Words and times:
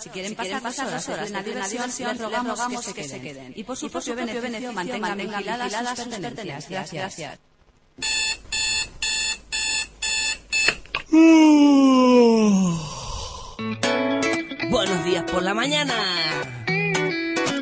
Si 0.00 0.10
quieren 0.10 0.34
pasar 0.34 0.62
dos 0.62 1.08
horas 1.08 1.30
en 1.30 1.36
una 1.36 1.42
diversión, 1.42 2.16
les 2.16 2.20
rogamos 2.20 2.86
que 2.92 3.08
se 3.08 3.20
queden. 3.20 3.52
Y 3.56 3.64
por 3.64 3.76
su 3.76 3.90
propio 3.90 4.14
beneficio 4.14 4.72
mantengan 4.72 5.18
vigiladas 5.18 5.98
sus 5.98 6.08
pertenencias. 6.08 6.92
Gracias. 6.92 7.38
Buenos 14.70 15.04
días 15.04 15.24
por 15.30 15.42
la 15.42 15.54
mañana. 15.54 15.94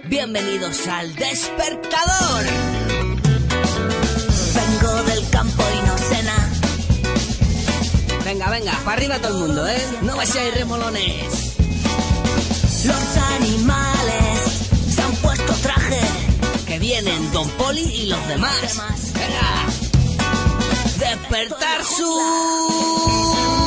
Bienvenidos 0.05 0.86
al 0.89 1.14
despertador. 1.14 2.44
Vengo 4.55 5.02
del 5.05 5.30
campo 5.30 5.62
y 5.72 5.86
no 5.86 5.98
sé 5.98 6.22
nada. 6.22 6.50
Venga, 8.24 8.50
venga, 8.50 8.72
para 8.84 8.96
arriba 8.96 9.18
todo 9.20 9.39
el 9.39 9.48
mundo, 9.48 9.68
¿eh? 9.68 9.80
No 10.02 10.16
vayáis 10.16 10.55
remolones. 10.55 11.55
Los 12.87 13.17
animales 13.17 14.70
se 14.89 15.03
han 15.03 15.12
puesto 15.17 15.53
traje. 15.55 16.01
Que 16.67 16.79
vienen 16.79 17.33
Don 17.33 17.48
Poli 17.51 17.83
y 17.83 18.06
los 18.06 18.29
demás. 18.29 18.81
Venga. 19.12 19.67
Despertar 20.98 21.84
su... 21.84 23.66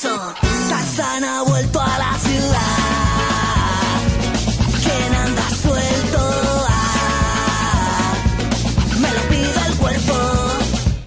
paso? 0.00 0.34
Ha 1.22 1.42
vuelto 1.42 1.80
a 1.80 1.98
la 1.98 2.18
ciudad. 2.18 2.60
¿Quién 4.82 5.14
anda 5.14 5.50
suelto? 5.50 6.66
Ah, 6.68 8.14
me 8.98 9.12
lo 9.12 9.20
pide 9.28 9.66
el 9.68 9.76
cuerpo. 9.76 10.14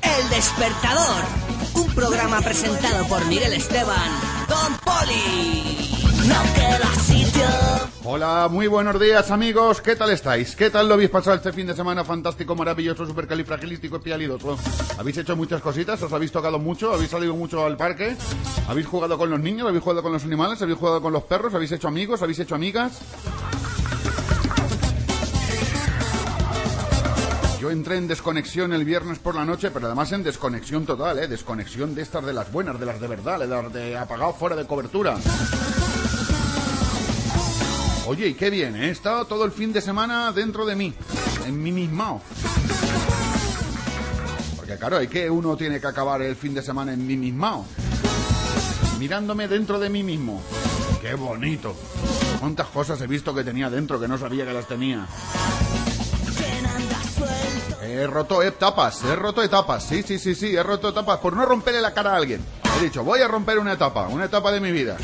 El 0.01 0.29
despertador. 0.29 1.23
Un 1.75 1.95
programa 1.95 2.41
presentado 2.41 3.05
por 3.07 3.25
Miguel 3.25 3.53
Esteban. 3.53 4.11
Don 4.47 4.77
Poli. 4.79 5.92
Hola, 8.05 8.47
muy 8.49 8.67
buenos 8.67 8.99
días 8.99 9.31
amigos, 9.31 9.81
¿qué 9.81 9.95
tal 9.95 10.11
estáis? 10.11 10.55
¿Qué 10.55 10.69
tal 10.69 10.87
lo 10.87 10.93
habéis 10.93 11.09
pasado 11.09 11.35
este 11.35 11.51
fin 11.51 11.67
de 11.67 11.73
semana 11.73 12.03
fantástico, 12.03 12.55
maravilloso, 12.55 13.05
supercalifragilístico, 13.05 13.97
espialidoso? 13.97 14.57
¿Habéis 14.97 15.17
hecho 15.17 15.35
muchas 15.35 15.61
cositas? 15.61 16.01
¿Os 16.01 16.13
habéis 16.13 16.31
tocado 16.31 16.59
mucho? 16.59 16.93
¿Habéis 16.93 17.09
salido 17.09 17.35
mucho 17.35 17.65
al 17.65 17.75
parque? 17.75 18.15
¿Habéis 18.67 18.87
jugado 18.87 19.17
con 19.17 19.29
los 19.29 19.39
niños? 19.39 19.67
¿Habéis 19.67 19.83
jugado 19.83 20.03
con 20.03 20.13
los 20.13 20.23
animales? 20.23 20.61
¿Habéis 20.61 20.77
jugado 20.77 21.01
con 21.01 21.11
los 21.11 21.23
perros? 21.23 21.53
¿Habéis 21.53 21.71
hecho 21.71 21.87
amigos? 21.87 22.21
¿Habéis 22.21 22.39
hecho 22.39 22.55
amigas? 22.55 22.99
Yo 27.59 27.71
entré 27.71 27.97
en 27.97 28.09
desconexión 28.09 28.73
el 28.73 28.83
viernes 28.83 29.19
por 29.19 29.35
la 29.35 29.45
noche, 29.45 29.71
pero 29.71 29.87
además 29.87 30.11
en 30.11 30.23
desconexión 30.23 30.85
total, 30.85 31.19
¿eh? 31.19 31.27
Desconexión 31.27 31.95
de 31.95 32.01
estas 32.01 32.25
de 32.25 32.33
las 32.33 32.51
buenas, 32.51 32.77
de 32.79 32.85
las 32.85 32.99
de 32.99 33.07
verdad, 33.07 33.39
de 33.39 33.47
las 33.47 33.71
de 33.71 33.97
apagado 33.97 34.33
fuera 34.33 34.55
de 34.55 34.67
cobertura. 34.67 35.15
Oye, 38.05 38.27
y 38.27 38.33
qué 38.33 38.49
bien, 38.49 38.75
¿eh? 38.75 38.87
he 38.87 38.89
estado 38.89 39.25
todo 39.25 39.45
el 39.45 39.51
fin 39.51 39.71
de 39.71 39.79
semana 39.79 40.33
dentro 40.33 40.65
de 40.65 40.75
mí, 40.75 40.93
en 41.47 41.63
mí 41.63 41.71
mismo. 41.71 42.21
Porque 44.57 44.77
claro, 44.77 44.97
hay 44.97 45.07
que 45.07 45.29
uno 45.29 45.55
tiene 45.55 45.79
que 45.79 45.87
acabar 45.87 46.21
el 46.21 46.35
fin 46.35 46.53
de 46.53 46.61
semana 46.61 46.91
en 46.93 47.07
mí 47.07 47.15
mismo. 47.15 47.65
Mirándome 48.99 49.47
dentro 49.47 49.79
de 49.79 49.89
mí 49.89 50.03
mismo. 50.03 50.41
Qué 51.01 51.13
bonito. 51.15 51.75
Cuántas 52.41 52.67
cosas 52.67 52.99
he 53.01 53.07
visto 53.07 53.33
que 53.33 53.43
tenía 53.43 53.69
dentro 53.69 53.99
que 53.99 54.07
no 54.09 54.17
sabía 54.17 54.45
que 54.45 54.53
las 54.53 54.67
tenía. 54.67 55.07
He 57.81 58.07
roto 58.07 58.41
etapas, 58.41 59.03
he 59.03 59.15
roto 59.15 59.43
etapas, 59.43 59.83
sí, 59.83 60.03
sí, 60.03 60.17
sí, 60.17 60.35
sí, 60.35 60.55
he 60.55 60.63
roto 60.63 60.89
etapas 60.89 61.19
por 61.19 61.35
no 61.35 61.45
romperle 61.45 61.81
la 61.81 61.93
cara 61.93 62.13
a 62.13 62.15
alguien. 62.17 62.41
He 62.79 62.85
dicho, 62.85 63.03
voy 63.03 63.21
a 63.21 63.27
romper 63.27 63.59
una 63.59 63.73
etapa, 63.73 64.07
una 64.07 64.25
etapa 64.25 64.51
de 64.51 64.59
mi 64.59 64.71
vida. 64.71 64.97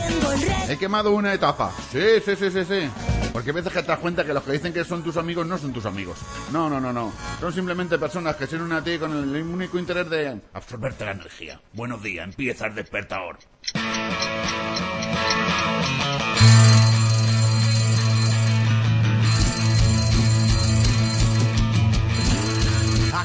He 0.68 0.78
quemado 0.78 1.12
una 1.12 1.34
etapa. 1.34 1.72
Sí, 1.92 2.02
sí, 2.26 2.36
sí, 2.36 2.50
sí, 2.50 2.66
sí. 2.66 2.90
Porque 3.32 3.52
a 3.52 3.54
veces 3.54 3.72
que 3.72 3.82
te 3.82 3.88
das 3.88 4.00
cuenta 4.00 4.26
que 4.26 4.34
los 4.34 4.44
que 4.44 4.54
dicen 4.54 4.74
que 4.74 4.84
son 4.84 5.04
tus 5.04 5.18
amigos 5.18 5.46
no 5.46 5.58
son 5.58 5.72
tus 5.72 5.86
amigos. 5.86 6.18
No, 6.52 6.70
no, 6.70 6.80
no, 6.80 6.92
no. 6.92 7.14
Son 7.40 7.54
simplemente 7.54 8.00
personas 8.00 8.36
que 8.36 8.48
se 8.48 8.56
unen 8.56 8.74
a 8.74 8.84
ti 8.84 8.98
con 8.98 9.12
el 9.12 9.44
único 9.44 9.78
interés 9.78 10.10
de 10.10 10.42
absorberte 10.54 11.06
la 11.06 11.12
energía. 11.12 11.62
Buenos 11.74 12.02
días, 12.02 12.26
empieza 12.26 12.66
el 12.66 12.76
despertador. 12.76 13.38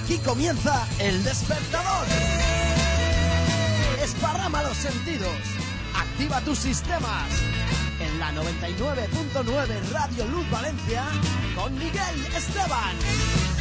Aquí 0.04 0.18
comienza 0.18 0.86
el 0.98 1.24
despertador. 1.24 2.06
Esparrama 4.02 4.62
los 4.62 4.76
sentidos. 4.76 5.34
Activa 5.96 6.42
tus 6.42 6.58
sistemas. 6.58 7.30
En 7.98 8.20
la 8.20 8.30
99.9 8.32 9.90
Radio 9.92 10.26
Luz 10.26 10.50
Valencia 10.50 11.04
con 11.54 11.72
Miguel 11.78 12.26
Esteban. 12.36 13.53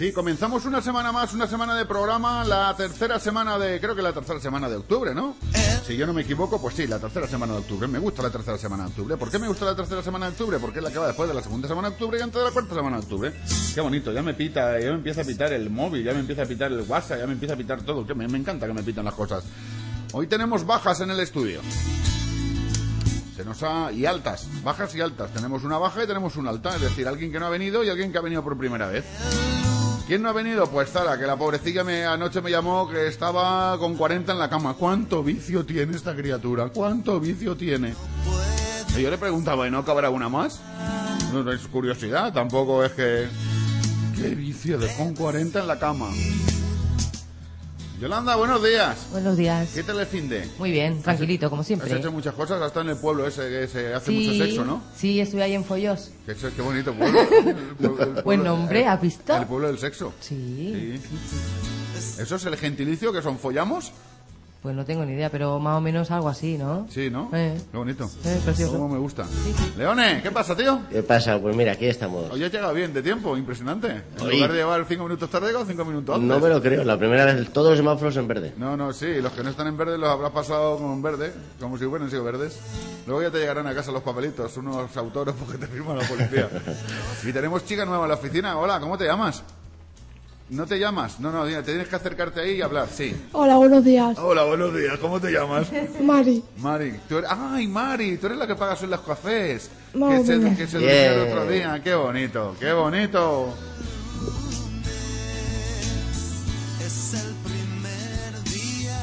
Sí, 0.00 0.12
comenzamos 0.12 0.64
una 0.64 0.80
semana 0.80 1.12
más, 1.12 1.34
una 1.34 1.46
semana 1.46 1.74
de 1.74 1.84
programa, 1.84 2.42
la 2.42 2.74
tercera 2.74 3.20
semana 3.20 3.58
de, 3.58 3.78
creo 3.78 3.94
que 3.94 4.00
la 4.00 4.14
tercera 4.14 4.40
semana 4.40 4.66
de 4.66 4.76
octubre, 4.76 5.14
¿no? 5.14 5.36
Si 5.86 5.94
yo 5.94 6.06
no 6.06 6.14
me 6.14 6.22
equivoco, 6.22 6.58
pues 6.58 6.74
sí, 6.74 6.86
la 6.86 6.98
tercera 6.98 7.28
semana 7.28 7.52
de 7.52 7.58
octubre. 7.58 7.86
Me 7.86 7.98
gusta 7.98 8.22
la 8.22 8.30
tercera 8.30 8.56
semana 8.56 8.84
de 8.84 8.88
octubre. 8.88 9.18
¿Por 9.18 9.30
qué 9.30 9.38
me 9.38 9.46
gusta 9.46 9.66
la 9.66 9.76
tercera 9.76 10.02
semana 10.02 10.24
de 10.24 10.32
octubre? 10.32 10.58
Porque 10.58 10.78
es 10.78 10.84
la 10.84 10.90
que 10.90 10.98
va 10.98 11.06
después 11.06 11.28
de 11.28 11.34
la 11.34 11.42
segunda 11.42 11.68
semana 11.68 11.90
de 11.90 11.96
octubre 11.96 12.18
y 12.18 12.22
antes 12.22 12.40
de 12.40 12.46
la 12.46 12.50
cuarta 12.50 12.74
semana 12.74 12.96
de 12.96 13.02
octubre. 13.02 13.32
Qué 13.74 13.80
bonito, 13.82 14.10
ya 14.10 14.22
me 14.22 14.32
pita, 14.32 14.80
ya 14.80 14.88
me 14.88 14.94
empieza 14.94 15.20
a 15.20 15.24
pitar 15.24 15.52
el 15.52 15.68
móvil, 15.68 16.02
ya 16.02 16.14
me 16.14 16.20
empieza 16.20 16.44
a 16.44 16.46
pitar 16.46 16.72
el 16.72 16.80
WhatsApp, 16.80 17.18
ya 17.18 17.26
me 17.26 17.34
empieza 17.34 17.52
a 17.52 17.58
pitar 17.58 17.82
todo. 17.82 18.06
Que 18.06 18.14
me, 18.14 18.24
encanta 18.24 18.66
que 18.66 18.72
me 18.72 18.82
pitan 18.82 19.04
las 19.04 19.12
cosas. 19.12 19.44
Hoy 20.14 20.26
tenemos 20.28 20.64
bajas 20.64 20.98
en 21.02 21.10
el 21.10 21.20
estudio. 21.20 21.60
Se 23.36 23.44
nos 23.44 23.62
ha... 23.62 23.92
y 23.92 24.06
altas, 24.06 24.48
bajas 24.64 24.94
y 24.94 25.02
altas. 25.02 25.30
Tenemos 25.34 25.62
una 25.62 25.76
baja 25.76 26.02
y 26.02 26.06
tenemos 26.06 26.36
una 26.36 26.48
alta, 26.48 26.74
es 26.74 26.80
decir, 26.80 27.06
alguien 27.06 27.30
que 27.30 27.38
no 27.38 27.44
ha 27.44 27.50
venido 27.50 27.84
y 27.84 27.90
alguien 27.90 28.10
que 28.12 28.16
ha 28.16 28.22
venido 28.22 28.42
por 28.42 28.56
primera 28.56 28.86
vez. 28.86 29.04
¿Quién 30.10 30.22
no 30.22 30.30
ha 30.30 30.32
venido? 30.32 30.66
Pues 30.68 30.90
Zara, 30.90 31.16
que 31.16 31.24
la 31.24 31.36
pobrecilla 31.36 31.84
me, 31.84 32.04
anoche 32.04 32.40
me 32.40 32.50
llamó 32.50 32.88
que 32.88 33.06
estaba 33.06 33.78
con 33.78 33.94
40 33.96 34.32
en 34.32 34.40
la 34.40 34.50
cama. 34.50 34.74
¿Cuánto 34.74 35.22
vicio 35.22 35.64
tiene 35.64 35.94
esta 35.94 36.16
criatura? 36.16 36.68
¿Cuánto 36.74 37.20
vicio 37.20 37.56
tiene? 37.56 37.94
Y 38.98 39.02
yo 39.02 39.08
le 39.08 39.18
preguntaba, 39.18 39.68
¿y 39.68 39.70
no 39.70 39.84
cabrá 39.84 40.10
una 40.10 40.28
más? 40.28 40.60
No, 41.32 41.44
no 41.44 41.52
es 41.52 41.60
curiosidad, 41.68 42.32
tampoco 42.32 42.82
es 42.82 42.90
que... 42.90 43.28
¿Qué 44.16 44.30
vicio 44.30 44.78
de 44.78 44.92
con 44.96 45.14
40 45.14 45.60
en 45.60 45.66
la 45.68 45.78
cama? 45.78 46.08
Yolanda, 48.00 48.34
buenos 48.36 48.62
días. 48.64 49.08
Buenos 49.12 49.36
días. 49.36 49.68
¿Qué 49.74 49.82
tal 49.82 50.00
el 50.00 50.06
fin 50.06 50.26
de? 50.26 50.48
Muy 50.58 50.70
bien, 50.70 51.02
tranquilito, 51.02 51.50
como 51.50 51.60
Has 51.60 51.66
siempre. 51.66 51.94
hecho 51.98 52.10
muchas 52.10 52.32
cosas, 52.34 52.58
has 52.62 52.68
estado 52.68 52.86
en 52.86 52.92
el 52.92 52.96
pueblo 52.96 53.26
ese 53.26 53.42
que 53.50 53.68
se 53.68 53.92
hace 53.92 54.06
sí, 54.10 54.16
mucho 54.26 54.44
sexo, 54.44 54.64
¿no? 54.64 54.82
Sí, 54.96 55.20
estuve 55.20 55.42
ahí 55.42 55.52
en 55.54 55.64
eso 56.26 56.48
es 56.48 56.54
qué 56.54 56.62
bonito 56.62 56.94
pueblo. 56.94 57.20
El 57.30 57.54
pueblo- 57.76 58.02
el 58.02 58.12
Buen 58.12 58.22
pueblo- 58.22 58.44
nombre, 58.44 58.86
¿has 58.86 59.02
visto? 59.02 59.36
El 59.36 59.44
pueblo 59.46 59.66
del 59.68 59.78
sexo. 59.78 60.14
Sí. 60.20 60.98
Sí. 60.98 62.22
¿Eso 62.22 62.36
es 62.36 62.44
el 62.46 62.56
gentilicio 62.56 63.12
que 63.12 63.20
son 63.20 63.38
follamos? 63.38 63.92
Pues 64.62 64.76
no 64.76 64.84
tengo 64.84 65.06
ni 65.06 65.14
idea, 65.14 65.30
pero 65.30 65.58
más 65.58 65.78
o 65.78 65.80
menos 65.80 66.10
algo 66.10 66.28
así, 66.28 66.58
¿no? 66.58 66.86
Sí, 66.90 67.08
¿no? 67.08 67.30
Eh. 67.32 67.58
Qué 67.70 67.78
bonito. 67.78 68.10
Eh, 68.26 68.40
precioso. 68.44 68.74
Cómo 68.74 68.90
me 68.90 68.98
gusta. 68.98 69.24
Leone, 69.78 70.20
¿qué 70.22 70.30
pasa, 70.30 70.54
tío? 70.54 70.82
¿Qué 70.90 71.02
pasa? 71.02 71.38
Pues 71.40 71.56
mira, 71.56 71.72
aquí 71.72 71.86
estamos. 71.86 72.30
Hoy 72.30 72.44
has 72.44 72.52
llegado 72.52 72.74
bien 72.74 72.92
de 72.92 73.02
tiempo, 73.02 73.38
impresionante. 73.38 73.88
En 73.88 74.04
Oye. 74.20 74.34
lugar 74.34 74.52
de 74.52 74.58
llevar 74.58 74.84
cinco 74.86 75.04
minutos 75.04 75.30
tarde, 75.30 75.46
llegado 75.46 75.64
cinco 75.64 75.86
minutos 75.86 76.14
antes. 76.14 76.28
No 76.28 76.38
me 76.38 76.50
lo 76.50 76.60
creo, 76.60 76.84
la 76.84 76.98
primera 76.98 77.24
vez 77.24 77.50
todos 77.54 77.70
los 77.70 77.78
semáforos 77.78 78.14
en 78.18 78.28
verde. 78.28 78.52
No, 78.58 78.76
no, 78.76 78.92
sí, 78.92 79.22
los 79.22 79.32
que 79.32 79.42
no 79.42 79.48
están 79.48 79.66
en 79.66 79.78
verde 79.78 79.96
los 79.96 80.10
habrás 80.10 80.32
pasado 80.32 80.76
con 80.76 81.00
verde, 81.00 81.32
como 81.58 81.78
si 81.78 81.86
hubieran 81.86 82.10
sido 82.10 82.22
verdes. 82.22 82.60
Luego 83.06 83.22
ya 83.22 83.30
te 83.30 83.38
llegarán 83.38 83.66
a 83.66 83.74
casa 83.74 83.90
los 83.92 84.02
papelitos, 84.02 84.54
unos 84.58 84.94
autógrafos 84.94 85.50
que 85.50 85.56
te 85.56 85.68
firma 85.68 85.94
la 85.94 86.06
policía. 86.06 86.50
y 87.24 87.32
tenemos 87.32 87.64
chica 87.64 87.86
nueva 87.86 88.04
en 88.04 88.10
la 88.10 88.16
oficina. 88.16 88.58
Hola, 88.58 88.78
¿cómo 88.78 88.98
te 88.98 89.06
llamas? 89.06 89.42
¿No 90.50 90.66
te 90.66 90.80
llamas? 90.80 91.20
No, 91.20 91.30
no, 91.30 91.44
te 91.44 91.62
tienes 91.62 91.86
que 91.86 91.94
acercarte 91.94 92.40
ahí 92.40 92.56
y 92.56 92.62
hablar, 92.62 92.88
sí. 92.92 93.14
Hola, 93.30 93.56
buenos 93.56 93.84
días. 93.84 94.18
Hola, 94.18 94.42
buenos 94.42 94.74
días, 94.74 94.98
¿cómo 94.98 95.20
te 95.20 95.30
llamas? 95.30 95.68
Mari. 96.00 96.42
Mari, 96.56 96.98
tú 97.08 97.18
eres... 97.18 97.30
¡Ay, 97.32 97.68
Mari! 97.68 98.16
Tú 98.16 98.26
eres 98.26 98.36
la 98.38 98.48
que 98.48 98.56
pagas 98.56 98.82
en 98.82 98.90
los 98.90 99.00
cafés. 99.00 99.70
No, 99.94 100.08
que 100.08 100.24
se, 100.24 100.56
que 100.56 100.66
se 100.66 100.78
durmió 100.78 101.12
el 101.12 101.28
otro 101.28 101.46
día. 101.46 101.80
¡Qué 101.84 101.94
bonito! 101.94 102.56
¡Qué 102.58 102.72
bonito! 102.72 103.54
Es 106.84 107.14
el 107.14 107.34
primer 107.44 108.42
día, 108.42 108.98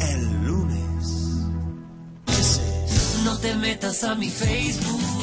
el 0.00 0.46
lunes. 0.46 1.44
No 3.24 3.38
te 3.40 3.54
metas 3.56 4.04
a 4.04 4.14
mi 4.14 4.30
Facebook. 4.30 5.19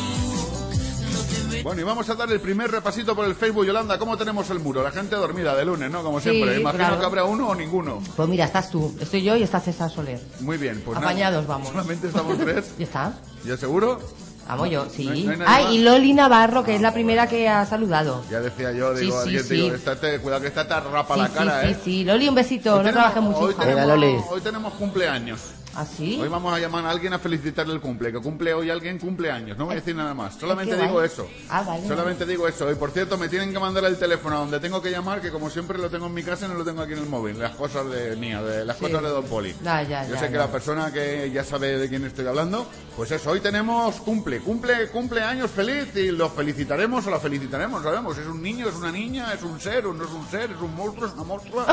Bueno, 1.63 1.81
y 1.81 1.83
vamos 1.83 2.09
a 2.09 2.15
dar 2.15 2.31
el 2.31 2.39
primer 2.39 2.71
repasito 2.71 3.15
por 3.15 3.25
el 3.25 3.35
Facebook. 3.35 3.65
Yolanda, 3.65 3.97
¿cómo 3.97 4.17
tenemos 4.17 4.49
el 4.49 4.59
muro? 4.59 4.83
La 4.83 4.91
gente 4.91 5.15
dormida 5.15 5.55
de 5.55 5.65
lunes, 5.65 5.89
¿no? 5.91 6.03
Como 6.03 6.19
siempre. 6.19 6.59
Imagino 6.59 6.85
claro. 6.85 6.99
que 6.99 7.05
habrá 7.05 7.23
uno 7.25 7.47
o 7.49 7.55
ninguno. 7.55 8.01
Pues 8.15 8.29
mira, 8.29 8.45
estás 8.45 8.69
tú, 8.69 8.95
estoy 8.99 9.23
yo 9.23 9.35
y 9.35 9.43
está 9.43 9.59
César 9.59 9.89
Soler. 9.89 10.19
Muy 10.39 10.57
bien, 10.57 10.81
pues 10.85 10.95
nada. 10.95 11.07
Apañados 11.09 11.45
vamos. 11.47 11.69
Solamente 11.69 12.07
estamos 12.07 12.37
tres. 12.43 12.73
¿Ya 12.77 12.83
está? 12.85 13.13
¿Ya 13.45 13.57
seguro? 13.57 13.99
Vamos 14.47 14.69
yo, 14.69 14.87
sí. 14.89 15.03
No 15.05 15.11
hay- 15.11 15.23
no 15.25 15.31
hay 15.31 15.37
nadie 15.39 15.53
Ay, 15.53 15.63
más. 15.65 15.73
y 15.73 15.77
Loli 15.79 16.13
Navarro, 16.13 16.63
que 16.63 16.75
es 16.75 16.81
la 16.81 16.93
primera 16.93 17.27
que 17.27 17.49
ha 17.49 17.65
saludado. 17.65 18.23
Ya 18.31 18.39
decía 18.39 18.71
yo, 18.71 18.95
Sí, 18.95 19.01
digo, 19.03 19.15
sí, 19.17 19.23
alguien, 19.27 19.43
sí. 19.43 19.53
digo, 19.55 19.75
estate- 19.75 20.19
cuidado 20.21 20.41
que 20.41 20.47
esta 20.47 20.65
te 20.67 20.79
rapa 20.89 21.15
Sí, 21.15 21.19
la 21.19 21.27
sí, 21.27 21.33
cara, 21.33 21.61
sí, 21.63 21.67
¿eh? 21.67 21.77
sí. 21.83 22.03
Loli, 22.05 22.29
un 22.29 22.35
besito, 22.35 22.71
Hoy 22.71 22.77
no 22.77 22.83
tenemos- 22.85 22.93
trabajes 23.13 23.23
mucho, 23.23 23.39
hoy. 23.39 23.55
Venga, 23.67 23.85
Loli. 23.85 24.17
hoy 24.29 24.39
tenemos 24.41 24.73
cumpleaños. 24.75 25.39
¿Ah, 25.79 25.85
sí? 25.85 26.17
Hoy 26.19 26.27
vamos 26.27 26.51
a 26.51 26.57
llamar 26.57 26.87
a 26.87 26.89
alguien 26.89 27.13
a 27.13 27.19
felicitarle 27.19 27.71
el 27.71 27.79
cumple, 27.79 28.11
que 28.11 28.17
cumple 28.17 28.51
hoy 28.51 28.71
alguien 28.71 28.97
cumpleaños. 28.97 29.59
No 29.59 29.65
voy 29.65 29.73
a 29.73 29.75
decir 29.75 29.95
nada 29.95 30.15
más. 30.15 30.33
Solamente 30.33 30.75
digo 30.75 31.03
eso. 31.03 31.29
Ah, 31.49 31.61
vale. 31.61 31.87
Solamente 31.87 32.25
digo 32.25 32.47
eso. 32.47 32.71
Y 32.71 32.73
por 32.73 32.89
cierto, 32.89 33.15
me 33.15 33.29
tienen 33.29 33.53
que 33.53 33.59
mandar 33.59 33.85
el 33.85 33.95
teléfono 33.95 34.37
a 34.37 34.39
donde 34.39 34.59
tengo 34.59 34.81
que 34.81 34.89
llamar, 34.89 35.21
que 35.21 35.29
como 35.29 35.51
siempre 35.51 35.77
lo 35.77 35.87
tengo 35.87 36.07
en 36.07 36.15
mi 36.15 36.23
casa 36.23 36.47
y 36.47 36.49
no 36.49 36.55
lo 36.55 36.65
tengo 36.65 36.81
aquí 36.81 36.93
en 36.93 36.99
el 36.99 37.05
móvil. 37.05 37.37
Las 37.37 37.55
cosas 37.55 37.87
de 37.91 38.15
mía, 38.15 38.41
de 38.41 38.65
las 38.65 38.77
cosas 38.77 39.03
de 39.03 39.09
Don 39.09 39.25
Poli. 39.25 39.53
Ya, 39.63 39.83
ya, 39.83 40.03
Yo 40.07 40.15
ya, 40.15 40.19
sé 40.19 40.31
que 40.31 40.37
la 40.37 40.51
persona 40.51 40.91
que 40.91 41.29
ya 41.31 41.43
sabe 41.43 41.77
de 41.77 41.87
quién 41.87 42.03
estoy 42.05 42.25
hablando, 42.25 42.65
pues 42.95 43.11
eso, 43.11 43.29
hoy 43.29 43.39
tenemos 43.39 43.97
cumple, 43.97 44.39
cumple, 44.39 44.87
cumpleaños 44.87 45.51
feliz 45.51 45.95
y 45.95 46.09
lo 46.09 46.27
felicitaremos 46.31 47.05
o 47.05 47.11
la 47.11 47.19
felicitaremos, 47.19 47.83
sabemos, 47.83 48.17
es 48.17 48.25
un 48.25 48.41
niño, 48.41 48.67
es 48.67 48.75
una 48.75 48.91
niña, 48.91 49.31
es 49.31 49.43
un 49.43 49.59
ser 49.59 49.85
o 49.85 49.93
no 49.93 50.05
es 50.05 50.11
un 50.11 50.27
ser, 50.27 50.49
es 50.49 50.59
un 50.59 50.75
monstruo, 50.75 51.05
es 51.05 51.13
una 51.13 51.23
monstrua, 51.23 51.67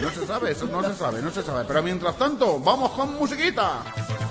no 0.00 0.10
se 0.10 0.24
sabe, 0.24 0.52
eso 0.52 0.66
no 0.66 0.84
se 0.84 0.94
sabe, 0.94 1.20
no 1.20 1.32
se 1.32 1.42
sabe. 1.42 1.64
Pero 1.66 1.82
mientras 1.82 2.16
tanto, 2.16 2.60
vamos 2.60 2.92
con 2.92 3.16
musiquita. 3.16 3.47
Chiquita. 3.48 4.27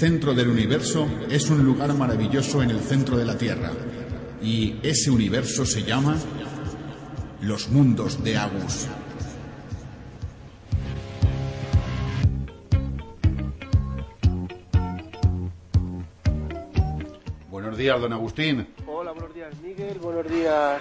Centro 0.00 0.32
del 0.32 0.48
universo 0.48 1.06
es 1.28 1.50
un 1.50 1.62
lugar 1.62 1.92
maravilloso 1.92 2.62
en 2.62 2.70
el 2.70 2.80
centro 2.80 3.18
de 3.18 3.26
la 3.26 3.36
Tierra. 3.36 3.68
Y 4.40 4.78
ese 4.82 5.10
universo 5.10 5.66
se 5.66 5.82
llama 5.82 6.16
los 7.42 7.68
mundos 7.68 8.24
de 8.24 8.34
Agus. 8.34 8.88
Buenos 17.50 17.76
días, 17.76 18.00
don 18.00 18.14
Agustín. 18.14 18.68
Hola, 18.86 19.12
buenos 19.12 19.34
días 19.34 19.54
Miguel, 19.60 19.98
buenos 19.98 20.26
días 20.30 20.80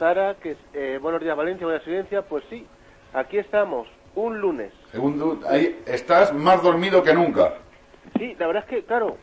Tara, 0.00 0.34
que, 0.42 0.56
eh, 0.74 0.98
buenos 1.00 1.20
días 1.20 1.36
Valencia, 1.36 1.66
buenas 1.66 1.84
Silencia. 1.84 2.22
Pues 2.22 2.42
sí, 2.50 2.66
aquí 3.12 3.38
estamos, 3.38 3.86
un 4.16 4.40
lunes. 4.40 4.72
Segundo, 4.90 5.38
ahí 5.48 5.82
estás 5.86 6.34
más 6.34 6.60
dormido 6.64 7.00
que 7.04 7.14
nunca. 7.14 7.58
Sí, 8.18 8.34
la 8.38 8.46
verdad 8.46 8.55
es 8.55 8.55
que, 8.66 8.84
claro, 8.84 9.16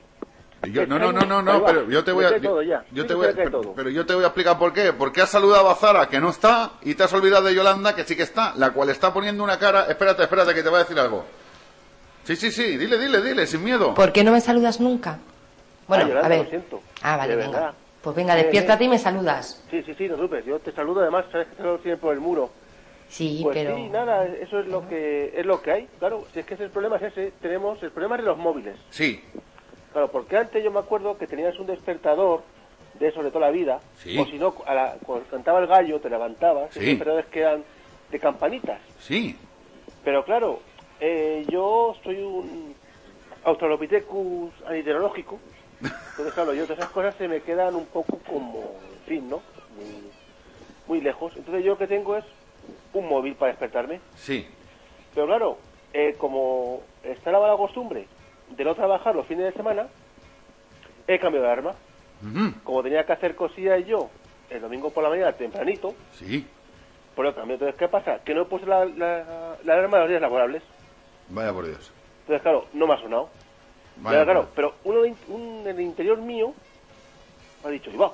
yo- 0.64 0.86
no, 0.88 0.98
no, 1.00 1.12
no, 1.12 1.26
no, 1.26 1.42
no, 1.42 1.66
pero 1.66 1.90
yo 1.90 2.04
te 2.04 2.12
voy 2.12 2.26
a, 2.26 2.38
yo, 2.38 3.06
te 3.06 3.14
voy 3.14 3.28
a, 3.28 3.34
pero, 3.76 3.90
yo 3.90 4.06
te 4.06 4.14
voy 4.16 4.24
a 4.24 4.28
explicar 4.28 4.58
por 4.58 4.72
qué. 4.74 4.94
Porque 4.94 5.22
has 5.22 5.30
saludado 5.30 5.70
a 5.70 5.76
Zara, 5.76 6.08
que 6.08 6.20
no 6.20 6.30
está, 6.30 6.72
y 6.84 6.96
te 6.96 7.04
has 7.04 7.14
olvidado 7.14 7.46
de 7.46 7.56
Yolanda, 7.56 7.96
que 7.96 8.04
sí 8.06 8.16
que 8.16 8.24
está, 8.24 8.54
la 8.56 8.72
cual 8.72 8.90
está 8.90 9.14
poniendo 9.14 9.44
una 9.44 9.60
cara. 9.60 9.86
Espérate, 9.90 10.24
espérate, 10.24 10.54
que 10.54 10.64
te 10.64 10.70
voy 10.70 10.78
a 10.78 10.84
decir 10.84 11.00
algo. 11.00 11.26
Sí, 12.24 12.36
sí, 12.38 12.52
sí, 12.52 12.78
dile, 12.78 12.98
dile, 12.98 13.22
dile, 13.22 13.46
sin 13.46 13.64
miedo. 13.64 13.94
¿Por 13.94 14.14
qué 14.14 14.24
no 14.24 14.32
me 14.32 14.40
saludas 14.40 14.80
nunca? 14.80 15.20
Bueno, 15.88 16.06
Ah, 16.06 16.08
Yolanda, 16.08 16.26
a 16.28 16.30
ver. 16.30 16.44
lo 16.46 16.50
siento. 16.50 16.82
Ah, 17.02 17.18
vale, 17.18 17.36
De 17.36 17.42
venga. 17.44 17.60
verdad. 17.60 17.74
Pues 18.02 18.16
venga, 18.16 18.36
despiértate 18.36 18.84
y 18.84 18.90
me 18.90 19.00
saludas. 19.00 19.64
sí, 19.70 19.82
sí, 19.84 19.94
sí, 19.96 20.08
no 20.10 20.18
supes, 20.18 20.46
yo 20.46 20.60
te 20.60 20.72
saludo 20.74 21.02
además, 21.02 21.26
sabes 21.32 21.48
que 21.48 21.56
te 21.56 21.64
lo 21.64 21.80
por 22.00 22.14
el 22.14 22.20
muro. 22.20 22.52
Sí, 23.14 23.42
Pues 23.44 23.60
pero... 23.60 23.76
sí, 23.76 23.90
nada, 23.90 24.26
eso 24.26 24.60
es 24.60 24.66
lo 24.66 24.88
que 24.88 25.32
es 25.36 25.46
lo 25.46 25.62
que 25.62 25.72
hay, 25.72 25.88
claro, 26.00 26.26
si 26.34 26.40
es 26.40 26.46
que 26.48 26.56
ese 26.56 26.64
es 26.64 26.68
el 26.68 26.72
problema 26.74 26.96
es 26.98 27.04
ese, 27.04 27.32
tenemos 27.42 27.82
el 27.84 27.92
problema 27.92 28.16
es 28.16 28.22
de 28.24 28.28
los 28.28 28.38
móviles. 28.40 28.76
Sí, 28.90 29.24
Claro, 29.92 30.10
porque 30.12 30.36
antes 30.36 30.64
yo 30.64 30.72
me 30.72 30.80
acuerdo 30.80 31.16
que 31.20 31.28
tenías 31.28 31.60
un 31.60 31.68
despertador 31.68 32.42
de 32.96 33.10
eso 33.10 33.22
de 33.22 33.30
toda 33.30 33.46
la 33.46 33.52
vida, 33.52 33.84
Sí. 33.94 34.18
o 34.18 34.26
si 34.26 34.40
no, 34.40 34.56
a 34.66 34.74
la- 34.74 34.96
cuando 35.06 35.28
cantaba 35.30 35.60
el 35.60 35.68
gallo 35.68 36.00
te 36.02 36.10
levantabas, 36.10 36.74
Sí. 36.74 36.80
y 36.80 36.86
despertadores 36.86 37.28
que 37.28 37.42
eran 37.42 37.64
de 38.12 38.20
campanitas. 38.20 38.82
sí. 38.98 39.38
Pero 40.04 40.26
claro, 40.26 40.60
eh, 41.00 41.46
yo 41.52 41.96
soy 42.04 42.20
un 42.20 42.76
Australopithecus 43.46 44.52
aniterológico, 44.66 45.40
entonces 45.80 46.34
claro, 46.34 46.54
yo 46.56 46.64
todas 46.64 46.80
esas 46.80 46.92
cosas 46.92 47.16
se 47.18 47.28
me 47.28 47.42
quedan 47.42 47.76
un 47.76 47.86
poco 47.86 48.18
como, 48.28 48.82
en 48.96 49.00
fin, 49.06 49.30
¿no? 49.30 49.44
Muy, 49.78 50.12
muy 50.88 51.02
lejos. 51.02 51.32
Entonces 51.38 51.64
yo 51.64 51.74
lo 51.74 51.78
que 51.78 51.88
tengo 51.88 52.18
es 52.18 52.26
un 52.94 53.08
móvil 53.10 53.36
para 53.36 53.52
despertarme. 53.52 54.00
Sí. 54.16 54.48
Pero 55.14 55.28
claro, 55.28 55.58
eh, 55.94 56.16
como 56.18 56.82
está 57.04 57.32
la 57.32 57.40
mala 57.40 57.56
costumbre 57.58 58.08
de 58.50 58.64
no 58.64 58.76
trabajar 58.76 59.16
los 59.16 59.26
fines 59.28 59.46
de 59.46 59.54
semana, 59.54 59.88
he 61.08 61.20
cambiado 61.20 61.46
de 61.48 61.52
arma. 61.52 61.74
Como 62.64 62.82
tenía 62.82 63.06
que 63.06 63.12
hacer 63.12 63.36
cosillas 63.36 63.86
yo 63.86 64.10
el 64.50 64.62
domingo 64.62 64.90
por 64.92 65.04
la 65.04 65.10
mañana 65.10 65.34
tempranito, 65.34 65.94
Sí. 66.14 66.48
por 67.16 67.26
lo 67.26 67.36
cambio. 67.36 67.56
Entonces, 67.56 67.76
¿qué 67.78 67.88
pasa? 67.90 68.20
Que 68.24 68.34
no 68.34 68.44
he 68.44 68.46
puesto 68.46 68.66
la, 68.68 68.86
la, 68.86 69.58
la 69.64 69.74
alarma 69.74 69.98
de 69.98 70.04
los 70.04 70.10
días 70.10 70.22
laborables. 70.22 70.64
Vaya 71.30 71.52
por 71.52 71.66
Dios. 71.66 71.92
Entonces, 72.22 72.42
claro, 72.42 72.66
no 72.74 72.88
me 72.88 72.94
ha 72.94 72.98
sonado. 73.02 73.30
Vaya 73.98 74.20
Pero, 74.20 74.26
claro, 74.26 74.48
pero 74.56 74.74
uno 74.86 75.04
en- 75.06 75.18
un, 75.28 75.62
en 75.68 75.76
el 75.76 75.82
interior 75.82 76.18
mío 76.20 76.54
ha 77.66 77.70
dicho, 77.70 77.92
Iba, 77.92 78.12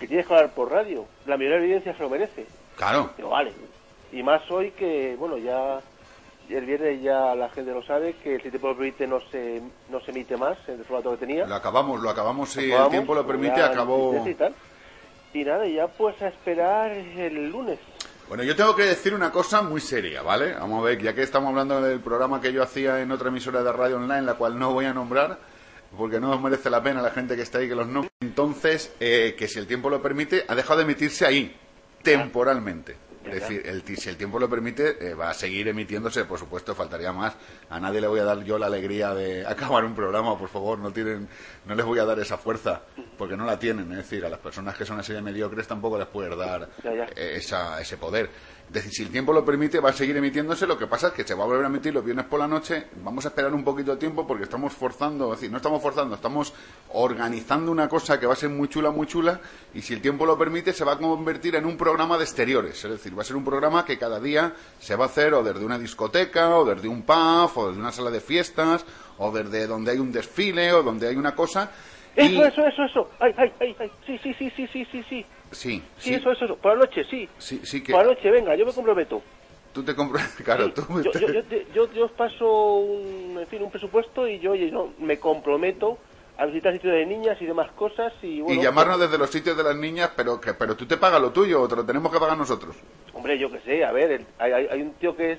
que 0.00 0.06
tienes 0.08 0.26
que 0.26 0.34
hablar 0.34 0.50
por 0.54 0.70
radio. 0.70 1.04
La 1.26 1.36
mayoría 1.36 1.56
de 1.56 1.60
la 1.60 1.64
evidencia 1.66 1.94
se 1.94 2.02
lo 2.02 2.08
merece. 2.08 2.46
Claro. 2.78 3.10
Digo, 3.16 3.30
vale. 3.30 3.52
Y 4.12 4.22
más 4.22 4.48
hoy 4.50 4.70
que, 4.70 5.16
bueno, 5.18 5.36
ya 5.36 5.80
el 6.48 6.64
viernes 6.64 7.02
ya 7.02 7.34
la 7.34 7.50
gente 7.50 7.72
lo 7.72 7.82
sabe, 7.82 8.14
que 8.14 8.36
el 8.36 8.40
tiempo 8.40 8.68
lo 8.68 8.76
permite 8.76 9.06
no 9.06 9.20
se, 9.30 9.60
no 9.90 10.00
se 10.00 10.12
emite 10.12 10.36
más 10.36 10.56
en 10.68 10.78
el 10.78 10.84
formato 10.84 11.10
que 11.10 11.18
tenía. 11.18 11.44
Lo 11.44 11.56
acabamos, 11.56 12.00
lo 12.00 12.08
acabamos 12.08 12.48
si 12.50 12.70
el 12.70 12.88
tiempo 12.88 13.14
lo 13.14 13.26
permite, 13.26 13.60
acabó... 13.60 14.24
Y, 14.26 14.34
tal. 14.34 14.54
y 15.34 15.44
nada, 15.44 15.66
ya 15.66 15.88
pues 15.88 16.22
a 16.22 16.28
esperar 16.28 16.92
el 16.92 17.50
lunes. 17.50 17.78
Bueno, 18.28 18.44
yo 18.44 18.54
tengo 18.54 18.76
que 18.76 18.84
decir 18.84 19.12
una 19.12 19.32
cosa 19.32 19.60
muy 19.62 19.80
seria, 19.80 20.22
¿vale? 20.22 20.52
Vamos 20.52 20.80
a 20.80 20.82
ver, 20.84 21.02
ya 21.02 21.14
que 21.14 21.22
estamos 21.22 21.48
hablando 21.48 21.80
del 21.80 22.00
programa 22.00 22.40
que 22.40 22.52
yo 22.52 22.62
hacía 22.62 23.00
en 23.00 23.10
otra 23.10 23.28
emisora 23.28 23.62
de 23.62 23.72
radio 23.72 23.96
online, 23.96 24.22
la 24.22 24.34
cual 24.34 24.58
no 24.58 24.72
voy 24.72 24.84
a 24.84 24.94
nombrar, 24.94 25.38
porque 25.96 26.20
no 26.20 26.38
merece 26.38 26.70
la 26.70 26.82
pena 26.82 27.02
la 27.02 27.10
gente 27.10 27.36
que 27.36 27.42
está 27.42 27.58
ahí 27.58 27.68
que 27.68 27.74
los 27.74 27.88
no. 27.88 28.06
Entonces, 28.20 28.94
eh, 29.00 29.34
que 29.36 29.48
si 29.48 29.58
el 29.58 29.66
tiempo 29.66 29.90
lo 29.90 30.00
permite, 30.00 30.44
ha 30.46 30.54
dejado 30.54 30.78
de 30.78 30.84
emitirse 30.84 31.26
ahí, 31.26 31.56
temporalmente. 32.02 33.08
Es 33.24 33.42
decir, 33.42 33.62
el, 33.66 33.82
si 33.96 34.08
el 34.08 34.16
tiempo 34.16 34.38
lo 34.38 34.48
permite, 34.48 35.10
eh, 35.10 35.14
va 35.14 35.30
a 35.30 35.34
seguir 35.34 35.68
emitiéndose, 35.68 36.24
por 36.24 36.38
supuesto, 36.38 36.74
faltaría 36.74 37.12
más. 37.12 37.34
A 37.68 37.78
nadie 37.78 38.00
le 38.00 38.06
voy 38.06 38.20
a 38.20 38.24
dar 38.24 38.42
yo 38.42 38.58
la 38.58 38.66
alegría 38.66 39.12
de 39.14 39.46
acabar 39.46 39.84
un 39.84 39.94
programa, 39.94 40.38
por 40.38 40.48
favor, 40.48 40.78
no 40.78 40.92
tienen, 40.92 41.28
no 41.66 41.74
les 41.74 41.84
voy 41.84 41.98
a 41.98 42.04
dar 42.04 42.18
esa 42.18 42.38
fuerza, 42.38 42.82
porque 43.16 43.36
no 43.36 43.44
la 43.44 43.58
tienen. 43.58 43.90
Es 43.92 43.98
decir, 43.98 44.24
a 44.24 44.28
las 44.28 44.38
personas 44.38 44.76
que 44.76 44.84
son 44.84 44.98
así 44.98 45.12
de 45.12 45.20
mediocres 45.20 45.66
tampoco 45.66 45.98
les 45.98 46.06
puedes 46.06 46.36
dar 46.36 46.68
eh, 46.84 47.34
esa, 47.36 47.80
ese 47.80 47.96
poder. 47.96 48.30
Decir, 48.70 48.92
si 48.92 49.02
el 49.02 49.08
tiempo 49.08 49.32
lo 49.32 49.46
permite, 49.46 49.80
va 49.80 49.90
a 49.90 49.92
seguir 49.94 50.14
emitiéndose. 50.18 50.66
Lo 50.66 50.76
que 50.76 50.86
pasa 50.86 51.08
es 51.08 51.12
que 51.14 51.24
se 51.24 51.32
va 51.34 51.44
a 51.44 51.46
volver 51.46 51.64
a 51.64 51.68
emitir 51.68 51.94
los 51.94 52.04
viernes 52.04 52.26
por 52.26 52.38
la 52.38 52.46
noche. 52.46 52.88
Vamos 53.02 53.24
a 53.24 53.28
esperar 53.28 53.54
un 53.54 53.64
poquito 53.64 53.92
de 53.92 53.96
tiempo 53.96 54.26
porque 54.26 54.44
estamos 54.44 54.74
forzando, 54.74 55.32
es 55.32 55.40
decir, 55.40 55.50
no 55.50 55.56
estamos 55.56 55.80
forzando, 55.80 56.14
estamos 56.14 56.52
organizando 56.92 57.72
una 57.72 57.88
cosa 57.88 58.20
que 58.20 58.26
va 58.26 58.34
a 58.34 58.36
ser 58.36 58.50
muy 58.50 58.68
chula, 58.68 58.90
muy 58.90 59.06
chula. 59.06 59.40
Y 59.72 59.80
si 59.80 59.94
el 59.94 60.02
tiempo 60.02 60.26
lo 60.26 60.36
permite, 60.36 60.74
se 60.74 60.84
va 60.84 60.92
a 60.92 60.98
convertir 60.98 61.56
en 61.56 61.64
un 61.64 61.78
programa 61.78 62.18
de 62.18 62.24
exteriores. 62.24 62.84
Es 62.84 62.90
decir, 62.90 63.16
va 63.16 63.22
a 63.22 63.24
ser 63.24 63.36
un 63.36 63.44
programa 63.44 63.86
que 63.86 63.96
cada 63.96 64.20
día 64.20 64.54
se 64.78 64.96
va 64.96 65.06
a 65.06 65.08
hacer 65.08 65.32
o 65.32 65.42
desde 65.42 65.64
una 65.64 65.78
discoteca, 65.78 66.54
o 66.56 66.66
desde 66.66 66.88
un 66.88 67.04
pub, 67.04 67.50
o 67.54 67.68
desde 67.68 67.80
una 67.80 67.92
sala 67.92 68.10
de 68.10 68.20
fiestas, 68.20 68.84
o 69.16 69.32
desde 69.32 69.66
donde 69.66 69.92
hay 69.92 69.98
un 69.98 70.12
desfile, 70.12 70.74
o 70.74 70.82
donde 70.82 71.08
hay 71.08 71.16
una 71.16 71.34
cosa. 71.34 71.70
Eso, 72.16 72.44
eso, 72.44 72.66
eso, 72.66 72.84
eso. 72.84 73.10
Ay, 73.20 73.34
ay, 73.36 73.52
ay, 73.60 73.76
ay. 73.78 73.90
Sí, 74.06 74.18
sí, 74.22 74.34
sí, 74.34 74.50
sí, 74.56 74.66
sí, 74.72 74.84
sí, 74.90 75.02
sí. 75.08 75.26
Sí, 75.50 75.82
Sí, 75.98 76.14
eso, 76.14 76.30
eso, 76.32 76.44
eso. 76.44 76.56
Por 76.56 76.72
la 76.74 76.80
noche, 76.84 77.04
sí. 77.04 77.28
Sí, 77.38 77.60
sí 77.64 77.82
que 77.82 77.92
Por 77.92 78.04
la 78.06 78.12
noche, 78.12 78.30
venga, 78.30 78.54
yo 78.56 78.66
me 78.66 78.72
comprometo. 78.72 79.22
tú 79.72 79.82
te 79.84 79.94
compras. 79.94 80.34
Claro, 80.44 80.72
tú. 80.72 80.82
Yo, 81.02 81.12
yo, 81.12 81.32
yo, 81.32 81.44
te- 81.44 81.66
yo, 81.72 81.92
yo 81.92 82.04
os 82.06 82.12
paso 82.12 82.76
un, 82.76 83.38
en 83.38 83.46
fin, 83.48 83.62
un 83.62 83.70
presupuesto 83.70 84.26
y 84.26 84.38
yo 84.40 84.52
oye, 84.52 84.70
no, 84.70 84.92
me 84.98 85.18
comprometo 85.18 85.98
a 86.36 86.46
visitar 86.46 86.72
sitios 86.72 86.92
de 86.94 87.04
niñas 87.06 87.36
y 87.40 87.46
demás 87.46 87.70
cosas 87.72 88.12
y 88.22 88.40
bueno... 88.40 88.60
y 88.60 88.64
llamarnos 88.64 89.00
desde 89.00 89.18
los 89.18 89.30
sitios 89.30 89.56
de 89.56 89.62
las 89.64 89.76
niñas, 89.76 90.12
pero 90.16 90.40
que 90.40 90.54
pero 90.54 90.76
tú 90.76 90.86
te 90.86 90.96
pagas 90.96 91.20
lo 91.20 91.32
tuyo 91.32 91.60
o 91.62 91.68
te 91.68 91.74
lo 91.76 91.84
tenemos 91.84 92.12
que 92.12 92.18
pagar 92.20 92.38
nosotros. 92.38 92.76
Hombre, 93.12 93.38
yo 93.38 93.50
qué 93.50 93.60
sé, 93.60 93.84
a 93.84 93.90
ver, 93.92 94.10
el- 94.12 94.26
hay, 94.38 94.52
hay, 94.52 94.66
hay 94.70 94.82
un 94.82 94.94
tío 94.94 95.16
que 95.16 95.32
es 95.32 95.38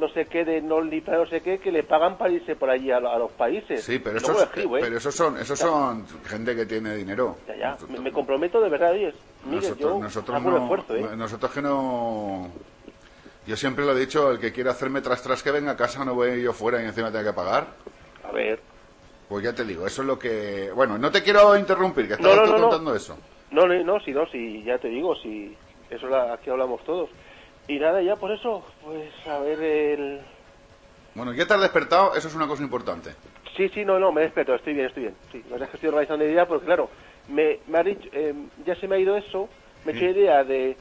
no 0.00 0.08
sé 0.08 0.26
qué 0.26 0.44
de 0.44 0.60
no 0.62 0.80
no 0.82 1.26
sé 1.26 1.40
qué 1.42 1.58
que 1.58 1.70
le 1.70 1.84
pagan 1.84 2.16
para 2.18 2.32
irse 2.32 2.56
por 2.56 2.70
allí 2.70 2.90
a, 2.90 2.98
lo- 2.98 3.10
a 3.12 3.18
los 3.18 3.30
países. 3.32 3.84
Sí, 3.84 3.98
pero 3.98 4.16
esos, 4.16 4.42
escribo, 4.42 4.76
¿eh? 4.78 4.80
pero 4.80 4.96
esos 4.96 5.14
son 5.14 5.36
esos 5.36 5.58
son 5.58 6.06
gente 6.24 6.56
que 6.56 6.66
tiene 6.66 6.96
dinero. 6.96 7.36
Ya, 7.46 7.56
ya, 7.56 7.76
me, 7.88 8.00
me 8.00 8.10
comprometo 8.12 8.60
de 8.60 8.68
verdad, 8.68 8.92
Miguel, 8.92 9.14
Nosotros, 9.44 9.78
yo 9.78 9.98
nosotros 10.00 10.36
hago 10.36 10.48
un 10.48 10.54
no, 10.54 10.62
esfuerzo, 10.62 10.96
¿eh? 10.96 11.16
nosotros 11.16 11.52
que 11.52 11.62
no 11.62 12.48
yo 13.46 13.56
siempre 13.56 13.84
lo 13.84 13.92
he 13.96 14.00
dicho, 14.00 14.30
el 14.32 14.38
que 14.38 14.52
quiera 14.52 14.72
hacerme 14.72 15.00
tras 15.02 15.22
tras 15.22 15.42
que 15.42 15.50
venga 15.50 15.72
a 15.72 15.76
casa 15.76 16.04
no 16.04 16.14
voy 16.14 16.42
yo 16.42 16.52
fuera 16.52 16.82
y 16.82 16.86
encima 16.86 17.10
tenga 17.12 17.30
que 17.30 17.36
pagar. 17.36 17.66
A 18.24 18.32
ver, 18.32 18.60
Pues 19.28 19.44
ya 19.44 19.54
te 19.54 19.64
digo, 19.64 19.86
eso 19.86 20.02
es 20.02 20.08
lo 20.08 20.18
que 20.18 20.70
bueno, 20.74 20.98
no 20.98 21.10
te 21.10 21.22
quiero 21.22 21.56
interrumpir, 21.56 22.06
que 22.08 22.14
estabas 22.14 22.36
no, 22.38 22.46
no, 22.46 22.60
contando 22.62 22.94
eso. 22.94 23.16
no, 23.50 23.66
no, 23.66 23.84
no, 23.84 24.00
si 24.00 24.12
no, 24.12 24.26
si 24.26 24.62
ya 24.64 24.78
te 24.78 24.88
digo, 24.88 25.14
si 25.16 25.56
eso 25.90 26.06
la, 26.08 26.34
aquí 26.34 26.50
hablamos 26.50 26.82
todos. 26.84 27.10
Y 27.70 27.78
nada, 27.78 28.02
ya 28.02 28.16
por 28.16 28.32
eso, 28.32 28.64
pues 28.84 29.12
a 29.28 29.38
ver 29.38 29.60
el... 29.62 30.20
Bueno, 31.14 31.32
ya 31.32 31.46
te 31.46 31.54
has 31.54 31.60
despertado, 31.60 32.16
eso 32.16 32.26
es 32.26 32.34
una 32.34 32.48
cosa 32.48 32.64
importante. 32.64 33.10
Sí, 33.56 33.68
sí, 33.68 33.84
no, 33.84 33.96
no, 34.00 34.10
me 34.10 34.22
desperto, 34.22 34.56
estoy 34.56 34.74
bien, 34.74 34.86
estoy 34.86 35.04
bien. 35.04 35.14
Sí, 35.30 35.40
la 35.44 35.52
verdad 35.52 35.66
es 35.66 35.70
que 35.70 35.76
estoy 35.76 35.88
organizando 35.90 36.24
idea 36.24 36.48
porque, 36.48 36.66
claro, 36.66 36.90
me, 37.28 37.60
me 37.68 37.78
ha 37.78 37.82
dicho, 37.84 38.08
eh, 38.12 38.34
ya 38.66 38.74
se 38.74 38.88
me 38.88 38.96
ha 38.96 38.98
ido 38.98 39.16
eso, 39.16 39.48
me 39.84 39.92
he 39.92 39.96
hecho 39.96 40.04
idea 40.18 40.42
de 40.42 40.76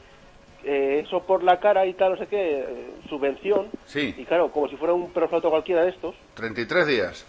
eh, 0.64 1.04
eso 1.06 1.24
por 1.28 1.44
la 1.44 1.60
cara 1.60 1.86
y 1.86 1.94
tal, 1.94 2.14
no 2.14 2.18
sé 2.18 2.26
qué, 2.26 2.60
eh, 2.68 2.90
subvención. 3.08 3.70
Sí. 3.86 4.16
Y 4.18 4.26
claro, 4.26 4.52
como 4.52 4.68
si 4.68 4.76
fuera 4.76 4.96
un 4.96 5.12
perflato 5.14 5.52
cualquiera 5.52 5.84
de 5.84 5.90
estos. 5.92 6.16
33 6.34 6.88
días 6.88 7.24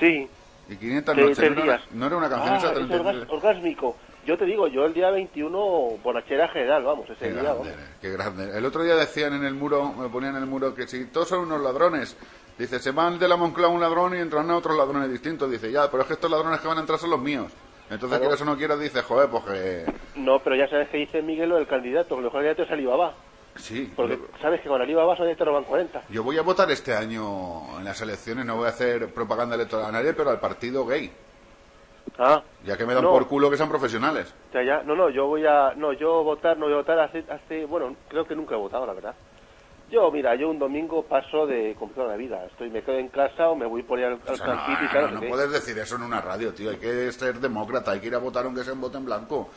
Sí. 0.00 0.28
y 0.68 0.76
500 0.76 1.14
de 1.16 1.22
noches. 1.22 1.36
tres 1.38 1.50
No 1.56 1.62
era, 1.62 1.80
no 1.92 2.06
era 2.08 2.16
una 2.16 2.28
canción 2.28 2.54
Ah, 2.54 2.56
esa 2.58 2.66
es 2.72 2.74
33 2.88 3.00
orgas- 3.00 3.30
orgásmico. 3.32 3.96
Yo 4.26 4.38
te 4.38 4.44
digo, 4.46 4.66
yo 4.68 4.84
el 4.86 4.94
día 4.94 5.10
21, 5.10 5.98
borrachera 6.02 6.48
general, 6.48 6.82
vamos, 6.84 7.08
ese 7.10 7.18
Qué 7.26 7.32
día, 7.32 7.42
grande, 7.42 7.70
vamos. 7.70 7.74
qué 8.00 8.10
grande. 8.10 8.58
El 8.58 8.64
otro 8.64 8.82
día 8.82 8.94
decían 8.96 9.34
en 9.34 9.44
el 9.44 9.54
muro, 9.54 9.92
me 9.92 10.08
ponían 10.08 10.36
en 10.36 10.42
el 10.42 10.48
muro 10.48 10.74
que 10.74 10.86
si 10.86 11.04
todos 11.06 11.28
son 11.28 11.40
unos 11.40 11.60
ladrones, 11.60 12.16
dice, 12.58 12.78
se 12.78 12.90
van 12.92 13.18
de 13.18 13.28
la 13.28 13.36
Moncloa 13.36 13.68
un 13.68 13.80
ladrón 13.80 14.14
y 14.16 14.20
entran 14.20 14.50
a 14.50 14.56
otros 14.56 14.76
ladrones 14.76 15.10
distintos. 15.10 15.50
Dice, 15.50 15.70
ya, 15.70 15.90
pero 15.90 16.02
es 16.02 16.06
que 16.06 16.14
estos 16.14 16.30
ladrones 16.30 16.60
que 16.60 16.68
van 16.68 16.78
a 16.78 16.80
entrar 16.80 16.98
son 16.98 17.10
los 17.10 17.20
míos. 17.20 17.52
Entonces, 17.90 18.08
Claro. 18.08 18.22
quieras 18.22 18.40
o 18.40 18.44
no 18.46 18.56
quieras, 18.56 18.80
dice, 18.80 19.02
joder, 19.02 19.28
pues 19.28 19.44
que... 19.44 19.84
No, 20.16 20.38
pero 20.40 20.56
ya 20.56 20.66
sabes 20.68 20.88
que 20.88 20.96
dice 20.96 21.20
Miguel 21.20 21.50
lo 21.50 21.56
del 21.56 21.66
candidato, 21.66 22.08
que 22.14 22.20
el 22.20 22.24
mejor 22.24 22.38
candidato 22.40 22.62
es 22.62 22.70
Alibaba. 22.70 23.12
Sí, 23.56 23.92
Porque 23.94 24.16
yo, 24.16 24.26
sabes 24.40 24.62
que 24.62 24.68
con 24.68 24.80
Alibaba 24.80 25.14
solamente 25.14 25.38
te 25.38 25.44
roban 25.44 25.64
40. 25.64 26.02
yo 26.08 26.24
voy 26.24 26.38
a 26.38 26.42
votar 26.42 26.68
este 26.70 26.94
año 26.94 27.78
en 27.78 27.84
las 27.84 28.00
elecciones, 28.00 28.44
no 28.46 28.56
voy 28.56 28.66
a 28.66 28.70
hacer 28.70 29.12
propaganda 29.12 29.54
electoral 29.54 29.86
a 29.86 29.92
nadie, 29.92 30.12
pero 30.14 30.30
al 30.30 30.40
partido 30.40 30.86
gay. 30.86 31.12
Ah, 32.18 32.42
Ya 32.64 32.76
que 32.76 32.86
me 32.86 32.94
dan 32.94 33.02
No. 33.04 33.10
por 33.10 33.26
culo 33.26 33.50
que 33.50 33.56
sean 33.56 33.68
profesionales. 33.68 34.32
Ya, 34.52 34.62
ya, 34.62 34.82
no, 34.82 34.94
no, 34.94 35.10
yo 35.10 35.26
voy 35.26 35.44
a, 35.46 35.72
no, 35.76 35.92
yo 35.92 36.22
votar, 36.22 36.56
no 36.56 36.66
voy 36.66 36.74
a 36.74 36.78
votar 36.78 36.98
hace, 37.00 37.24
hace, 37.28 37.64
bueno, 37.66 37.94
creo 38.08 38.24
que 38.24 38.34
nunca 38.36 38.54
he 38.54 38.58
votado, 38.58 38.86
la 38.86 38.92
verdad. 38.92 39.14
Yo, 39.90 40.10
mira, 40.10 40.34
yo 40.34 40.48
un 40.48 40.58
domingo 40.58 41.02
paso 41.02 41.46
de 41.46 41.74
complicada 41.78 42.10
la 42.12 42.16
vida, 42.16 42.44
estoy, 42.46 42.70
me 42.70 42.82
quedo 42.82 42.96
en 42.98 43.08
casa 43.08 43.50
o 43.50 43.56
me 43.56 43.66
voy 43.66 43.82
por 43.82 43.98
ahí 43.98 44.04
al, 44.04 44.12
al 44.26 44.34
O 44.34 44.36
sea, 44.36 44.46
no, 44.46 44.84
y 44.84 44.88
tal, 44.92 45.14
no, 45.14 45.20
no 45.20 45.28
puedes 45.28 45.50
decir 45.50 45.76
eso 45.78 45.96
en 45.96 46.02
una 46.02 46.20
radio, 46.20 46.52
tío. 46.54 46.70
Hay 46.70 46.78
que 46.78 47.12
ser 47.12 47.38
demócrata, 47.38 47.90
hay 47.90 48.00
que 48.00 48.06
ir 48.06 48.14
a 48.14 48.18
votar 48.18 48.44
aunque 48.44 48.64
sea 48.64 48.72
en 48.72 48.80
voto 48.80 48.98
en 48.98 49.04
blanco. 49.04 49.48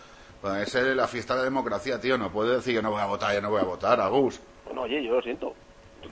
Pues 0.42 0.76
es 0.76 0.96
la 0.96 1.08
fiesta 1.08 1.34
de 1.34 1.40
la 1.40 1.46
democracia, 1.46 2.00
tío. 2.00 2.18
No 2.18 2.30
puedes 2.32 2.58
decir 2.58 2.76
que 2.76 2.82
no 2.82 2.92
voy 2.92 3.02
a 3.02 3.06
votar, 3.06 3.34
ya 3.34 3.42
no 3.42 3.50
voy 3.50 3.62
a 3.62 3.66
votar, 3.66 4.00
Agus. 4.02 4.40
Bueno, 4.66 4.82
oye, 4.82 5.04
yo 5.04 5.14
lo 5.14 5.22
siento. 5.22 5.54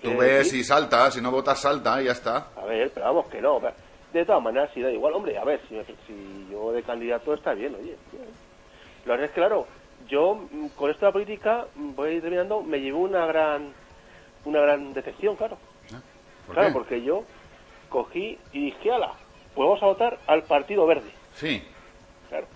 Tú 0.02 0.18
ves 0.18 0.46
decir? 0.46 0.60
y 0.62 0.64
saltas, 0.64 1.14
si 1.14 1.22
no 1.22 1.30
votas, 1.30 1.60
salta 1.60 2.02
y 2.02 2.06
ya 2.06 2.12
está. 2.14 2.48
A 2.56 2.66
ver, 2.66 2.92
pero 2.94 3.06
vamos 3.08 3.28
que 3.28 3.40
no. 3.42 3.60
pero 3.60 3.74
De 4.16 4.26
todas 4.26 4.42
maneras, 4.42 4.70
si 4.74 4.82
da 4.82 4.90
igual, 4.92 5.14
hombre, 5.14 5.38
a 5.38 5.44
ver, 5.44 5.60
si, 5.68 5.76
si 6.08 6.48
yo 6.50 6.72
de 6.72 6.84
candidato 6.84 7.34
está 7.34 7.54
bien, 7.54 7.76
oye. 7.76 7.98
Lo 9.06 9.18
que 9.18 9.26
es 9.26 9.32
claro, 9.32 9.68
yo 10.08 10.36
mm, 10.50 10.68
con 10.70 10.90
esto 10.90 11.02
de 11.06 11.10
la 11.10 11.12
política, 11.12 11.66
mm, 11.76 11.96
voy 11.96 12.22
terminando, 12.22 12.62
me 12.64 12.80
llevó 12.80 13.00
una 13.00 13.26
gran 13.26 13.74
una 14.46 14.62
gran 14.62 14.94
decepción, 14.94 15.36
claro. 15.36 15.58
¿Por 16.46 16.56
claro, 16.56 16.70
qué? 16.70 16.74
porque 16.74 17.02
yo 17.04 17.24
cogí 17.90 18.40
y 18.54 18.66
dije, 18.68 18.90
ala, 18.90 19.12
pues 19.54 19.68
vamos 19.68 19.84
a 19.84 19.88
votar 19.88 20.18
al 20.28 20.44
Partido 20.44 20.86
Verde. 20.88 21.12
Sí. 21.34 21.62
Claro. 22.30 22.48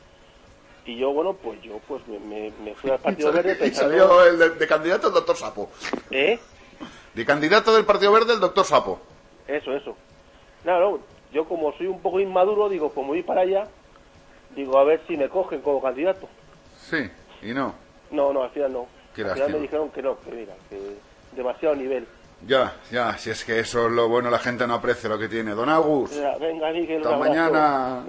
Y 0.86 0.96
yo, 0.98 1.12
bueno, 1.12 1.34
pues 1.34 1.62
yo 1.62 1.80
pues 1.90 2.08
me, 2.08 2.20
me- 2.20 2.54
me 2.64 2.74
fui 2.76 2.90
al 2.90 3.00
Partido 3.04 3.34
Verde 3.34 3.68
Y 3.68 3.72
salió 3.74 4.24
el 4.26 4.40
de, 4.40 4.50
de 4.52 4.66
candidato 4.68 5.10
el 5.10 5.14
doctor 5.14 5.36
Sapo. 5.36 5.70
¿Eh? 6.10 6.40
De 7.14 7.26
candidato 7.26 7.76
del 7.76 7.84
Partido 7.86 8.14
Verde 8.14 8.34
el 8.34 8.40
doctor 8.40 8.64
Sapo. 8.64 9.02
Eso, 9.46 9.74
eso. 9.74 9.98
Claro, 10.64 11.00
yo 11.32 11.46
como 11.46 11.72
soy 11.74 11.88
un 11.88 12.00
poco 12.02 12.20
inmaduro, 12.20 12.70
digo, 12.70 12.90
pues 12.92 13.06
me 13.06 13.14
voy 13.14 13.24
para 13.24 13.42
allá, 13.42 13.68
digo, 14.56 14.78
a 14.78 14.84
ver 14.84 15.02
si 15.08 15.18
me 15.18 15.30
cogen 15.30 15.62
como 15.62 15.82
candidato. 15.82 16.28
Sí, 16.90 17.10
y 17.42 17.54
no. 17.54 17.74
No, 18.12 18.34
no, 18.34 18.44
al 18.44 18.50
final 18.50 18.74
no. 18.74 18.88
Qué 19.16 19.24
al 19.24 19.34
final 19.34 19.52
me 19.54 19.60
dijeron 19.60 19.90
que 19.90 20.02
no, 20.02 20.20
que 20.20 20.32
mira, 20.32 20.54
que 20.70 20.78
demasiado 21.36 21.76
nivel. 21.76 22.08
Ya, 22.48 22.74
ya, 22.90 23.18
si 23.18 23.30
es 23.30 23.44
que 23.44 23.60
eso 23.60 23.88
es 23.88 23.92
lo 23.92 24.08
bueno, 24.08 24.30
la 24.30 24.40
gente 24.40 24.66
no 24.66 24.76
aprecia 24.76 25.10
lo 25.10 25.20
que 25.20 25.28
tiene. 25.28 25.52
Don 25.52 25.70
Agus, 25.70 26.12
venga, 26.40 26.72
Miguel, 26.72 27.04
Hasta 27.04 27.18
mañana. 27.18 28.04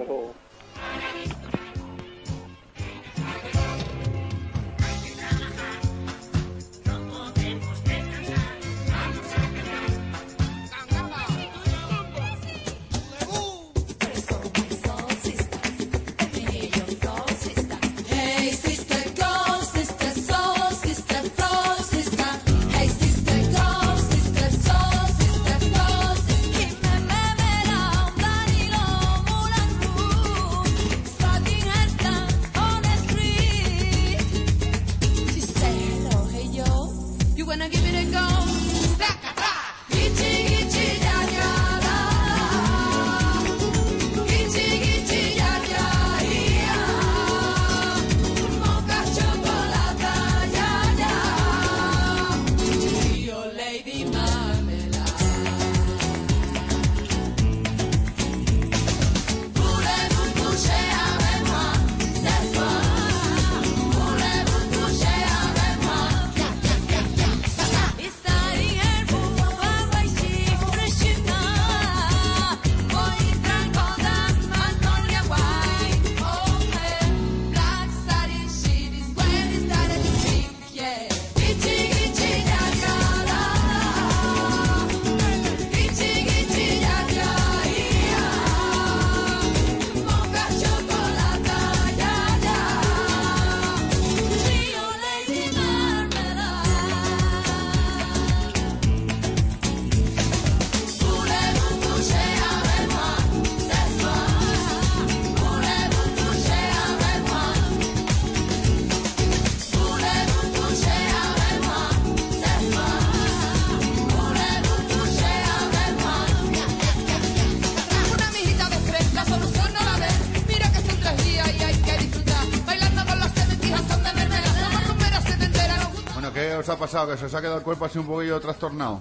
Pasado? 126.91 127.13
Que 127.13 127.17
se 127.19 127.27
os 127.27 127.35
ha 127.35 127.41
quedado 127.41 127.59
el 127.59 127.63
cuerpo 127.63 127.85
así 127.85 127.99
un 127.99 128.07
poquillo 128.07 128.41
trastornado. 128.41 129.01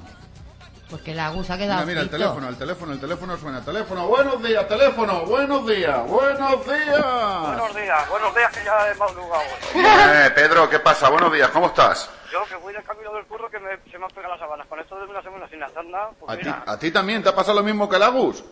Pues 0.89 1.01
que 1.03 1.13
la 1.13 1.27
Agus 1.27 1.49
ha 1.49 1.57
quedado 1.57 1.85
Mira, 1.85 1.85
mira, 1.85 2.01
el 2.01 2.09
frito. 2.09 2.23
teléfono, 2.23 2.49
el 2.49 2.57
teléfono, 2.57 2.93
el 2.93 2.99
teléfono 2.99 3.37
suena. 3.37 3.61
Teléfono, 3.61 4.07
buenos 4.07 4.41
días, 4.43 4.67
teléfono, 4.67 5.25
buenos 5.25 5.67
días, 5.67 6.07
buenos 6.07 6.65
días. 6.65 7.47
Buenos 7.47 7.75
días, 7.75 8.09
buenos 8.09 8.35
días 8.35 8.51
que 8.57 8.63
ya 8.63 8.91
he 8.91 8.95
madrugado. 8.95 9.43
Eh, 9.75 10.31
Pedro, 10.33 10.69
¿qué 10.69 10.79
pasa? 10.79 11.09
Buenos 11.09 11.31
días, 11.31 11.49
¿cómo 11.49 11.67
estás? 11.67 12.09
Yo 12.31 12.43
que 12.45 12.55
voy 12.55 12.73
del 12.73 12.83
camino 12.83 13.11
del 13.13 13.25
curro 13.25 13.49
que 13.49 13.59
me, 13.59 13.77
se 13.91 13.97
me 13.99 14.05
han 14.05 14.11
pegado 14.11 14.33
las 14.33 14.39
sábanas. 14.39 14.67
Con 14.67 14.79
esto 14.79 14.95
de 14.99 15.05
una 15.05 15.21
semana 15.21 15.47
sin 15.49 15.61
hacer 15.63 15.85
nada, 15.85 16.09
pues 16.19 16.31
¿A 16.31 16.41
ti. 16.41 16.49
¿A 16.71 16.79
ti 16.79 16.91
también 16.91 17.21
te 17.23 17.29
ha 17.29 17.35
pasado 17.35 17.57
lo 17.59 17.63
mismo 17.63 17.87
que 17.89 17.95
el 17.95 18.03
Agus? 18.03 18.43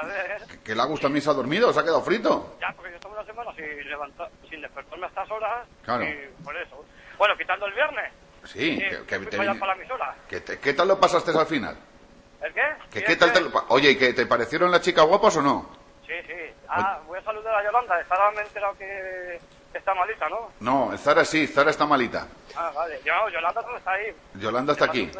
A 0.00 0.06
ver. 0.06 0.42
Que 0.64 0.72
el 0.72 0.80
Agus 0.80 1.00
también 1.00 1.22
se 1.22 1.30
ha 1.30 1.34
dormido, 1.34 1.72
se 1.72 1.80
ha 1.80 1.82
quedado 1.82 2.02
frito. 2.02 2.56
Ya, 2.60 2.72
porque 2.74 2.90
yo 2.90 2.96
estuve 2.96 3.12
una 3.12 3.24
semana 3.24 3.54
sin 3.54 3.88
levantar, 3.88 4.28
sin 4.50 4.60
despertarme 4.60 5.06
a 5.06 5.08
estas 5.08 5.30
horas. 5.30 5.68
Claro. 5.84 6.04
Y 6.04 6.42
por 6.42 6.56
eso. 6.56 6.84
Bueno, 7.18 7.34
quitando 7.36 7.66
el 7.66 7.74
viernes. 7.74 8.12
Sí, 8.44 8.78
que, 8.78 9.04
que 9.06 9.16
fui 9.18 9.26
te- 9.26 9.36
para 9.38 9.74
la 9.74 10.14
que 10.28 10.40
te- 10.40 10.58
¿qué 10.58 10.74
tal 10.74 10.88
lo 10.88 11.00
pasaste 11.00 11.30
al 11.30 11.46
final? 11.46 11.76
¿El 12.42 12.52
qué? 12.52 12.60
¿Que, 12.90 12.98
Sí, 13.00 13.04
¿Qué 13.06 13.16
tal 13.16 13.32
que- 13.32 13.38
te 13.38 13.44
lo 13.44 13.50
pa- 13.52 13.64
Oye, 13.68 13.92
¿y 13.92 13.96
que 13.96 14.12
te 14.12 14.26
parecieron 14.26 14.70
las 14.70 14.82
chicas 14.82 15.06
guapas 15.06 15.36
o 15.36 15.42
no? 15.42 15.70
Sí, 16.06 16.12
sí. 16.26 16.34
Ah, 16.68 17.00
voy 17.06 17.18
a 17.18 17.22
saludar 17.22 17.54
a 17.54 17.64
Yolanda. 17.64 17.98
Estará 18.00 18.30
me 18.32 18.42
he 18.42 18.44
enterado 18.44 18.76
que 18.76 19.40
está 19.72 19.94
malita, 19.94 20.28
¿no? 20.28 20.50
No, 20.60 20.98
Zara 20.98 21.24
sí, 21.24 21.46
Zara 21.46 21.70
está 21.70 21.86
malita. 21.86 22.26
Ah, 22.54 22.70
vale. 22.74 23.00
Yo, 23.04 23.12
Yolanda 23.30 23.62
no 23.62 23.76
está 23.78 23.92
ahí. 23.92 24.14
Yolanda 24.34 24.72
está 24.72 24.84
aquí. 24.86 25.10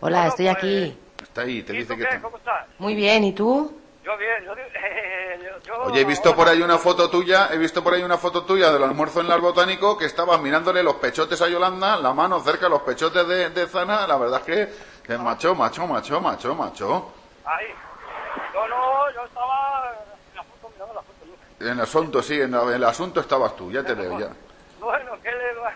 Hola, 0.00 0.26
estoy 0.26 0.48
aquí. 0.48 0.98
Está 1.22 1.42
ahí, 1.42 1.62
te 1.62 1.72
¿Y 1.72 1.76
dice 1.78 1.88
tú 1.92 1.96
que... 1.98 2.02
qué? 2.02 2.08
está- 2.08 2.22
¿Cómo 2.22 2.36
estás? 2.38 2.66
Muy 2.78 2.94
bien, 2.96 3.22
¿y 3.24 3.32
tú? 3.32 3.80
Yo 4.06 4.16
bien, 4.16 4.44
yo, 4.44 4.54
yo, 5.44 5.58
yo- 5.66 5.82
Oye, 5.82 6.02
he 6.02 6.04
visto 6.04 6.32
por 6.36 6.48
ahí 6.48 6.62
una 6.62 6.78
foto 6.78 7.10
tuya, 7.10 7.48
he 7.52 7.58
visto 7.58 7.82
por 7.82 7.92
ahí 7.92 8.04
una 8.04 8.16
foto 8.16 8.44
tuya 8.44 8.70
del 8.70 8.84
almuerzo 8.84 9.20
en 9.20 9.32
el 9.32 9.40
botánico 9.40 9.98
que 9.98 10.04
estabas 10.04 10.40
mirándole 10.40 10.80
los 10.84 10.94
pechotes 10.94 11.42
a 11.42 11.48
Yolanda, 11.48 11.96
la 11.96 12.14
mano 12.14 12.38
cerca 12.38 12.66
de 12.66 12.70
los 12.70 12.82
pechotes 12.82 13.26
de, 13.26 13.50
de 13.50 13.66
Zana, 13.66 14.06
la 14.06 14.16
verdad 14.16 14.40
es 14.40 14.46
que, 14.46 14.74
que 15.02 15.18
macho, 15.18 15.56
macho, 15.56 15.88
macho, 15.88 16.20
macho, 16.20 16.54
macho. 16.54 17.12
Ahí. 17.44 17.66
Yo 18.54 18.68
no, 18.68 19.10
yo 19.12 19.24
estaba 19.24 19.90
en 20.30 20.36
la 20.36 20.42
foto, 20.44 20.70
mirando 20.72 20.94
la 20.94 21.02
foto. 21.02 21.16
En 21.58 21.68
el 21.68 21.80
asunto, 21.80 22.22
sí, 22.22 22.40
en 22.40 22.54
el 22.54 22.84
asunto 22.84 23.18
estabas 23.18 23.56
tú, 23.56 23.72
ya 23.72 23.82
te 23.82 23.94
veo, 23.94 24.20
ya. 24.20 24.28
Bueno, 24.78 25.18
¿qué 25.20 25.32
le 25.32 25.54
va? 25.54 25.72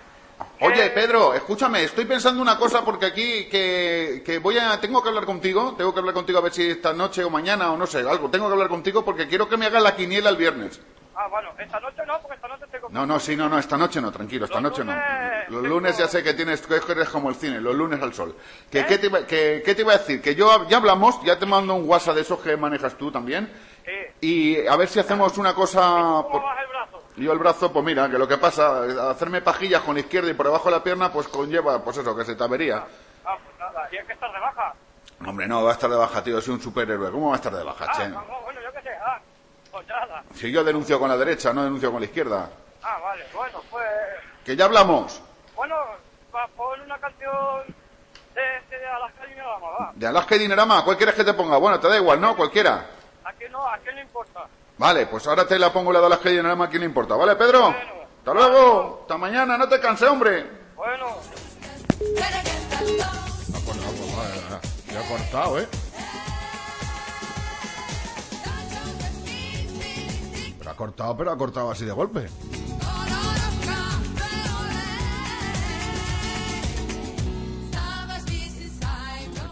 Oye, 0.62 0.90
Pedro, 0.90 1.32
escúchame, 1.34 1.82
estoy 1.84 2.04
pensando 2.04 2.42
una 2.42 2.58
cosa 2.58 2.84
porque 2.84 3.06
aquí 3.06 3.46
que, 3.48 4.22
que 4.24 4.38
voy 4.38 4.58
a, 4.58 4.78
tengo 4.80 5.02
que 5.02 5.08
hablar 5.08 5.24
contigo, 5.24 5.74
tengo 5.76 5.92
que 5.94 6.00
hablar 6.00 6.14
contigo 6.14 6.38
a 6.38 6.42
ver 6.42 6.52
si 6.52 6.68
esta 6.70 6.92
noche 6.92 7.24
o 7.24 7.30
mañana 7.30 7.72
o 7.72 7.76
no 7.78 7.86
sé, 7.86 7.98
algo, 8.00 8.28
tengo 8.30 8.46
que 8.46 8.52
hablar 8.52 8.68
contigo 8.68 9.04
porque 9.04 9.26
quiero 9.26 9.48
que 9.48 9.56
me 9.56 9.66
hagas 9.66 9.82
la 9.82 9.96
quiniela 9.96 10.28
el 10.30 10.36
viernes. 10.36 10.80
Ah, 11.16 11.28
bueno, 11.28 11.50
esta 11.58 11.80
noche 11.80 12.02
no, 12.06 12.18
porque 12.20 12.34
esta 12.36 12.48
noche 12.48 12.64
tengo... 12.70 12.88
No, 12.90 13.04
no, 13.06 13.18
sí, 13.20 13.36
no, 13.36 13.48
no, 13.48 13.58
esta 13.58 13.76
noche 13.76 14.00
no, 14.00 14.10
tranquilo, 14.12 14.44
esta 14.46 14.60
Los 14.60 14.70
noche 14.70 14.84
no. 14.84 14.92
lunes 14.92 15.48
Los 15.50 15.62
lunes 15.64 15.98
ya 15.98 16.08
sé 16.08 16.22
que 16.22 16.34
tienes, 16.34 16.60
que 16.62 16.74
eres 16.92 17.08
como 17.10 17.28
el 17.30 17.34
cine, 17.36 17.60
los 17.60 17.74
lunes 17.74 18.00
al 18.02 18.14
sol. 18.14 18.36
Que, 18.70 18.84
¿qué, 18.86 18.96
te, 18.98 19.06
iba- 19.06 19.26
que, 19.26 19.62
¿Qué 19.64 19.74
te 19.74 19.82
iba 19.82 19.92
a 19.94 19.98
decir? 19.98 20.22
Que 20.22 20.34
yo, 20.34 20.66
ya 20.68 20.76
hablamos, 20.78 21.22
ya 21.24 21.38
te 21.38 21.44
mando 21.46 21.74
un 21.74 21.86
WhatsApp 21.88 22.14
de 22.14 22.20
esos 22.22 22.38
que 22.40 22.56
manejas 22.56 22.96
tú 22.96 23.10
también. 23.10 23.50
Sí. 23.84 24.26
Y 24.26 24.66
a 24.66 24.76
ver 24.76 24.88
si 24.88 24.98
hacemos 25.00 25.36
una 25.36 25.54
cosa... 25.54 25.80
¿Cómo 25.80 26.30
por- 26.30 26.42
vas 26.42 26.58
el 26.62 26.68
brazo? 27.10 27.20
Yo 27.20 27.32
el 27.32 27.38
brazo, 27.38 27.72
pues 27.72 27.84
mira, 27.84 28.08
que 28.08 28.18
lo 28.18 28.26
que 28.28 28.38
pasa, 28.38 29.10
hacerme 29.10 29.40
pajillas 29.42 29.82
con 29.82 29.94
la 29.94 30.00
izquierda 30.00 30.30
y 30.30 30.34
por 30.34 30.46
debajo 30.46 30.66
de 30.66 30.76
la 30.76 30.82
pierna, 30.82 31.12
pues 31.12 31.28
conlleva, 31.28 31.82
pues 31.82 31.96
eso, 31.98 32.16
que 32.16 32.24
se 32.24 32.34
te 32.34 32.44
avería. 32.44 32.84
Ah, 33.24 33.36
pues 33.44 33.58
nada, 33.58 33.88
y 33.92 33.96
es 33.96 34.04
que 34.06 34.12
estás 34.12 34.32
de 34.32 34.38
baja. 34.40 34.74
Hombre, 35.26 35.46
no, 35.46 35.62
va 35.62 35.70
a 35.70 35.74
estar 35.74 35.90
de 35.90 35.96
baja, 35.96 36.22
tío, 36.22 36.40
soy 36.40 36.54
un 36.54 36.60
superhéroe. 36.62 37.10
¿Cómo 37.10 37.28
va 37.28 37.34
a 37.34 37.36
estar 37.36 37.54
de 37.54 37.62
baja, 37.62 37.86
Ah, 37.88 37.92
che? 37.96 38.08
no, 38.08 38.24
bueno, 38.44 38.60
yo 38.62 38.72
qué 38.72 38.82
sé, 38.82 38.90
ah. 39.04 39.18
Pues 39.70 39.86
nada. 39.86 40.24
Si 40.34 40.50
yo 40.50 40.64
denuncio 40.64 40.98
con 40.98 41.08
la 41.08 41.16
derecha, 41.16 41.52
no 41.52 41.62
denuncio 41.62 41.90
con 41.92 42.00
la 42.00 42.06
izquierda. 42.06 42.50
Ah, 42.82 42.98
vale, 43.02 43.24
bueno, 43.34 43.60
pues... 43.70 43.84
Que 44.44 44.56
ya 44.56 44.64
hablamos. 44.64 45.22
Bueno, 45.54 45.76
va, 46.34 46.48
pon 46.56 46.80
una 46.80 46.98
canción 46.98 47.64
de, 48.34 48.76
de 48.76 48.86
Alaska 48.86 49.26
y 49.26 49.30
Dinarama, 49.30 49.68
va. 49.68 49.92
De 49.94 50.06
Alaska 50.06 50.34
y 50.36 50.38
Dinerama, 50.38 50.84
¿cuál 50.84 50.96
quieres 50.96 51.14
que 51.14 51.24
te 51.24 51.34
ponga? 51.34 51.58
Bueno, 51.58 51.78
te 51.78 51.88
da 51.88 51.96
igual, 51.96 52.18
¿no? 52.20 52.34
Cualquiera. 52.34 52.86
¿A 53.24 53.32
qué 53.34 53.48
no? 53.50 53.64
¿A 53.66 53.78
qué 53.80 53.92
no 53.92 54.00
importa? 54.00 54.46
Vale, 54.80 55.06
pues 55.08 55.26
ahora 55.26 55.46
te 55.46 55.58
la 55.58 55.70
pongo 55.70 55.92
la 55.92 56.00
de 56.00 56.06
Alaska 56.06 56.30
y 56.30 56.36
Dinerama, 56.36 56.64
¿a 56.64 56.68
quién 56.70 56.80
le 56.80 56.86
importa? 56.86 57.14
¿Vale, 57.14 57.36
Pedro? 57.36 57.66
Hasta 57.66 58.32
luego. 58.32 59.00
Hasta 59.02 59.18
mañana, 59.18 59.58
no 59.58 59.68
te 59.68 59.78
canses, 59.78 60.08
hombre. 60.08 60.50
Bueno. 60.74 61.18
Ya 64.90 65.00
ha 65.00 65.06
cortado, 65.06 65.60
¿eh? 65.60 65.68
Pero 70.58 70.70
ha 70.70 70.74
cortado, 70.74 71.14
pero 71.14 71.30
ha 71.30 71.36
cortado 71.36 71.70
así 71.70 71.84
de 71.84 71.92
golpe. 71.92 72.26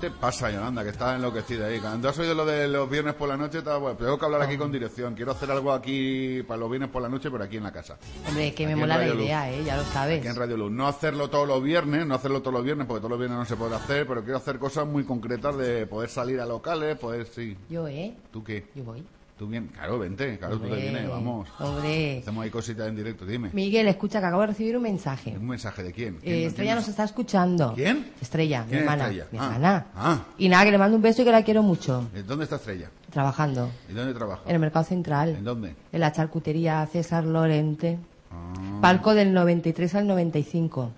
Te 0.01 0.11
pasa, 0.11 0.51
Yolanda? 0.51 0.83
Que 0.83 0.91
estás 0.91 1.17
enloquecida 1.17 1.67
ahí. 1.67 1.79
Cuando 1.81 2.09
has 2.09 2.19
oído 2.19 2.35
lo 2.35 2.45
de 2.47 2.69
los 2.69 2.89
viernes 2.89 3.15
por 3.15 3.29
la 3.29 3.37
noche, 3.37 3.59
estaba, 3.59 3.79
bueno, 3.79 3.97
tengo 3.99 4.19
que 4.19 4.25
hablar 4.25 4.43
aquí 4.43 4.57
con 4.57 4.71
dirección. 4.73 5.15
Quiero 5.15 5.33
hacer 5.33 5.51
algo 5.51 5.73
aquí 5.73 6.43
para 6.45 6.59
los 6.61 6.71
viernes 6.71 6.91
por 6.91 7.03
la 7.03 7.09
noche, 7.09 7.31
pero 7.31 7.45
aquí 7.45 7.57
en 7.57 7.65
la 7.65 7.73
casa. 7.73 7.99
Hombre, 8.29 8.55
que 8.55 8.67
me 8.67 8.73
Aquí 8.73 8.81
mola 8.81 8.99
la 8.99 9.07
Luz. 9.07 9.23
idea, 9.25 9.51
¿eh? 9.53 9.63
Ya 9.65 9.77
lo 9.77 9.85
sabes. 9.85 10.19
Aquí 10.21 10.29
en 10.29 10.37
Radio 10.37 10.57
Luz. 10.57 10.71
No 10.73 10.87
hacerlo 10.87 11.29
todos 11.31 11.47
los 11.49 11.63
viernes, 11.63 12.07
no 12.07 12.15
hacerlo 12.15 12.41
todos 12.41 12.55
los 12.55 12.65
viernes, 12.65 12.87
porque 12.87 13.01
todos 13.01 13.11
los 13.11 13.19
viernes 13.19 13.39
no 13.39 13.45
se 13.45 13.57
puede 13.57 13.75
hacer, 13.75 14.07
pero 14.07 14.23
quiero 14.23 14.39
hacer 14.39 14.59
cosas 14.59 14.87
muy 14.87 15.05
concretas 15.05 15.57
de 15.57 15.87
poder 15.87 16.09
salir 16.11 16.41
a 16.41 16.47
locales, 16.47 16.97
poder, 16.99 17.27
sí. 17.27 17.57
Yo, 17.69 17.87
¿eh? 17.89 18.15
¿Tú 18.33 18.43
qué? 18.45 18.67
Yo 18.75 18.85
voy. 18.85 19.05
Tú 19.39 19.47
bien, 19.47 19.69
claro, 19.69 20.01
vente, 20.01 20.37
claro, 20.37 20.59
tú 20.59 20.67
te 20.69 20.75
vienes, 20.75 21.09
vamos. 21.09 21.49
Hombre. 21.61 22.19
Hacemos 22.19 22.43
ahí 22.43 22.51
cositas 22.51 22.89
en 22.89 22.97
directo, 22.97 23.25
dime. 23.25 23.51
Miguel, 23.53 23.87
escucha 23.87 24.19
que 24.19 24.27
acabo 24.27 24.41
de 24.41 24.49
recibir 24.49 24.77
un 24.77 24.83
mensaje. 24.83 25.37
¿Un 25.39 25.47
mensaje 25.47 25.85
de 25.85 25.93
quién? 25.93 26.17
Eh, 26.17 26.21
¿Quién- 26.23 26.49
Estrella 26.49 26.71
quién 26.73 26.77
nos 26.81 26.89
está 26.89 27.05
escuchando. 27.05 27.73
¿Quién? 27.73 28.11
Estrella, 28.21 28.63
mi 28.65 28.71
¿Quién 28.71 28.79
es 28.81 28.83
hermana. 28.83 29.03
Estrella? 29.05 29.27
Mi 29.31 29.39
Ah, 29.39 29.45
hermana. 29.45 29.87
Ah, 29.95 30.19
Y 30.39 30.49
nada, 30.49 30.65
que 30.65 30.71
le 30.73 30.79
mando 30.79 30.97
un 30.97 31.03
beso 31.03 31.23
y 31.23 31.25
que 31.25 31.31
la 31.31 31.45
quiero 31.45 31.63
mucho. 31.63 32.09
¿eh, 32.17 32.25
¿dónde 32.27 32.45
está 32.45 32.57
Estrella? 32.57 32.91
Trabajando. 33.13 33.71
¿Y 33.89 33.93
dónde 33.93 34.13
trabaja? 34.13 34.43
En 34.47 34.55
el 34.57 34.59
mercado 34.61 34.85
central. 34.85 35.29
¿En 35.37 35.45
dónde? 35.45 35.75
En 35.93 36.01
la 36.01 36.11
charcutería 36.11 36.85
César 36.91 37.23
Lorente. 37.25 37.97
Ah. 38.33 38.79
Palco 38.83 39.15
del 39.15 39.33
93 39.33 39.95
al 39.95 40.09
95. 40.09 40.91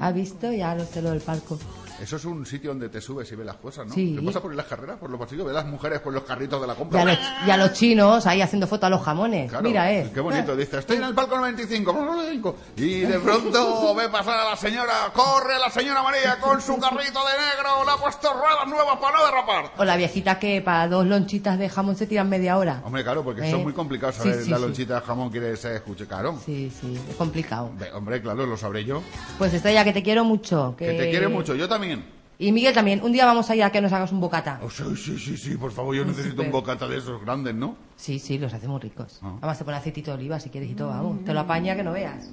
¿Ha 0.00 0.10
visto? 0.10 0.50
Ya 0.52 0.74
lo 0.74 0.84
sé 0.86 1.02
lo 1.02 1.10
del 1.10 1.20
palco. 1.20 1.58
Eso 2.02 2.16
es 2.16 2.24
un 2.24 2.44
sitio 2.44 2.70
donde 2.70 2.88
te 2.88 3.00
subes 3.00 3.30
y 3.30 3.36
ves 3.36 3.46
las 3.46 3.56
cosas, 3.56 3.86
¿no? 3.86 3.94
Sí. 3.94 4.16
¿Qué 4.18 4.26
pasa 4.26 4.40
por 4.40 4.50
ahí 4.50 4.56
las 4.56 4.66
carreras, 4.66 4.98
por 4.98 5.08
los 5.08 5.20
pasillos? 5.20 5.46
¿Ves 5.46 5.54
las 5.54 5.66
mujeres 5.66 6.00
con 6.00 6.12
los 6.12 6.24
carritos 6.24 6.60
de 6.60 6.66
la 6.66 6.72
Y 6.72 6.76
compra? 6.76 7.02
a, 7.02 7.04
los, 7.04 7.18
y 7.46 7.50
a 7.50 7.56
los 7.56 7.72
chinos 7.74 8.26
ahí 8.26 8.40
haciendo 8.42 8.66
fotos 8.66 8.88
a 8.88 8.90
los 8.90 9.02
jamones. 9.02 9.48
Claro, 9.48 9.62
Mira, 9.68 9.92
eh. 9.92 10.10
Qué 10.12 10.20
bonito, 10.20 10.56
dice, 10.56 10.78
estoy 10.78 10.96
en 10.96 11.04
el 11.04 11.14
palco 11.14 11.36
95, 11.36 12.56
y 12.76 13.00
de 13.00 13.18
pronto 13.20 13.94
ve 13.94 14.08
pasar 14.08 14.40
a 14.40 14.50
la 14.50 14.56
señora, 14.56 15.12
corre 15.14 15.58
la 15.60 15.70
señora 15.70 16.02
María 16.02 16.38
con 16.40 16.60
su 16.60 16.76
carrito 16.78 17.20
de 17.24 17.32
negro, 17.38 17.84
le 17.84 17.90
ha 17.92 17.96
puesto 17.96 18.32
ruedas 18.32 18.66
nuevas 18.68 18.98
para 18.98 19.18
no 19.18 19.24
derrapar. 19.24 19.72
O 19.78 19.84
la 19.84 19.96
viejita 19.96 20.38
que 20.38 20.60
para 20.60 20.88
dos 20.88 21.06
lonchitas 21.06 21.58
de 21.58 21.68
jamón 21.68 21.94
se 21.96 22.06
tiran 22.06 22.28
media 22.28 22.58
hora. 22.58 22.82
Hombre, 22.84 23.04
claro, 23.04 23.22
porque 23.22 23.46
Eh. 23.46 23.50
son 23.50 23.62
muy 23.62 23.72
complicados 23.72 24.16
saber 24.16 24.42
sí, 24.42 24.50
la 24.50 24.56
sí. 24.56 24.62
lonchita 24.62 24.94
de 24.96 25.00
jamón 25.02 25.30
quiere 25.30 25.56
se 25.56 25.76
escuche, 25.76 26.06
claro. 26.06 26.38
Sí, 26.44 26.72
sí, 26.80 26.98
es 27.10 27.16
complicado. 27.16 27.70
Hombre, 27.94 28.20
claro, 28.20 28.44
lo 28.46 28.56
sabré 28.56 28.84
yo. 28.84 29.02
Pues 29.38 29.54
Estrella, 29.54 29.84
que 29.84 29.92
te 29.92 30.02
quiero 30.02 30.24
mucho. 30.24 30.74
Que, 30.76 30.86
Que 30.86 30.92
te 30.94 31.10
quiere 31.10 31.28
mucho, 31.28 31.54
yo 31.54 31.68
también. 31.68 31.91
Y 32.38 32.50
Miguel 32.50 32.74
también. 32.74 33.00
Un 33.02 33.12
día 33.12 33.24
vamos 33.24 33.48
a 33.50 33.56
ir 33.56 33.62
a 33.62 33.70
que 33.70 33.80
nos 33.80 33.92
hagas 33.92 34.10
un 34.10 34.20
bocata. 34.20 34.58
Oh, 34.62 34.70
sí, 34.70 34.82
sí, 34.96 35.18
sí, 35.18 35.36
sí, 35.36 35.56
por 35.56 35.70
favor, 35.70 35.94
yo 35.94 36.04
necesito 36.04 36.30
súper. 36.30 36.46
un 36.46 36.52
bocata 36.52 36.88
de 36.88 36.98
esos 36.98 37.20
grandes, 37.20 37.54
¿no? 37.54 37.76
Sí, 37.96 38.18
sí, 38.18 38.38
los 38.38 38.52
hace 38.52 38.66
muy 38.66 38.80
ricos. 38.80 39.20
Ah. 39.22 39.36
Vamos 39.40 39.60
a 39.60 39.64
poner 39.64 39.78
aceitito 39.80 40.10
de 40.10 40.16
oliva 40.16 40.40
si 40.40 40.50
quieres 40.50 40.70
y 40.70 40.74
todo, 40.74 40.88
vamos. 40.88 41.24
Te 41.24 41.32
lo 41.32 41.40
apaña 41.40 41.76
que 41.76 41.84
no 41.84 41.92
veas. 41.92 42.30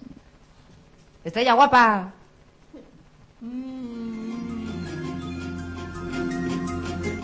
Estrella 1.24 1.54
guapa. 1.54 2.14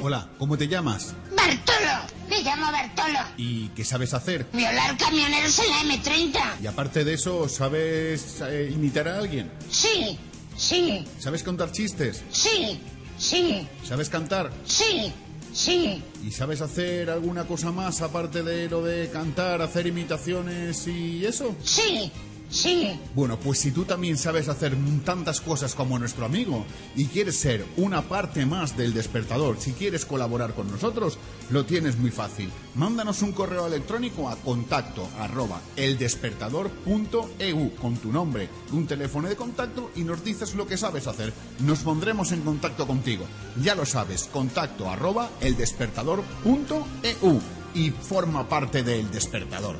Hola, 0.02 0.30
¿cómo 0.38 0.56
te 0.56 0.67
llamas? 0.67 1.15
Bartolo, 1.36 2.06
me 2.30 2.43
llamo 2.43 2.71
Bartolo. 2.71 3.19
¿Y 3.38 3.69
qué 3.69 3.84
sabes 3.84 4.13
hacer? 4.13 4.45
Violar 4.54 4.95
camioneros 4.98 5.60
en 5.60 5.69
la 5.71 5.95
M30. 5.95 6.39
Y 6.62 6.67
aparte 6.67 7.04
de 7.04 7.15
eso, 7.15 7.50
¿sabes 7.50 8.41
eh, 8.41 8.69
imitar 8.71 9.08
a 9.08 9.17
alguien? 9.17 9.52
Sí, 9.71 10.19
sí, 10.58 11.06
¿Sabes 11.20 11.44
contar 11.44 11.72
chistes? 11.72 12.24
sí, 12.32 12.80
sí, 13.18 13.68
¿Sabes 13.84 14.10
cantar? 14.10 14.52
sí, 14.65 15.12
sí. 15.54 16.04
¿Y 16.24 16.32
sabes 16.32 16.62
hacer 16.62 17.10
alguna 17.10 17.46
cosa 17.46 17.72
más 17.72 18.02
aparte 18.02 18.44
de 18.44 18.68
lo 18.70 18.84
de 18.84 19.10
cantar, 19.10 19.62
hacer 19.62 19.88
imitaciones 19.88 20.86
y 20.88 21.26
eso? 21.26 21.56
Sí, 21.63 22.12
sí. 22.49 22.99
Bueno, 23.13 23.39
pues 23.39 23.60
si 23.60 23.71
tú 23.71 23.86
también 23.86 24.17
sabes 24.17 24.49
hacer 24.49 24.75
tantas 25.03 25.41
cosas 25.41 25.75
como 25.75 25.99
nuestro 25.99 26.25
amigo 26.25 26.65
y 26.95 27.05
quieres 27.05 27.38
ser 27.38 27.65
una 27.77 28.03
parte 28.03 28.45
más 28.45 28.77
del 28.77 28.93
despertador, 28.93 29.58
si 29.60 29.73
quieres 29.73 30.05
colaborar 30.05 30.53
con 30.53 30.69
nosotros, 30.69 31.17
lo 31.49 31.65
tienes 31.65 31.97
muy 31.97 32.12
fácil. 32.12 32.51
Mándanos 32.75 33.21
un 33.21 33.31
correo 33.31 33.67
electrónico 33.67 34.29
a 34.29 34.36
contacto 34.36 35.08
arroba 35.19 35.62
eldespertador.eu 35.75 37.75
con 37.75 37.97
tu 37.97 38.12
nombre, 38.12 38.49
un 38.71 38.88
teléfono 38.88 39.29
de 39.29 39.36
contacto 39.36 39.91
y 39.95 40.03
nos 40.03 40.23
dices 40.23 40.55
lo 40.55 40.67
que 40.67 40.77
sabes 40.77 41.08
hacer. 41.08 41.34
Nos 41.60 41.79
pondremos 41.79 42.31
en 42.31 42.41
contacto 42.41 42.88
contigo. 42.88 43.25
Ya 43.62 43.75
lo 43.75 43.86
sabes, 43.86 44.25
contacto 44.25 44.89
arroba 44.89 45.29
eldespertador.eu 45.41 47.41
y 47.73 47.91
forma 47.91 48.47
parte 48.47 48.84
del 48.84 49.12
despertador. 49.12 49.77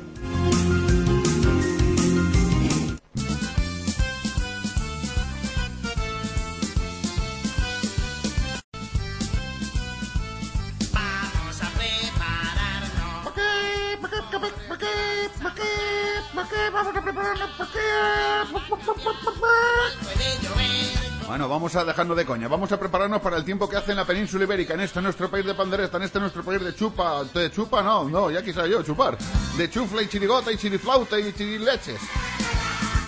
Vamos 21.66 21.82
a 21.82 21.84
dejarnos 21.84 22.16
de 22.16 22.24
coña. 22.24 22.46
Vamos 22.46 22.70
a 22.70 22.78
prepararnos 22.78 23.20
para 23.20 23.36
el 23.36 23.44
tiempo 23.44 23.68
que 23.68 23.76
hace 23.76 23.90
en 23.90 23.96
la 23.96 24.04
península 24.04 24.44
ibérica, 24.44 24.74
en 24.74 24.82
este 24.82 25.02
nuestro 25.02 25.28
país 25.28 25.44
de 25.44 25.52
pandereta, 25.52 25.96
en 25.96 26.04
este 26.04 26.20
nuestro 26.20 26.44
país 26.44 26.62
de 26.62 26.72
chupa. 26.76 27.24
¿De 27.24 27.50
chupa? 27.50 27.82
No, 27.82 28.08
no, 28.08 28.30
ya 28.30 28.40
quisiera 28.40 28.68
yo 28.68 28.84
chupar. 28.84 29.18
De 29.56 29.68
chufla 29.68 30.02
y 30.02 30.06
chirigota 30.06 30.52
y 30.52 30.58
chiriflauta 30.58 31.18
y 31.18 31.32
chirileches. 31.32 31.98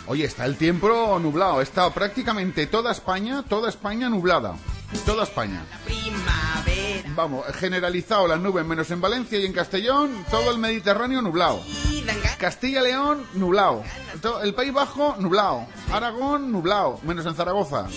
Oye, 0.09 0.25
está 0.25 0.45
el 0.45 0.57
tiempo 0.57 1.21
nublado. 1.21 1.63
Está 1.63 1.89
prácticamente 1.95 2.67
toda 2.67 2.91
España, 2.91 3.45
toda 3.49 3.69
España 3.69 4.09
nublada. 4.09 4.57
Toda 5.07 5.23
España. 5.23 5.63
Vamos, 7.19 7.45
generalizado 7.57 8.29
las 8.29 8.39
nubes, 8.39 8.65
menos 8.65 8.89
en 8.93 9.01
Valencia 9.01 9.41
y 9.41 9.45
en 9.45 9.53
Castellón, 9.53 10.25
todo 10.31 10.53
el 10.53 10.59
Mediterráneo 10.59 11.21
nublado. 11.21 11.61
Castilla-León, 12.39 13.27
nublado. 13.35 13.83
El 14.41 14.55
País 14.55 14.73
Bajo, 14.73 15.17
nublado. 15.19 15.67
Aragón, 15.91 16.53
nublado, 16.53 17.01
menos 17.03 17.27
en 17.27 17.35
Zaragoza. 17.35 17.89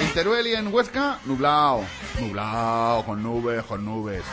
En 0.00 0.12
Teruel 0.14 0.48
y 0.48 0.54
en 0.54 0.74
Huesca, 0.74 1.20
nublado. 1.26 1.82
Nublado, 2.18 3.04
con 3.04 3.22
nubes, 3.22 3.62
con 3.62 3.84
nubes. 3.84 4.24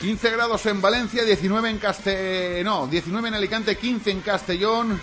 15 0.00 0.30
grados 0.30 0.64
en 0.64 0.80
Valencia, 0.80 1.22
19 1.22 1.68
en 1.68 1.76
Castellón. 1.76 2.64
No, 2.64 2.86
19 2.86 3.28
en 3.28 3.34
Alicante, 3.34 3.76
15 3.76 4.10
en 4.10 4.20
Castellón. 4.22 4.98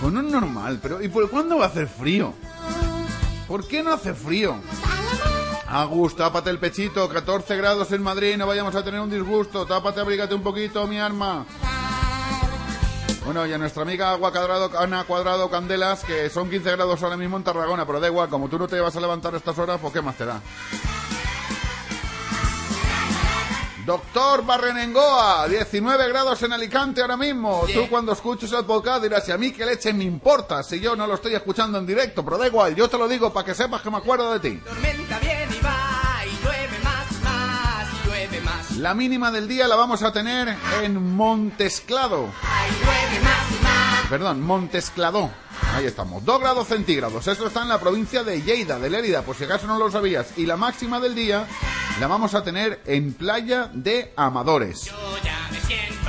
No 0.00 0.20
es 0.20 0.26
normal, 0.26 0.78
pero 0.80 1.02
¿y 1.02 1.08
por 1.08 1.28
cuándo 1.28 1.58
va 1.58 1.64
a 1.64 1.68
hacer 1.70 1.88
frío? 1.88 2.34
¿Por 3.48 3.66
qué 3.66 3.82
no 3.82 3.92
hace 3.92 4.14
frío? 4.14 4.56
Agus, 5.66 6.16
tápate 6.16 6.50
el 6.50 6.58
pechito, 6.58 7.08
14 7.08 7.56
grados 7.56 7.90
en 7.92 8.02
Madrid, 8.02 8.36
no 8.36 8.46
vayamos 8.46 8.74
a 8.74 8.84
tener 8.84 9.00
un 9.00 9.10
disgusto. 9.10 9.66
Tápate, 9.66 10.00
abrígate 10.00 10.34
un 10.34 10.42
poquito, 10.42 10.86
mi 10.86 10.98
arma. 10.98 11.44
Bueno, 13.24 13.46
y 13.46 13.52
a 13.52 13.58
nuestra 13.58 13.82
amiga 13.82 14.10
Agua 14.10 14.30
Cuadrado, 14.30 14.78
Ana 14.78 15.04
Cuadrado 15.04 15.48
Candelas, 15.50 16.04
que 16.04 16.28
son 16.28 16.50
15 16.50 16.72
grados 16.72 17.02
ahora 17.02 17.16
mismo 17.16 17.38
en 17.38 17.42
Tarragona, 17.42 17.86
pero 17.86 17.98
da 17.98 18.06
igual, 18.06 18.28
como 18.28 18.48
tú 18.48 18.58
no 18.58 18.68
te 18.68 18.78
vas 18.80 18.94
a 18.96 19.00
levantar 19.00 19.34
a 19.34 19.38
estas 19.38 19.58
horas, 19.58 19.78
pues 19.80 19.92
qué 19.94 20.02
más 20.02 20.16
te 20.16 20.26
da. 20.26 20.40
Doctor 23.84 24.46
Barrenengoa, 24.46 25.46
19 25.46 26.08
grados 26.08 26.42
en 26.42 26.54
Alicante 26.54 27.02
ahora 27.02 27.18
mismo. 27.18 27.66
Tú 27.72 27.86
cuando 27.90 28.12
escuches 28.12 28.50
el 28.52 28.64
podcast 28.64 29.02
dirás, 29.02 29.28
¿y 29.28 29.32
a 29.32 29.36
mí 29.36 29.52
qué 29.52 29.66
leche 29.66 29.92
me 29.92 30.04
importa 30.04 30.62
si 30.62 30.80
yo 30.80 30.96
no 30.96 31.06
lo 31.06 31.14
estoy 31.14 31.34
escuchando 31.34 31.78
en 31.78 31.84
directo? 31.84 32.24
Pero 32.24 32.38
da 32.38 32.46
igual, 32.46 32.74
yo 32.74 32.88
te 32.88 32.96
lo 32.96 33.06
digo 33.06 33.30
para 33.30 33.44
que 33.44 33.54
sepas 33.54 33.82
que 33.82 33.90
me 33.90 33.98
acuerdo 33.98 34.32
de 34.32 34.40
ti. 34.40 34.56
Tormenta 34.64 35.18
viene 35.18 35.56
y 35.56 35.60
va 35.62 36.22
y 36.24 36.44
llueve 36.44 36.78
más, 36.82 37.22
más 37.22 37.88
y 37.92 38.08
llueve 38.08 38.40
más. 38.40 38.70
La 38.78 38.94
mínima 38.94 39.30
del 39.30 39.46
día 39.46 39.68
la 39.68 39.76
vamos 39.76 40.02
a 40.02 40.12
tener 40.12 40.56
en 40.82 41.14
Montesclado. 41.14 42.30
Perdón, 44.08 44.40
Montesclado. 44.40 45.30
Ahí 45.74 45.86
estamos, 45.86 46.24
2 46.24 46.40
grados 46.40 46.68
centígrados. 46.68 47.26
Esto 47.26 47.46
está 47.46 47.62
en 47.62 47.68
la 47.68 47.80
provincia 47.80 48.22
de 48.22 48.42
Lleida, 48.42 48.78
de 48.78 48.90
Lérida, 48.90 49.22
por 49.22 49.36
si 49.36 49.44
acaso 49.44 49.66
no 49.66 49.78
lo 49.78 49.90
sabías. 49.90 50.36
Y 50.36 50.46
la 50.46 50.56
máxima 50.56 51.00
del 51.00 51.14
día 51.14 51.46
la 52.00 52.06
vamos 52.06 52.34
a 52.34 52.44
tener 52.44 52.80
en 52.86 53.12
Playa 53.12 53.70
de 53.72 54.12
Amadores. 54.16 54.90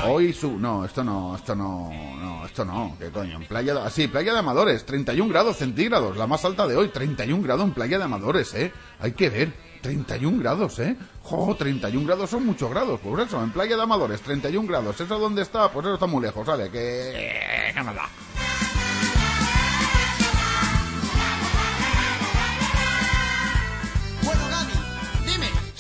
Hoy 0.04 0.34
su... 0.34 0.60
No, 0.60 0.86
esto 0.86 1.04
no, 1.04 1.36
esto 1.36 1.56
no, 1.56 1.90
no, 1.90 2.46
esto 2.46 2.66
no, 2.66 2.96
qué 3.00 3.10
coño, 3.10 3.38
en 3.38 3.48
Playa 3.48 3.74
de... 3.74 3.80
Ah, 3.80 4.12
Playa 4.12 4.34
de 4.34 4.40
Amadores, 4.40 4.86
31 4.86 5.32
grados 5.32 5.58
centígrados, 5.58 6.18
la 6.18 6.28
más 6.28 6.44
alta 6.46 6.68
de 6.68 6.76
hoy, 6.76 6.90
31 6.90 7.42
grados 7.42 7.66
en 7.66 7.74
Playa 7.74 7.98
de 7.98 8.04
Amadores, 8.04 8.54
¿eh? 8.54 8.72
Hay 9.00 9.14
que 9.14 9.30
ver, 9.30 9.54
31 9.82 10.40
grados, 10.40 10.80
¿eh? 10.80 10.96
Jo, 11.24 11.56
31 11.56 12.06
grados 12.06 12.30
son 12.30 12.46
muchos 12.46 12.70
grados, 12.70 13.00
por 13.00 13.20
eso, 13.20 13.42
en 13.42 13.52
Playa 13.52 13.78
de 13.78 13.84
Amadores, 13.84 14.22
31 14.22 14.68
grados, 14.68 15.00
¿eso 15.00 15.18
dónde 15.18 15.42
está? 15.42 15.72
Pues 15.72 15.86
eso 15.86 15.96
está 15.96 16.06
muy 16.06 16.22
lejos, 16.22 16.46
¿vale? 16.46 16.70
Que... 16.70 17.72
Canadá. 17.74 18.08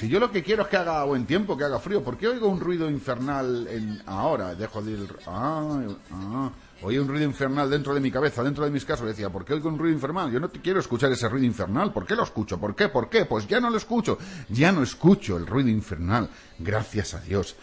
Si 0.05 0.11
yo 0.11 0.19
lo 0.19 0.31
que 0.31 0.43
quiero 0.43 0.61
es 0.61 0.67
que 0.67 0.77
haga 0.77 1.03
buen 1.03 1.25
tiempo, 1.25 1.57
que 1.57 1.63
haga 1.63 1.79
frío, 1.79 2.03
¿por 2.03 2.15
qué 2.15 2.27
oigo 2.27 2.47
un 2.47 2.59
ruido 2.59 2.87
infernal 2.91 3.67
en... 3.67 4.03
ahora? 4.05 4.53
Dejo 4.53 4.79
de 4.83 4.91
ir... 4.91 5.15
Ah, 5.25 5.81
ah, 6.11 6.51
oí 6.83 6.99
un 6.99 7.07
ruido 7.07 7.25
infernal 7.25 7.67
dentro 7.71 7.91
de 7.91 7.99
mi 7.99 8.11
cabeza, 8.11 8.43
dentro 8.43 8.63
de 8.65 8.69
mis 8.69 8.85
casos. 8.85 9.07
Decía, 9.07 9.31
¿por 9.31 9.43
qué 9.43 9.55
oigo 9.55 9.67
un 9.67 9.79
ruido 9.79 9.95
infernal? 9.95 10.31
Yo 10.31 10.39
no 10.39 10.49
te 10.49 10.61
quiero 10.61 10.79
escuchar 10.79 11.11
ese 11.11 11.27
ruido 11.27 11.47
infernal. 11.47 11.91
¿Por 11.91 12.05
qué 12.05 12.15
lo 12.15 12.21
escucho? 12.21 12.59
¿Por 12.59 12.75
qué? 12.75 12.87
¿Por 12.87 13.09
qué? 13.09 13.25
Pues 13.25 13.47
ya 13.47 13.59
no 13.59 13.71
lo 13.71 13.77
escucho. 13.77 14.19
Ya 14.49 14.71
no 14.71 14.83
escucho 14.83 15.37
el 15.37 15.47
ruido 15.47 15.69
infernal. 15.69 16.29
Gracias 16.59 17.15
a 17.15 17.21
Dios. 17.21 17.55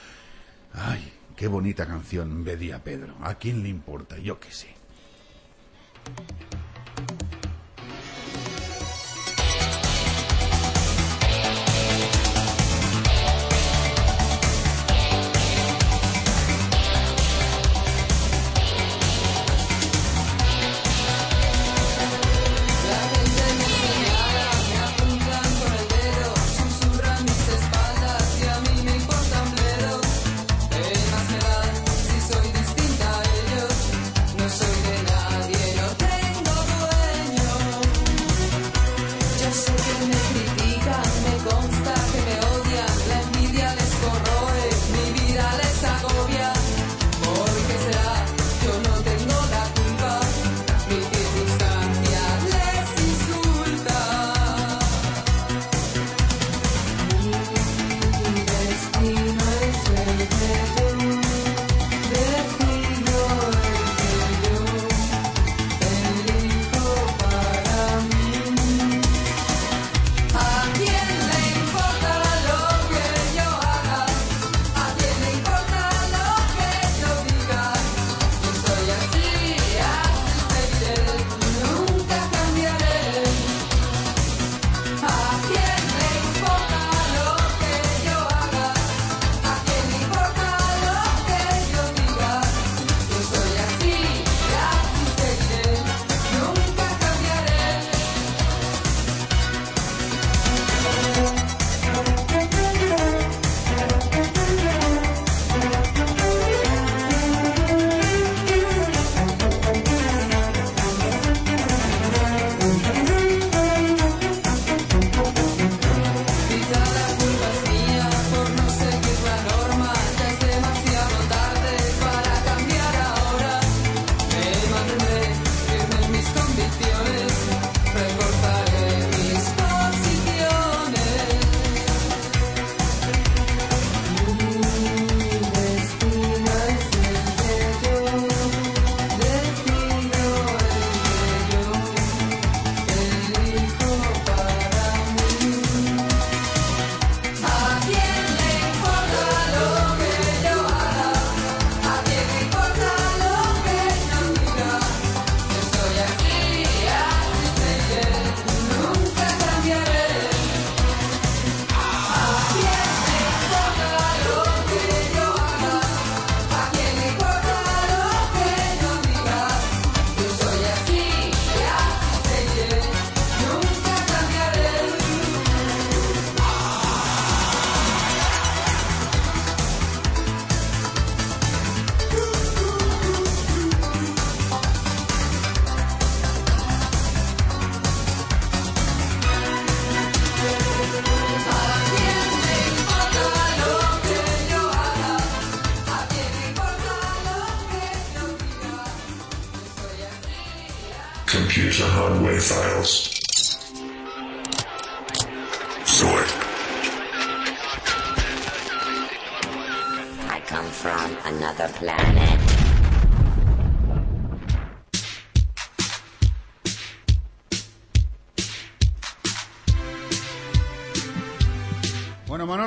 Ay, 0.72 1.12
qué 1.36 1.46
bonita 1.46 1.86
canción, 1.86 2.42
Bedía 2.42 2.82
Pedro. 2.82 3.14
¿A 3.22 3.36
quién 3.36 3.62
le 3.62 3.68
importa? 3.68 4.18
Yo 4.18 4.40
qué 4.40 4.50
sé. 4.50 4.74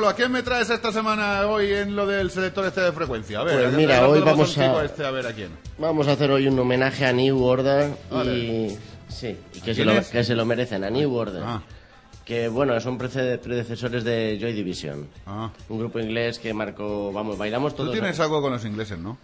¿A 0.07 0.13
quién 0.15 0.31
me 0.31 0.43
traes 0.43 0.69
esta 0.69 0.91
semana 0.91 1.47
hoy 1.47 1.71
en 1.71 1.95
lo 1.95 2.05
del 2.05 2.29
selector 2.31 2.65
este 2.65 2.81
de 2.81 2.91
frecuencia? 2.91 3.39
A 3.39 3.43
ver, 3.43 3.61
Pues 3.63 3.73
mira, 3.73 4.07
hoy 4.07 4.21
vamos 4.21 4.57
a- 4.57 4.83
Este, 4.85 5.05
a 5.05 5.11
ver 5.11 5.27
a 5.27 5.33
quién. 5.33 5.49
Vamos 5.77 6.07
a 6.07 6.13
hacer 6.13 6.31
hoy 6.31 6.47
un 6.47 6.57
homenaje 6.59 7.05
a 7.05 7.13
New 7.13 7.43
Order 7.43 7.91
y 8.25 8.75
sí, 9.07 9.35
y 9.53 9.61
que 9.61 9.71
¿A 9.71 9.75
se, 9.75 9.85
lo, 9.85 9.93
que 10.11 10.23
se 10.23 10.35
lo 10.35 10.45
merecen, 10.45 10.83
a 10.83 10.89
New 10.89 11.13
Order. 11.13 11.43
Ah. 11.45 11.61
Que 12.23 12.47
bueno, 12.47 12.79
son 12.79 12.97
predecesores 12.97 14.03
de 14.03 14.37
Joy 14.41 14.53
Division. 14.53 15.07
Ah. 15.27 15.51
Un 15.69 15.77
grupo 15.79 15.99
inglés 15.99 16.39
que 16.39 16.53
marcó, 16.53 17.11
vamos, 17.11 17.37
bailamos 17.37 17.73
Tú 17.75 17.83
todos. 17.83 17.91
tienes 17.93 18.19
algo 18.19 18.41
con 18.41 18.51
los 18.51 18.65
ingleses, 18.65 18.97
¿no? 18.97 19.17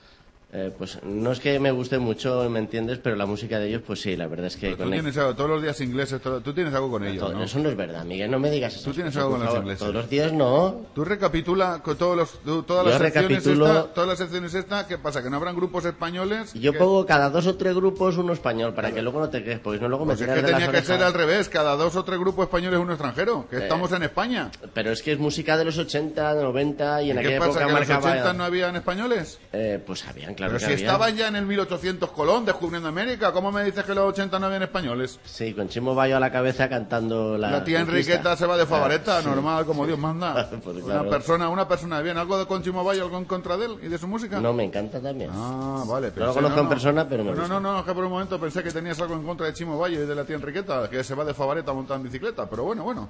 Pues 0.82 0.98
no 1.04 1.32
es 1.32 1.39
que 1.39 1.60
me 1.60 1.70
guste 1.70 2.00
mucho, 2.00 2.50
¿me 2.50 2.58
entiendes? 2.58 2.98
Pero 2.98 3.15
la 3.15 3.28
música 3.28 3.60
de 3.60 3.67
ellos, 3.67 3.84
pues 3.86 4.02
sí, 4.02 4.15
la 4.17 4.26
verdad 4.26 4.48
es 4.48 4.58
que... 4.58 4.72
Pero 4.72 4.86
tú 4.86 4.89
tienes 4.89 5.15
algo, 5.15 5.36
todos 5.36 5.50
los 5.52 5.62
días 5.62 5.80
ingleses, 5.80 6.20
todo- 6.20 6.41
tú 6.41 6.54
tienes 6.56 6.74
algo 6.74 6.89
con 6.89 7.06
ellos, 7.06 7.20
Todo- 7.28 7.34
¿no? 7.38 7.44
Eso 7.44 7.60
no 7.60 7.70
es 7.70 7.78
verdad, 7.78 8.04
Miguel, 8.04 8.32
no 8.32 8.39
me 8.39 8.50
digas 8.50 8.74
eso. 8.76 8.86
Tú 8.86 8.94
tienes 8.96 9.15
algo 9.15 9.30
con 9.38 9.46
los 9.46 9.54
ingleses. 9.58 9.78
Todos 9.78 9.94
los 9.94 10.10
días 10.10 10.34
no. 10.34 10.88
Tú 10.96 11.06
recapitula 11.06 11.82
con 11.84 11.96
todos 11.98 12.17
los, 12.17 12.32
tú- 12.41 12.63
todas 12.63 12.84
las 12.88 12.98
secciones 12.98 13.44
recapitulo- 13.46 13.67
esta, 13.67 13.94
todas 13.94 14.10
las 14.10 14.17
secciones 14.17 14.54
esta, 14.56 14.88
¿qué 14.88 14.98
pasa? 14.98 15.22
Que 15.22 15.30
no 15.30 15.38
habrán 15.38 15.56
grupos 15.56 15.86
españoles. 15.86 16.52
Yo 16.56 16.72
que- 16.74 16.80
pongo 16.80 17.06
cada 17.06 17.30
dos 17.30 17.46
o 17.46 17.56
tres 17.58 17.76
grupos 17.76 18.17
uno 18.17 18.34
español, 18.34 18.74
para 18.74 18.91
que 18.91 19.04
luego 19.04 19.20
no 19.20 19.30
te 19.30 19.44
quejes, 19.44 19.60
porque 19.60 19.80
no 19.80 19.88
luego 19.88 20.06
me 20.06 20.15
Pues 20.15 20.22
es 20.22 20.28
que 20.34 20.41
de 20.41 20.52
tenía 20.52 20.72
que 20.72 20.82
ser 20.82 21.04
al 21.04 21.13
revés, 21.13 21.48
cada 21.48 21.76
dos 21.76 21.96
o 21.96 22.04
tres 22.04 22.17
grupos 22.17 22.46
españoles 22.46 22.80
uno 22.80 22.94
extranjero, 22.94 23.46
que 23.52 23.58
Eh, 23.58 23.60
estamos 23.62 23.91
en 23.91 24.02
España. 24.02 24.50
Pero 24.74 24.89
es 24.91 25.04
que 25.04 25.12
es 25.12 25.20
música 25.20 25.58
de 25.58 25.65
los 25.65 25.78
80, 25.78 26.34
de 26.34 26.41
90 26.41 27.04
y 27.04 27.12
en 27.12 27.17
¿Qué 27.17 27.22
aquella 27.28 27.38
pasa, 27.38 27.52
época 27.52 27.65
que 27.65 27.72
en 27.72 27.80
los 27.80 27.88
marcaba... 27.88 28.12
80 28.13 28.34
no 28.34 28.44
habían 28.46 28.76
españoles? 28.76 29.39
Eh, 29.54 29.80
pues 29.86 30.08
habían, 30.08 30.34
claro 30.34 30.54
Pero 30.54 30.65
que 30.67 30.71
si 30.78 30.84
estaban 30.84 31.16
ya 31.16 31.28
en 31.28 31.36
el 31.36 31.46
1800 31.46 32.12
Colón 32.12 32.46
descubriendo 32.46 32.90
América, 32.90 33.32
¿cómo 33.32 33.52
me 33.52 33.64
dices 33.64 33.84
que 33.86 33.94
los 33.96 34.06
80 34.10 34.40
no 34.40 34.46
habían 34.48 34.64
españoles? 34.64 35.20
Sí, 35.24 35.54
con 35.54 35.70
Chimo 35.70 35.96
Bayo 35.96 36.18
a 36.18 36.20
la 36.20 36.32
cabeza 36.32 36.68
cantando 36.70 37.38
la... 37.38 37.50
La, 37.52 37.64
tía. 37.64 37.80
Enriqueta 37.82 38.36
se 38.36 38.46
va 38.46 38.58
de 38.58 38.66
favoreta, 38.66 39.18
Ah, 39.18 39.22
sí. 39.22 39.28
normal, 39.30 39.66
como 39.66 39.86
Dios 39.86 39.98
manda. 40.00 40.50
Pues 40.64 40.78
Una 40.78 40.84
claro. 40.86 41.10
persona, 41.10 41.50
una 41.50 41.68
persona 41.68 41.98
de 41.98 42.04
bien. 42.04 42.18
¿Algo 42.18 42.38
de 42.38 42.46
Conchimo 42.46 42.84
Bayo, 42.84 43.04
algo 43.06 43.18
en 43.18 43.26
contra 43.26 43.58
de 43.58 43.66
él 43.66 43.78
y 43.84 43.88
de 43.88 43.98
su 43.98 44.08
música? 44.08 44.40
No, 44.40 44.54
me 44.54 44.64
encanta 44.64 45.00
también. 45.00 45.32
Ah, 45.34 45.84
vale. 45.88 46.12
No 46.16 46.16
lo 46.20 46.26
pensé, 46.26 46.34
conozco 46.42 46.60
en 46.60 46.70
persona, 46.70 47.08
pero 47.08 47.24
me 47.24 47.32
No, 47.34 47.48
no, 47.48 47.60
no, 47.60 47.80
es 47.80 47.86
que 47.86 47.94
por 47.94 48.04
un 48.06 48.12
momento 48.12 48.40
pensé 48.40 48.64
que 48.64 48.72
tenías 48.72 49.00
algo 49.02 49.16
en 49.16 49.24
contra 49.24 49.46
de 49.48 49.54
Chimo 49.54 49.78
Valle 49.78 49.96
y 49.96 50.06
de 50.06 50.16
la 50.16 50.24
tía 50.24 50.36
Enriqueta, 50.36 50.90
que 50.90 51.04
se 51.04 51.16
va 51.16 51.26
de 51.26 51.34
favoreta 51.34 51.74
montando 51.74 52.06
en 52.06 52.12
bicicleta, 52.12 52.50
pero 52.50 52.64
bueno, 52.64 52.84
bueno. 52.84 53.10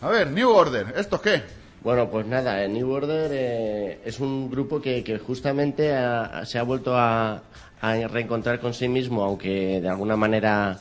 A 0.00 0.08
ver, 0.08 0.30
New 0.30 0.48
Order, 0.50 0.94
¿estos 0.96 1.20
qué? 1.20 1.42
Bueno, 1.82 2.10
pues 2.10 2.26
nada, 2.26 2.64
eh, 2.64 2.68
New 2.68 2.90
Order 2.90 3.30
eh, 3.32 4.00
es 4.04 4.18
un 4.20 4.50
grupo 4.50 4.80
que, 4.80 5.04
que 5.04 5.18
justamente 5.18 5.94
ha- 5.94 6.44
se 6.44 6.58
ha 6.58 6.62
vuelto 6.64 6.96
a, 6.96 7.40
a 7.80 7.94
reencontrar 8.08 8.58
con 8.60 8.74
sí 8.74 8.88
mismo, 8.88 9.22
aunque 9.22 9.80
de 9.80 9.88
alguna 9.88 10.16
manera 10.16 10.78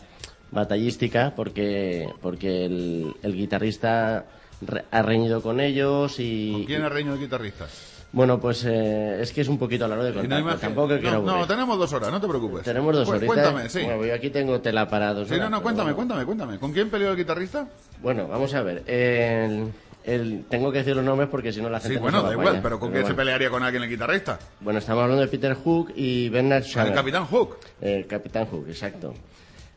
batallística, 0.52 1.34
porque, 1.36 2.10
porque 2.22 2.66
el, 2.66 3.14
el 3.22 3.34
guitarrista 3.36 4.26
re- 4.62 4.86
ha 4.90 5.02
reñido 5.04 5.42
con 5.42 5.60
ellos 5.60 6.16
y... 6.20 6.52
¿Con 6.54 6.64
quién 6.66 6.82
ha 6.84 6.90
reñido 6.90 7.16
de 7.16 7.22
guitarristas? 7.22 7.94
Bueno, 8.14 8.40
pues 8.40 8.64
eh, 8.66 9.20
es 9.22 9.34
que 9.34 9.42
es 9.42 9.50
un 9.50 9.60
poquito 9.60 9.86
a 9.86 9.88
la 9.90 9.96
hora 9.96 10.06
de 10.06 10.14
no 10.14 10.22
contar, 10.22 10.58
tampoco 10.60 10.94
no, 10.94 11.00
quiero 11.00 11.22
no, 11.22 11.30
aburrir. 11.32 11.48
tenemos 11.48 11.78
dos 11.78 11.92
horas, 11.94 12.10
no 12.10 12.22
te 12.22 12.28
preocupes. 12.28 12.64
Tenemos 12.64 12.96
dos 12.96 13.06
Pues, 13.08 13.18
horitas. 13.20 13.36
Cuéntame, 13.36 13.70
sí. 13.70 13.84
Bueno, 13.84 14.06
yo 14.06 14.14
aquí 14.16 14.30
tengo 14.30 14.60
tela 14.62 14.88
para 14.90 15.14
dos 15.14 15.28
Sí, 15.28 15.34
horas. 15.36 15.50
no, 15.52 15.58
no, 15.58 15.62
cuéntame, 15.62 15.92
bueno. 15.92 15.96
cuéntame, 15.98 16.26
cuéntame. 16.26 16.58
¿Con 16.58 16.72
quién 16.72 16.90
peleó 16.90 17.12
el 17.12 17.18
guitarrista? 17.18 17.68
Bueno, 18.02 18.28
vamos 18.30 18.54
a 18.56 18.62
ver. 18.64 18.84
El, 18.88 19.74
el- 20.08 20.46
tengo 20.50 20.72
que 20.72 20.80
decir 20.80 20.96
los 20.96 21.06
nombres 21.06 21.30
porque 21.30 21.54
si 21.54 21.62
no 21.62 21.70
la 21.70 21.80
gente 21.80 21.90
Sí, 21.90 21.96
no 21.96 22.02
bueno, 22.02 22.22
se 22.22 22.26
da 22.28 22.32
igual, 22.34 22.60
pero 22.64 22.80
¿con 22.80 22.92
quién 22.92 23.06
se 23.06 23.14
pelearía 23.14 23.50
con 23.52 23.62
alguien 23.62 23.84
el 23.84 23.90
guitarrista? 23.90 24.40
Bueno, 24.62 24.80
estamos 24.80 25.04
hablando 25.04 25.22
de 25.22 25.28
Peter 25.30 25.54
Hook 25.54 25.92
y 25.96 26.30
Bernard 26.30 26.64
Schaller. 26.64 26.92
El 26.94 26.96
Capitán 26.98 27.26
Hook. 27.26 27.58
El 27.82 28.08
Capitán 28.08 28.46
Hook, 28.48 28.66
exacto. 28.70 29.14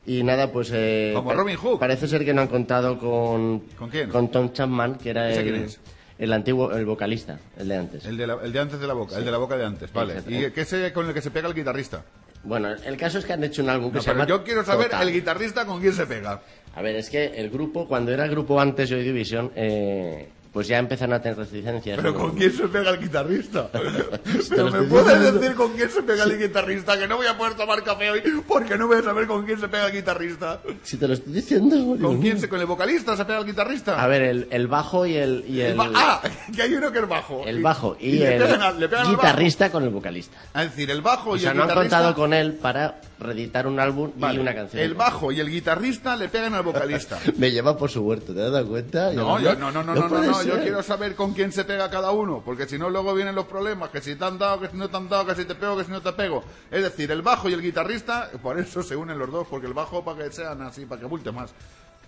Y 0.06 0.22
nada, 0.22 0.50
pues... 0.50 0.70
eh, 0.72 1.12
Como 1.14 1.34
Robin 1.34 1.56
Hood. 1.56 1.78
Parece 1.78 2.08
ser 2.08 2.24
que 2.24 2.32
no 2.32 2.40
han 2.40 2.48
contado 2.48 2.98
con... 2.98 3.60
¿Con 3.78 3.90
quién? 3.90 4.08
Con 4.08 4.30
Tom 4.30 4.52
Chapman, 4.52 4.94
que 4.94 5.10
era 5.10 5.28
¿Ese 5.30 5.40
el... 5.40 5.50
quién 5.50 5.64
es? 5.64 5.80
El 6.18 6.32
antiguo, 6.32 6.72
el 6.72 6.84
vocalista, 6.86 7.38
el 7.58 7.68
de 7.68 7.76
antes. 7.76 8.04
El 8.06 8.16
de, 8.16 8.26
la- 8.26 8.38
el 8.42 8.52
de 8.52 8.60
antes 8.60 8.78
de 8.80 8.86
la 8.86 8.92
boca, 8.94 9.16
el 9.16 9.24
de 9.24 9.30
la 9.30 9.38
boca 9.38 9.56
de 9.56 9.64
antes, 9.64 9.92
vale. 9.92 10.22
¿Y 10.28 10.50
qué 10.50 10.60
es 10.62 10.92
con 10.92 11.06
el 11.08 11.14
que 11.14 11.22
se 11.22 11.30
pega 11.30 11.48
el 11.48 11.54
guitarrista? 11.54 12.04
Bueno, 12.42 12.70
el 12.70 12.96
caso 12.96 13.18
es 13.18 13.24
que 13.26 13.32
han 13.34 13.44
hecho 13.44 13.62
un 13.62 13.68
álbum 13.70 13.90
que 13.90 13.96
No, 13.96 14.02
se 14.02 14.10
llama 14.10 14.26
yo 14.26 14.42
quiero 14.42 14.64
saber 14.64 14.86
Total. 14.88 15.06
el 15.08 15.14
guitarrista 15.14 15.66
con 15.66 15.80
quién 15.80 15.92
se 15.92 16.06
pega. 16.06 16.40
A 16.74 16.82
ver, 16.82 16.96
es 16.96 17.10
que 17.10 17.26
el 17.26 17.50
grupo, 17.50 17.86
cuando 17.86 18.12
era 18.12 18.24
el 18.24 18.30
grupo 18.30 18.60
antes 18.60 18.88
de 18.88 18.96
Joy 18.96 19.04
Division, 19.04 19.50
eh, 19.56 20.28
pues 20.52 20.66
ya 20.66 20.78
empezaron 20.78 21.14
a 21.14 21.22
tener 21.22 21.38
reticencias. 21.38 21.96
Pero. 21.96 22.14
¿con 22.14 22.36
quién 22.36 22.52
se 22.52 22.66
pega 22.68 22.90
el 22.90 22.98
guitarrista? 23.00 23.68
Pero 24.48 24.70
me 24.70 24.82
puedes 24.82 25.32
decir 25.34 25.54
con 25.54 25.72
quién 25.74 25.88
se 25.90 26.02
pega 26.02 26.24
el 26.24 26.38
guitarrista, 26.38 26.98
que 26.98 27.06
no 27.06 27.16
voy 27.16 27.26
a 27.26 27.36
poder 27.38 27.54
tomar 27.54 27.82
café 27.82 28.10
hoy 28.10 28.22
porque 28.48 28.76
no 28.76 28.86
voy 28.86 28.98
a 28.98 29.02
saber 29.02 29.26
con 29.26 29.44
quién 29.46 29.60
se 29.60 29.68
pega 29.68 29.86
el 29.86 29.92
guitarrista. 29.92 30.60
Si 30.82 30.96
te 30.96 31.06
lo 31.06 31.14
estoy 31.14 31.32
diciendo, 31.32 31.96
¿Con 32.00 32.20
quién 32.20 32.40
se, 32.40 32.48
con 32.48 32.60
el 32.60 32.66
vocalista 32.66 33.16
se 33.16 33.24
pega 33.24 33.38
el 33.38 33.46
guitarrista? 33.46 34.02
A 34.02 34.06
ver, 34.06 34.22
el, 34.22 34.48
el 34.50 34.66
bajo 34.66 35.06
y 35.06 35.16
el... 35.16 35.44
Y 35.48 35.60
el, 35.60 35.76
ah, 35.78 36.20
que 36.54 36.62
hay 36.62 36.74
uno 36.74 36.90
que 36.90 36.98
es 36.98 37.08
bajo. 37.08 37.44
el 37.46 37.62
bajo 37.62 37.96
y, 38.00 38.12
le 38.12 38.36
el 38.36 38.42
pegan 38.42 38.76
pegan 38.78 38.90
bajo. 39.04 39.10
guitarrista 39.10 39.70
con 39.70 39.84
el 39.84 39.90
vocalista. 39.90 40.36
Es 40.54 40.70
decir, 40.70 40.90
el 40.90 41.00
bajo 41.02 41.30
O 41.30 41.36
y 41.36 41.40
sea, 41.40 41.52
el 41.52 41.56
no 41.56 41.62
han 41.62 41.68
guitarrista. 41.70 41.96
contado 41.98 42.14
con 42.16 42.34
él 42.34 42.54
para 42.54 43.00
reeditar 43.18 43.66
un 43.66 43.78
álbum 43.78 44.10
y 44.16 44.20
Vale, 44.20 44.40
una 44.40 44.54
canción. 44.54 44.82
El 44.82 44.94
bajo 44.94 45.30
y 45.30 45.40
el 45.40 45.50
guitarrista 45.50 46.16
le 46.16 46.28
pegan 46.28 46.54
al 46.54 46.62
vocalista. 46.62 47.18
Me 47.36 47.50
lleva 47.52 47.76
por 47.76 47.90
su 47.90 48.00
huerto, 48.02 48.34
¿te 48.34 48.42
has 48.44 48.50
dado 48.50 48.66
cuenta? 48.66 49.12
No, 49.12 49.38
yo, 49.40 49.54
no, 49.54 49.70
no, 49.70 49.82
no, 49.82 49.94
no, 49.94 50.08
no, 50.08 50.39
yo 50.44 50.60
quiero 50.60 50.82
saber 50.82 51.14
con 51.14 51.32
quién 51.32 51.52
se 51.52 51.64
pega 51.64 51.90
cada 51.90 52.10
uno, 52.10 52.42
porque 52.44 52.66
si 52.66 52.78
no 52.78 52.90
luego 52.90 53.14
vienen 53.14 53.34
los 53.34 53.46
problemas, 53.46 53.90
que 53.90 54.00
si 54.00 54.16
te 54.16 54.24
han 54.24 54.38
dado, 54.38 54.60
que 54.60 54.68
si 54.68 54.76
no 54.76 54.88
te 54.88 54.96
han 54.96 55.08
dado, 55.08 55.26
que 55.26 55.34
si 55.34 55.44
te 55.44 55.54
pego, 55.54 55.76
que 55.76 55.84
si 55.84 55.90
no 55.90 56.00
te 56.00 56.12
pego. 56.12 56.42
Es 56.70 56.82
decir, 56.82 57.10
el 57.10 57.22
bajo 57.22 57.48
y 57.48 57.52
el 57.52 57.62
guitarrista, 57.62 58.30
por 58.42 58.58
eso 58.58 58.82
se 58.82 58.96
unen 58.96 59.18
los 59.18 59.30
dos, 59.30 59.46
porque 59.48 59.66
el 59.66 59.74
bajo 59.74 60.04
para 60.04 60.24
que 60.24 60.32
sean 60.32 60.62
así, 60.62 60.86
para 60.86 61.00
que 61.00 61.06
bulte 61.06 61.32
más. 61.32 61.52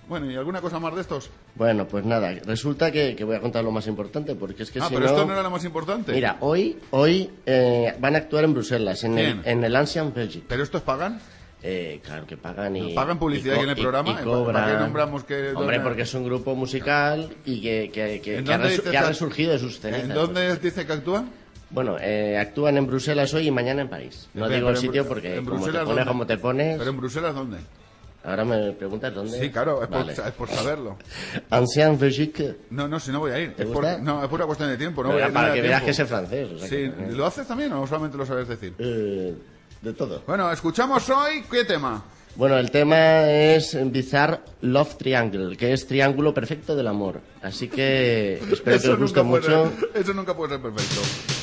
Bueno, 0.08 0.30
¿y 0.30 0.34
alguna 0.34 0.60
cosa 0.60 0.80
más 0.80 0.94
de 0.94 1.00
estos? 1.00 1.30
Bueno, 1.54 1.86
pues 1.86 2.04
nada, 2.04 2.32
resulta 2.44 2.90
que, 2.90 3.14
que 3.14 3.24
voy 3.24 3.36
a 3.36 3.40
contar 3.40 3.62
lo 3.62 3.70
más 3.70 3.86
importante, 3.86 4.34
porque 4.34 4.64
es 4.64 4.70
que 4.70 4.80
ah, 4.80 4.88
si 4.88 4.94
pero 4.94 5.06
no... 5.06 5.12
esto 5.12 5.26
no 5.26 5.32
era 5.32 5.42
lo 5.42 5.50
más 5.50 5.64
importante. 5.64 6.12
Mira, 6.12 6.38
hoy, 6.40 6.78
hoy 6.90 7.30
eh, 7.46 7.94
van 8.00 8.16
a 8.16 8.18
actuar 8.18 8.44
en 8.44 8.52
Bruselas, 8.52 9.04
en 9.04 9.16
el, 9.16 9.40
en 9.44 9.62
el 9.62 9.76
Ancient 9.76 10.14
Belgique. 10.14 10.44
¿Pero 10.48 10.64
estos 10.64 10.82
pagan? 10.82 11.20
Eh, 11.64 12.00
claro 12.04 12.26
que 12.26 12.36
pagan 12.36 12.74
y... 12.76 12.92
¿Pagan 12.92 13.18
publicidad 13.18 13.54
y 13.54 13.58
aquí 13.58 13.64
en 13.64 13.70
el 13.70 13.76
programa? 13.76 14.10
y 14.10 14.12
¿Para- 14.14 14.24
cobran. 14.24 14.52
para 14.54 14.72
qué 14.72 14.78
nombramos 14.82 15.24
que- 15.24 15.52
Hombre, 15.54 15.78
porque 15.80 16.02
es 16.02 16.12
un 16.14 16.24
grupo 16.24 16.54
musical 16.56 17.28
y 17.44 17.60
que, 17.62 17.90
que, 17.92 18.20
que- 18.20 18.38
¿En 18.38 18.44
que 18.44 18.52
ha, 18.52 18.58
resu- 18.58 18.82
que 18.90 19.00
resurgido 19.00 19.52
de 19.52 19.58
sus 19.60 19.78
cenizas. 19.78 20.04
¿En 20.08 20.14
dónde 20.14 20.56
dice 20.56 20.84
que 20.84 20.92
actúan? 20.92 21.30
Bueno, 21.70 21.96
eh, 22.00 22.36
actúan 22.36 22.76
en 22.76 22.86
Bruselas 22.86 23.32
hoy 23.32 23.46
y 23.46 23.50
mañana 23.50 23.82
en 23.82 23.88
París. 23.88 24.28
No 24.34 24.48
digo 24.48 24.70
el 24.70 24.76
sitio 24.76 25.06
porque 25.06 25.36
¿en 25.36 25.44
como 25.44 25.64
te 25.66 25.72
pones 25.72 25.86
dónde? 25.86 26.04
como 26.04 26.26
te 26.26 26.36
pones... 26.36 26.78
¿Pero 26.78 26.90
en 26.90 26.96
Bruselas 26.96 27.34
dónde? 27.34 27.58
Ahora 28.24 28.44
me 28.44 28.72
preguntas 28.72 29.12
dónde. 29.14 29.38
Sí, 29.40 29.50
claro, 29.50 29.82
es 29.82 29.88
por, 29.88 30.08
es 30.08 30.50
saberlo. 30.56 30.96
Ancien 31.50 31.98
Belgique. 31.98 32.56
No, 32.70 32.86
no, 32.88 33.00
si 33.00 33.10
no 33.10 33.18
voy 33.20 33.32
a 33.32 33.38
ir. 33.40 33.54
¿Te 33.56 33.62
Es 33.64 33.68
por, 33.68 33.84
gusta? 33.84 33.98
no, 33.98 34.22
es 34.22 34.28
pura 34.28 34.46
cuestión 34.46 34.68
de 34.68 34.76
tiempo. 34.76 35.02
No 35.02 35.08
Pero 35.10 35.14
voy 35.18 35.22
a 35.24 35.26
ir, 35.28 35.32
para 35.32 35.52
que 35.54 35.60
da 35.62 35.66
veas 35.68 35.80
tiempo. 35.80 35.86
que 35.86 35.94
sé 35.94 36.06
francés. 36.06 36.48
o 36.52 36.58
sea 36.58 36.68
Sí, 36.68 36.74
que- 36.90 37.12
¿lo 37.12 37.26
haces 37.26 37.46
también 37.48 37.72
o 37.72 37.84
solamente 37.86 38.16
lo 38.16 38.24
sabes 38.26 38.46
decir? 38.48 38.74
Eh, 38.78 39.34
de 39.82 39.92
todo. 39.92 40.22
Bueno, 40.26 40.50
escuchamos 40.50 41.08
hoy, 41.10 41.42
¿qué 41.50 41.64
tema? 41.64 42.02
Bueno, 42.34 42.56
el 42.56 42.70
tema 42.70 43.28
es 43.30 43.76
Bizarre 43.90 44.40
Love 44.62 44.96
Triangle, 44.96 45.56
que 45.56 45.72
es 45.72 45.86
triángulo 45.86 46.32
perfecto 46.32 46.74
del 46.74 46.86
amor. 46.86 47.20
Así 47.42 47.68
que 47.68 48.40
espero 48.50 48.80
que 48.80 48.88
os 48.88 48.98
guste 48.98 49.22
puede 49.22 49.40
mucho. 49.40 49.72
eso 49.94 50.14
nunca 50.14 50.34
puede 50.34 50.54
ser 50.54 50.62
perfecto. 50.62 51.41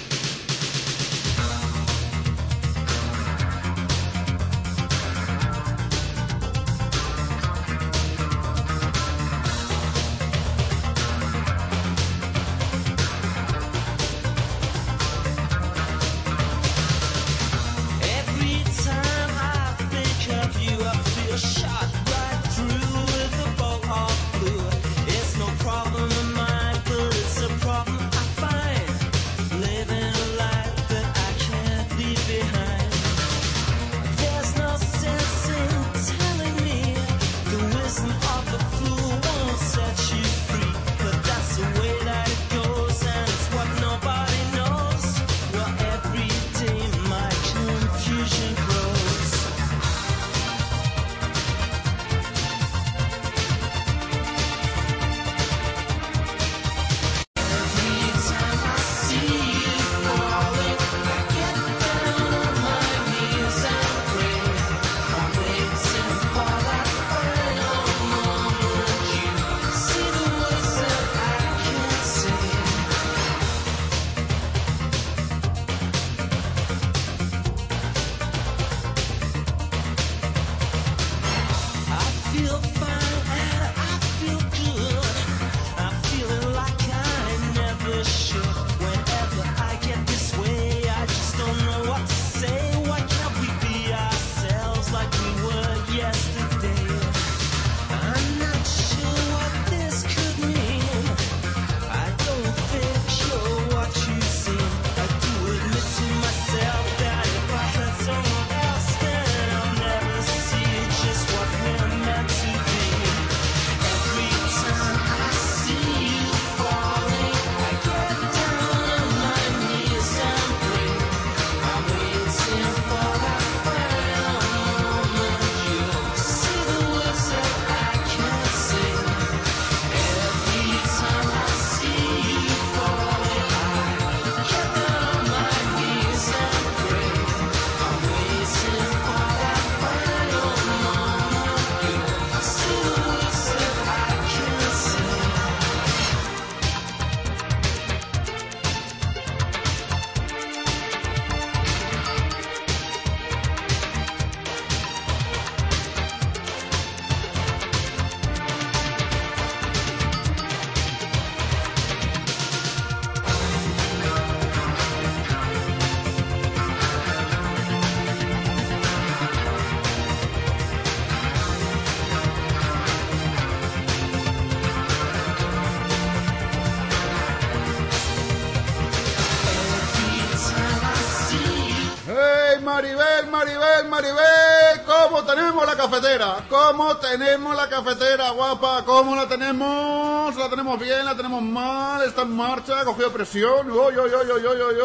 Cafetera? 186.20 186.46
¿Cómo 186.50 186.98
tenemos 186.98 187.56
la 187.56 187.70
cafetera, 187.70 188.32
guapa? 188.32 188.84
¿Cómo 188.86 189.16
la 189.16 189.28
tenemos? 189.28 190.36
¿La 190.36 190.50
tenemos 190.50 190.80
bien? 190.80 191.06
¿La 191.06 191.16
tenemos 191.16 191.42
mal? 191.42 192.06
¿Está 192.06 192.24
en 192.24 192.36
marcha? 192.36 192.82
¿Ha 192.82 192.86
cogido 192.86 193.12
presión? 193.12 193.72
¡Uy, 193.72 193.78
uy, 193.78 193.96
uy, 193.98 194.32
uy, 194.32 194.46
uy, 194.46 194.62
uy, 194.62 194.76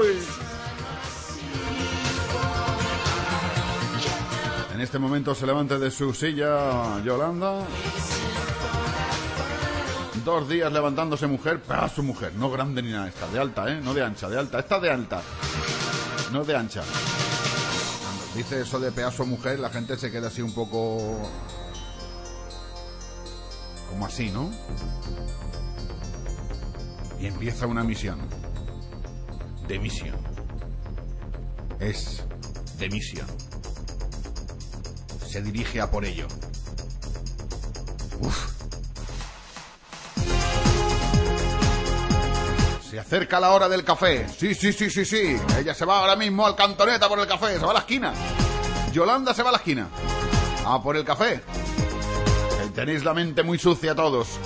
uy! 0.00 0.18
En 4.74 4.80
este 4.80 4.98
momento 4.98 5.34
se 5.34 5.46
levanta 5.46 5.78
de 5.78 5.90
su 5.90 6.12
silla 6.12 7.02
Yolanda. 7.02 7.60
Dos 10.24 10.48
días 10.48 10.72
levantándose 10.72 11.26
mujer, 11.26 11.60
pero 11.66 11.88
su 11.88 12.02
mujer, 12.02 12.32
no 12.36 12.50
grande 12.50 12.80
ni 12.82 12.92
nada, 12.92 13.08
esta 13.08 13.26
de 13.28 13.40
alta, 13.40 13.68
¿eh? 13.68 13.80
No 13.82 13.92
de 13.92 14.04
ancha, 14.04 14.28
de 14.28 14.38
alta, 14.38 14.60
esta 14.60 14.78
de 14.78 14.90
alta, 14.90 15.20
no 16.30 16.44
de 16.44 16.56
ancha. 16.56 16.82
Dice 18.42 18.62
eso 18.62 18.80
de 18.80 18.90
pedazo 18.90 19.24
mujer, 19.24 19.60
la 19.60 19.70
gente 19.70 19.96
se 19.96 20.10
queda 20.10 20.26
así 20.26 20.42
un 20.42 20.52
poco... 20.52 21.16
como 23.88 24.04
así, 24.04 24.30
¿no? 24.30 24.50
Y 27.20 27.26
empieza 27.26 27.68
una 27.68 27.84
misión. 27.84 28.18
De 29.68 29.78
misión. 29.78 30.16
Es 31.78 32.24
de 32.78 32.88
misión. 32.88 33.28
Se 35.24 35.40
dirige 35.40 35.80
a 35.80 35.88
por 35.88 36.04
ello. 36.04 36.26
Se 43.12 43.16
acerca 43.16 43.38
la 43.40 43.50
hora 43.50 43.68
del 43.68 43.84
café. 43.84 44.26
Sí, 44.26 44.54
sí, 44.54 44.72
sí, 44.72 44.88
sí, 44.88 45.04
sí. 45.04 45.36
Ella 45.58 45.74
se 45.74 45.84
va 45.84 45.98
ahora 45.98 46.16
mismo 46.16 46.46
al 46.46 46.56
cantoneta 46.56 47.10
por 47.10 47.18
el 47.18 47.26
café. 47.26 47.58
Se 47.58 47.66
va 47.66 47.72
a 47.72 47.74
la 47.74 47.80
esquina. 47.80 48.14
Yolanda 48.90 49.34
se 49.34 49.42
va 49.42 49.50
a 49.50 49.52
la 49.52 49.58
esquina. 49.58 49.86
A 50.64 50.82
por 50.82 50.96
el 50.96 51.04
café. 51.04 51.42
Tenéis 52.74 53.04
la 53.04 53.12
mente 53.12 53.42
muy 53.42 53.58
sucia 53.58 53.94
todos. 53.94 54.38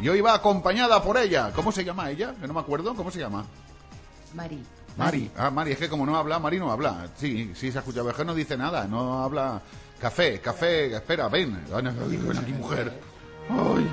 Y 0.00 0.08
hoy 0.08 0.22
va 0.22 0.32
acompañada 0.32 1.02
por 1.02 1.18
ella. 1.18 1.52
¿Cómo 1.54 1.72
se 1.72 1.84
llama 1.84 2.10
ella? 2.10 2.34
Que 2.40 2.46
no 2.46 2.54
me 2.54 2.60
acuerdo. 2.60 2.94
¿Cómo 2.94 3.10
se 3.10 3.18
llama? 3.18 3.44
Mari. 4.32 4.64
Mari. 4.96 5.30
Ah, 5.36 5.50
Mari. 5.50 5.72
Es 5.72 5.78
que 5.78 5.90
como 5.90 6.06
no 6.06 6.16
habla, 6.16 6.38
Mari 6.38 6.58
no 6.58 6.72
habla. 6.72 7.06
Sí, 7.18 7.52
sí, 7.54 7.70
se 7.70 7.76
ha 7.76 7.80
escuchado. 7.82 8.08
Es 8.08 8.16
que 8.16 8.24
no 8.24 8.34
dice 8.34 8.56
nada. 8.56 8.86
No 8.86 9.22
habla. 9.22 9.60
Café, 10.00 10.40
café. 10.40 10.96
Espera, 10.96 11.28
ven. 11.28 11.66
Ven 11.70 12.38
aquí, 12.38 12.52
mujer. 12.52 12.98
Ay. 13.50 13.90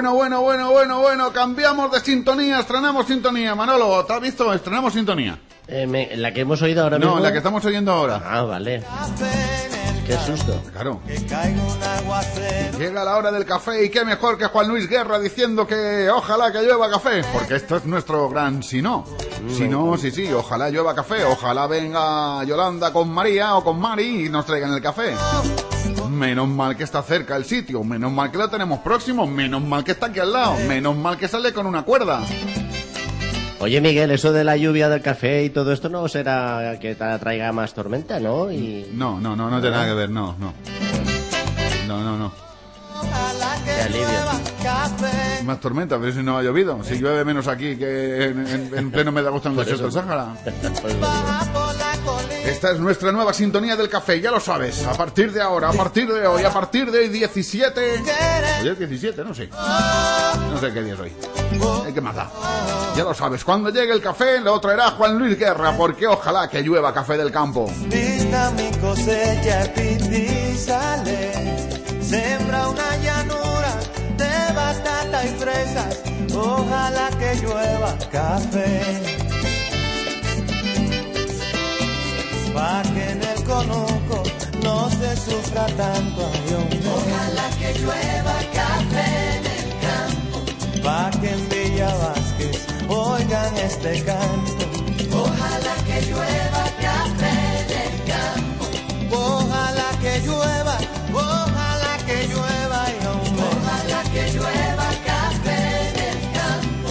Bueno, 0.00 0.14
bueno, 0.14 0.40
bueno, 0.40 0.70
bueno, 0.70 1.00
bueno, 1.00 1.30
cambiamos 1.30 1.92
de 1.92 2.00
sintonía, 2.00 2.60
estrenamos 2.60 3.06
sintonía. 3.06 3.54
Manolo, 3.54 4.02
¿te 4.06 4.14
has 4.14 4.20
visto? 4.22 4.50
Estrenamos 4.54 4.94
sintonía. 4.94 5.38
Eh, 5.68 5.86
me- 5.86 6.16
la 6.16 6.32
que 6.32 6.40
hemos 6.40 6.62
oído 6.62 6.84
ahora 6.84 6.98
No, 6.98 7.08
mismo. 7.08 7.20
la 7.20 7.30
que 7.32 7.36
estamos 7.36 7.62
oyendo 7.66 7.92
ahora. 7.92 8.22
Ah, 8.24 8.40
vale. 8.44 8.82
Qué 10.10 10.18
susto. 10.26 10.60
Claro. 10.72 11.00
Llega 12.76 13.04
la 13.04 13.16
hora 13.16 13.30
del 13.30 13.44
café 13.44 13.84
y 13.84 13.90
qué 13.90 14.04
mejor 14.04 14.36
que 14.36 14.46
Juan 14.46 14.66
Luis 14.66 14.88
Guerra 14.88 15.20
diciendo 15.20 15.68
que 15.68 16.10
ojalá 16.10 16.50
que 16.50 16.62
llueva 16.62 16.90
café, 16.90 17.22
porque 17.32 17.54
esto 17.54 17.76
es 17.76 17.84
nuestro 17.84 18.28
gran 18.28 18.60
si 18.60 18.82
no. 18.82 19.04
Si 19.56 19.68
no, 19.68 19.96
sí, 19.96 20.10
sí, 20.10 20.28
ojalá 20.32 20.68
llueva 20.68 20.96
café, 20.96 21.24
ojalá 21.24 21.68
venga 21.68 22.42
Yolanda 22.42 22.92
con 22.92 23.08
María 23.08 23.54
o 23.54 23.62
con 23.62 23.78
Mari 23.78 24.26
y 24.26 24.28
nos 24.28 24.46
traigan 24.46 24.74
el 24.74 24.82
café. 24.82 25.14
Menos 26.08 26.48
mal 26.48 26.76
que 26.76 26.82
está 26.82 27.04
cerca 27.04 27.36
el 27.36 27.44
sitio, 27.44 27.84
menos 27.84 28.10
mal 28.10 28.32
que 28.32 28.38
lo 28.38 28.50
tenemos 28.50 28.80
próximo, 28.80 29.28
menos 29.28 29.62
mal 29.62 29.84
que 29.84 29.92
está 29.92 30.06
aquí 30.06 30.18
al 30.18 30.32
lado, 30.32 30.56
menos 30.66 30.96
mal 30.96 31.16
que 31.16 31.28
sale 31.28 31.52
con 31.52 31.66
una 31.66 31.84
cuerda. 31.84 32.20
Oye, 33.60 33.80
Miguel, 33.82 34.10
eso 34.10 34.32
de 34.32 34.42
la 34.42 34.56
lluvia 34.56 34.88
del 34.88 35.02
café 35.02 35.44
y 35.44 35.50
todo 35.50 35.72
esto 35.72 35.88
no 35.90 36.08
será 36.08 36.78
que 36.80 36.94
te 36.94 37.18
traiga 37.18 37.52
más 37.52 37.74
tormenta, 37.74 38.18
¿no? 38.18 38.50
Y... 38.50 38.88
No, 38.94 39.20
no, 39.20 39.36
no, 39.36 39.50
no 39.50 39.60
tiene 39.60 39.76
nada 39.76 39.88
que 39.88 39.94
ver, 39.94 40.08
no, 40.10 40.34
no. 40.38 40.54
No, 41.86 42.02
no, 42.02 42.16
no. 42.16 42.32
Qué 43.64 43.82
alivio. 43.82 44.06
Más 45.44 45.60
tormenta, 45.60 45.98
pero 45.98 46.12
si 46.12 46.22
no 46.22 46.38
ha 46.38 46.42
llovido. 46.42 46.82
Si 46.82 46.96
llueve 46.98 47.24
menos 47.24 47.48
aquí 47.48 47.76
que 47.76 48.26
en, 48.26 48.46
en- 48.46 48.70
en 48.78 48.90
pleno 48.90 49.12
mes 49.12 49.24
de 49.24 49.28
agosto 49.28 49.48
en 49.48 49.58
el 49.58 49.64
desierto 49.66 49.84
del. 49.84 49.92
Sáhara. 49.92 50.34
Esta 52.44 52.72
es 52.72 52.80
nuestra 52.80 53.12
nueva 53.12 53.32
sintonía 53.32 53.76
del 53.76 53.88
café, 53.88 54.20
ya 54.20 54.30
lo 54.30 54.40
sabes. 54.40 54.84
A 54.86 54.94
partir 54.94 55.32
de 55.32 55.40
ahora, 55.40 55.68
a 55.70 55.72
partir 55.72 56.12
de 56.12 56.26
hoy, 56.26 56.42
a 56.42 56.52
partir 56.52 56.90
de 56.90 57.08
17. 57.08 57.80
Hoy 58.62 58.68
es 58.68 58.78
17, 58.78 59.24
no 59.24 59.34
sé. 59.34 59.48
No 59.48 60.58
sé 60.60 60.72
qué 60.72 60.82
día 60.82 60.94
es 60.94 61.00
hoy. 61.00 61.12
Eh, 61.86 61.92
¿Qué 61.92 62.00
más 62.00 62.14
da? 62.14 62.30
Ya 62.96 63.04
lo 63.04 63.14
sabes, 63.14 63.44
cuando 63.44 63.70
llegue 63.70 63.92
el 63.92 64.00
café 64.00 64.40
lo 64.40 64.58
traerá 64.60 64.90
Juan 64.92 65.18
Luis 65.18 65.38
Guerra, 65.38 65.76
porque 65.76 66.06
ojalá 66.06 66.48
que 66.48 66.62
llueva 66.62 66.92
café 66.92 67.16
del 67.16 67.30
campo. 67.30 67.70
Vista 67.86 68.50
mi 68.52 68.70
cosecha 68.78 69.72
y 69.76 70.56
sale, 70.56 71.32
sembra 72.02 72.68
una 72.68 72.96
llanura 72.96 73.78
de 74.16 74.54
batata 74.54 75.24
y 75.24 75.28
fresas, 75.28 76.02
ojalá 76.34 77.10
que 77.18 77.34
llueva 77.36 77.96
café. 78.10 79.69
Pa' 82.54 82.82
que 82.82 83.10
en 83.12 83.22
el 83.22 83.44
conuco 83.44 84.22
no 84.62 84.90
se 84.90 85.16
sufra 85.16 85.66
tanto 85.66 86.26
avión. 86.26 86.68
Ojalá 86.96 87.48
que 87.58 87.78
llueva 87.78 88.36
café 88.52 89.08
en 89.36 89.46
el 89.56 89.68
campo. 89.86 90.38
Pa' 90.82 91.10
que 91.20 91.30
en 91.30 91.48
Villa 91.48 91.94
Vázquez 92.02 92.66
oigan 92.88 93.56
este 93.56 94.02
canto. 94.02 94.64
Ojalá 95.22 95.74
que 95.86 96.00
llueva 96.08 96.64
café 96.86 97.34
en 97.60 97.70
el 97.84 97.94
campo. 98.12 98.64
Ojalá 99.12 99.88
que 100.02 100.20
llueva, 100.26 100.76
ojalá 101.12 101.94
que 102.06 102.26
llueva 102.26 102.80
y 102.90 103.06
hombre. 103.06 103.44
Ojalá 103.52 104.02
que 104.12 104.32
llueva 104.32 104.88
café 105.06 105.60
en 105.88 105.96
el 106.10 106.20
campo. 106.38 106.88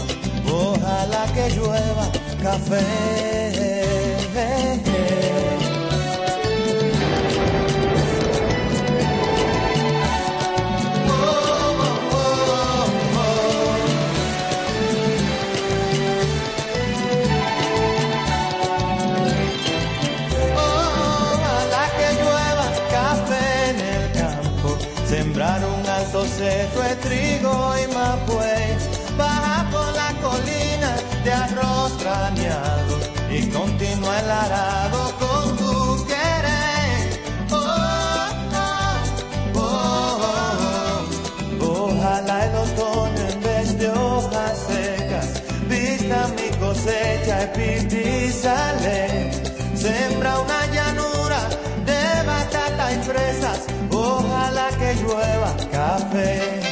Ojalá 0.54 1.26
que 1.34 1.50
llueva 1.56 2.06
café. 2.42 3.59
Oh, 34.52 35.14
oh, 39.56 40.20
oh. 40.36 41.06
Ojalá 41.62 42.46
el 42.46 42.56
otoño 42.56 43.30
en 43.30 43.42
vez 43.42 43.78
de 43.78 43.90
hojas 43.90 44.58
secas 44.68 45.44
vista 45.68 46.28
mi 46.36 46.50
cosecha 46.58 47.44
y 47.44 47.48
pipí 47.58 48.32
sale. 48.32 49.32
Sembra 49.76 50.40
una 50.40 50.66
llanura 50.68 51.50
de 51.86 52.24
batata 52.26 52.94
y 52.94 52.98
fresas, 53.04 53.68
ojalá 53.92 54.70
que 54.80 54.96
llueva 54.96 55.56
café. 55.72 56.69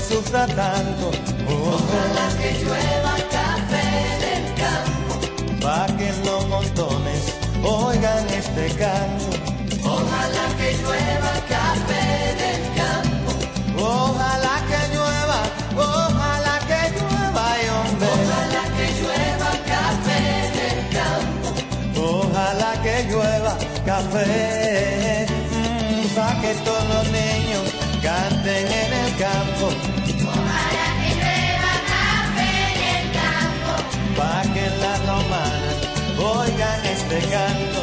Sufra 0.00 0.46
tanto, 0.46 1.10
ojalá 1.46 2.26
que 2.40 2.50
llueva 2.62 3.14
café 3.36 3.86
del 4.24 4.44
campo. 4.62 5.12
Pa' 5.62 5.86
que 5.96 6.08
los 6.24 6.48
montones 6.48 7.20
oigan 7.62 8.26
este 8.30 8.66
canto, 8.76 9.30
ojalá 9.84 10.46
que 10.58 10.68
llueva 10.82 11.32
café 11.48 12.04
del 12.42 12.62
campo. 12.80 13.14
Ojalá 13.76 14.56
que 14.68 14.80
llueva, 14.94 15.40
ojalá 15.76 16.56
que 16.68 16.80
llueva 16.96 17.46
y 17.62 17.68
hombre. 17.76 18.08
Ojalá 18.14 18.62
que 18.76 18.86
llueva 19.00 19.50
café 19.72 20.22
del 20.58 20.80
campo. 20.98 21.46
Ojalá 22.00 22.72
que 22.82 22.94
llueva 23.10 23.54
café. 23.84 25.26
mm, 25.50 26.14
pa' 26.16 26.40
que 26.40 26.54
todos 26.64 26.84
los 26.92 27.04
campo. 34.14 34.22
Pa' 34.22 34.42
que 34.52 34.70
las 34.80 35.00
romanas 35.06 35.76
oigan 36.18 36.86
este 36.86 37.18
canto. 37.28 37.80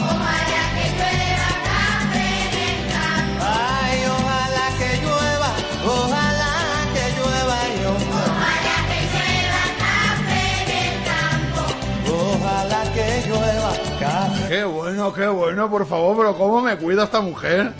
Ojalá 0.00 0.62
que 0.74 0.86
llueva 0.96 1.50
café 1.70 2.26
en 2.44 2.54
el 2.64 2.78
campo. 2.92 3.42
Ay, 3.42 3.98
ojalá 4.06 4.66
que 4.78 4.90
llueva, 5.02 5.50
ojalá 5.84 6.52
que 6.94 7.04
llueva 7.16 7.58
y 7.68 7.84
Ojalá 7.86 8.76
que 8.88 9.00
llueva 9.12 9.64
café 9.84 10.44
en 10.62 10.70
el 10.82 10.96
campo. 11.10 11.62
Ojalá 12.10 12.82
que 12.94 13.06
llueva 13.28 13.72
café. 14.00 14.48
Qué 14.48 14.64
bueno, 14.64 15.12
qué 15.12 15.26
bueno, 15.26 15.70
por 15.70 15.86
favor, 15.86 16.16
pero 16.16 16.36
cómo 16.36 16.60
me 16.60 16.76
cuida 16.76 17.04
esta 17.04 17.20
mujer. 17.20 17.72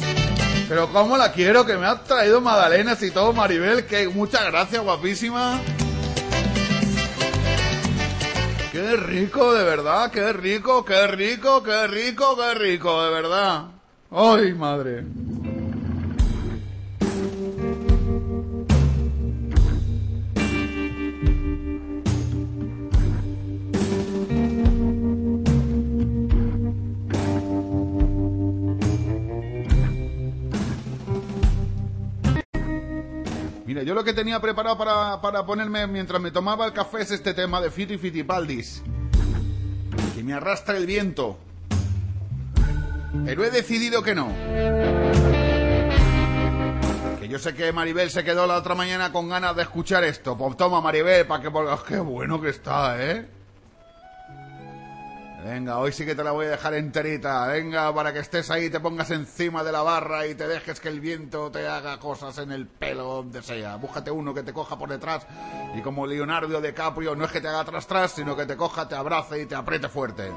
Pero 0.69 0.89
cómo 0.93 1.17
la 1.19 1.31
quiero, 1.31 1.67
que 1.67 1.77
me 1.77 1.87
ha 1.87 2.03
traído 2.03 2.41
magdalenas 2.41 3.03
y 3.03 3.11
todo, 3.11 3.35
Maribel, 3.35 3.85
que 3.85 4.09
muchas 4.09 4.47
gracias, 4.47 4.83
guapísima. 4.83 5.61
Qué 8.75 8.97
rico, 8.97 9.55
de 9.55 9.62
verdad, 9.62 10.11
qué 10.11 10.33
rico, 10.33 10.85
qué 10.85 11.07
rico, 11.07 11.62
qué 11.62 11.87
rico, 11.87 12.37
qué 12.37 12.55
rico, 12.55 13.05
de 13.05 13.11
verdad. 13.12 13.66
Ay, 14.11 14.53
madre. 14.53 15.05
Yo 33.85 33.93
lo 33.93 34.03
que 34.03 34.14
tenía 34.14 34.41
preparado 34.41 34.78
para, 34.78 35.20
para 35.20 35.45
ponerme 35.45 35.87
mientras 35.87 36.20
me 36.20 36.30
tomaba 36.30 36.64
el 36.64 36.72
café 36.72 37.03
es 37.03 37.11
este 37.11 37.35
tema 37.35 37.61
de 37.61 37.70
Fiti 37.70 37.99
Fitipaldis. 37.99 38.82
Que 40.14 40.22
me 40.22 40.32
arrastra 40.32 40.78
el 40.78 40.87
viento. 40.87 41.39
Pero 43.26 43.45
he 43.45 43.51
decidido 43.51 44.03
que 44.03 44.14
no. 44.14 44.28
Que 47.20 47.28
yo 47.28 47.39
sé 47.39 47.55
que 47.55 47.72
Maribel 47.72 48.11
se 48.11 48.24
quedó 48.24 48.47
la 48.47 48.57
otra 48.57 48.74
mañana 48.74 49.12
con 49.12 49.28
ganas 49.28 49.55
de 49.55 49.62
escuchar 49.62 50.03
esto. 50.05 50.37
Pues 50.37 50.57
toma, 50.57 50.80
Maribel, 50.80 51.26
para 51.26 51.43
que... 51.43 51.49
¡Ah, 51.55 51.78
¡Qué 51.87 51.99
bueno 51.99 52.41
que 52.41 52.49
está, 52.49 52.97
eh! 53.03 53.34
Venga, 55.45 55.79
hoy 55.79 55.93
sí 55.93 56.07
que 56.07 56.15
te 56.15 56.25
la 56.25 56.31
voy 56.31 56.47
a 56.47 56.51
dejar 56.51 56.73
enterita. 56.73 57.47
Venga, 57.49 57.95
para 57.95 58.15
que 58.15 58.21
estés 58.21 58.51
ahí, 58.51 58.71
te 58.71 58.81
pongas 58.81 59.11
encima 59.11 59.63
de 59.63 59.73
la 59.73 59.83
barra 59.83 60.27
y 60.27 60.35
te 60.35 60.49
dejes 60.49 60.81
que 60.81 60.89
el 60.89 61.01
viento 61.01 61.51
te 61.51 61.69
haga 61.69 61.99
cosas 61.99 62.39
en 62.39 62.51
el 62.51 62.67
pelo 62.67 63.05
donde 63.05 63.43
sea. 63.43 63.77
Búscate 63.77 64.11
uno 64.11 64.33
que 64.33 64.43
te 64.43 64.55
coja 64.55 64.79
por 64.79 64.89
detrás 64.89 65.27
y 65.77 65.83
como 65.83 66.07
Leonardo 66.07 66.63
DiCaprio 66.63 67.15
no 67.15 67.27
es 67.27 67.31
que 67.31 67.43
te 67.43 67.49
haga 67.49 67.63
tras 67.63 67.87
tras, 67.87 68.13
sino 68.13 68.35
que 68.35 68.47
te 68.47 68.57
coja, 68.57 68.89
te 68.89 68.95
abrace 68.95 69.43
y 69.43 69.45
te 69.45 69.55
apriete 69.55 69.91
fuerte. 69.91 70.33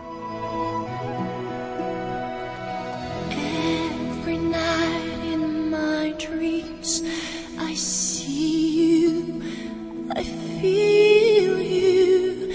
Every 3.32 4.38
night 4.38 5.24
in 5.24 5.70
my 5.72 6.12
dreams 6.18 7.02
I 7.58 7.74
see 7.78 9.06
you, 9.06 9.42
I 10.14 10.24
feel 10.60 11.62
you. 11.62 12.47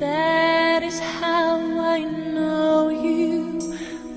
That 0.00 0.82
is 0.82 0.98
how 0.98 1.56
I 1.80 2.00
know 2.02 2.88
you 2.88 3.60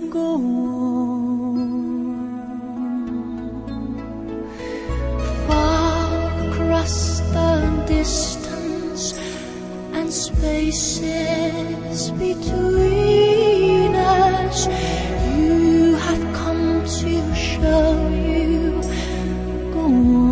go 0.09 0.35
on. 0.35 1.67
Far 5.47 6.49
across 6.49 7.19
the 7.19 7.83
distance 7.85 9.13
and 9.93 10.11
spaces 10.11 12.09
between 12.11 13.93
us, 13.95 14.67
you 15.37 15.95
have 15.95 16.33
come 16.33 16.83
to 16.85 17.35
show 17.35 18.09
you 18.09 18.81
go 19.71 19.81
on. 19.81 20.26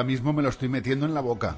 Ahora 0.00 0.08
mismo 0.08 0.32
me 0.32 0.40
lo 0.42 0.48
estoy 0.48 0.70
metiendo 0.70 1.04
en 1.04 1.12
la 1.12 1.20
boca. 1.20 1.56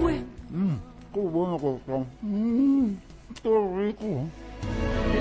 We're 0.00 0.22
Qué 1.12 1.20
bueno 1.20 1.58
que 1.58 1.74
está. 1.74 2.04
Mm, 2.22 2.96
qué 3.42 3.50
rico. 3.76 4.28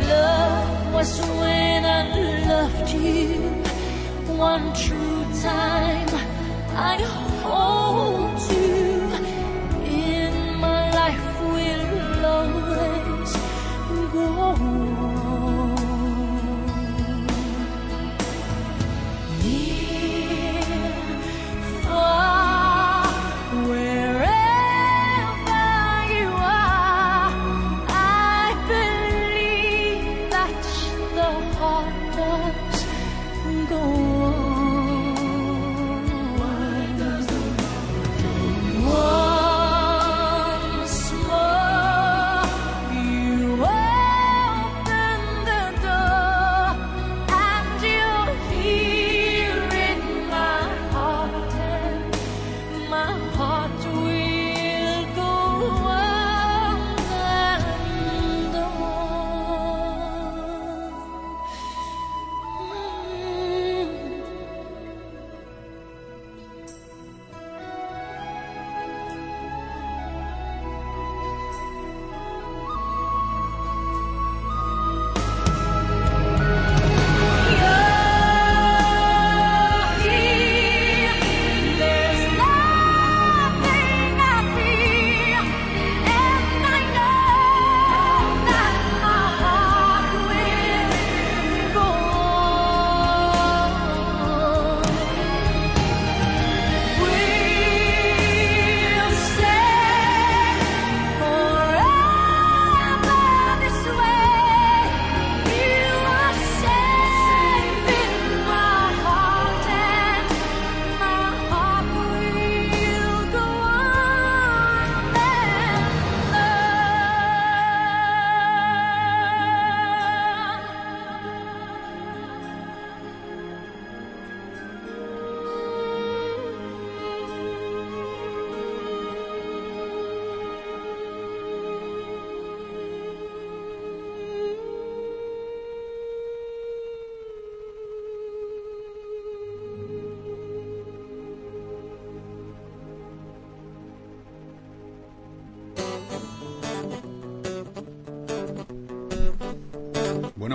Love 0.10 0.94
was 0.94 1.22
when 1.40 1.86
I 1.86 2.04
loved 2.48 2.90
you 2.94 3.40
one 4.38 4.74
true 4.74 5.26
time. 5.42 6.10
I 6.76 7.33
Oh. 7.46 7.74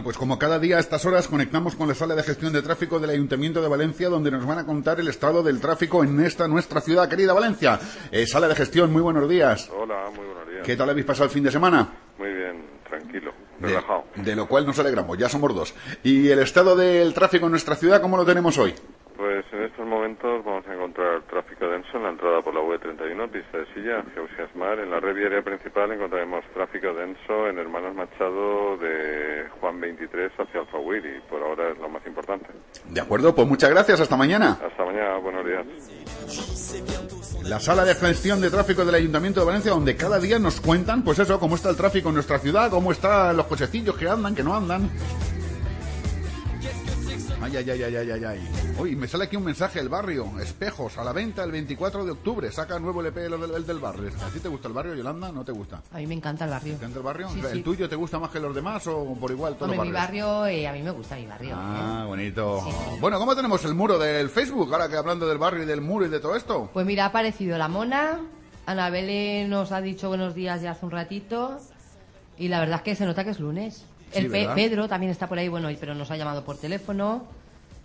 Pues 0.09 0.17
como 0.17 0.39
cada 0.39 0.59
día 0.59 0.79
a 0.79 0.81
estas 0.81 1.05
horas 1.05 1.29
conectamos 1.29 1.77
con 1.77 1.87
la 1.87 1.95
sala 1.95 2.15
de 2.15 2.23
gestión 2.23 2.51
de 2.51 2.63
tráfico 2.63 2.99
del 2.99 3.11
Ayuntamiento 3.11 3.61
de 3.61 3.69
Valencia, 3.69 4.09
donde 4.09 4.31
nos 4.31 4.47
van 4.47 4.59
a 4.59 4.65
contar 4.65 4.99
el 5.01 5.09
estado 5.09 5.43
del 5.43 5.61
tráfico 5.61 6.03
en 6.03 6.19
esta 6.21 6.49
nuestra 6.49 6.81
ciudad 6.81 7.11
querida 7.11 7.35
Valencia. 7.35 7.79
Eh, 8.11 8.27
sala 8.27 8.49
de 8.49 8.55
gestión, 8.55 8.91
muy 8.91 9.03
buenos 9.03 9.29
días. 9.29 9.69
Hola, 9.71 10.05
muy 10.17 10.25
buenos 10.25 10.49
días. 10.49 10.63
¿Qué 10.65 10.77
tal 10.77 10.89
habéis 10.89 11.05
pasado 11.05 11.27
el 11.27 11.31
fin 11.31 11.45
de 11.45 11.51
semana? 11.51 11.93
Muy 12.17 12.33
bien, 12.33 12.65
tranquilo, 12.89 13.33
De- 13.59 13.69
relajado. 13.69 14.05
De, 14.17 14.35
lo 14.35 14.49
cual 14.49 14.65
nos 14.65 14.79
alegramos, 14.79 15.19
ya 15.19 15.29
somos 15.29 15.55
dos. 15.55 15.75
¿Y 16.03 16.31
el 16.31 16.39
estado 16.39 16.75
del 16.75 17.13
tráfico 17.13 17.45
en 17.45 17.51
nuestra 17.51 17.75
ciudad, 17.77 18.01
cómo 18.01 18.17
lo 18.17 18.25
tenemos 18.25 18.57
hoy? 18.57 18.75
Pues 19.15 19.45
en 19.53 19.63
estos 19.65 19.87
momentos 19.87 20.43
vamos 20.43 20.65
a 20.67 20.73
en 21.99 22.05
la 22.05 22.11
entrada 22.11 22.41
por 22.43 22.55
la 22.55 22.61
V31, 22.61 23.31
pista 23.31 23.59
de 23.59 23.67
silla, 23.75 23.99
hacia 24.01 24.23
Usiasmar. 24.23 24.79
En 24.79 24.91
la 24.91 25.01
red 25.01 25.15
viaria 25.15 25.43
principal 25.43 25.93
encontraremos 25.93 26.45
tráfico 26.55 26.95
denso 26.95 27.49
en 27.49 27.59
Hermanos 27.59 27.95
Machado 27.95 28.77
de 28.79 29.47
Juan 29.61 29.81
23 29.81 30.33
hacia 30.39 30.61
Alfahuir 30.61 31.05
y 31.05 31.21
por 31.29 31.43
ahora 31.43 31.71
es 31.71 31.79
lo 31.79 31.89
más 31.89 32.07
importante. 32.07 32.49
De 32.89 33.01
acuerdo, 33.01 33.35
pues 33.35 33.47
muchas 33.47 33.71
gracias, 33.71 34.01
hasta 34.01 34.17
mañana. 34.17 34.59
Hasta 34.65 34.85
mañana, 34.85 35.19
buenos 35.19 35.45
días. 35.45 35.67
La 37.45 37.61
sala 37.61 37.85
de 37.85 37.95
gestión 37.95 38.41
de 38.41 38.51
tráfico 38.51 38.85
del 38.85 38.95
Ayuntamiento 38.95 39.41
de 39.41 39.47
Valencia, 39.47 39.71
donde 39.73 39.97
cada 39.97 40.19
día 40.19 40.39
nos 40.39 40.61
cuentan, 40.61 41.03
pues 41.03 41.19
eso, 41.19 41.39
cómo 41.41 41.57
está 41.57 41.71
el 41.71 41.77
tráfico 41.77 42.09
en 42.09 42.15
nuestra 42.15 42.39
ciudad, 42.39 42.71
cómo 42.71 42.93
están 42.93 43.37
los 43.37 43.47
cochecillos 43.47 43.97
que 43.97 44.09
andan, 44.09 44.35
que 44.35 44.43
no 44.43 44.55
andan. 44.55 44.91
Ay, 47.41 47.57
ay, 47.57 47.71
ay, 47.71 47.83
ay, 47.83 47.97
ay, 47.97 48.11
ay, 48.11 48.25
ay. 48.25 48.41
Uy, 48.79 48.97
me 48.97 49.07
sale 49.07 49.25
aquí 49.25 49.37
un 49.37 49.45
mensaje 49.45 49.79
del 49.79 49.89
barrio. 49.89 50.27
Espejos, 50.41 50.99
a 50.99 51.05
la 51.05 51.13
venta 51.13 51.45
el 51.45 51.53
24 51.53 52.05
de 52.05 52.11
octubre. 52.11 52.51
Saca 52.51 52.79
nuevo 52.81 53.01
LP 53.01 53.27
el 53.27 53.41
del, 53.41 53.55
el 53.55 53.67
del 53.67 53.79
barrio. 53.79 54.11
¿A 54.27 54.29
ti 54.31 54.41
te 54.41 54.49
gusta 54.49 54.67
el 54.67 54.75
barrio, 54.75 54.95
Yolanda? 54.95 55.31
¿No 55.31 55.45
te 55.45 55.53
gusta? 55.53 55.81
A 55.93 55.99
mí 55.99 56.07
me 56.09 56.15
encanta 56.15 56.45
el 56.47 56.51
barrio. 56.51 56.73
¿Te 56.73 56.79
encanta 56.79 56.99
el 56.99 57.05
barrio? 57.05 57.29
Sí, 57.29 57.41
¿El 57.41 57.59
sí. 57.59 57.63
tuyo 57.63 57.89
te 57.89 57.95
gusta 57.95 58.19
más 58.19 58.31
que 58.31 58.41
los 58.41 58.55
demás 58.55 58.87
o 58.89 59.15
por 59.15 59.31
igual 59.31 59.57
los 59.59 59.79
mi 59.79 59.93
barrio, 59.93 60.47
eh, 60.47 60.67
a 60.67 60.73
mí 60.73 60.83
me 60.83 60.91
gusta 60.91 61.15
mi 61.15 61.27
barrio. 61.27 61.55
Ah, 61.57 62.01
¿eh? 62.03 62.07
bonito. 62.07 62.61
Bueno, 63.01 63.19
¿cómo 63.19 63.37
tenemos 63.37 63.65
el 63.65 63.75
muro 63.75 63.99
del 63.99 64.31
Facebook? 64.31 64.73
Ahora 64.73 64.89
que 64.89 64.97
hablando 64.97 65.29
del 65.29 65.39
barrio 65.39 65.63
y 65.63 65.67
del 65.67 65.81
muro 65.81 66.07
y 66.07 66.09
de 66.09 66.19
todo 66.19 66.35
esto. 66.35 66.71
Pues 66.73 66.85
mira, 66.87 67.05
ha 67.05 67.09
aparecido 67.09 67.57
la 67.57 67.69
mona. 67.69 68.21
Anabele 68.67 69.47
nos 69.49 69.73
ha 69.73 69.81
dicho 69.81 70.09
buenos 70.09 70.35
días 70.35 70.61
ya 70.61 70.73
hace 70.73 70.85
un 70.85 70.91
ratito. 70.91 71.59
Y 72.37 72.49
la 72.49 72.61
verdad 72.61 72.77
es 72.79 72.83
que 72.83 72.95
se 72.97 73.07
nota 73.07 73.25
que 73.25 73.31
es 73.31 73.41
lunes. 73.41 73.85
Sí, 74.13 74.19
El 74.21 74.31
Pe-. 74.31 74.49
Pedro 74.55 74.89
también 74.89 75.11
está 75.13 75.29
por 75.29 75.39
ahí, 75.39 75.49
bueno, 75.49 75.69
pero 75.79 75.95
nos 75.95 76.11
ha 76.11 76.17
llamado 76.17 76.45
por 76.45 76.57
teléfono. 76.59 77.25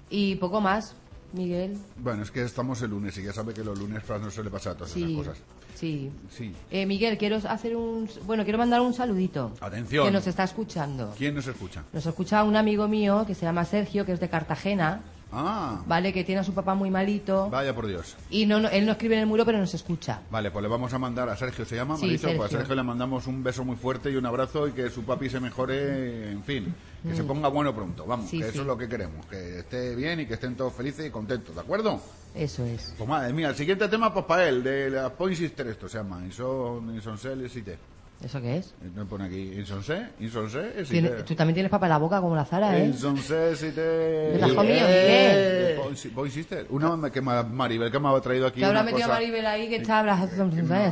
Y 0.09 0.35
poco 0.35 0.61
más, 0.61 0.95
Miguel. 1.33 1.77
Bueno, 1.97 2.23
es 2.23 2.31
que 2.31 2.43
estamos 2.43 2.81
el 2.81 2.91
lunes 2.91 3.17
y 3.17 3.23
ya 3.23 3.33
sabe 3.33 3.53
que 3.53 3.63
los 3.63 3.77
lunes 3.77 4.03
Fran 4.03 4.21
no 4.21 4.29
suele 4.29 4.49
pasar 4.49 4.75
todas 4.75 4.91
Sí, 4.91 5.03
esas 5.03 5.15
cosas. 5.15 5.37
sí. 5.75 6.11
Sí. 6.29 6.53
Eh, 6.69 6.85
Miguel, 6.85 7.17
quiero 7.17 7.37
hacer 7.37 7.75
un... 7.75 8.07
Bueno, 8.25 8.43
quiero 8.43 8.59
mandar 8.59 8.81
un 8.81 8.93
saludito. 8.93 9.53
Atención. 9.59 10.05
Que 10.05 10.11
nos 10.11 10.27
está 10.27 10.43
escuchando. 10.43 11.13
¿Quién 11.17 11.33
nos 11.35 11.47
escucha? 11.47 11.83
Nos 11.91 12.05
escucha 12.05 12.43
un 12.43 12.55
amigo 12.55 12.87
mío 12.87 13.23
que 13.25 13.33
se 13.35 13.45
llama 13.45 13.65
Sergio, 13.65 14.05
que 14.05 14.11
es 14.13 14.19
de 14.19 14.29
Cartagena, 14.29 15.01
Ah, 15.33 15.81
¿vale? 15.87 16.13
Que 16.13 16.23
tiene 16.23 16.41
a 16.41 16.43
su 16.43 16.53
papá 16.53 16.75
muy 16.75 16.89
malito. 16.89 17.49
vaya 17.49 17.73
por 17.73 17.87
Dios. 17.87 18.15
Y 18.29 18.45
no, 18.45 18.59
no- 18.59 18.69
él 18.69 18.85
no 18.85 18.91
escribe 18.93 19.15
en 19.15 19.21
el 19.21 19.27
muro, 19.27 19.45
pero 19.45 19.57
nos 19.57 19.73
escucha. 19.73 20.21
Vale, 20.29 20.51
pues 20.51 20.61
le 20.63 20.69
vamos 20.69 20.93
a 20.93 20.99
mandar 20.99 21.27
a 21.29 21.35
Sergio, 21.35 21.65
¿se 21.65 21.75
llama? 21.75 21.95
Sí, 21.97 22.03
¿Me 22.05 22.09
ha 22.09 22.11
dicho? 22.13 22.27
Pues 22.27 22.39
a 22.39 22.41
Sergio. 22.43 22.57
Sergio 22.59 22.75
le 22.75 22.83
mandamos 22.83 23.27
un 23.27 23.43
beso 23.43 23.63
muy 23.65 23.75
fuerte 23.75 24.11
y 24.11 24.15
un 24.15 24.25
abrazo 24.25 24.67
y 24.67 24.71
que 24.73 24.89
su 24.89 25.03
papi 25.03 25.29
se 25.29 25.39
mejore, 25.39 26.31
en 26.31 26.43
fin, 26.43 26.73
que 27.03 27.09
Mm. 27.09 27.15
se 27.17 27.23
ponga 27.23 27.47
bueno 27.49 27.73
pronto, 27.73 28.05
vamos, 28.05 28.29
Sí, 28.29 28.37
que 28.37 28.43
sí. 28.45 28.49
eso 28.51 28.61
es 28.61 28.67
lo 28.67 28.77
que 28.77 28.87
queremos, 28.87 29.25
que 29.25 29.59
esté 29.59 29.95
bien 29.95 30.19
y 30.19 30.25
que 30.25 30.35
estén 30.35 30.55
todos 30.55 30.73
felices 30.73 31.05
y 31.07 31.09
contentos, 31.09 31.53
¿de 31.55 31.61
acuerdo? 31.61 31.99
Eso 32.35 32.65
es. 32.65 32.93
Pues 32.97 33.07
madre 33.09 33.31
mía, 33.33 33.49
el 33.49 33.55
siguiente 33.55 33.87
tema, 33.89 34.13
pues 34.13 34.25
para 34.25 34.47
él, 34.47 34.63
de 34.63 34.89
la 34.89 35.09
Point 35.11 35.37
Sister, 35.37 35.67
esto 35.67 35.87
se 35.89 35.97
llama, 35.99 36.21
Inson, 36.25 36.93
Insonsel, 36.95 37.49
Site. 37.49 37.77
¿Eso 38.23 38.41
qué 38.41 38.57
es? 38.57 38.73
Me 38.95 39.03
pone 39.05 39.25
aquí, 39.25 39.51
Insonse, 39.53 40.07
Insonse, 40.19 40.61
Tiene- 40.89 41.09
Site. 41.09 41.23
tú 41.23 41.35
también 41.35 41.55
tienes 41.55 41.69
papá 41.69 41.87
en 41.87 41.89
la 41.91 41.97
boca 41.97 42.21
como 42.21 42.35
la 42.37 42.45
Zara, 42.45 42.77
¿eh? 42.77 42.85
Insonse. 42.85 43.53
¿De 43.73 44.37
la 44.39 44.47
mío, 44.47 44.85
Eh, 44.87 45.73
Miguel? 45.73 45.81
Point 45.83 45.97
Si- 45.97 46.09
Point 46.09 46.33
Sister. 46.33 46.65
Una 46.69 47.11
que 47.11 47.21
ma- 47.21 47.43
Maribel 47.43 47.91
que 47.91 47.99
me 47.99 48.07
ha 48.09 48.21
traído 48.21 48.47
aquí 48.47 48.59
Que 48.61 48.65
habrá 48.65 48.81
una 48.81 48.91
metido 48.91 49.09
a. 49.11 49.15
Maribel 49.15 49.45
ahí 49.45 49.67
que 49.67 49.75
está 49.77 49.99
hablando 49.99 50.25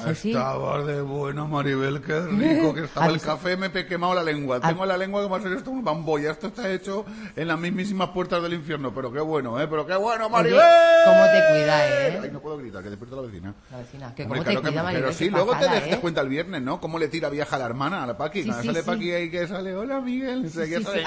así. 0.05 0.31
Estaba 0.31 0.83
de 0.83 1.01
bueno, 1.01 1.47
Maribel, 1.47 2.01
qué 2.01 2.19
rico 2.19 2.73
que 2.73 2.83
estaba 2.83 3.05
¿Has 3.05 3.13
el 3.13 3.21
café, 3.21 3.55
me 3.55 3.69
he 3.81 3.85
quemado 3.85 4.13
la 4.13 4.23
lengua. 4.23 4.57
¿Has- 4.57 4.67
Tengo 4.69 4.85
la 4.85 4.97
lengua 4.97 5.21
que 5.21 5.29
a 5.37 5.41
ser 5.41 5.53
esto 5.53 5.71
un 5.71 5.83
bamboya. 5.83 6.31
Esto 6.31 6.47
está 6.47 6.69
hecho 6.69 7.05
en 7.35 7.47
las 7.47 7.57
mismísimas 7.57 8.09
puertas 8.09 8.43
del 8.43 8.53
infierno. 8.53 8.93
Pero 8.93 9.11
qué 9.11 9.21
bueno, 9.21 9.59
¿eh? 9.61 9.67
Pero 9.69 9.85
qué 9.87 9.95
bueno, 9.95 10.29
Maribel. 10.29 10.59
cómo 11.05 11.23
te 11.23 11.41
cuida, 11.49 11.87
¿eh? 11.87 12.19
Ay, 12.23 12.29
no 12.31 12.41
puedo 12.41 12.57
gritar, 12.57 12.83
que 12.83 12.89
despierto 12.89 13.17
a 13.17 13.21
la 13.21 13.27
vecina. 13.27 13.55
La 13.71 13.77
vecina. 13.77 14.13
Que 14.15 14.23
cómo 14.27 14.43
te 14.43 14.49
que- 14.49 14.61
cuida, 14.61 14.83
Maribel. 14.83 15.03
pero 15.03 15.13
sí, 15.13 15.29
luego 15.29 15.55
te 15.57 15.65
¿eh? 15.65 15.99
cuenta 16.01 16.21
el 16.21 16.29
viernes, 16.29 16.61
¿no? 16.61 16.81
Cómo 16.81 16.99
le 16.99 17.07
tira 17.21 17.29
vieja 17.29 17.55
a 17.55 17.59
la 17.59 17.65
hermana, 17.65 18.03
a 18.03 18.07
la 18.07 18.17
Paqui. 18.17 18.41
Sí, 18.41 18.45
Cuando 18.47 18.61
sí, 18.63 18.67
sale 18.69 18.79
sí. 18.81 18.85
Paqui 18.87 19.11
ahí 19.11 19.29
que 19.29 19.47
sale, 19.47 19.75
hola 19.75 20.01
Miguel. 20.01 20.49
sale- 20.49 21.05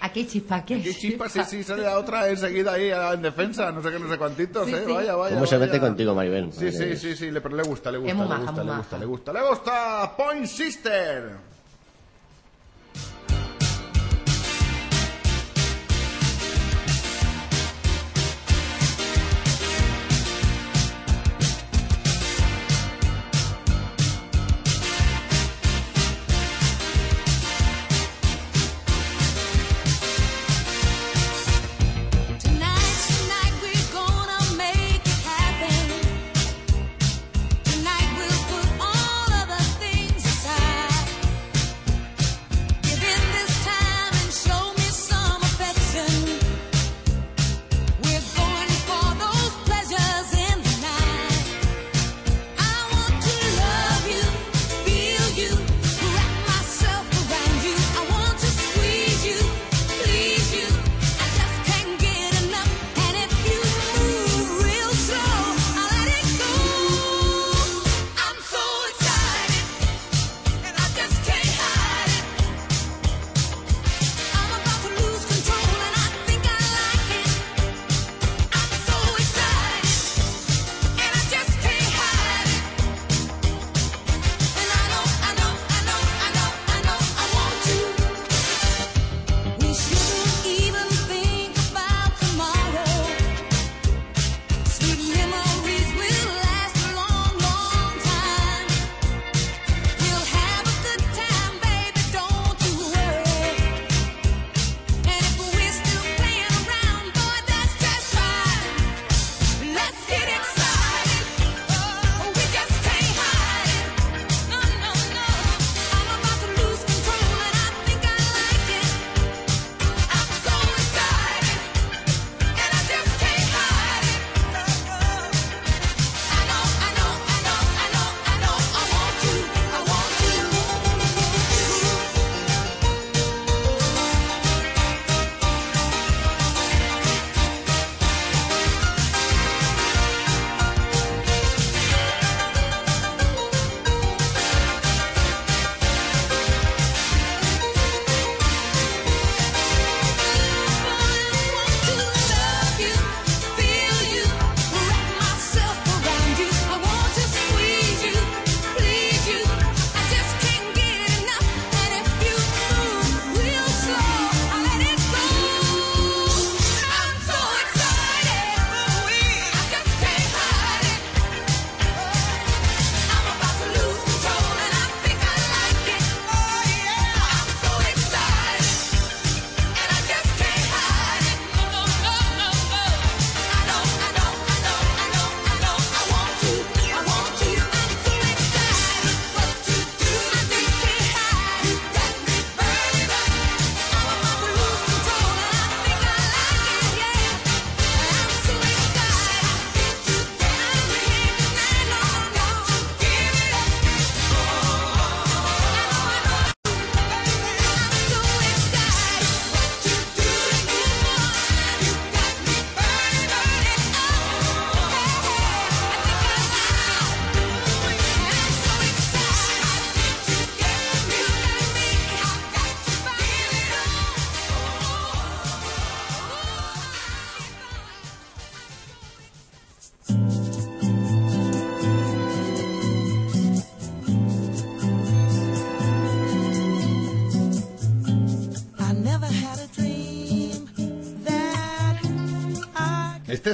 Aquí, 0.00 0.26
chispa, 0.26 0.56
aquí 0.56 0.80
¿Qué 0.82 0.94
chispa? 0.94 1.28
Sí, 1.28 1.40
sí, 1.46 1.62
sale 1.62 1.82
la 1.82 1.98
otra 1.98 2.28
enseguida 2.30 2.72
ahí 2.72 2.90
en 2.90 3.20
defensa, 3.22 3.70
no 3.70 3.82
sé 3.82 3.90
qué, 3.90 3.98
no 3.98 4.08
sé 4.08 4.16
cuántitos, 4.16 4.66
Sí, 4.66 4.74
¿eh? 4.74 4.82
sí. 4.86 4.92
Vaya, 4.92 5.14
vaya. 5.14 5.34
¿Cómo 5.34 5.46
se 5.46 5.58
mete 5.58 5.78
contigo, 5.78 6.14
Maribel? 6.14 6.50
Sí, 6.52 6.72
sí, 6.72 6.96
sí, 6.96 7.14
sí, 7.16 7.30
le, 7.30 7.40
pero 7.42 7.54
le 7.56 7.62
gusta, 7.64 7.90
le 7.92 7.98
gusta, 7.98 8.14
le 8.14 8.24
gusta, 8.24 8.62
le 8.64 8.72
gusta, 8.76 8.98
le 8.98 9.04
gusta, 9.06 9.32
le 9.32 9.40
gusta. 9.42 10.16
Point 10.16 10.46
Sister. 10.46 11.53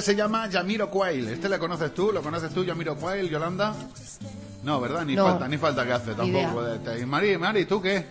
Se 0.01 0.15
llama 0.15 0.47
Yamiro 0.49 0.89
Quail. 0.89 1.27
¿Este 1.29 1.47
le 1.49 1.57
conoces 1.59 1.93
tú? 1.93 2.11
¿Lo 2.11 2.21
conoces 2.21 2.53
tú, 2.53 2.63
Yamiro 2.63 2.95
Quail, 2.95 3.29
Yolanda? 3.29 3.73
No, 4.63 4.79
¿verdad? 4.81 5.05
Ni 5.05 5.15
No. 5.15 5.25
falta, 5.25 5.47
ni 5.47 5.57
falta 5.57 5.85
que 5.85 5.93
hace 5.93 6.13
tampoco. 6.13 6.63
Y 6.99 7.05
Mari, 7.05 7.37
Mari, 7.37 7.65
¿tú 7.65 7.81
qué? 7.81 8.05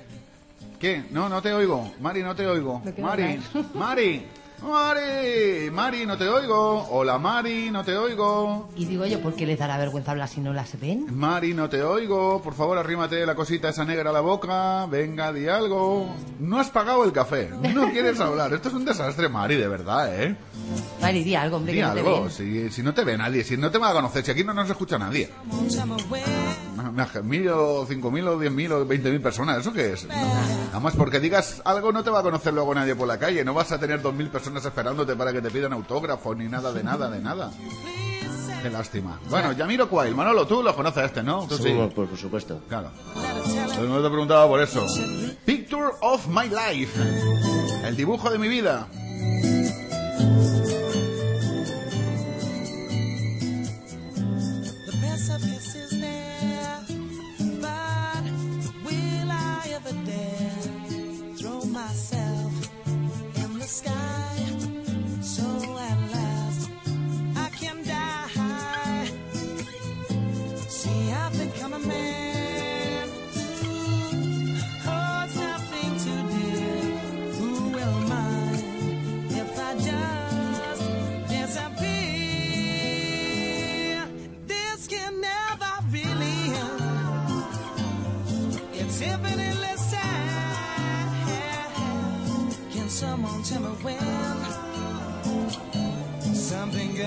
¿Qué? 0.79 1.05
No, 1.11 1.29
no 1.29 1.43
te 1.43 1.53
oigo. 1.53 1.93
Mari, 2.01 2.23
no 2.23 2.35
te 2.35 2.47
oigo. 2.47 2.83
Mari. 2.99 3.41
Mari, 3.75 4.27
Mari, 4.63 5.71
Mari, 5.71 6.05
no 6.07 6.17
te 6.19 6.29
oigo. 6.29 6.87
Hola, 6.91 7.19
Mari, 7.19 7.71
no 7.71 7.83
te 7.83 7.97
oigo. 7.97 8.69
Y 8.77 8.85
digo 8.85 9.07
yo, 9.07 9.21
¿por 9.21 9.35
qué 9.35 9.47
les 9.47 9.59
dará 9.59 9.79
vergüenza 9.79 10.11
hablar 10.11 10.29
si 10.29 10.41
no 10.41 10.53
las 10.53 10.79
ven? 10.79 11.07
Mari, 11.11 11.55
no 11.55 11.69
te 11.71 11.83
oigo. 11.83 12.43
Por 12.43 12.55
favor, 12.55 12.77
arrímate 12.77 13.25
la 13.25 13.35
cosita 13.35 13.71
esa 13.71 13.85
negra 13.85 14.11
a 14.11 14.13
la 14.13 14.21
boca. 14.21 14.87
Venga, 14.87 15.33
di 15.33 15.49
algo. 15.49 16.07
No 16.39 16.59
has 16.61 16.69
pagado 16.71 17.05
el 17.05 17.13
café. 17.13 17.51
No 17.75 17.91
quieres 17.91 18.21
hablar. 18.21 18.53
Esto 18.53 18.69
es 18.69 18.75
un 18.75 18.85
desastre, 18.85 19.29
Mari, 19.29 19.57
de 19.57 19.67
verdad, 19.69 20.23
¿eh? 20.23 20.37
Mari, 21.01 21.25
di 21.25 21.35
algo, 21.35 21.57
hombre, 21.57 21.73
Di 21.73 21.79
que 21.81 21.85
no 21.87 21.93
te 21.95 22.01
algo. 22.01 22.21
ven. 22.23 22.31
Si, 22.31 22.71
si 22.71 22.83
no 22.83 22.93
te 22.93 23.05
ve 23.05 23.17
nadie, 23.17 23.43
si 23.45 23.57
no 23.57 23.71
te 23.71 23.79
va 23.79 23.91
a 23.91 23.93
conocer, 23.95 24.23
si 24.25 24.31
aquí 24.31 24.45
no 24.45 24.53
nos 24.53 24.69
escucha 24.69 24.99
nadie. 24.99 25.31
Mil 27.23 27.49
o 27.49 27.87
cinco 27.89 28.11
mil 28.11 28.27
o 28.29 28.39
diez 28.39 28.53
mil 28.53 28.71
o 28.73 28.85
veinte 28.85 29.11
mil 29.11 29.21
personas, 29.21 29.59
¿eso 29.59 29.73
qué 29.73 29.93
es? 29.93 30.07
No. 30.07 30.15
Nada 30.15 30.81
más 30.81 30.95
porque 30.97 31.19
digas 31.21 31.63
algo 31.65 31.93
no 31.93 32.03
te 32.05 32.11
va 32.11 32.21
a 32.21 32.23
conocer 32.23 32.53
luego 32.53 32.75
nadie 32.75 32.95
por 32.95 33.09
la 33.09 33.19
calle. 33.19 33.45
No 33.45 33.55
vas 33.55 33.73
a 33.73 33.79
tener 33.79 34.03
dos 34.03 34.15
mil 34.15 34.29
personas 34.29 34.50
esperándote 34.57 35.17
para 35.17 35.33
que 35.33 35.41
te 35.41 35.51
pidan 35.51 35.73
autógrafos 35.73 36.37
ni 36.37 36.49
nada 36.49 36.73
de 36.73 36.83
nada 36.83 37.11
de 37.11 37.21
nada. 37.21 37.51
Qué 38.63 38.69
lástima. 38.69 39.19
Bueno, 39.31 39.53
Yamiro 39.53 39.89
Quail, 39.89 40.15
Manolo, 40.15 40.47
tú 40.47 40.63
lo 40.63 40.75
conoces 40.77 41.03
a 41.03 41.07
este, 41.07 41.23
¿no? 41.23 41.47
Tú 41.47 41.57
sí. 41.57 41.73
Por, 41.73 42.09
por 42.09 42.19
supuesto. 42.19 42.61
Claro. 42.69 42.91
No 43.81 44.03
te 44.03 44.09
preguntaba 44.09 44.47
por 44.47 44.61
eso. 44.61 44.85
Picture 45.47 45.93
of 46.03 46.27
my 46.29 46.49
life. 46.49 47.01
El 47.87 47.97
dibujo 47.97 48.31
de 48.31 48.39
mi 48.39 48.49
vida. 48.49 48.87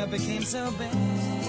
Became 0.05 0.43
so 0.43 0.71
bad? 0.71 1.42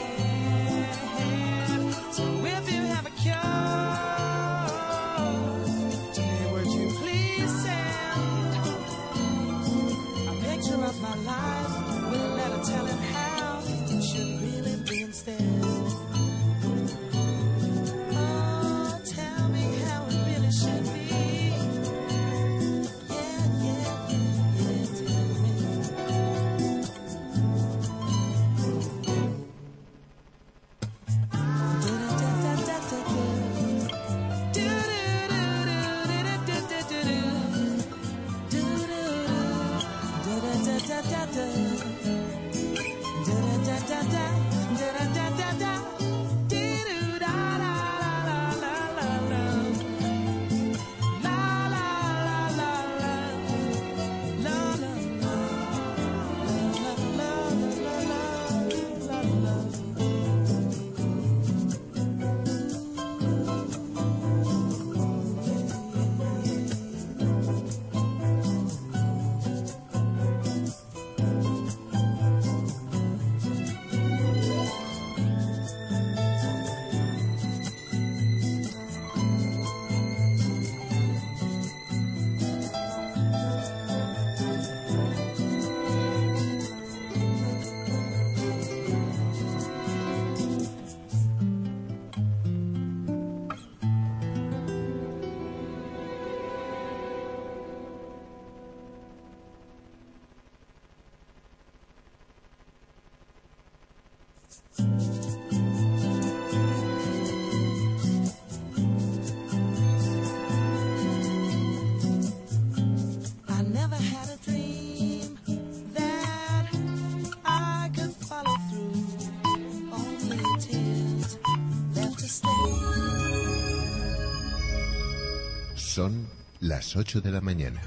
Las 126.95 127.01
8 127.01 127.21
de 127.21 127.33
la 127.33 127.41
mañana. 127.41 127.81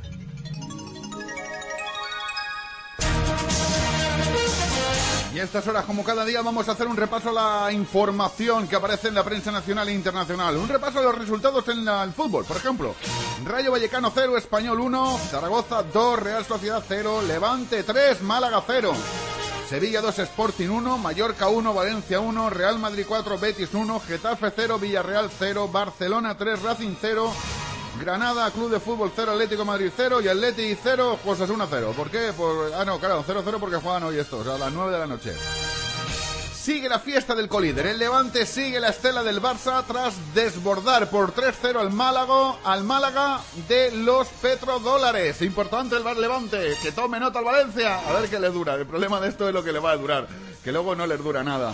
Y 5.34 5.40
a 5.40 5.44
estas 5.44 5.68
horas, 5.68 5.86
como 5.86 6.04
cada 6.04 6.26
día, 6.26 6.42
vamos 6.42 6.68
a 6.68 6.72
hacer 6.72 6.88
un 6.88 6.98
repaso 6.98 7.30
a 7.30 7.66
la 7.66 7.72
información 7.72 8.68
que 8.68 8.76
aparece 8.76 9.10
en 9.10 9.14
la 9.16 9.24
prensa 9.24 9.52
nacional 9.52 9.88
e 9.88 9.94
internacional. 9.94 10.58
Un 10.58 10.68
repaso 10.68 10.98
de 11.00 11.06
los 11.06 11.18
resultados 11.18 11.68
en 11.68 11.86
la- 11.86 12.04
el 12.04 12.12
fútbol, 12.12 12.44
por 12.44 12.58
ejemplo. 12.58 12.96
Rayo 13.46 13.72
Vallecano 13.72 14.12
0, 14.14 14.36
Español 14.36 14.80
1, 14.80 15.20
Zaragoza 15.30 15.84
2, 15.84 16.20
Real 16.20 16.44
Sociedad 16.44 16.84
0, 16.88 17.22
Levante 17.22 17.84
3, 17.84 18.22
Málaga 18.24 18.64
0. 18.66 18.94
Sevilla 19.70 20.02
2, 20.02 20.18
Sporting 20.20 20.70
1, 20.70 20.98
Mallorca 20.98 21.50
1, 21.50 21.74
Valencia 21.74 22.20
1, 22.20 22.50
Real 22.50 22.80
Madrid 22.80 23.06
4, 23.08 23.38
Betis 23.38 23.70
1, 23.74 24.00
Getafe 24.00 24.52
0, 24.56 24.80
Villarreal 24.80 25.30
0, 25.38 25.68
Barcelona 25.72 26.36
3, 26.38 26.62
Racing 26.64 26.96
0, 27.00 27.32
Granada, 28.00 28.50
Club 28.52 28.72
de 28.72 28.80
Fútbol 28.80 29.12
0, 29.16 29.32
Atlético 29.32 29.66
Madrid 29.66 29.92
0 29.96 30.22
y 30.22 30.28
Atleti 30.28 30.78
0, 30.82 31.20
Osasuna 31.26 31.68
0. 31.70 31.94
¿Por 31.96 32.10
qué? 32.10 32.32
Ah, 32.76 32.86
no, 32.86 33.00
claro, 33.00 33.24
0-0 33.28 33.60
porque 33.60 33.78
juegan 33.78 34.04
hoy 34.04 34.18
estos, 34.18 34.46
a 34.48 34.58
las 34.58 34.72
9 34.72 34.92
de 34.92 35.00
la 35.00 35.08
noche. 35.08 35.34
Sigue 36.54 36.90
la 36.90 37.00
fiesta 37.00 37.34
del 37.34 37.48
colíder. 37.48 37.88
El 37.88 37.98
Levante 37.98 38.46
sigue 38.46 38.80
la 38.80 38.90
estela 38.90 39.24
del 39.24 39.42
Barça 39.42 39.86
tras 39.88 40.14
desbordar 40.34 41.10
por 41.10 41.34
3-0 41.34 41.80
al 41.80 41.92
Málaga, 41.92 42.56
al 42.66 42.84
Málaga 42.84 43.40
de 43.70 43.92
los 43.92 44.28
petrodólares. 44.28 45.42
Importante 45.42 45.96
el 45.96 46.04
Bar 46.04 46.18
Levante. 46.18 46.76
Que 46.82 46.92
tome 46.92 47.22
nota 47.22 47.40
al 47.40 47.46
Valencia. 47.46 48.00
A 48.00 48.12
ver 48.20 48.30
qué 48.30 48.38
le 48.38 48.50
dura. 48.50 48.76
El 48.76 48.86
problema 48.86 49.22
de 49.22 49.30
esto 49.30 49.48
es 49.48 49.54
lo 49.54 49.64
que 49.64 49.72
le 49.72 49.80
va 49.80 49.92
a 49.92 49.98
durar. 49.98 50.28
Que 50.62 50.74
luego 50.74 50.94
no 50.94 51.08
les 51.08 51.24
dura 51.24 51.42
nada. 51.42 51.74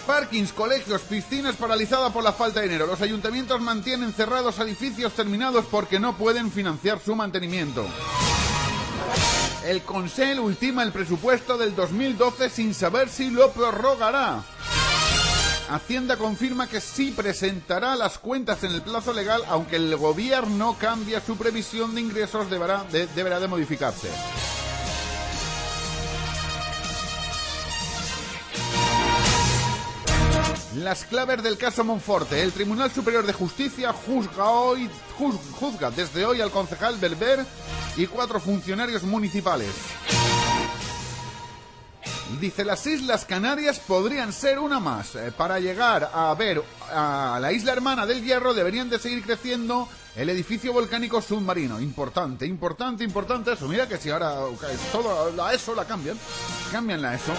Parkings, 0.00 0.52
colegios, 0.52 1.02
piscinas 1.02 1.56
paralizadas 1.56 2.12
por 2.12 2.24
la 2.24 2.32
falta 2.32 2.60
de 2.60 2.66
dinero. 2.66 2.86
Los 2.86 3.00
ayuntamientos 3.00 3.60
mantienen 3.60 4.12
cerrados 4.12 4.58
edificios 4.58 5.12
terminados 5.12 5.64
porque 5.70 6.00
no 6.00 6.16
pueden 6.16 6.50
financiar 6.50 7.00
su 7.04 7.14
mantenimiento. 7.14 7.86
El 9.64 9.82
Consell 9.82 10.40
ultima 10.40 10.82
el 10.82 10.92
presupuesto 10.92 11.58
del 11.58 11.74
2012 11.74 12.50
sin 12.50 12.74
saber 12.74 13.08
si 13.08 13.30
lo 13.30 13.50
prorrogará. 13.52 14.42
Hacienda 15.68 16.16
confirma 16.16 16.66
que 16.66 16.80
sí 16.80 17.12
presentará 17.12 17.94
las 17.94 18.18
cuentas 18.18 18.64
en 18.64 18.72
el 18.72 18.82
plazo 18.82 19.12
legal, 19.12 19.42
aunque 19.48 19.76
el 19.76 19.96
gobierno 19.96 20.76
cambia 20.80 21.20
su 21.20 21.36
previsión 21.36 21.94
de 21.94 22.00
ingresos, 22.00 22.50
deberá 22.50 22.84
de, 22.90 23.06
deberá 23.08 23.38
de 23.38 23.46
modificarse. 23.46 24.08
Las 30.76 31.04
claves 31.04 31.42
del 31.42 31.58
caso 31.58 31.82
Monforte. 31.82 32.42
El 32.42 32.52
Tribunal 32.52 32.90
Superior 32.92 33.26
de 33.26 33.32
Justicia 33.32 33.92
juzga, 33.92 34.50
hoy, 34.50 34.88
juz- 35.18 35.40
juzga 35.58 35.90
desde 35.90 36.24
hoy 36.24 36.40
al 36.40 36.50
concejal 36.52 36.96
Belver 36.96 37.44
y 37.96 38.06
cuatro 38.06 38.38
funcionarios 38.38 39.02
municipales. 39.02 39.68
Dice, 42.38 42.64
las 42.64 42.86
Islas 42.86 43.24
Canarias 43.24 43.80
podrían 43.80 44.32
ser 44.32 44.58
una 44.58 44.78
más. 44.78 45.14
Eh, 45.14 45.32
para 45.36 45.58
llegar 45.58 46.10
a 46.12 46.32
ver 46.34 46.62
a 46.92 47.38
la 47.40 47.52
isla 47.52 47.72
hermana 47.72 48.06
del 48.06 48.22
Hierro 48.22 48.54
deberían 48.54 48.88
de 48.88 48.98
seguir 48.98 49.22
creciendo 49.22 49.88
el 50.16 50.28
edificio 50.28 50.72
volcánico 50.72 51.20
submarino. 51.20 51.80
Importante, 51.80 52.46
importante, 52.46 53.04
importante 53.04 53.52
eso. 53.52 53.68
Mira 53.68 53.88
que 53.88 53.98
si 53.98 54.10
ahora 54.10 54.36
todo 54.92 55.32
la 55.32 55.52
ESO 55.52 55.74
la 55.74 55.84
cambian. 55.84 56.18
Cambian 56.72 57.02
la 57.02 57.14
ESO. 57.14 57.32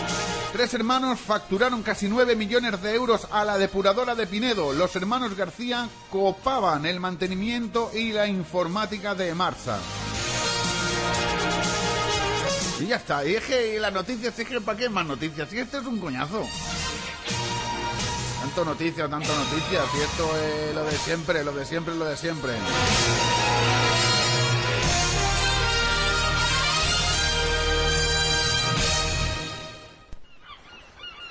Tres 0.53 0.73
hermanos 0.73 1.19
facturaron 1.19 1.83
casi 1.83 2.07
9 2.07 2.35
millones 2.35 2.81
de 2.81 2.93
euros 2.93 3.27
a 3.31 3.45
la 3.45 3.57
depuradora 3.57 4.15
de 4.15 4.27
Pinedo. 4.27 4.73
Los 4.73 4.95
hermanos 4.95 5.35
García 5.35 5.87
copaban 6.09 6.85
el 6.85 6.99
mantenimiento 6.99 7.91
y 7.93 8.11
la 8.11 8.27
informática 8.27 9.15
de 9.15 9.33
Marsa. 9.35 9.79
Y 12.81 12.87
ya 12.87 12.95
está. 12.95 13.23
Y 13.23 13.35
es 13.35 13.43
que 13.43 13.79
las 13.79 13.93
noticias, 13.93 14.37
es 14.37 14.47
que 14.47 14.59
¿para 14.59 14.75
qué 14.75 14.89
más 14.89 15.05
noticias? 15.05 15.53
Y 15.53 15.59
este 15.59 15.77
es 15.77 15.85
un 15.85 15.99
coñazo. 15.99 16.47
Tanto 18.41 18.65
noticias, 18.65 19.07
tanto 19.07 19.35
noticias. 19.35 19.85
Y 19.95 20.01
esto 20.01 20.37
es 20.37 20.75
lo 20.75 20.83
de 20.85 20.97
siempre, 20.97 21.43
lo 21.43 21.51
de 21.51 21.65
siempre, 21.65 21.93
lo 21.93 22.05
de 22.05 22.17
siempre. 22.17 22.53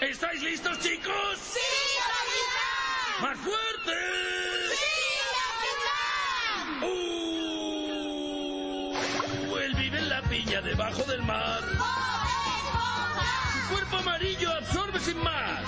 ¿Estáis 0.00 0.42
listos, 0.42 0.78
chicos? 0.78 1.38
¡Sí, 1.52 1.58
¡Más 3.22 3.38
fuerte! 3.38 3.96
¡Sí, 4.70 4.76
¡Uh! 6.86 7.19
La 10.10 10.22
piña 10.22 10.60
debajo 10.60 11.04
del 11.04 11.22
mar. 11.22 11.60
Su 13.52 13.72
cuerpo 13.72 13.98
amarillo 13.98 14.52
absorbe 14.52 14.98
sin 14.98 15.22
más. 15.22 15.60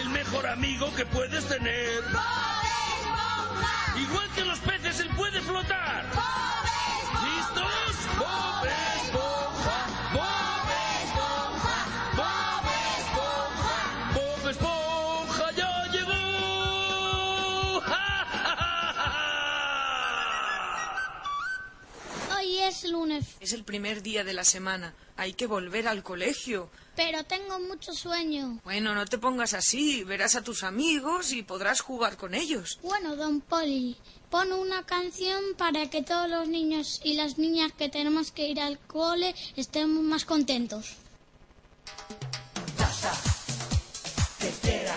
El 0.00 0.08
mejor 0.08 0.48
amigo 0.48 0.92
que 0.96 1.06
puedes 1.06 1.46
tener. 1.46 2.02
Igual 3.96 4.28
que 4.34 4.44
los 4.44 4.58
peces, 4.58 4.79
Es 23.50 23.54
el 23.54 23.64
primer 23.64 24.00
día 24.00 24.22
de 24.22 24.32
la 24.32 24.44
semana. 24.44 24.94
Hay 25.16 25.32
que 25.32 25.48
volver 25.48 25.88
al 25.88 26.04
colegio. 26.04 26.70
pero 26.94 27.24
tengo 27.24 27.58
mucho 27.58 27.92
sueño. 27.92 28.60
Bueno, 28.62 28.94
no 28.94 29.04
te 29.06 29.18
pongas 29.18 29.54
así. 29.54 30.04
Verás 30.04 30.36
a 30.36 30.44
tus 30.44 30.62
amigos 30.62 31.32
y 31.32 31.42
podrás 31.42 31.80
jugar 31.80 32.16
con 32.16 32.36
ellos. 32.36 32.78
Bueno, 32.80 33.16
don 33.16 33.40
Poli, 33.40 33.96
pon 34.30 34.52
una 34.52 34.86
canción 34.86 35.42
para 35.58 35.90
que 35.90 36.00
todos 36.04 36.30
los 36.30 36.46
niños 36.46 37.00
y 37.02 37.14
las 37.14 37.38
niñas 37.38 37.72
que 37.72 37.88
tenemos 37.88 38.30
que 38.30 38.46
ir 38.46 38.60
al 38.60 38.78
cole 38.78 39.34
estemos 39.56 40.04
más 40.04 40.24
contentos. 40.24 40.94
tetera, 44.38 44.96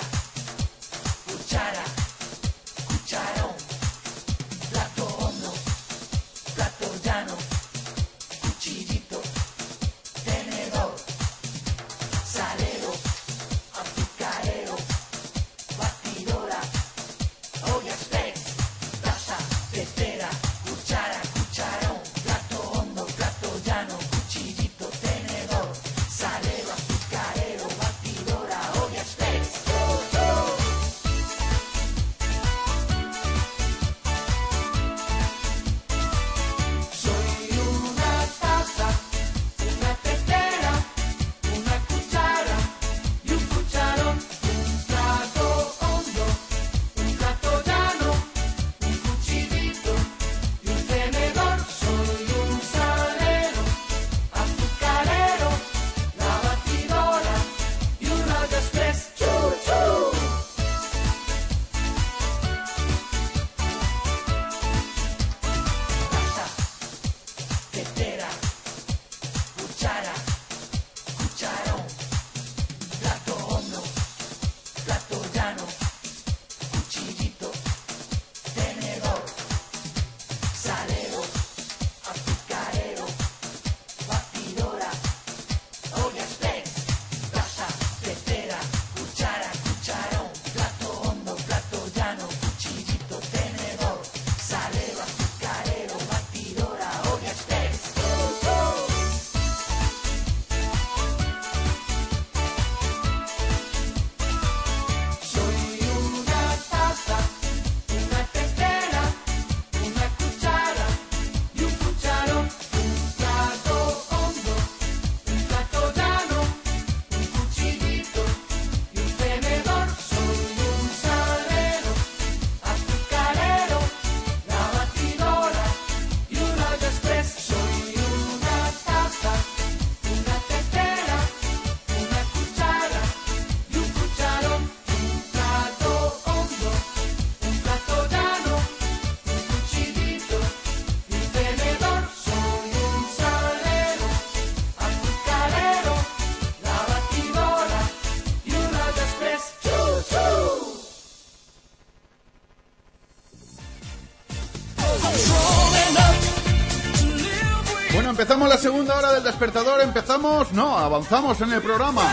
Empezamos 158.43 158.49
la 158.65 158.69
segunda 158.71 158.97
hora 158.97 159.13
del 159.13 159.23
despertador. 159.23 159.79
Empezamos, 159.81 160.51
no, 160.51 160.77
avanzamos 160.77 161.39
en 161.39 161.53
el 161.53 161.61
programa. 161.61 162.03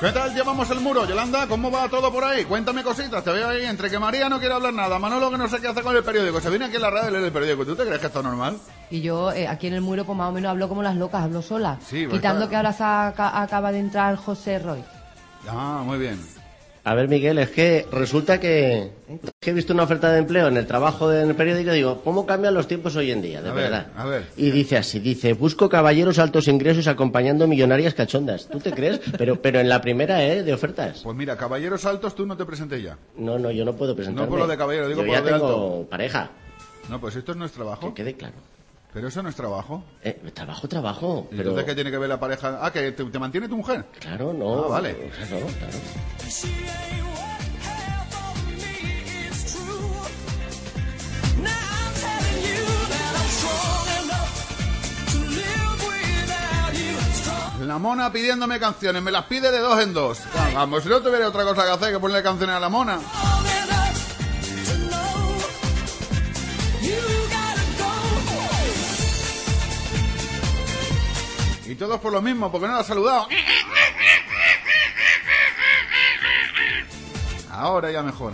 ¿Qué 0.00 0.10
tal 0.10 0.34
llevamos 0.34 0.68
el 0.72 0.80
muro, 0.80 1.06
Yolanda? 1.06 1.46
¿Cómo 1.46 1.70
va 1.70 1.88
todo 1.88 2.10
por 2.12 2.24
ahí? 2.24 2.44
Cuéntame 2.46 2.82
cositas. 2.82 3.22
Te 3.22 3.30
veo 3.30 3.48
ahí 3.48 3.64
entre 3.64 3.88
que 3.88 3.96
María 3.96 4.28
no 4.28 4.40
quiere 4.40 4.54
hablar 4.54 4.74
nada, 4.74 4.98
Manolo 4.98 5.30
que 5.30 5.38
no 5.38 5.46
sé 5.48 5.60
qué 5.60 5.68
hace 5.68 5.82
con 5.82 5.94
el 5.94 6.02
periódico. 6.02 6.40
Se 6.40 6.50
viene 6.50 6.64
aquí 6.64 6.76
a 6.76 6.80
la 6.80 6.90
radio 6.90 7.06
a 7.06 7.10
leer 7.12 7.24
el 7.26 7.32
periódico. 7.32 7.64
¿Tú 7.64 7.76
te 7.76 7.84
crees 7.84 8.00
que 8.00 8.06
esto 8.08 8.18
es 8.18 8.24
normal? 8.24 8.56
Y 8.90 9.02
yo 9.02 9.30
eh, 9.30 9.46
aquí 9.46 9.68
en 9.68 9.74
el 9.74 9.80
muro, 9.80 10.04
pues 10.04 10.18
más 10.18 10.30
o 10.30 10.32
menos 10.32 10.50
hablo 10.50 10.68
como 10.68 10.82
las 10.82 10.96
locas, 10.96 11.22
hablo 11.22 11.42
sola. 11.42 11.78
Sí, 11.86 12.06
pues 12.08 12.18
Quitando 12.20 12.48
que 12.48 12.56
ahora 12.56 12.72
saca- 12.72 13.40
acaba 13.40 13.70
de 13.70 13.78
entrar 13.78 14.16
José 14.16 14.58
Roy. 14.58 14.82
Ah, 15.48 15.82
muy 15.84 15.98
bien. 15.98 16.20
A 16.82 16.94
ver, 16.94 17.06
Miguel, 17.06 17.38
es 17.38 17.50
que 17.50 17.86
resulta 17.92 18.40
que, 18.40 18.90
que 19.48 19.52
he 19.52 19.54
visto 19.54 19.72
una 19.72 19.84
oferta 19.84 20.12
de 20.12 20.18
empleo 20.18 20.48
en 20.48 20.58
el 20.58 20.66
trabajo 20.66 21.08
del 21.08 21.34
periódico 21.34 21.72
y 21.72 21.76
digo, 21.76 22.02
¿cómo 22.04 22.26
cambian 22.26 22.52
los 22.52 22.68
tiempos 22.68 22.94
hoy 22.96 23.10
en 23.10 23.22
día? 23.22 23.40
De 23.40 23.48
A 23.48 23.52
ver, 23.54 23.64
verdad. 23.70 23.86
a 23.96 24.04
ver. 24.04 24.26
Y 24.36 24.50
dice 24.50 24.76
así, 24.76 24.98
dice, 25.00 25.32
busco 25.32 25.70
caballeros 25.70 26.18
altos 26.18 26.48
ingresos 26.48 26.86
acompañando 26.86 27.46
millonarias 27.46 27.94
cachondas. 27.94 28.46
¿Tú 28.48 28.60
te 28.60 28.72
crees? 28.72 29.00
Pero, 29.18 29.40
pero 29.40 29.58
en 29.60 29.68
la 29.70 29.80
primera, 29.80 30.22
¿eh? 30.22 30.42
De 30.42 30.52
ofertas. 30.52 31.00
Pues 31.02 31.16
mira, 31.16 31.36
caballeros 31.36 31.84
altos, 31.86 32.14
tú 32.14 32.26
no 32.26 32.36
te 32.36 32.44
presentes 32.44 32.82
ya. 32.82 32.98
No, 33.16 33.38
no, 33.38 33.50
yo 33.50 33.64
no 33.64 33.72
puedo 33.74 33.96
presentarme. 33.96 34.26
No 34.26 34.30
por 34.30 34.38
lo 34.40 34.46
de 34.46 34.56
caballero, 34.58 34.86
digo 34.88 35.00
Yo 35.00 35.06
por 35.06 35.14
ya 35.14 35.20
lo 35.20 35.26
de 35.26 35.32
tengo 35.32 35.46
alto. 35.78 35.88
pareja. 35.90 36.30
No, 36.90 37.00
pues 37.00 37.16
esto 37.16 37.34
no 37.34 37.44
es 37.46 37.52
trabajo. 37.52 37.94
Que 37.94 38.02
quede 38.02 38.14
claro. 38.14 38.34
Pero 38.92 39.08
eso 39.08 39.22
no 39.22 39.28
es 39.28 39.34
trabajo. 39.36 39.84
Eh, 40.02 40.18
trabajo, 40.34 40.68
trabajo. 40.68 41.28
¿Y 41.30 41.36
Pero... 41.36 41.50
entonces 41.50 41.64
qué 41.66 41.74
tiene 41.74 41.90
que 41.90 41.98
ver 41.98 42.08
la 42.08 42.20
pareja? 42.20 42.58
Ah, 42.62 42.70
que 42.72 42.92
te, 42.92 43.04
te 43.04 43.18
mantiene 43.18 43.48
tu 43.48 43.56
mujer. 43.56 43.84
Claro, 44.00 44.32
no. 44.32 44.64
Ah, 44.64 44.68
vale. 44.68 44.96
Claro. 45.28 45.46
La 57.68 57.78
mona 57.78 58.10
pidiéndome 58.10 58.58
canciones, 58.58 59.02
me 59.02 59.10
las 59.10 59.24
pide 59.24 59.50
de 59.50 59.58
dos 59.58 59.80
en 59.82 59.92
dos. 59.92 60.20
Vamos, 60.54 60.82
si 60.82 60.88
no 60.88 61.00
tuviera 61.00 61.28
otra 61.28 61.44
cosa 61.44 61.64
que 61.64 61.70
hacer 61.70 61.92
que 61.92 62.00
ponerle 62.00 62.22
canciones 62.22 62.56
a 62.56 62.60
la 62.60 62.68
mona. 62.68 62.98
Y 71.66 71.74
todos 71.74 72.00
por 72.00 72.12
lo 72.12 72.22
mismo, 72.22 72.50
porque 72.50 72.66
no 72.66 72.72
la 72.72 72.80
has 72.80 72.86
saludado. 72.86 73.28
Ahora 77.50 77.90
ya 77.92 78.02
mejor. 78.02 78.32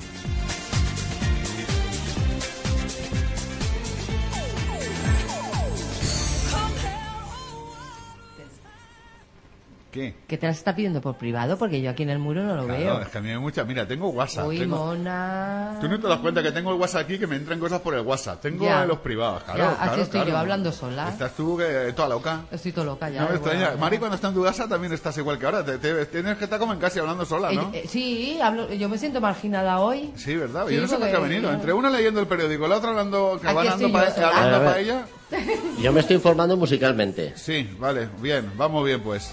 ¿Qué? 9.94 10.12
¿Que 10.26 10.36
te 10.36 10.48
las 10.48 10.56
está 10.56 10.74
pidiendo 10.74 11.00
por 11.00 11.14
privado? 11.16 11.56
Porque 11.56 11.80
yo 11.80 11.88
aquí 11.88 12.02
en 12.02 12.10
el 12.10 12.18
muro 12.18 12.42
no 12.42 12.56
lo 12.56 12.64
Claro, 12.66 12.80
veo. 12.80 13.00
es 13.02 13.08
que 13.10 13.18
a 13.18 13.20
mí 13.20 13.28
me 13.28 13.38
mucha. 13.38 13.62
Mira, 13.62 13.86
tengo 13.86 14.08
WhatsApp. 14.08 14.48
Uy, 14.48 14.58
tengo- 14.58 14.76
mona. 14.86 15.78
Tú 15.80 15.88
no 15.88 16.00
te 16.00 16.08
das 16.08 16.18
cuenta 16.18 16.42
que 16.42 16.50
tengo 16.50 16.72
el 16.72 16.80
WhatsApp 16.80 17.02
aquí 17.02 17.16
que 17.16 17.28
me 17.28 17.36
entran 17.36 17.60
cosas 17.60 17.80
por 17.80 17.94
el 17.94 18.00
WhatsApp. 18.00 18.40
Tengo 18.42 18.64
Ya. 18.64 18.84
los 18.86 18.98
privados, 18.98 19.44
claro. 19.44 19.58
Ya, 19.60 19.70
así 19.70 19.78
claro, 19.86 20.02
estoy 20.02 20.18
yo, 20.20 20.24
claro. 20.26 20.38
hablando 20.40 20.72
sola. 20.72 21.08
Estás 21.10 21.36
tú 21.36 21.56
que 21.56 21.92
toda 21.94 22.08
loca. 22.08 22.40
Estoy 22.50 22.72
todo 22.72 22.84
loca 22.86 23.08
ya. 23.08 23.22
no 23.22 23.28
me 23.28 23.34
extraña. 23.36 23.76
Mari, 23.78 23.98
cuando 23.98 24.16
está 24.16 24.28
en 24.28 24.34
tu 24.34 24.42
casa 24.42 24.66
también 24.68 24.92
estás 24.92 25.16
igual 25.18 25.38
que 25.38 25.46
ahora. 25.46 25.64
Te, 25.64 25.78
te- 25.78 26.06
tienes 26.06 26.36
que 26.38 26.44
estar 26.44 26.58
como 26.58 26.72
en 26.72 26.80
casa 26.80 26.98
y 26.98 27.00
hablando 27.00 27.24
sola, 27.24 27.52
¿no? 27.52 27.70
Eh, 27.72 27.82
eh, 27.84 27.88
sí, 27.88 28.38
hablo, 28.42 28.72
yo 28.72 28.88
me 28.88 28.98
siento 28.98 29.20
marginada 29.20 29.78
hoy. 29.78 30.12
Sí, 30.16 30.34
¿verdad? 30.34 30.66
Sí, 30.68 30.74
yo 30.74 30.80
no 30.82 30.88
sé 30.88 30.96
por 30.96 31.08
qué 31.08 31.16
ha 31.16 31.20
venido. 31.20 31.52
Entre 31.52 31.72
una 31.72 31.88
leyendo 31.88 32.18
el 32.20 32.26
periódico, 32.26 32.66
la 32.66 32.78
otra 32.78 32.90
hablando, 32.90 33.34
Aquí 33.34 33.46
hablando 33.46 33.92
pa- 33.92 34.16
yo 34.16 34.26
hablando 34.26 34.56
A 34.56 34.58
ver. 34.58 34.68
pa' 34.72 34.78
ella. 34.80 35.06
Yo 35.82 35.92
me 35.92 36.00
estoy 36.00 36.16
informando 36.16 36.56
musicalmente. 36.56 37.32
Sí, 37.36 37.68
vale, 37.78 38.08
bien, 38.20 38.50
vamos 38.56 38.84
bien 38.84 39.00
pues. 39.00 39.32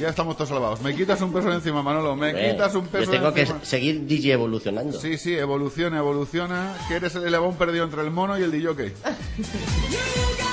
Ya 0.00 0.08
estamos 0.08 0.36
todos 0.36 0.48
salvados. 0.48 0.80
Me 0.80 0.94
quitas 0.94 1.20
un 1.20 1.32
peso 1.32 1.48
de 1.48 1.56
encima, 1.56 1.82
Manolo. 1.82 2.16
Me 2.16 2.32
quitas 2.32 2.74
un 2.74 2.86
peso 2.86 3.04
Yo 3.04 3.10
tengo 3.10 3.28
de 3.28 3.34
que 3.34 3.40
encima. 3.42 3.60
seguir 3.64 4.06
DJ 4.06 4.32
evolucionando. 4.32 4.98
Sí, 4.98 5.18
sí, 5.18 5.34
evoluciona, 5.34 5.98
evoluciona. 5.98 6.74
Que 6.88 6.94
eres 6.96 7.14
el 7.14 7.24
elevón 7.24 7.56
perdido 7.56 7.84
entre 7.84 8.02
el 8.02 8.10
mono 8.10 8.38
y 8.38 8.42
el 8.42 8.50
DJ. 8.50 8.92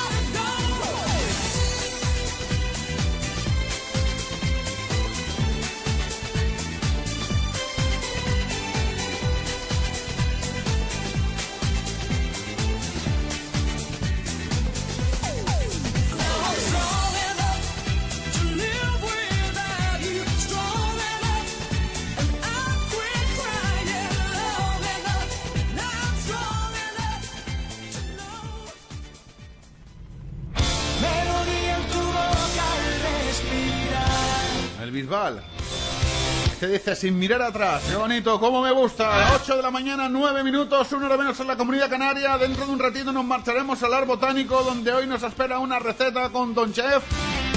El 34.90 34.96
Bisbal. 34.96 35.44
Que 36.60 36.66
dice 36.66 36.96
sin 36.96 37.20
mirar 37.20 37.44
atrás. 37.44 37.84
Qué 37.88 37.96
bonito, 37.96 38.40
cómo 38.40 38.60
me 38.64 38.72
gusta. 38.72 39.14
A 39.14 39.20
las 39.20 39.44
8 39.44 39.58
de 39.58 39.62
la 39.62 39.70
mañana, 39.70 40.10
9 40.10 40.44
minutos, 40.44 40.92
una 40.94 41.06
hora 41.06 41.16
menos 41.16 41.40
en 41.40 41.46
la 41.46 41.56
comunidad 41.56 41.92
canaria. 41.92 42.36
Dentro 42.40 42.66
de 42.66 42.72
un 42.72 42.80
ratito 42.80 43.14
nos 43.14 43.24
marcharemos 43.24 43.84
al 43.84 43.94
Ar 43.94 44.08
Botánico, 44.08 44.64
donde 44.64 44.92
hoy 44.92 45.06
nos 45.06 45.22
espera 45.22 45.60
una 45.60 45.78
receta 45.78 46.32
con 46.32 46.56
Don 46.56 46.74
Chef. 46.74 47.04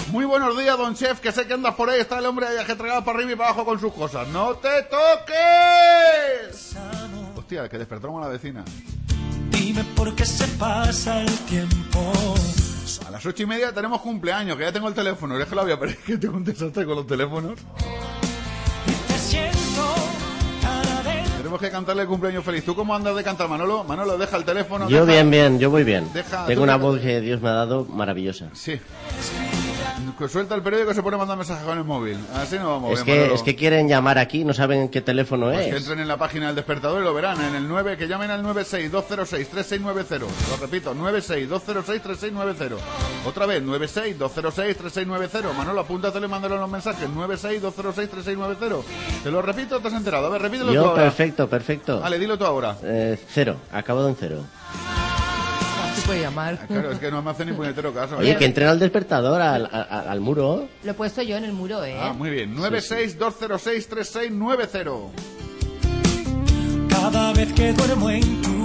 Muy 0.09 0.27
buenos 0.27 0.59
días, 0.59 0.77
Don 0.77 0.95
Chef, 0.95 1.21
que 1.21 1.33
sé 1.33 1.47
que 1.47 1.55
andas 1.55 1.75
por 1.75 1.89
ahí. 1.89 2.01
Está 2.01 2.19
el 2.19 2.27
hombre 2.27 2.49
ahí 2.49 2.59
ajetreado 2.59 3.03
para 3.03 3.17
arriba 3.17 3.33
y 3.33 3.37
para 3.37 3.49
abajo 3.49 3.65
con 3.65 3.81
sus 3.81 3.95
cosas. 3.95 4.29
¡No 4.29 4.57
te 4.57 4.83
toques! 4.83 6.77
Hostia, 7.35 7.67
que 7.67 7.79
despertamos 7.79 8.21
a 8.21 8.27
la 8.27 8.33
vecina. 8.33 8.63
Dime 9.49 9.85
por 9.97 10.15
qué 10.15 10.27
se 10.27 10.47
pasa 10.59 11.23
el 11.23 11.39
tiempo. 11.47 12.13
A 13.07 13.11
las 13.13 13.25
ocho 13.25 13.45
y 13.45 13.47
media 13.47 13.73
tenemos 13.73 14.01
cumpleaños, 14.01 14.57
que 14.57 14.65
ya 14.65 14.73
tengo 14.73 14.89
el 14.89 14.95
teléfono. 14.95 15.39
Es 15.39 15.47
que 15.47 15.55
la 15.55 15.63
voy 15.63 15.71
a 15.71 15.79
perder, 15.79 15.99
que 15.99 16.19
tengo 16.19 16.37
un 16.37 16.45
desastre 16.45 16.85
con 16.85 16.97
los 16.97 17.07
teléfonos. 17.07 17.61
Tenemos 21.53 21.69
que 21.69 21.71
cantarle 21.77 22.03
el 22.05 22.09
cumpleaños 22.09 22.43
feliz. 22.47 22.65
¿Tú 22.65 22.75
cómo 22.75 22.95
andas 22.95 23.15
de 23.15 23.23
cantar, 23.23 23.47
Manolo? 23.47 23.85
Manolo, 23.85 24.17
deja 24.17 24.39
el 24.39 24.45
teléfono. 24.47 24.89
Yo 24.89 25.05
deja- 25.05 25.13
bien, 25.19 25.31
bien, 25.31 25.59
yo 25.59 25.69
voy 25.69 25.85
bien. 25.85 26.09
Deja- 26.15 26.47
Tengo 26.47 26.63
una 26.63 26.77
voz 26.77 26.99
que 26.99 27.21
Dios 27.21 27.43
me 27.43 27.51
ha 27.51 27.53
dado 27.53 27.85
maravillosa. 27.85 28.49
Sí. 28.55 28.81
Que 30.19 30.29
suelta 30.29 30.55
el 30.55 30.63
periódico 30.63 30.93
y 30.93 30.95
se 30.95 31.03
pone 31.03 31.17
a 31.17 31.19
mandar 31.19 31.37
mensajes 31.37 31.65
con 31.65 31.77
el 31.79 31.85
móvil. 31.85 32.17
Así 32.35 32.57
no 32.57 32.71
vamos 32.71 32.93
Es 32.99 33.05
bien, 33.05 33.17
que, 33.17 33.21
Manolo. 33.23 33.35
es 33.37 33.43
que 33.43 33.55
quieren 33.57 33.89
llamar 33.89 34.19
aquí, 34.19 34.45
no 34.45 34.53
saben 34.55 34.89
qué 34.89 35.01
teléfono 35.01 35.47
Pues 35.47 35.59
que 35.59 35.71
es. 35.71 35.77
entren 35.77 36.01
en 36.01 36.09
la 36.09 36.17
página 36.17 36.47
del 36.47 36.55
despertador 36.57 37.01
y 37.03 37.05
lo 37.05 37.13
verán. 37.15 37.41
En 37.43 37.55
el 37.55 37.69
9, 37.69 37.97
que 37.97 38.07
llamen 38.09 38.31
al 38.31 38.43
962063690. 38.43 40.19
Lo 40.51 40.57
repito, 40.61 40.95
962063690. 40.95 42.77
Otra 43.27 43.47
vez, 43.47 43.63
962063690. 43.63 45.53
Manolo, 45.57 45.81
apúntatelo 45.81 46.27
y 46.27 46.29
mándalo 46.29 46.55
en 46.57 46.61
los 46.63 46.71
mensajes. 46.71 47.09
962063690. 47.09 48.83
Te 49.25 49.31
lo 49.31 49.43
repito, 49.43 49.81
te 49.81 49.89
has 49.89 49.95
enterado. 49.95 50.27
A 50.27 50.31
ver, 50.31 50.43
repítelo 50.43 50.73
Yo, 50.73 50.95
perfecto, 50.95 51.42
perfecto. 51.49 52.01
Vale, 52.01 52.19
dilo 52.19 52.37
tú 52.39 52.45
ahora. 52.45 52.77
Eh, 52.83 53.19
cero, 53.29 53.57
acabado 53.73 54.09
en 54.09 54.17
cero. 54.19 54.45
Así 55.93 56.01
puede 56.07 56.21
llamar. 56.21 56.59
Claro, 56.67 56.93
es 56.93 56.99
que 56.99 57.11
no 57.11 57.23
me 57.23 57.31
hace 57.31 57.45
ni 57.45 57.53
puñetero 57.53 57.93
caso. 57.93 58.17
Oye, 58.17 58.33
¿eh? 58.33 58.37
que 58.37 58.45
entren 58.47 58.69
al 58.69 58.79
despertador, 58.79 59.41
al, 59.43 59.67
al- 59.71 60.09
al 60.09 60.21
muro. 60.21 60.69
Lo 60.85 60.91
he 60.91 60.95
puesto 60.95 61.23
yo 61.23 61.37
en 61.37 61.45
el 61.45 61.53
muro, 61.53 61.85
¿eh? 61.85 61.97
Ah, 62.01 62.13
muy 62.13 62.31
bien. 62.31 62.57
962063690. 62.57 65.11
Cada 66.89 67.33
vez 67.33 67.53
que 67.53 67.73
duermo 67.73 68.11
en 68.11 68.43
tu 68.43 68.62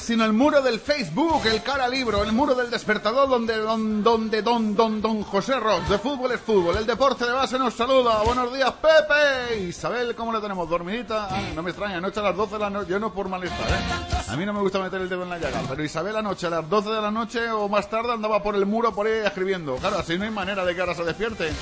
sino 0.00 0.24
el 0.24 0.32
muro 0.32 0.60
del 0.62 0.80
Facebook, 0.80 1.46
el 1.46 1.62
cara 1.62 1.86
libro, 1.88 2.24
el 2.24 2.32
muro 2.32 2.54
del 2.56 2.70
despertador 2.70 3.28
donde 3.28 3.56
don, 3.56 4.02
donde 4.02 4.42
don, 4.42 4.74
don, 4.74 5.00
don 5.00 5.22
José 5.22 5.60
Ross, 5.60 5.88
de 5.88 5.98
fútbol 5.98 6.32
es 6.32 6.40
fútbol, 6.40 6.76
el 6.76 6.86
deporte 6.86 7.24
de 7.24 7.30
base 7.30 7.56
nos 7.56 7.74
saluda, 7.74 8.20
buenos 8.24 8.52
días 8.52 8.72
Pepe, 8.72 9.60
Isabel, 9.60 10.16
¿cómo 10.16 10.32
la 10.32 10.40
tenemos? 10.40 10.68
¿Dormidita? 10.68 11.28
No 11.54 11.62
me 11.62 11.70
extraña, 11.70 11.98
anoche 11.98 12.18
a 12.18 12.24
las 12.24 12.36
12 12.36 12.54
de 12.54 12.58
la 12.58 12.70
noche, 12.70 12.90
yo 12.90 12.98
no 12.98 13.12
por 13.12 13.28
malestar, 13.28 13.68
¿eh? 13.68 14.28
A 14.28 14.36
mí 14.36 14.44
no 14.44 14.52
me 14.52 14.60
gusta 14.60 14.80
meter 14.80 15.00
el 15.00 15.08
dedo 15.08 15.22
en 15.22 15.30
la 15.30 15.38
llaga, 15.38 15.62
pero 15.68 15.84
Isabel 15.84 16.16
anoche 16.16 16.48
a 16.48 16.50
las 16.50 16.68
12 16.68 16.90
de 16.90 17.00
la 17.00 17.10
noche 17.12 17.50
o 17.52 17.68
más 17.68 17.88
tarde 17.88 18.12
andaba 18.12 18.42
por 18.42 18.56
el 18.56 18.66
muro 18.66 18.92
por 18.92 19.06
ahí 19.06 19.24
escribiendo, 19.24 19.76
claro, 19.76 19.98
así 19.98 20.18
no 20.18 20.24
hay 20.24 20.30
manera 20.30 20.64
de 20.64 20.74
que 20.74 20.80
ahora 20.80 20.96
se 20.96 21.04
despierte. 21.04 21.52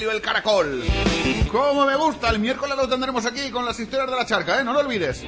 El 0.00 0.20
Caracol. 0.22 0.84
Como 1.50 1.84
me 1.84 1.96
gusta, 1.96 2.30
el 2.30 2.38
miércoles 2.38 2.76
lo 2.76 2.88
tendremos 2.88 3.26
aquí 3.26 3.50
con 3.50 3.64
las 3.64 3.78
historias 3.80 4.08
de 4.08 4.16
la 4.16 4.24
charca, 4.24 4.60
¿eh? 4.60 4.64
No 4.64 4.72
lo 4.72 4.78
olvides. 4.78 5.24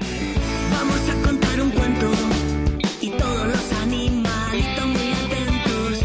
Vamos 0.70 1.00
a 1.10 1.26
contar 1.26 1.60
un 1.60 1.70
cuento 1.70 2.10
y 3.00 3.10
todos 3.10 3.46
los 3.48 3.72
animalitos 3.82 4.86
muy 4.86 5.12
atentos. 5.12 5.98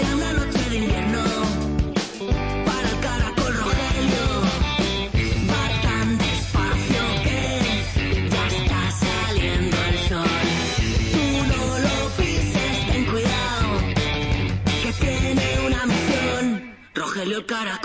Era 0.00 0.16
una 0.16 0.32
noche 0.32 0.70
de 0.70 0.76
invierno 0.76 1.22
para 2.66 2.88
el 2.90 3.00
caracol 3.00 3.56
Rogelio. 3.56 4.42
Va 5.48 5.82
tan 5.82 6.18
despacio 6.18 7.02
que 7.22 8.28
ya 8.30 8.46
está 8.48 8.90
saliendo 8.90 9.76
el 9.76 9.98
sol. 10.08 10.44
Tú 11.12 11.24
no 11.46 11.78
lo 11.78 12.10
pises, 12.16 12.86
ten 12.90 13.04
cuidado, 13.06 13.68
que 14.82 14.92
tiene 15.00 15.66
una 15.66 15.86
misión. 15.86 16.74
Rogelio 16.94 17.38
el 17.38 17.46
caracol. 17.46 17.77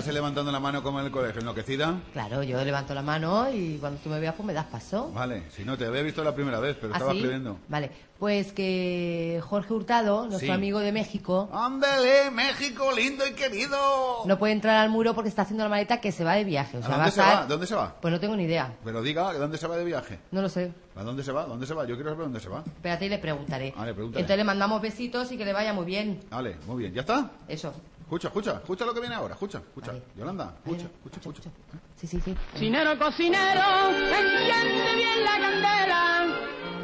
Estás 0.00 0.14
levantando 0.14 0.50
la 0.52 0.60
mano 0.60 0.82
como 0.82 1.00
en 1.00 1.06
el 1.06 1.12
colegio, 1.12 1.40
enloquecida? 1.40 1.94
Claro, 2.12 2.42
yo 2.42 2.62
levanto 2.64 2.92
la 2.94 3.02
mano 3.02 3.48
y 3.52 3.76
cuando 3.78 3.98
tú 4.00 4.08
me 4.10 4.18
veas, 4.20 4.34
pues 4.34 4.46
me 4.46 4.52
das 4.52 4.66
paso. 4.66 5.10
Vale, 5.12 5.44
si 5.50 5.64
no, 5.64 5.78
te 5.78 5.86
había 5.86 6.02
visto 6.02 6.22
la 6.24 6.34
primera 6.34 6.58
vez, 6.60 6.76
pero 6.80 6.92
¿Ah, 6.92 6.96
estaba 6.96 7.12
sí? 7.12 7.18
escribiendo. 7.18 7.58
Vale, 7.68 7.90
pues 8.18 8.52
que 8.52 9.40
Jorge 9.42 9.72
Hurtado, 9.72 10.22
nuestro 10.26 10.40
Sí. 10.46 10.50
amigo 10.50 10.80
de 10.80 10.92
México, 10.92 11.48
¡Ándale, 11.52 12.30
México, 12.30 12.90
lindo 12.92 13.26
y 13.26 13.32
querido! 13.32 13.78
no 14.26 14.38
puede 14.38 14.52
entrar 14.52 14.76
al 14.76 14.90
muro 14.90 15.14
porque 15.14 15.28
está 15.28 15.42
haciendo 15.42 15.64
la 15.64 15.70
maleta 15.70 16.00
que 16.00 16.12
se 16.12 16.24
va 16.24 16.34
de 16.34 16.44
viaje. 16.44 16.76
O 16.76 16.80
¿A 16.80 16.82
sea, 16.82 16.90
va 16.90 16.94
a 16.94 16.98
dónde 16.98 17.10
se 17.12 17.20
estar... 17.20 17.36
va? 17.42 17.46
¿Dónde 17.46 17.66
se 17.66 17.74
va? 17.74 17.94
Pues 18.00 18.12
no 18.12 18.20
tengo 18.20 18.36
ni 18.36 18.44
idea, 18.44 18.74
Pero 18.84 19.00
diga, 19.02 19.32
¿dónde 19.34 19.56
se 19.58 19.66
va 19.66 19.76
de 19.76 19.84
viaje? 19.84 20.18
no 20.32 20.42
lo 20.42 20.48
sé. 20.48 20.72
¿A 20.96 21.02
dónde 21.02 21.22
se 21.22 21.32
va? 21.32 21.44
¿Dónde 21.46 21.66
se 21.66 21.72
va? 21.72 21.86
Yo 21.86 21.94
quiero 21.94 22.10
saber 22.10 22.24
dónde 22.24 22.40
se 22.40 22.48
va. 22.48 22.62
Espérate 22.66 23.06
y 23.06 23.08
le 23.08 23.18
preguntaré. 23.18 23.72
Vale, 23.76 23.94
pregúntale. 23.94 24.20
Entonces 24.20 24.36
le 24.36 24.44
mandamos 24.44 24.82
besitos 24.82 25.30
y 25.32 25.38
que 25.38 25.44
le 25.46 25.52
vaya 25.52 25.72
muy 25.72 25.86
bien. 25.86 26.20
Vale, 26.30 26.56
muy 26.66 26.82
bien. 26.82 26.92
¿Ya 26.92 27.00
está? 27.02 27.30
Eso. 27.48 27.72
Escucha, 28.10 28.26
escucha, 28.26 28.54
escucha 28.56 28.84
lo 28.84 28.92
que 28.92 28.98
viene 28.98 29.14
ahora. 29.14 29.34
Escucha, 29.34 29.58
escucha. 29.58 29.92
Yolanda, 30.16 30.52
escucha, 30.64 30.86
escucha, 30.96 31.18
escucha. 31.20 31.50
Sí, 31.94 32.08
sí, 32.08 32.20
sí. 32.20 32.34
Cocinero, 32.52 32.98
cocinero, 32.98 33.60
enciende 33.88 34.94
bien 34.96 35.24
la 35.24 35.38
candela 35.38 36.26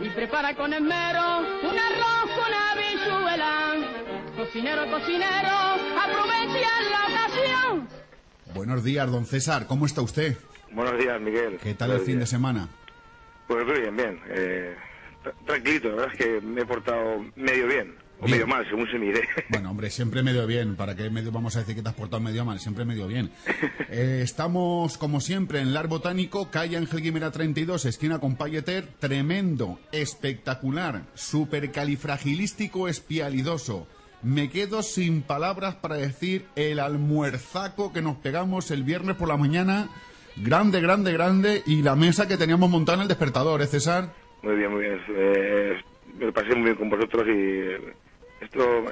y 0.02 0.08
prepara 0.10 0.54
con 0.54 0.72
esmero 0.72 1.38
un 1.40 1.76
arroz 1.76 2.30
con 2.30 2.54
habichuela. 2.54 3.74
Cocinero, 4.36 4.88
cocinero, 4.88 5.56
aprovecha 6.00 6.70
la 6.92 7.24
ocasión. 7.24 7.88
Buenos 8.54 8.84
días, 8.84 9.10
don 9.10 9.26
César. 9.26 9.66
¿Cómo 9.66 9.86
está 9.86 10.02
usted? 10.02 10.36
Buenos 10.70 10.96
días, 10.96 11.20
Miguel. 11.20 11.58
¿Qué 11.60 11.74
tal 11.74 11.90
el 11.90 11.96
Buenos 11.96 12.06
fin 12.06 12.14
de 12.14 12.18
días. 12.20 12.30
semana? 12.30 12.68
Pues 13.48 13.66
bien, 13.66 13.96
bien. 13.96 14.20
Eh, 14.28 14.76
tra- 15.24 15.34
tranquilito, 15.44 15.88
la 15.88 15.94
verdad 15.96 16.14
es 16.14 16.24
que 16.24 16.40
me 16.40 16.60
he 16.60 16.66
portado 16.66 17.18
medio 17.34 17.66
bien. 17.66 18.05
O 18.18 18.24
Bien. 18.24 18.38
medio 18.38 18.46
mal, 18.46 18.66
según 18.68 18.90
se 18.90 18.98
mire. 18.98 19.28
Bueno, 19.50 19.70
hombre, 19.70 19.90
siempre 19.90 20.22
medio 20.22 20.46
bien. 20.46 20.74
¿Para 20.74 20.96
qué 20.96 21.10
medio 21.10 21.30
vamos 21.32 21.54
a 21.56 21.58
decir 21.60 21.74
que 21.76 21.82
te 21.82 21.88
has 21.90 21.94
portado 21.94 22.20
medio 22.22 22.44
mal? 22.46 22.58
Siempre 22.60 22.84
medio 22.84 23.06
bien. 23.06 23.30
Eh, 23.88 24.20
estamos, 24.22 24.98
como 24.98 25.20
siempre, 25.20 25.60
en 25.60 25.72
Lar 25.72 25.86
Botánico, 25.86 26.50
calle 26.50 26.76
Ángel 26.76 27.00
Guimera 27.02 27.30
32, 27.30 27.84
esquina 27.84 28.18
con 28.18 28.36
Payeter. 28.36 28.86
Tremendo, 28.98 29.78
espectacular, 29.92 31.02
supercalifragilístico 31.14 32.88
espialidoso. 32.88 33.86
Me 34.22 34.50
quedo 34.50 34.82
sin 34.82 35.22
palabras 35.22 35.76
para 35.76 35.94
decir 35.96 36.46
el 36.56 36.80
almuerzaco 36.80 37.92
que 37.92 38.02
nos 38.02 38.16
pegamos 38.16 38.70
el 38.70 38.82
viernes 38.82 39.16
por 39.16 39.28
la 39.28 39.36
mañana. 39.36 39.88
Grande, 40.36 40.80
grande, 40.80 41.12
grande. 41.12 41.62
Y 41.66 41.82
la 41.82 41.94
mesa 41.96 42.26
que 42.26 42.36
teníamos 42.36 42.68
montada 42.70 42.96
en 42.96 43.02
el 43.02 43.08
despertador, 43.08 43.62
¿eh, 43.62 43.66
César? 43.66 44.12
Muy 44.42 44.56
bien, 44.56 44.70
muy 44.72 44.80
bien. 44.82 45.00
Eh, 45.10 45.74
me 46.18 46.26
lo 46.26 46.32
pasé 46.32 46.48
muy 46.54 46.64
bien 46.64 46.76
con 46.76 46.90
vosotros 46.90 47.24
y 47.28 48.05
esto 48.40 48.84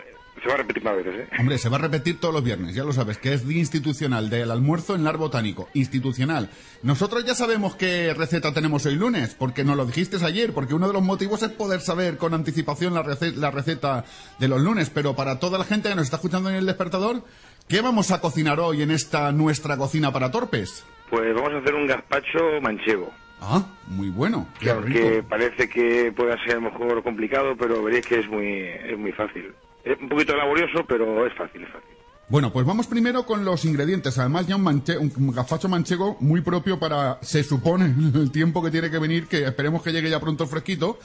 se 0.42 0.48
va 0.48 0.54
a 0.54 0.58
repetir 0.58 0.82
más 0.84 0.96
veces, 0.96 1.14
¿eh? 1.20 1.28
Hombre, 1.38 1.56
se 1.58 1.68
va 1.68 1.76
a 1.76 1.80
repetir 1.80 2.18
todos 2.20 2.34
los 2.34 2.42
viernes, 2.44 2.74
ya 2.74 2.82
lo 2.84 2.92
sabes, 2.92 3.18
que 3.18 3.32
es 3.32 3.46
día 3.46 3.60
institucional 3.60 4.28
del 4.28 4.50
almuerzo 4.50 4.94
en 4.94 5.04
Lar 5.04 5.16
Botánico. 5.16 5.68
Institucional. 5.74 6.50
Nosotros 6.82 7.24
ya 7.24 7.34
sabemos 7.34 7.76
qué 7.76 8.12
receta 8.14 8.52
tenemos 8.52 8.84
hoy 8.84 8.96
lunes, 8.96 9.34
porque 9.38 9.64
nos 9.64 9.76
lo 9.76 9.86
dijiste 9.86 10.16
ayer, 10.24 10.52
porque 10.52 10.74
uno 10.74 10.86
de 10.88 10.92
los 10.92 11.02
motivos 11.02 11.42
es 11.42 11.50
poder 11.50 11.80
saber 11.80 12.18
con 12.18 12.34
anticipación 12.34 12.94
la, 12.94 13.02
rece- 13.04 13.34
la 13.34 13.50
receta 13.52 14.04
de 14.38 14.48
los 14.48 14.60
lunes. 14.60 14.90
Pero 14.90 15.14
para 15.16 15.38
toda 15.38 15.56
la 15.58 15.64
gente 15.64 15.88
que 15.88 15.94
nos 15.94 16.04
está 16.04 16.16
escuchando 16.16 16.50
en 16.50 16.56
el 16.56 16.66
despertador, 16.66 17.22
¿Qué 17.66 17.80
vamos 17.80 18.10
a 18.10 18.20
cocinar 18.20 18.60
hoy 18.60 18.82
en 18.82 18.90
esta 18.90 19.32
nuestra 19.32 19.78
cocina 19.78 20.12
para 20.12 20.30
torpes? 20.30 20.84
Pues 21.08 21.34
vamos 21.34 21.50
a 21.54 21.58
hacer 21.60 21.74
un 21.74 21.86
gazpacho 21.86 22.60
manchego. 22.60 23.10
Ah, 23.46 23.66
muy 23.88 24.08
bueno. 24.10 24.48
Que 24.58 24.66
Qué 24.66 24.74
rico. 24.74 25.28
parece 25.28 25.68
que 25.68 26.12
pueda 26.16 26.36
ser 26.44 26.52
a 26.52 26.54
lo 26.60 26.70
mejor 26.70 27.02
complicado, 27.02 27.54
pero 27.58 27.82
veréis 27.82 28.06
que 28.06 28.20
es 28.20 28.28
muy, 28.28 28.46
es 28.48 28.98
muy 28.98 29.12
fácil. 29.12 29.52
Es 29.84 29.98
un 30.00 30.08
poquito 30.08 30.34
laborioso, 30.34 30.84
pero 30.88 31.26
es 31.26 31.34
fácil, 31.34 31.62
es 31.62 31.68
fácil. 31.68 31.88
Bueno, 32.26 32.50
pues 32.50 32.64
vamos 32.64 32.86
primero 32.86 33.26
con 33.26 33.44
los 33.44 33.66
ingredientes. 33.66 34.18
Además, 34.18 34.46
ya 34.46 34.56
un, 34.56 34.62
manche- 34.62 34.96
un 34.96 35.30
gazpacho 35.30 35.68
manchego 35.68 36.16
muy 36.20 36.40
propio 36.40 36.78
para, 36.78 37.18
se 37.20 37.44
supone, 37.44 37.84
el 38.14 38.30
tiempo 38.32 38.62
que 38.62 38.70
tiene 38.70 38.90
que 38.90 38.98
venir, 38.98 39.26
que 39.26 39.44
esperemos 39.44 39.82
que 39.82 39.92
llegue 39.92 40.08
ya 40.08 40.20
pronto 40.20 40.46
fresquito. 40.46 40.98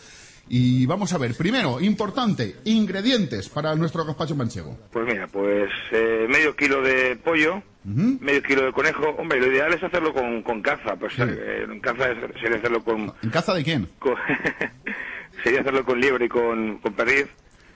Y 0.50 0.86
vamos 0.88 1.14
a 1.14 1.18
ver, 1.20 1.36
primero, 1.36 1.80
importante, 1.80 2.56
ingredientes 2.66 3.50
para 3.50 3.76
nuestro 3.76 4.04
gazpacho 4.04 4.36
manchego. 4.36 4.78
Pues 4.92 5.06
mira, 5.06 5.28
pues 5.28 5.70
eh, 5.92 6.26
medio 6.28 6.56
kilo 6.56 6.82
de 6.82 7.16
pollo, 7.18 7.62
medio 7.84 8.42
kilo 8.42 8.64
de 8.66 8.74
conejo. 8.74 9.10
Hombre, 9.20 9.40
lo 9.40 9.48
ideal 9.52 9.72
es 9.74 9.84
hacerlo 9.84 10.12
con, 10.14 10.42
con 10.42 10.62
caza, 10.62 10.96
pues 10.96 11.14
Sí. 11.14 11.22
eh, 11.24 11.66
en 11.70 11.80
caza 11.80 12.10
es- 12.12 12.42
sería 12.42 12.58
hacerlo 12.58 12.84
con, 12.84 13.14
¿En 13.22 13.30
caza 13.30 13.54
de 13.54 13.64
quién? 13.64 13.88
con- 14.00 14.16
sería 15.44 15.62
hacerlo 15.62 15.86
con 15.86 16.00
liebre 16.02 16.26
y 16.26 16.30
con, 16.30 16.80
con 16.80 16.94
perdiz. 16.94 17.28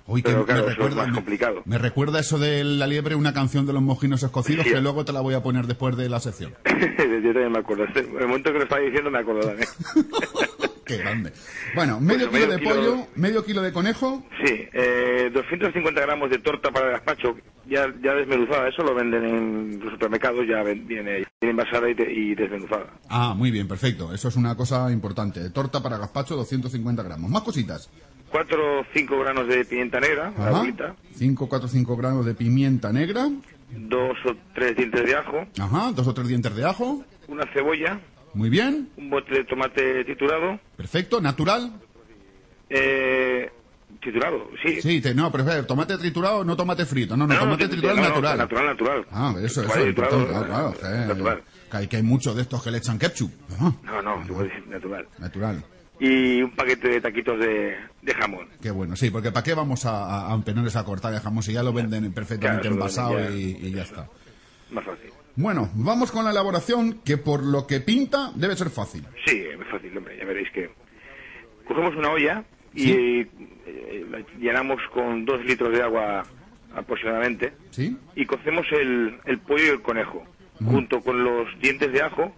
Uy, 0.06 0.22
que 0.22 0.32
pero 0.32 0.46
claro, 0.46 0.66
me 0.66 0.66
eso 0.66 0.72
es 0.72 0.78
recuerda, 0.78 0.96
más 0.98 1.08
me- 1.10 1.16
complicado. 1.16 1.62
Me 1.66 1.78
recuerda 1.78 2.20
eso 2.20 2.38
de 2.40 2.64
la 2.64 2.88
liebre, 2.88 3.16
una 3.16 3.34
canción 3.34 3.66
de 3.66 3.72
los 3.74 3.82
mojinos 3.84 4.22
escocidos, 4.24 4.66
Sí. 4.66 4.74
que 4.74 4.82
luego 4.82 5.06
te 5.06 5.14
la 5.14 5.22
voy 5.22 5.34
a 5.36 5.42
poner 5.44 5.66
después 5.68 5.96
de 5.96 6.10
la 6.10 6.20
sección. 6.20 6.54
Yo 6.66 7.32
también 7.34 7.52
me 7.52 7.60
acuerdo. 7.60 7.86
En 7.96 8.18
el 8.20 8.28
momento 8.28 8.52
que 8.52 8.58
lo 8.58 8.64
estaba 8.64 8.82
diciendo 8.82 9.10
me 9.12 9.20
acuerdo 9.20 9.42
también. 9.48 9.70
Qué 10.86 10.98
grande. 10.98 11.32
Bueno, 11.76 12.00
medio 12.02 12.30
Pues 12.30 12.42
kilo 12.44 12.48
medio 12.48 12.58
de 12.58 12.60
kilo- 12.60 12.76
pollo, 12.96 13.08
medio 13.16 13.46
kilo 13.46 13.62
de 13.62 13.72
conejo. 13.72 14.24
Sí, 14.44 14.68
eh, 14.74 15.30
250 15.34 16.02
gramos 16.02 16.30
de 16.30 16.40
torta 16.40 16.72
para 16.72 16.88
el 16.88 16.92
gazpacho, 16.94 17.38
ya, 17.66 17.86
ya 18.04 18.14
desmenuzada. 18.16 18.68
Eso 18.68 18.84
lo 18.84 18.94
venden 18.94 19.24
en 19.26 19.80
los 19.80 19.94
supermercados, 19.94 20.46
ya 20.48 20.62
viene, 20.64 21.26
envasada 21.42 21.90
y, 21.90 21.96
y 22.02 22.36
desmenuzada. 22.36 22.88
Ah, 23.10 23.34
muy 23.36 23.50
bien, 23.52 23.68
perfecto. 23.68 24.14
Eso 24.14 24.28
es 24.28 24.36
una 24.36 24.56
cosa 24.58 24.92
importante. 24.92 25.50
Torta 25.52 25.82
para 25.82 25.98
gazpacho, 25.98 26.36
250 26.36 27.02
gramos. 27.04 27.30
Más 27.32 27.44
cositas. 27.44 27.90
4 28.30 28.80
o 28.82 28.86
5 28.94 29.20
granos 29.20 29.48
de 29.48 29.64
pimienta 29.64 30.00
negra, 30.00 30.34
la 30.38 30.48
Ajá. 30.50 30.60
bolita. 30.60 30.96
5, 31.16 31.48
4, 31.48 31.68
5 31.70 31.96
gramos 31.96 32.26
de 32.26 32.34
pimienta 32.34 32.92
negra. 32.92 33.30
Dos 33.70 34.18
o 34.26 34.36
tres 34.54 34.76
dientes 34.76 35.04
de 35.06 35.16
ajo. 35.16 35.46
Ajá, 35.60 35.92
dos 35.96 36.08
o 36.08 36.14
tres 36.14 36.28
dientes 36.28 36.54
de 36.56 36.66
ajo. 36.66 37.04
Una 37.28 37.46
cebolla. 37.54 38.00
Muy 38.34 38.50
bien. 38.50 38.90
Un 38.98 39.10
bote 39.10 39.34
de 39.34 39.44
tomate 39.46 40.04
triturado. 40.06 40.60
Perfecto, 40.76 41.22
natural. 41.22 41.72
Eh, 42.70 43.50
triturado, 44.02 44.50
sí. 44.64 44.82
Sí, 44.82 45.02
te- 45.02 45.14
no, 45.14 45.32
pero 45.32 45.44
espera, 45.44 45.66
tomate 45.68 45.98
triturado, 45.98 46.44
no 46.44 46.56
tomate 46.56 46.86
frito. 46.86 47.16
No, 47.16 47.28
no, 47.28 47.38
tomate 47.38 47.68
triturado 47.68 47.98
no, 47.98 48.02
no, 48.04 48.10
natural. 48.10 48.38
natural, 48.38 48.66
natural. 48.66 49.06
Ah, 49.12 49.36
eso, 49.42 49.62
eso 49.62 49.76
es 49.76 49.84
triturado, 49.84 50.28
Claro, 50.28 50.46
claro, 50.48 50.74
que- 50.74 51.08
natural. 51.08 51.44
que, 51.70 51.78
hay, 51.78 51.88
que 51.88 51.98
hay 51.98 52.04
muchos 52.04 52.36
de 52.36 52.42
estos 52.42 52.64
que 52.64 52.72
le 52.72 52.80
echan 52.80 52.98
ketchup. 52.98 53.32
Ajá, 53.54 53.74
No, 53.84 54.02
no, 54.02 54.26
tú 54.28 54.34
puedes 54.34 54.52
decir 54.52 54.68
natural. 54.68 55.08
natural. 55.20 55.64
Y 56.00 56.42
un 56.42 56.52
paquete 56.56 56.90
de 56.90 57.02
taquitos 57.02 57.40
de, 57.40 57.78
de 58.02 58.14
jamón. 58.16 58.48
Qué 58.60 58.72
bueno, 58.72 58.96
sí, 58.96 59.12
porque 59.12 59.32
¿para 59.32 59.44
qué 59.44 59.54
vamos 59.54 59.86
a, 59.86 60.06
a, 60.28 60.32
a 60.32 60.36
empeñarnos 60.36 60.76
a 60.76 60.84
cortar 60.84 61.14
el 61.14 61.20
jamón 61.20 61.44
si 61.44 61.54
ya 61.54 61.62
lo 61.64 61.72
venden 61.72 62.12
perfectamente 62.14 62.64
Claro, 62.64 62.76
envasado 62.76 63.32
y, 63.32 63.58
y 63.62 63.72
ya 63.72 63.84
está? 63.84 64.10
Más 64.72 64.84
fácil. 64.84 65.12
Bueno, 65.36 65.70
vamos 65.74 66.12
con 66.12 66.26
la 66.26 66.32
elaboración 66.32 67.00
que 67.04 67.18
por 67.18 67.44
lo 67.44 67.66
que 67.66 67.80
pinta 67.80 68.32
debe 68.36 68.56
ser 68.56 68.70
fácil. 68.70 69.06
Sí, 69.26 69.44
es 69.44 69.68
fácil, 69.70 69.98
hombre, 69.98 70.18
ya 70.18 70.26
veréis 70.26 70.50
que... 70.52 70.70
Cogemos 71.68 71.96
una 71.96 72.12
olla 72.12 72.44
y 72.74 73.22
eh, 73.22 74.06
la 74.10 74.20
llenamos 74.40 74.82
con 74.94 75.26
dos 75.26 75.44
litros 75.46 75.72
de 75.72 75.82
agua 75.82 76.24
aproximadamente 76.76 77.54
¿Sí? 77.70 77.98
y 78.16 78.26
cocemos 78.26 78.66
el, 78.72 79.18
el 79.26 79.40
pollo 79.40 79.64
y 79.66 79.70
el 79.70 79.82
conejo 79.82 80.24
junto 80.66 81.02
con 81.02 81.24
los 81.24 81.48
dientes 81.60 81.92
de 81.92 82.02
ajo 82.02 82.34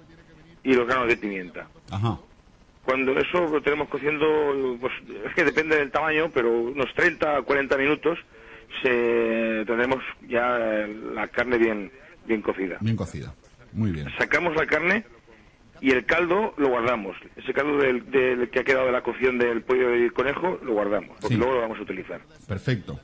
y 0.64 0.74
los 0.74 0.88
granos 0.88 1.08
de 1.08 1.18
pimienta. 1.18 1.68
Ajá. 1.92 2.18
Cuando 2.84 3.18
eso 3.18 3.48
lo 3.48 3.62
tenemos 3.62 3.90
cociendo, 3.90 4.78
pues 4.80 4.94
es 5.26 5.34
que 5.34 5.44
depende 5.44 5.76
del 5.76 5.92
tamaño, 5.92 6.30
pero 6.34 6.52
unos 6.52 6.94
30 6.94 7.38
a 7.38 7.42
40 7.42 7.78
minutos 7.78 8.20
se 8.82 9.64
tendremos 9.66 10.04
ya 10.28 10.58
la 11.14 11.28
carne 11.28 11.58
bien, 11.58 11.92
bien 12.26 12.42
cocida. 12.42 12.78
Bien 12.82 12.96
cocida. 12.96 13.34
Muy 13.74 13.92
bien. 13.92 14.08
Sacamos 14.18 14.56
la 14.56 14.66
carne 14.66 15.06
y 15.82 15.92
el 15.92 16.06
caldo 16.06 16.54
lo 16.58 16.70
guardamos. 16.70 17.16
Ese 17.36 17.54
caldo 17.54 17.78
del, 17.78 18.10
del 18.12 18.50
que 18.50 18.60
ha 18.60 18.64
quedado 18.64 18.86
de 18.86 18.92
la 18.92 19.02
cocción 19.02 19.38
del 19.38 19.62
pollo 19.62 19.96
y 19.96 20.04
el 20.04 20.14
conejo 20.14 20.60
lo 20.64 20.74
guardamos, 20.74 21.18
porque 21.20 21.36
Sí. 21.36 21.38
luego 21.38 21.54
lo 21.56 21.62
vamos 21.62 21.80
a 21.80 21.82
utilizar. 21.82 22.22
Perfecto. 22.48 23.00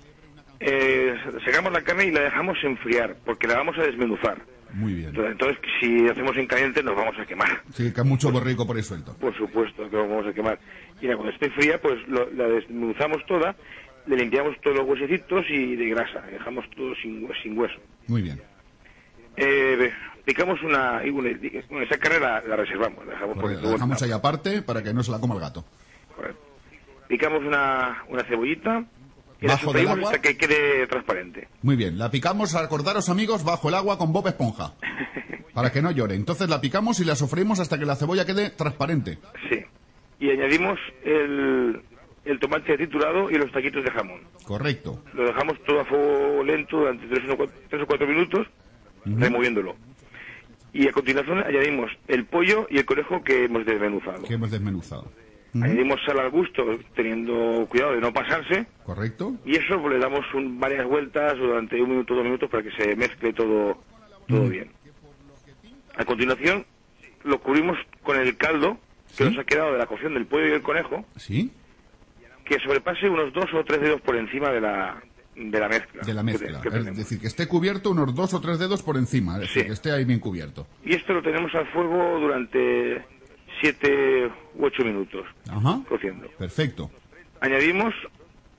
Eh, 0.60 1.16
sacamos 1.44 1.72
la 1.74 1.82
carne 1.82 2.06
y 2.06 2.12
la 2.12 2.22
dejamos 2.22 2.58
enfriar, 2.64 3.16
porque 3.26 3.48
la 3.48 3.56
vamos 3.56 3.78
a 3.80 3.84
desmenuzar. 3.84 4.42
Muy 4.74 4.94
bien. 4.94 5.10
Entonces, 5.10 5.32
entonces, 5.34 5.58
si 5.82 6.08
hacemos 6.08 6.38
en 6.38 6.48
caliente 6.48 6.82
nos 6.84 6.96
vamos 6.96 7.16
a 7.20 7.26
quemar. 7.26 7.62
Sí, 7.74 7.92
que 7.92 8.00
hay 8.02 8.08
mucho 8.08 8.32
borrico 8.32 8.66
por 8.66 8.78
ahí 8.78 8.84
suelto. 8.84 9.18
Por 9.18 9.36
supuesto 9.36 9.90
que 9.90 9.96
lo 9.98 10.08
vamos 10.08 10.28
a 10.28 10.34
quemar. 10.34 10.60
Y 11.02 11.08
cuando 11.08 11.30
esté 11.30 11.50
fría, 11.52 11.82
pues 11.82 12.08
lo- 12.08 12.30
la 12.32 12.48
desmenuzamos 12.48 13.26
toda, 13.26 13.56
le 14.06 14.16
limpiamos 14.16 14.56
todos 14.62 14.78
los 14.78 14.88
huesecitos 14.88 15.46
y 15.50 15.76
de 15.76 15.90
grasa, 15.90 16.22
dejamos 16.32 16.64
todo 16.76 16.94
sin, 17.02 17.28
sin 17.44 17.58
hueso. 17.58 17.80
Muy 18.08 18.22
bien. 18.22 18.40
Eh, 19.44 19.92
picamos 20.26 20.62
una, 20.64 21.02
una- 21.12 21.30
esa 21.84 21.98
carne 21.98 22.20
la, 22.20 22.42
la 22.42 22.56
reservamos, 22.56 23.06
la 23.06 23.14
dejamos 23.14 23.36
por 23.36 23.44
Correcto, 23.44 23.64
la 23.66 23.72
dejamos 23.74 24.02
ahí 24.04 24.12
aparte 24.12 24.62
para 24.62 24.84
que 24.84 24.94
no 24.94 25.04
se 25.04 25.12
la 25.12 25.20
coma 25.20 25.36
el 25.36 25.42
gato. 25.42 25.66
Correcto. 26.16 26.42
Picamos 27.08 27.40
una, 27.44 28.04
una 28.08 28.24
cebollita 28.24 28.86
y 29.42 29.48
la 29.48 29.54
Bajo 29.54 29.74
del 29.74 29.84
sofreímos 29.86 29.98
agua. 29.98 30.10
hasta 30.12 30.22
que 30.22 30.38
quede 30.38 30.86
transparente. 30.88 31.48
Muy 31.64 31.76
bien, 31.76 31.98
la 31.98 32.12
picamos, 32.12 32.54
acordaros 32.56 33.10
amigos, 33.10 33.44
bajo 33.44 33.70
el 33.70 33.76
agua 33.76 33.98
con 33.98 34.14
Bob 34.14 34.28
Esponja. 34.28 34.74
Para 35.54 35.70
que 35.72 35.82
no 35.82 35.92
llore. 35.92 36.16
Entonces 36.16 36.48
la 36.50 36.62
picamos 36.62 37.00
y 37.02 37.04
la 37.04 37.16
sofreímos 37.16 37.60
hasta 37.60 37.78
que 37.78 37.86
la 37.86 37.98
cebolla 37.98 38.26
quede 38.26 38.52
transparente. 38.52 39.18
Sí. 39.50 39.60
Y 40.20 40.30
añadimos 40.30 40.80
el, 41.04 41.82
el 42.24 42.40
tomate 42.40 42.78
triturado 42.78 43.30
y 43.30 43.34
los 43.36 43.52
taquitos 43.52 43.84
de 43.84 43.92
jamón. 43.92 44.22
Correcto. 44.46 45.04
Lo 45.14 45.26
dejamos 45.26 45.62
todo 45.66 45.82
a 45.82 45.86
fuego 45.86 46.42
lento 46.46 46.78
durante 46.78 47.06
tres 47.08 47.30
o 47.30 47.36
cuatro, 47.36 47.58
tres 47.70 48.48
o 49.06 49.20
removiéndolo. 49.20 49.76
Y 50.74 50.88
a 50.88 50.92
continuación 50.92 51.40
añadimos 51.40 51.92
el 52.08 52.26
pollo 52.26 52.66
y 52.70 52.78
el 52.78 52.86
conejo 52.86 53.24
que 53.24 53.46
hemos 53.46 53.66
desmenuzado. 53.66 54.24
Que 54.24 54.36
hemos 54.36 54.52
desmenuzado. 54.52 55.12
Añadimos 55.54 56.00
sal 56.06 56.18
al 56.20 56.30
gusto, 56.30 56.64
teniendo 56.96 57.66
cuidado 57.70 57.92
de 57.94 58.00
no 58.00 58.14
pasarse. 58.14 58.66
Correcto. 58.86 59.34
Y 59.46 59.58
eso 59.58 59.82
pues, 59.82 59.94
le 59.96 60.00
damos 60.00 60.22
un- 60.34 60.60
varias 60.62 60.86
vueltas 60.88 61.38
durante 61.38 61.82
un 61.82 61.90
minuto, 61.90 62.16
dos 62.16 62.24
minutos 62.24 62.50
para 62.50 62.64
que 62.64 62.72
se 62.72 62.96
mezcle 62.96 63.34
todo, 63.34 63.84
todo 64.30 64.48
bien. 64.48 64.72
A 65.98 66.06
continuación 66.06 66.66
lo 67.26 67.40
cubrimos 67.42 67.78
con 68.02 68.18
el 68.18 68.38
caldo 68.38 68.78
que 69.18 69.26
nos 69.26 69.38
ha 69.40 69.44
quedado 69.44 69.74
de 69.74 69.78
la 69.78 69.88
cocción 69.88 70.14
del 70.14 70.26
pollo 70.26 70.48
y 70.48 70.52
el 70.52 70.62
conejo, 70.62 71.06
¿Sí? 71.18 71.52
que 72.46 72.58
sobrepase 72.60 73.10
unos 73.10 73.34
dos 73.34 73.54
o 73.54 73.64
tres 73.66 73.82
dedos 73.82 74.00
por 74.00 74.16
encima 74.16 74.50
de 74.52 74.62
la, 74.62 75.04
de 75.50 75.60
la 75.60 75.68
mezcla. 75.70 76.04
De 76.04 76.14
la 76.14 76.24
mezcla. 76.24 76.62
que 76.62 76.68
Es 76.78 76.98
decir, 76.98 77.20
que 77.20 77.28
esté 77.28 77.48
cubierto 77.48 77.90
unos 77.92 78.14
dos 78.14 78.34
o 78.34 78.42
tres 78.42 78.60
dedos 78.60 78.84
por 78.84 78.98
encima. 78.98 79.36
Es 79.36 79.42
decir, 79.42 79.66
que 79.66 79.72
esté 79.74 79.92
ahí 79.92 80.06
bien 80.06 80.20
cubierto. 80.20 80.68
Y 80.84 80.94
esto 80.96 81.14
lo 81.14 81.22
tenemos 81.24 81.54
al 81.56 81.68
fuego 81.72 82.20
durante 82.20 83.04
siete 83.62 84.28
u 84.56 84.66
ocho 84.66 84.84
minutos 84.84 85.26
Ajá. 85.50 85.82
cociendo. 85.88 86.28
Perfecto. 86.38 86.92
Añadimos 87.40 87.94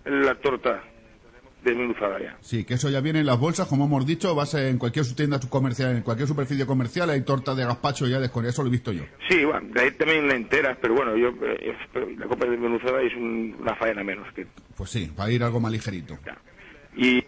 la 0.05 0.35
torta 0.37 0.83
desmenuzada 1.65 2.19
ya. 2.21 2.37
Sí, 2.41 2.65
que 2.65 2.75
eso 2.75 2.91
ya 2.91 3.01
viene 3.01 3.21
en 3.21 3.27
las 3.27 3.39
bolsas, 3.39 3.69
como 3.69 3.85
hemos 3.85 4.05
dicho, 4.05 4.35
vas 4.35 4.53
en 4.55 4.79
cualquier 4.79 5.07
tienda 5.15 5.39
comercial, 5.49 5.95
en 5.97 6.03
cualquier 6.03 6.27
superficie 6.27 6.67
comercial, 6.67 7.09
hay 7.11 7.21
torta 7.23 7.55
de 7.55 7.65
gazpacho 7.65 8.09
ya 8.09 8.29
con 8.31 8.45
eso 8.47 8.63
lo 8.63 8.69
he 8.69 8.73
visto 8.73 8.91
yo. 8.91 9.05
Sí, 9.29 9.45
bueno, 9.45 9.69
de 9.73 9.81
ahí 9.81 9.91
también 9.93 10.29
enteras, 10.33 10.77
pero 10.83 10.95
bueno, 10.95 11.17
yo 11.17 11.29
eh, 11.47 11.77
la 12.19 12.27
copa 12.27 12.47
desmenuzada 12.47 13.01
es 13.03 13.15
un- 13.15 13.57
una 13.61 13.77
faena 13.77 14.03
menos. 14.03 14.27
que 14.35 14.45
Pues 14.77 14.91
sí, 14.91 15.13
para 15.17 15.31
ir 15.31 15.45
algo 15.45 15.61
más 15.61 15.71
ligerito. 15.71 16.19
Y 16.97 17.25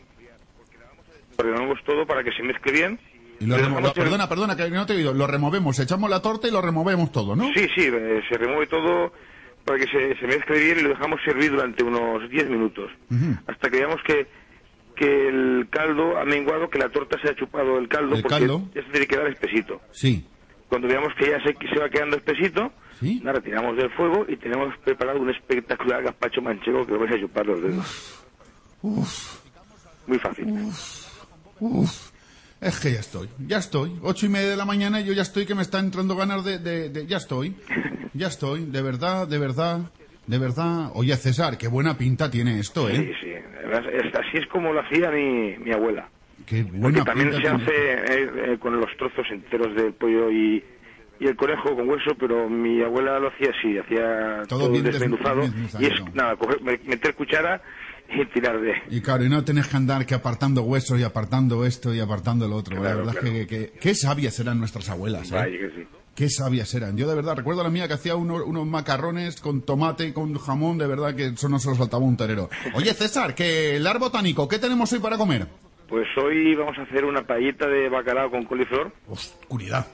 ordenamos 1.39 1.78
todo 1.85 2.07
para 2.07 2.23
que 2.23 2.32
se 2.32 2.43
mezcle 2.43 2.73
bien. 2.73 2.99
Y 3.41 3.47
lo 3.47 3.57
remo- 3.59 3.93
perdona, 3.93 4.28
perdona, 4.28 4.57
que 4.57 4.70
no 4.70 4.86
te 4.86 4.93
he 4.93 4.97
oído. 4.97 5.12
Lo 5.12 5.27
removemos, 5.27 5.78
echamos 5.78 6.09
la 6.09 6.23
torta 6.23 6.47
y 6.49 6.51
lo 6.51 6.61
removemos 6.62 7.11
todo, 7.12 7.35
¿no? 7.35 7.45
Sí, 7.55 7.66
sí, 7.74 7.82
eh, 7.93 8.23
se 8.28 8.39
remueve 8.39 8.66
todo 8.69 9.12
para 9.65 9.78
que 9.78 9.86
se, 9.86 10.16
se 10.19 10.27
mezcle 10.27 10.59
bien 10.61 10.78
y 10.78 10.82
lo 10.82 10.91
dejamos 10.91 11.20
servir 11.24 11.51
durante 11.51 11.82
unos 11.82 12.28
10 12.31 12.49
minutos. 12.49 12.91
Ujú. 13.11 13.36
Hasta 13.47 13.70
que 13.70 13.78
veamos 13.78 14.01
que, 14.07 14.27
que 14.95 15.28
el 15.28 15.66
caldo 15.70 16.16
ha 16.19 16.24
menguado, 16.24 16.70
que 16.70 16.78
la 16.78 16.91
torta 16.91 17.19
se 17.20 17.31
ha 17.31 17.35
chupado 17.35 17.78
el 17.78 17.89
caldo, 17.89 18.15
El 18.15 18.23
porque 18.23 18.39
caldo. 18.39 18.62
ya 18.74 18.82
se 18.82 18.91
tiene 18.91 19.07
que 19.07 19.15
quedar 19.16 19.27
espesito. 19.27 19.81
Sí. 19.91 20.24
Cuando 20.69 20.86
veamos 20.89 21.12
que 21.19 21.31
ya 21.31 21.41
se, 21.43 21.57
se 21.69 21.78
va 21.81 21.89
quedando 21.89 22.16
espesito, 22.16 22.73
¿Sí? 23.01 23.20
la 23.24 23.32
retiramos 23.32 23.77
del 23.77 23.91
fuego 23.91 24.24
y 24.28 24.36
tenemos 24.36 24.77
preparado 24.78 25.19
un 25.20 25.31
espectacular 25.31 26.03
gazpacho 26.03 26.41
manchego 26.41 26.86
que 26.86 26.93
lo 26.93 27.01
vais 27.01 27.12
a 27.15 27.20
chupar 27.20 27.47
los 27.47 27.61
dedos. 27.62 28.24
Uf, 28.82 29.41
Muy 30.07 30.19
fácil. 30.19 30.47
uf. 31.61 32.11
Es 32.61 32.81
que 32.81 32.93
ya 32.93 33.01
estoy, 33.01 33.29
ya 33.47 33.59
estoy. 33.59 33.93
Ocho 34.03 34.27
y 34.27 34.29
media 34.31 34.49
de 34.51 34.57
la 34.57 34.65
mañana 34.65 35.01
y 35.01 35.05
yo 35.05 35.13
ya 35.13 35.23
estoy 35.23 35.45
que 35.45 35.55
me 35.55 35.63
está 35.63 35.79
entrando 35.81 36.17
ganas 36.17 36.45
de, 36.45 36.59
de- 36.59 36.89
de- 36.89 37.07
Ya 37.07 37.19
estoy, 37.19 37.55
ya 38.15 38.29
estoy. 38.29 38.65
De 38.67 38.81
verdad, 38.81 39.29
de 39.29 39.39
verdad, 39.39 39.81
de 40.27 40.39
verdad. 40.39 40.91
Oye, 40.95 41.15
César, 41.17 41.59
qué 41.59 41.69
buena 41.69 41.99
pinta 41.99 42.31
tiene 42.31 42.59
esto, 42.59 42.89
Sí, 42.89 42.97
¿eh? 42.97 43.13
sí. 43.21 43.29
Es- 43.31 44.15
así 44.15 44.39
es 44.39 44.47
como 44.49 44.73
lo 44.73 44.81
hacía 44.81 45.11
mi, 45.11 45.59
mi 45.59 45.73
abuela. 45.73 46.09
Qué 46.47 46.63
Porque 46.65 46.79
buena 46.79 47.05
también 47.05 47.31
pinta 47.31 47.43
se 47.57 47.57
tiene. 47.57 47.65
hace 47.65 48.23
eh, 48.23 48.31
eh, 48.55 48.59
con 48.59 48.79
los 48.81 48.91
trozos 48.97 49.27
enteros 49.31 49.75
del 49.75 49.93
pollo 49.95 50.31
y, 50.31 50.63
y 51.21 51.27
el 51.27 51.37
conejo 51.37 51.75
con 51.77 51.89
hueso, 51.89 52.13
pero 52.19 52.49
mi 52.49 52.83
abuela 52.83 53.19
lo 53.19 53.29
hacía 53.29 53.51
así, 53.59 53.77
hacía 53.79 54.43
Todo 54.49 54.61
todo, 54.61 54.71
bien 54.73 54.85
desmenuzado. 54.85 55.43
desmenuzado. 55.43 55.85
Y 55.85 55.87
es 55.87 56.15
nada, 56.15 56.35
coger- 56.37 56.61
me- 56.61 56.79
meter 56.89 57.15
cuchara 57.15 57.61
y 58.15 58.25
tirar 58.27 58.61
de... 58.61 58.75
Y 58.91 59.01
claro, 59.01 59.25
y 59.25 59.29
no 59.29 59.45
tenés 59.45 59.67
que 59.69 59.77
andar 59.77 60.05
que 60.07 60.15
apartando 60.15 60.63
huesos 60.63 60.99
y 60.99 61.03
apartando 61.03 61.65
esto 61.65 61.95
y 61.95 62.01
apartando 62.01 62.47
lo 62.49 62.57
otro. 62.57 62.77
la 62.83 62.95
verdad 62.95 63.13
claro. 63.13 63.31
que, 63.33 63.47
que- 63.47 63.73
qué 63.81 63.95
sabias 63.95 64.39
eran 64.41 64.59
nuestras 64.59 64.89
abuelas, 64.91 65.31
¿eh? 65.31 65.35
Vaya 65.35 65.59
que 65.59 65.71
sí. 65.71 65.87
Qué 66.15 66.29
sabias 66.31 66.73
eran. 66.75 66.97
Yo 66.97 67.09
de 67.09 67.17
verdad 67.17 67.35
recuerdo 67.35 67.63
a 67.63 67.65
la 67.65 67.71
mía 67.71 67.89
que 67.89 67.95
hacía 67.95 68.15
uno- 68.15 68.45
unos 68.45 68.67
macarrones 68.67 69.41
con 69.41 69.63
tomate 69.63 70.05
y 70.07 70.13
con 70.13 70.33
jamón, 70.39 70.79
de 70.79 70.87
verdad 70.87 71.15
que 71.17 71.27
eso 71.27 71.49
no 71.49 71.59
se 71.59 71.69
lo 71.71 71.75
saltaba 71.75 72.05
un 72.05 72.17
torero. 72.17 72.49
Oye, 72.75 72.95
César, 72.95 73.35
que 73.35 73.77
el 73.77 73.87
ar 73.87 73.99
botánico, 73.99 74.47
¿qué 74.47 74.59
tenemos 74.61 74.93
hoy 74.93 75.01
para 75.01 75.17
comer? 75.19 75.49
Pues 75.89 76.07
hoy 76.17 76.55
vamos 76.55 76.79
a 76.79 76.83
hacer 76.83 77.05
una 77.05 77.23
paellita 77.27 77.67
de 77.67 77.89
bacalao 77.89 78.31
con 78.31 78.45
coliflor 78.45 78.93
Oscuridad. 79.09 79.87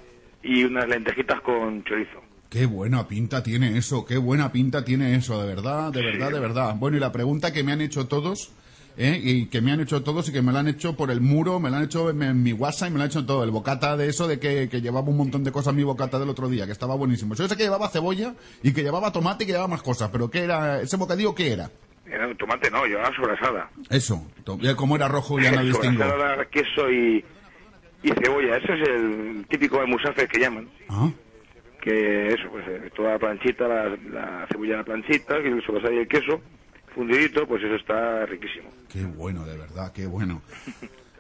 y 0.43 0.65
unas 0.65 0.87
lentejitas 0.89 1.41
con 1.41 1.83
chorizo. 1.85 2.21
Qué 2.51 2.67
buena 2.67 3.07
pinta 3.07 3.45
tiene 3.45 3.79
eso, 3.79 4.05
qué 4.05 4.19
buena 4.19 4.51
pinta 4.51 4.85
tiene 4.85 5.15
eso, 5.15 5.41
de 5.41 5.47
verdad, 5.47 5.93
de 5.93 6.03
verdad, 6.03 6.33
de 6.33 6.41
verdad. 6.41 6.75
Bueno, 6.77 6.97
y 6.97 7.01
la 7.01 7.13
pregunta 7.13 7.53
que 7.53 7.63
me 7.63 7.71
han 7.71 7.81
hecho 7.81 8.09
todos, 8.09 8.51
¿eh? 8.97 9.21
y 9.23 9.47
que 9.47 9.61
me 9.61 9.71
han 9.71 9.79
hecho 9.79 10.03
todos 10.03 10.29
y 10.29 10.33
que 10.33 10.43
me 10.43 10.51
la 10.53 10.59
han 10.59 10.67
hecho 10.67 10.97
por 10.97 11.13
el 11.13 11.21
muro, 11.21 11.61
me 11.61 11.71
la 11.71 11.77
han 11.77 11.85
hecho 11.85 12.11
en, 12.11 12.21
en 12.25 12.43
mi 12.43 12.53
WhatsApp 12.53 12.89
y 12.89 12.91
me 12.93 12.99
la 12.99 13.05
han 13.05 13.11
hecho 13.11 13.21
en 13.21 13.27
todo. 13.27 13.45
El 13.45 13.53
bocata 13.53 13.97
de 13.97 14.09
eso, 14.09 14.27
de 14.27 14.41
que, 14.41 14.69
que 14.69 14.81
llevaba 14.81 15.09
un 15.09 15.17
montón 15.17 15.45
de 15.45 15.53
cosas 15.53 15.75
mi 15.75 15.85
bocata 15.85 16.19
del 16.19 16.29
otro 16.29 16.49
día, 16.49 16.67
que 16.67 16.73
estaba 16.73 16.97
buenísimo. 16.97 17.37
Yo 17.37 17.47
sé 17.47 17.57
que 17.57 17.63
llevaba 17.63 17.89
cebolla 17.89 18.35
y 18.65 18.73
que 18.73 18.83
llevaba 18.83 19.13
tomate 19.13 19.45
y 19.45 19.47
que 19.47 19.53
llevaba 19.53 19.69
más 19.69 19.83
cosas, 19.83 20.11
pero 20.11 20.29
¿qué 20.29 20.41
era? 20.41 20.81
¿Ese 20.81 20.97
bocadillo 20.97 21.33
qué 21.37 21.53
era? 21.53 21.71
Era 22.05 22.27
un 22.27 22.37
tomate, 22.37 22.69
no, 22.69 22.85
llevaba 22.85 23.15
sobrasada. 23.15 23.71
Eso, 23.91 24.27
como 24.75 24.97
era 24.97 25.07
rojo 25.07 25.39
ya 25.39 25.53
no 25.53 25.63
distingo. 25.63 26.03
sobrasada, 26.03 26.45
queso 26.47 26.91
y, 26.91 27.25
y 28.03 28.09
cebolla. 28.09 28.57
Ese 28.57 28.73
es 28.73 28.89
el 28.89 29.47
típico 29.49 29.79
almusafe 29.81 30.27
que 30.27 30.41
llaman. 30.41 30.69
Ah. 30.89 31.11
Que 31.81 32.29
eso, 32.29 32.49
pues 32.51 32.65
eh, 32.69 32.91
toda 32.95 33.13
la 33.13 33.19
planchita, 33.19 33.67
la, 33.67 33.85
la 34.13 34.47
cebolla 34.51 34.73
en 34.73 34.79
la 34.79 34.85
planchita, 34.85 35.39
y 35.43 35.47
el 35.47 35.65
sobrasada 35.65 35.95
y 35.95 35.99
el 35.99 36.09
queso 36.09 36.41
fundidito, 36.95 37.47
pues 37.47 37.63
eso 37.63 37.77
está 37.77 38.27
riquísimo. 38.27 38.71
Qué 38.93 39.05
bueno, 39.05 39.45
de 39.45 39.57
verdad, 39.57 39.93
qué 39.93 40.07
bueno. 40.07 40.43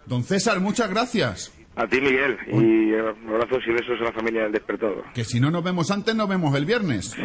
Don 0.06 0.22
César, 0.24 0.60
muchas 0.60 0.90
gracias. 0.90 1.52
A 1.76 1.86
ti, 1.86 2.00
Miguel, 2.00 2.36
y 2.48 2.92
abrazos 2.94 3.62
y 3.66 3.70
besos 3.70 4.00
a 4.00 4.04
la 4.04 4.12
familia 4.12 4.42
del 4.42 4.52
despertador. 4.52 5.04
Que 5.14 5.24
si 5.24 5.38
no 5.38 5.50
nos 5.50 5.62
vemos 5.62 5.90
antes, 5.90 6.14
nos 6.14 6.28
vemos 6.28 6.54
el 6.56 6.66
viernes. 6.66 7.16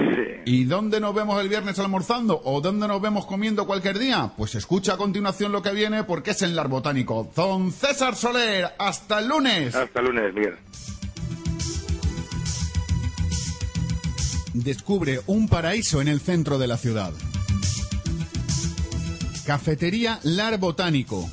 ¿Y 0.45 0.65
dónde 0.65 0.99
nos 0.99 1.15
vemos 1.15 1.41
el 1.41 1.49
viernes 1.49 1.79
almorzando? 1.79 2.39
¿O 2.43 2.61
dónde 2.61 2.87
nos 2.87 3.01
vemos 3.01 3.25
comiendo 3.25 3.65
cualquier 3.65 3.97
día? 3.97 4.31
Pues 4.37 4.53
escucha 4.53 4.93
a 4.93 4.97
continuación 4.97 5.51
lo 5.51 5.63
que 5.63 5.73
viene 5.73 6.03
porque 6.03 6.31
es 6.31 6.41
en 6.43 6.55
Lar 6.55 6.67
Botánico. 6.67 7.29
Don 7.35 7.71
César 7.71 8.15
Soler, 8.15 8.67
hasta 8.77 9.19
el 9.19 9.27
lunes. 9.27 9.75
Hasta 9.75 9.99
el 9.99 10.05
lunes, 10.05 10.33
Miguel. 10.33 10.53
Descubre 14.55 15.19
un 15.27 15.49
paraíso 15.49 15.99
en 15.99 16.07
el 16.07 16.21
centro 16.21 16.57
de 16.57 16.67
la 16.67 16.77
ciudad. 16.77 17.11
Cafetería 19.45 20.21
Lar 20.23 20.57
Botánico. 20.59 21.29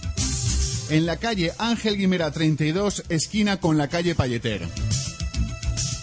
En 0.91 1.07
la 1.07 1.19
calle 1.19 1.53
Ángel 1.59 1.97
Guimera 1.97 2.33
32, 2.33 3.05
esquina 3.09 3.61
con 3.61 3.79
la 3.79 3.87
calle 3.87 4.17
Palleter. 4.17 4.69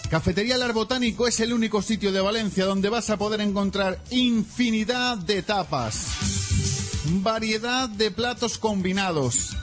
Cafetería 0.08 0.56
Lar 0.56 0.72
Botánico 0.72 1.28
es 1.28 1.40
el 1.40 1.52
único 1.52 1.82
sitio 1.82 2.10
de 2.10 2.22
Valencia 2.22 2.64
donde 2.64 2.88
vas 2.88 3.10
a 3.10 3.18
poder 3.18 3.42
encontrar 3.42 4.00
infinidad 4.10 5.18
de 5.18 5.42
tapas, 5.42 6.06
variedad 7.22 7.90
de 7.90 8.10
platos 8.10 8.56
combinados 8.56 9.56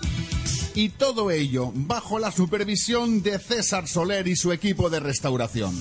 y 0.76 0.90
todo 0.90 1.32
ello 1.32 1.72
bajo 1.74 2.20
la 2.20 2.32
supervisión 2.32 3.24
de 3.24 3.40
César 3.40 3.88
Soler 3.88 4.28
y 4.28 4.36
su 4.36 4.52
equipo 4.52 4.92
de 4.92 5.00
restauración. 5.00 5.74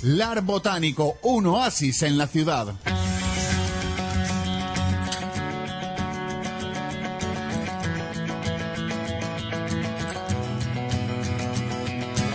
Lar 0.03 0.41
Botánico, 0.41 1.17
un 1.21 1.47
oasis 1.47 2.03
en 2.03 2.17
la 2.17 2.27
ciudad. 2.27 2.75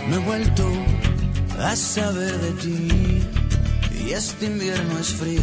No 0.09 0.17
he 0.17 0.19
vuelto 0.19 0.67
a 1.59 1.77
saber 1.77 2.39
de 2.41 2.53
ti. 2.53 3.23
Y 4.05 4.13
este 4.13 4.47
invierno 4.47 4.99
es 4.99 5.09
frío. 5.15 5.43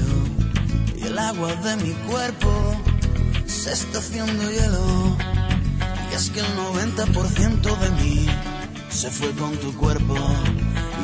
Y 0.98 1.04
el 1.04 1.20
agua 1.20 1.54
de 1.56 1.76
mi 1.78 1.94
cuerpo 2.10 2.50
se 3.46 3.74
está 3.74 4.00
haciendo 4.00 4.50
hielo. 4.50 5.18
Y 6.12 6.16
es 6.16 6.32
que 6.32 6.40
el 6.40 6.48
90% 6.58 7.80
de 7.80 7.90
mí 8.02 8.26
se 8.90 9.12
fue 9.12 9.32
con 9.34 9.56
tu 9.58 9.76
cuerpo. 9.76 10.16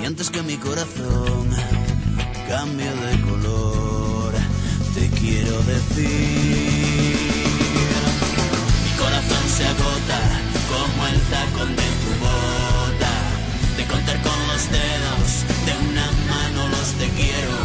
Y 0.02 0.06
antes 0.06 0.32
que 0.32 0.42
mi 0.42 0.58
corazón 0.58 1.50
cambie 2.48 2.90
de 2.90 3.22
color 3.22 4.34
te 4.96 5.08
quiero 5.20 5.62
decir. 5.64 7.18
Mi 8.84 8.92
corazón 8.98 9.50
se 9.56 9.66
agota 9.68 10.20
como 10.70 11.08
el 11.08 11.20
tacón 11.30 11.76
de 11.76 11.84
tu 12.02 12.12
de 12.12 12.61
contar 13.92 14.18
con 14.22 14.40
los 14.48 14.64
dedos 14.72 15.30
de 15.68 15.74
una 15.90 16.06
mano 16.32 16.68
los 16.70 16.88
te 17.00 17.08
quiero. 17.20 17.56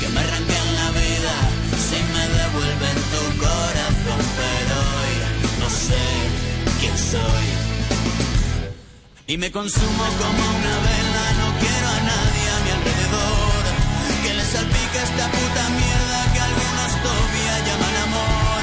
Que 0.00 0.08
me 0.08 0.20
arranquen 0.20 0.66
la 0.80 0.88
vida 1.00 1.34
si 1.86 1.98
me 2.14 2.24
devuelven 2.40 2.98
tu 3.12 3.22
corazón. 3.44 4.20
Pero 4.40 4.74
hoy 4.96 5.14
no 5.60 5.68
sé 5.68 6.04
quién 6.80 6.96
soy. 6.96 7.46
Y 9.26 9.36
me 9.36 9.50
consumo 9.52 10.04
como 10.22 10.42
una 10.58 10.74
vela 10.88 11.24
no 11.40 11.48
quiero 11.62 11.88
a 11.98 12.00
nadie 12.12 12.46
a 12.56 12.58
mi 12.64 12.70
alrededor. 12.78 13.62
Que 14.24 14.32
le 14.34 14.44
salpique 14.44 14.98
esta 15.08 15.26
puta 15.36 15.62
mierda 15.80 16.18
que 16.32 16.40
algunos 16.48 16.90
todavía 17.04 17.54
llaman 17.66 17.96
amor. 18.08 18.62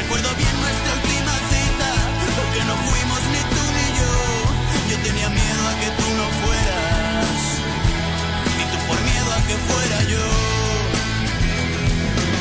Recuerdo 0.00 0.28
bien 0.42 0.54
nuestra 0.62 0.90
última 1.00 1.34
cita 1.50 1.90
porque 2.36 2.60
no 2.68 2.74
fuimos 2.86 3.22
ni 3.32 3.42
tú 3.52 3.62
ni 3.76 3.86
yo. 3.98 4.12
Yo 4.90 4.96
tenía 5.02 5.28
miedo 5.30 5.45
que 5.86 5.92
tú 6.02 6.08
no 6.20 6.26
fueras. 6.42 7.28
Y 8.60 8.64
tú 8.70 8.76
por 8.88 8.98
miedo 9.10 9.30
a 9.32 9.40
que 9.48 9.56
fuera 9.68 9.98
yo 10.12 10.26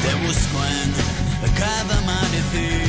te 0.03 0.11
busco 0.26 0.57
en 0.65 1.53
cada 1.53 1.97
amanecer 1.99 2.85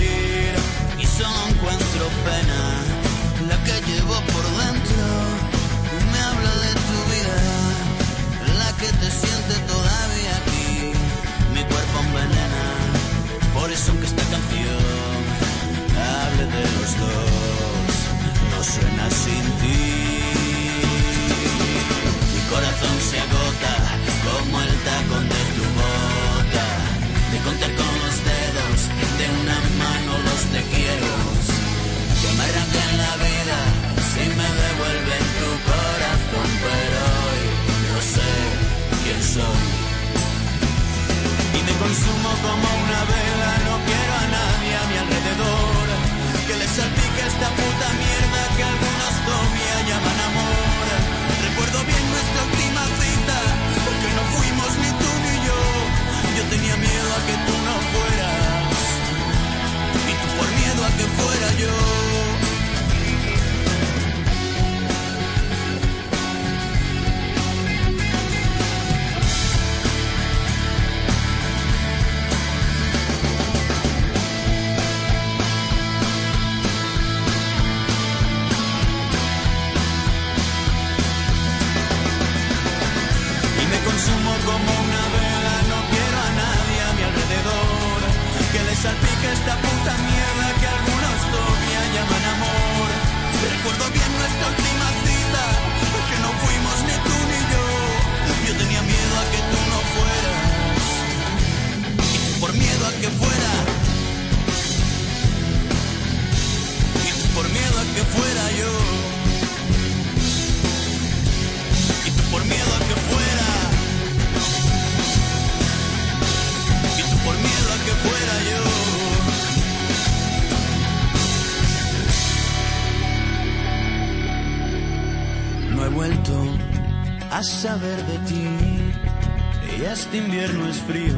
este 129.97 130.19
invierno 130.19 130.69
es 130.69 130.77
frío 130.83 131.15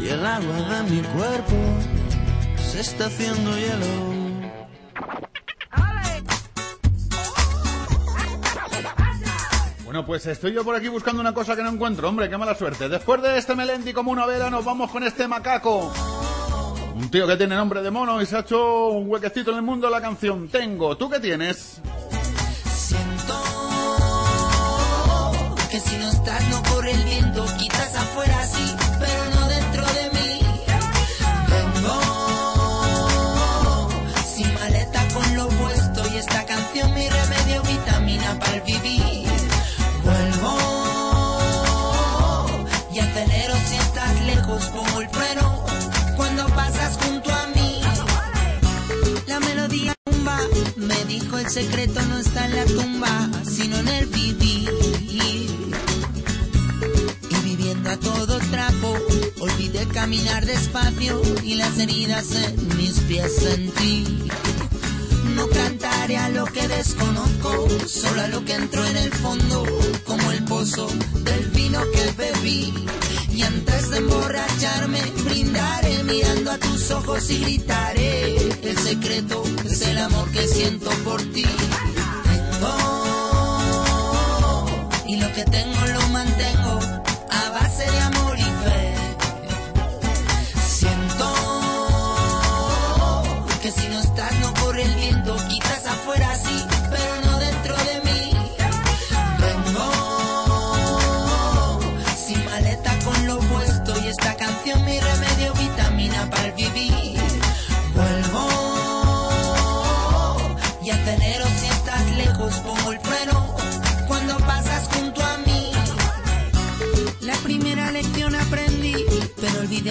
y 0.00 0.08
el 0.08 0.24
agua 0.24 0.54
de 0.54 0.90
mi 0.90 1.02
cuerpo 1.02 1.56
se 2.56 2.80
está 2.80 3.06
haciendo 3.06 3.50
hielo. 3.58 4.20
Bueno, 9.84 10.06
pues 10.06 10.24
estoy 10.26 10.52
yo 10.52 10.62
por 10.62 10.76
aquí 10.76 10.86
buscando 10.86 11.20
una 11.20 11.34
cosa 11.34 11.56
que 11.56 11.64
no 11.64 11.70
encuentro, 11.70 12.08
hombre, 12.08 12.30
qué 12.30 12.38
mala 12.38 12.54
suerte. 12.54 12.88
Después 12.88 13.22
de 13.22 13.36
este 13.36 13.56
Melendi 13.56 13.92
como 13.92 14.12
una 14.12 14.24
vela, 14.24 14.50
nos 14.50 14.64
vamos 14.64 14.88
con 14.92 15.02
este 15.02 15.26
macaco. 15.26 15.92
Un 16.94 17.10
tío 17.10 17.26
que 17.26 17.36
tiene 17.36 17.56
nombre 17.56 17.82
de 17.82 17.90
mono 17.90 18.22
y 18.22 18.26
se 18.26 18.36
ha 18.36 18.40
hecho 18.40 18.86
un 18.86 19.10
huequecito 19.10 19.50
en 19.50 19.56
el 19.56 19.62
mundo 19.62 19.90
la 19.90 20.00
canción. 20.00 20.48
Tengo, 20.48 20.96
¿tú 20.96 21.10
qué 21.10 21.18
tienes? 21.18 21.69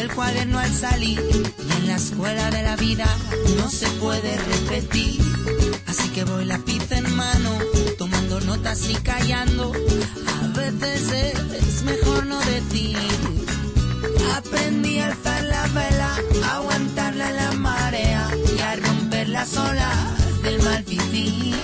El 0.09 0.15
cuaderno 0.15 0.59
al 0.59 0.73
salir. 0.73 1.19
Y 1.19 1.71
en 1.77 1.87
la 1.87 1.95
escuela 1.95 2.49
de 2.51 2.63
la 2.63 2.75
vida 2.75 3.05
no 3.57 3.69
se 3.69 3.87
puede 4.01 4.37
repetir. 4.37 5.21
Así 5.87 6.09
que 6.09 6.23
voy 6.23 6.45
lápiz 6.45 6.91
en 6.91 7.15
mano, 7.15 7.57
tomando 7.97 8.39
notas 8.41 8.89
y 8.89 8.95
callando. 8.95 9.71
A 10.43 10.47
veces 10.57 11.13
es 11.13 11.83
mejor 11.83 12.25
no 12.25 12.39
decir. 12.39 12.97
Aprendí 14.35 14.99
a 14.99 15.07
alzar 15.07 15.43
la 15.43 15.67
vela, 15.67 16.17
a 16.45 16.55
aguantarla 16.55 17.29
en 17.29 17.35
la 17.35 17.51
marea 17.53 18.29
y 18.57 18.61
a 18.61 18.75
romper 18.75 19.29
las 19.29 19.57
olas 19.57 20.41
del 20.43 20.61
mal 20.63 20.83
vivir. 20.83 21.55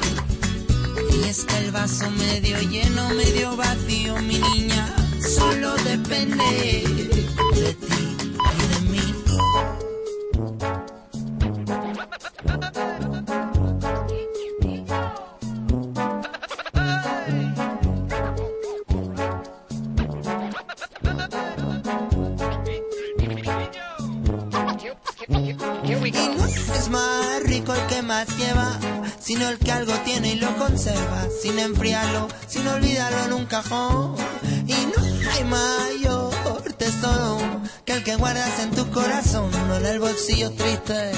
Y 1.11 1.27
es 1.27 1.45
que 1.45 1.57
el 1.59 1.72
vaso 1.72 2.09
medio 2.11 2.59
lleno, 2.61 3.09
medio 3.09 3.55
vacío, 3.55 4.17
mi 4.22 4.39
niña, 4.39 4.93
solo 5.22 5.76
depende 5.84 6.84
de 7.53 7.73
ti 7.73 8.14
el 29.49 29.57
que 29.59 29.72
algo 29.72 29.93
tiene 30.05 30.34
y 30.34 30.35
lo 30.35 30.55
conserva, 30.57 31.27
sin 31.41 31.59
enfriarlo, 31.59 32.27
sin 32.47 32.67
olvidarlo 32.67 33.26
en 33.26 33.34
un 33.34 33.45
cajón. 33.45 34.15
Y 34.67 34.73
no 34.73 35.31
hay 35.31 35.43
mayor 35.43 36.34
tesoro 36.77 37.39
que 37.85 37.93
el 37.93 38.03
que 38.03 38.15
guardas 38.15 38.59
en 38.59 38.72
tu 38.72 38.89
corazón, 38.91 39.51
no 39.67 39.76
en 39.77 39.85
el 39.85 39.99
bolsillo 39.99 40.51
triste 40.51 41.11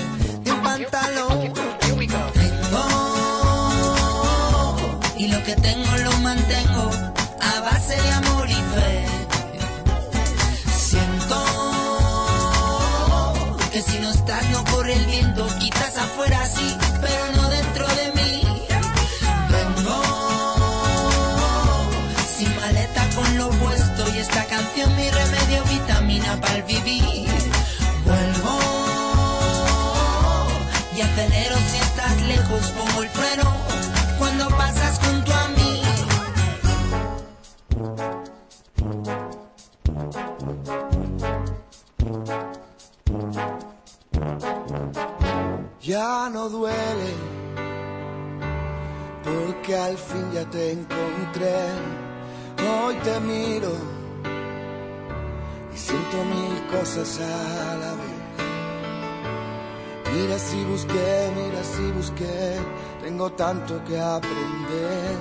tanto 63.38 63.80
que 63.86 63.98
aprender. 64.00 65.16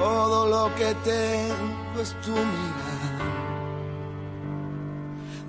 Todo 0.00 0.46
lo 0.46 0.74
que 0.76 0.94
tengo 1.04 2.00
es 2.00 2.14
tu 2.22 2.30
mirar. 2.30 3.18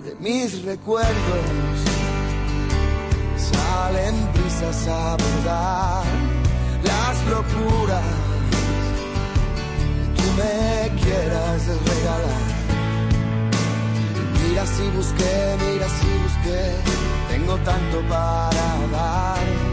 De 0.04 0.16
mis 0.20 0.64
recuerdos 0.64 1.80
salen 3.38 4.16
brisas 4.34 4.88
a 4.88 5.16
bordar 5.22 6.04
las 6.84 7.18
locuras 7.28 8.04
que 9.96 10.22
tú 10.22 10.28
me 10.38 11.02
quieras 11.02 11.62
regalar. 11.92 12.50
Mira 14.44 14.66
si 14.66 14.84
busqué, 14.98 15.58
mira 15.66 15.88
si 15.88 16.08
busqué, 16.26 16.62
tengo 17.30 17.56
tanto 17.60 18.02
para 18.10 18.68
dar 18.92 19.69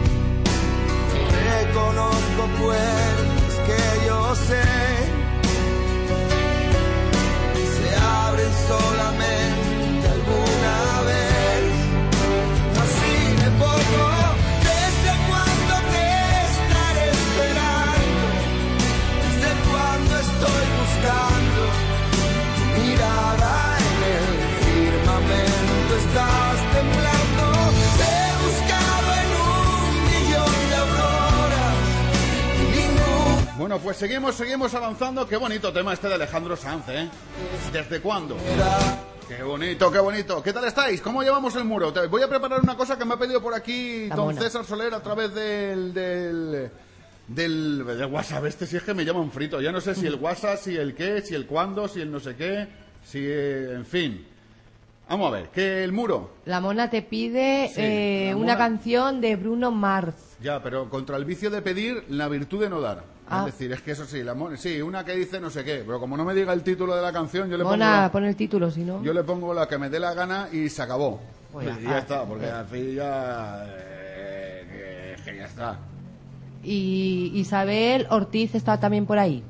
conozco 1.77 2.43
puertas 2.59 3.53
que 3.67 3.81
yo 4.07 4.35
sé 4.47 4.65
se 7.75 7.89
abren 7.95 8.53
solamente 8.71 10.05
alguna 10.17 10.77
vez. 11.11 11.65
Así 12.83 13.15
me 13.41 13.49
pongo. 13.61 14.07
¿Desde 14.71 15.11
cuándo 15.29 15.73
te 15.93 16.05
estaré 16.51 17.05
esperando? 17.19 18.25
¿Desde 19.23 19.49
cuándo 19.69 20.13
estoy 20.27 20.65
buscando? 20.79 21.61
Mirada 22.77 23.53
en 23.85 23.99
el 24.17 24.27
firmamento. 24.63 25.57
Bueno, 33.67 33.83
pues 33.83 33.97
seguimos, 33.97 34.33
seguimos 34.35 34.73
avanzando. 34.75 35.27
Qué 35.27 35.35
bonito 35.35 35.73
tema 35.73 35.91
este 35.91 36.07
de 36.07 36.13
Alejandro 36.13 36.55
Sanz, 36.55 36.87
¿eh? 36.87 37.09
¿Desde 37.73 37.99
cuándo? 37.99 38.37
Qué 39.27 39.43
bonito, 39.43 39.91
qué 39.91 39.99
bonito. 39.99 40.41
¿Qué 40.41 40.53
tal 40.53 40.63
estáis? 40.63 41.01
¿Cómo 41.01 41.21
llevamos 41.21 41.53
el 41.57 41.65
muro? 41.65 41.91
Te- 41.91 42.07
voy 42.07 42.21
a 42.21 42.29
preparar 42.29 42.61
una 42.61 42.77
cosa 42.77 42.97
que 42.97 43.03
me 43.03 43.15
ha 43.15 43.19
pedido 43.19 43.41
por 43.41 43.53
aquí 43.53 44.07
don 44.07 44.27
mona. 44.27 44.39
César 44.39 44.63
Soler 44.63 44.93
a 44.93 45.03
través 45.03 45.33
del, 45.35 45.93
del, 45.93 46.71
del, 47.27 47.85
del 47.85 48.05
WhatsApp. 48.05 48.45
Este 48.45 48.65
si 48.67 48.77
es 48.77 48.83
que 48.83 48.93
me 48.93 49.03
llaman 49.03 49.29
frito. 49.31 49.59
Ya 49.59 49.73
no 49.73 49.81
sé 49.81 49.95
si 49.95 50.07
el 50.07 50.15
WhatsApp, 50.15 50.59
si 50.61 50.77
el 50.77 50.95
qué, 50.95 51.21
si 51.21 51.35
el 51.35 51.45
cuándo, 51.45 51.89
si 51.89 51.99
el 51.99 52.09
no 52.09 52.21
sé 52.21 52.37
qué, 52.37 52.69
si... 53.03 53.19
eh, 53.21 53.73
en 53.73 53.85
fin. 53.85 54.25
Vamos 55.09 55.27
a 55.27 55.31
ver, 55.39 55.49
que 55.49 55.83
el 55.83 55.91
muro... 55.91 56.35
La 56.45 56.61
mona 56.61 56.89
te 56.89 57.01
pide 57.01 57.67
Sí, 57.67 57.81
eh, 57.81 58.27
la 58.29 58.37
una 58.37 58.53
mona- 58.53 58.57
canción 58.57 59.19
de 59.19 59.35
Bruno 59.35 59.71
Mars. 59.71 60.37
Ya, 60.41 60.63
pero 60.63 60.89
contra 60.89 61.17
el 61.17 61.25
vicio 61.25 61.49
de 61.49 61.61
pedir, 61.61 62.05
la 62.07 62.29
virtud 62.29 62.61
de 62.61 62.69
no 62.69 62.79
dar. 62.79 63.16
Ah. 63.29 63.39
Es 63.47 63.53
decir, 63.53 63.71
es 63.73 63.81
que 63.81 63.91
eso 63.91 64.05
sí, 64.05 64.23
la 64.23 64.33
mon- 64.33 64.57
sí, 64.57 64.81
una 64.81 65.03
que 65.03 65.13
dice 65.15 65.39
no 65.39 65.49
sé 65.49 65.63
qué, 65.65 65.83
pero 65.85 65.99
como 65.99 66.15
no 66.15 66.23
me 66.23 66.33
diga 66.33 66.53
el 66.53 66.63
título 66.63 66.95
de 66.95 67.01
la 67.01 67.11
canción, 67.11 67.49
yo 67.49 67.57
le 67.57 67.63
pongo 67.63 67.75
Mona, 67.75 68.01
la, 68.03 68.11
pon 68.11 68.23
el 68.23 68.35
título, 68.35 68.71
si 68.71 68.81
no. 68.83 69.03
yo 69.03 69.13
le 69.13 69.23
pongo 69.23 69.53
la 69.53 69.67
que 69.67 69.77
me 69.77 69.89
dé 69.89 69.99
la 69.99 70.13
gana 70.13 70.47
y 70.51 70.69
se 70.69 70.81
acabó. 70.81 71.19
Pues 71.51 71.67
y 71.67 71.83
ya 71.83 71.97
está. 71.97 71.97
está, 71.99 72.25
porque 72.25 72.45
al 72.49 72.65
fin 72.67 72.95
ya 72.95 73.65
eh, 73.67 75.15
que, 75.17 75.23
que 75.31 75.37
ya 75.37 75.45
está. 75.45 75.77
Y 76.63 77.31
Isabel 77.35 78.07
Ortiz 78.09 78.55
está 78.55 78.79
también 78.79 79.05
por 79.05 79.17
ahí. 79.19 79.43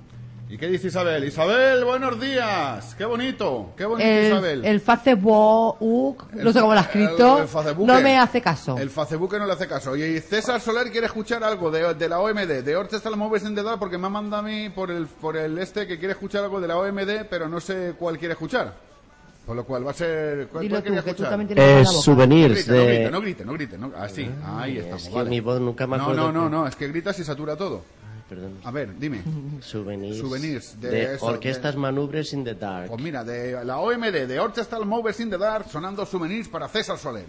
¿Y 0.49 0.57
qué 0.57 0.67
dice 0.67 0.87
Isabel? 0.87 1.25
Isabel, 1.25 1.83
buenos 1.83 2.21
días. 2.21 2.95
Qué 2.97 3.03
bonito, 3.03 3.71
qué 3.75 3.83
bonito 3.85 4.07
El, 4.09 4.27
Isabel. 4.27 4.65
el 4.65 4.79
Facebook, 4.79 6.17
no 6.35 6.53
sé 6.53 6.59
cómo 6.61 6.73
lo 6.73 6.79
ha 6.79 6.83
escrito, 6.83 7.35
el- 7.37 7.41
el 7.43 7.47
Facebook. 7.49 7.85
no 7.87 7.99
me 7.99 8.17
hace 8.17 8.41
caso. 8.41 8.77
El 8.77 8.89
Facebook 8.89 9.37
no 9.37 9.45
le 9.45 9.51
hace 9.51 9.67
caso. 9.67 9.93
Y 9.97 10.21
César 10.21 10.61
Soler 10.61 10.89
quiere 10.89 11.07
escuchar 11.07 11.43
algo 11.43 11.69
de, 11.69 11.93
de 11.95 12.07
la 12.09 12.21
OMD, 12.21 12.63
de 12.63 12.75
Orchestra 12.77 13.11
Movers 13.13 13.43
in 13.43 13.55
the 13.55 13.63
Dark, 13.63 13.77
porque 13.77 13.97
me 13.97 14.07
ha 14.07 14.09
mandado 14.09 14.41
a 14.41 14.45
mí 14.45 14.69
por 14.69 14.89
el, 14.89 15.07
por 15.07 15.35
el 15.35 15.57
este 15.57 15.85
que 15.85 15.99
quiere 15.99 16.13
escuchar 16.13 16.45
algo 16.45 16.61
de 16.61 16.67
la 16.69 16.77
OMD, 16.77 17.25
pero 17.29 17.49
no 17.49 17.59
sé 17.59 17.93
cuál 17.99 18.17
quiere 18.17 18.31
escuchar. 18.33 18.73
Por 19.45 19.55
lo 19.55 19.65
cual 19.65 19.85
va 19.87 19.91
a 19.91 19.93
ser... 19.93 20.47
¿Cuál, 20.47 20.61
Dilo 20.63 20.81
cuál 20.81 20.97
tú, 20.99 21.03
que 21.05 21.13
tú 21.13 21.23
también 21.23 21.57
Eh, 21.57 21.85
souvenirs 21.85 22.67
no 22.67 22.73
grite, 22.73 22.73
de- 22.73 23.11
No 23.11 23.21
grite, 23.21 23.45
no 23.45 23.53
grite, 23.53 23.77
no 23.77 23.89
grite. 23.89 23.97
No, 23.97 24.03
así, 24.03 24.29
ahí 24.45 24.77
estamos. 24.77 25.03
es 25.03 25.09
que 25.09 25.15
vale. 25.15 25.29
mi 25.29 25.39
voz 25.39 25.59
nunca 25.61 25.87
me 25.87 25.97
No, 25.97 26.13
no, 26.13 26.31
no, 26.33 26.43
que- 26.45 26.49
no, 26.49 26.67
es 26.67 26.75
que 26.75 26.87
gritas 26.89 27.17
y 27.19 27.23
satura 27.23 27.55
todo. 27.55 27.81
Perdón. 28.29 28.59
A 28.63 28.71
ver, 28.71 28.97
dime. 28.99 29.21
Souvenirs. 29.61 30.17
Souvenirs 30.17 30.81
de 30.81 30.89
de, 30.89 31.13
eso, 31.15 31.25
Orquestas 31.27 31.75
de- 31.75 31.79
Manubres 31.79 32.33
in 32.33 32.43
the 32.43 32.55
Dark. 32.55 32.89
Pues 32.89 33.01
mira, 33.01 33.23
de 33.23 33.63
la 33.63 33.79
OMD, 33.79 34.27
de 34.27 34.39
Orchestra 34.39 34.79
Movers 34.81 35.19
in 35.21 35.29
the 35.29 35.37
Dark, 35.37 35.69
sonando 35.69 36.05
souvenirs 36.05 36.49
para 36.49 36.67
César 36.67 36.97
Soler. 36.97 37.25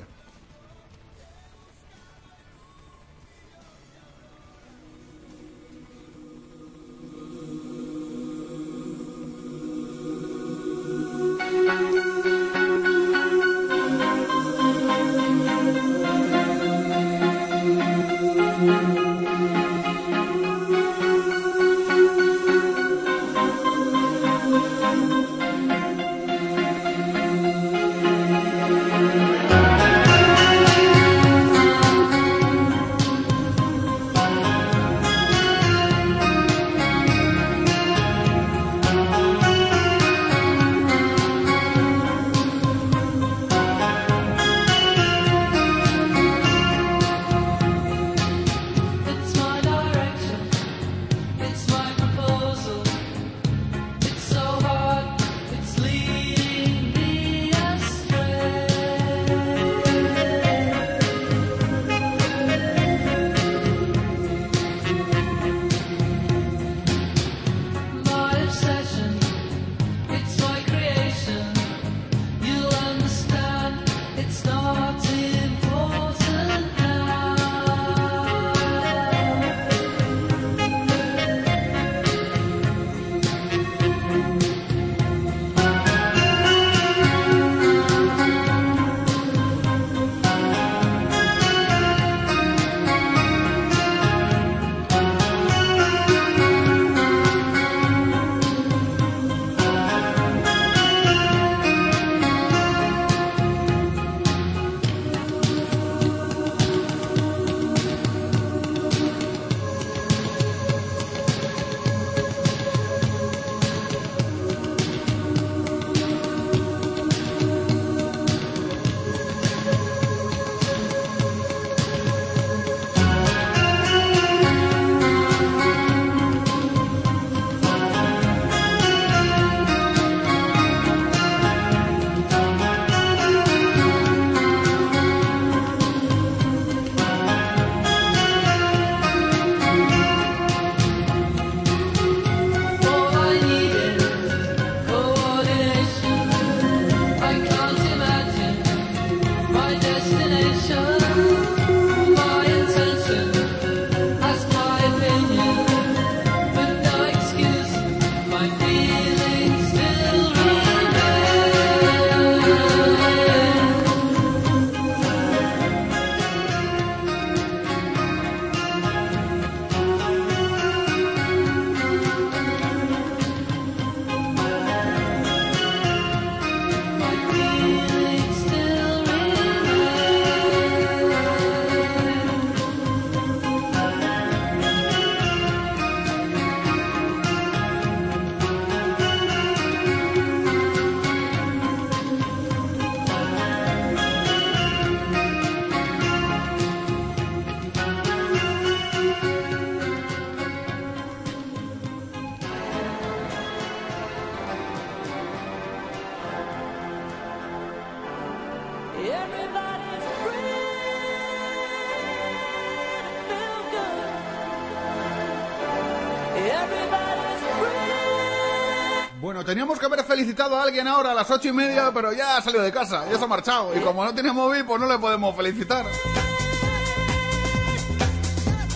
Alguien 220.69 220.86
ahora 220.86 221.12
a 221.12 221.15
las 221.15 221.31
ocho 221.31 221.49
y 221.49 221.53
media, 221.53 221.90
pero 221.93 222.12
ya 222.12 222.36
ha 222.36 222.43
salido 222.43 222.62
de 222.62 222.70
casa, 222.70 223.05
ya 223.11 223.19
se 223.19 223.24
ha 223.24 223.27
marchado. 223.27 223.74
Y 223.74 223.81
como 223.81 224.05
no 224.05 224.12
tiene 224.12 224.32
móvil, 224.32 224.65
pues 224.65 224.81
no 224.81 224.86
le 224.86 224.99
podemos 224.99 225.35
felicitar. 225.35 225.85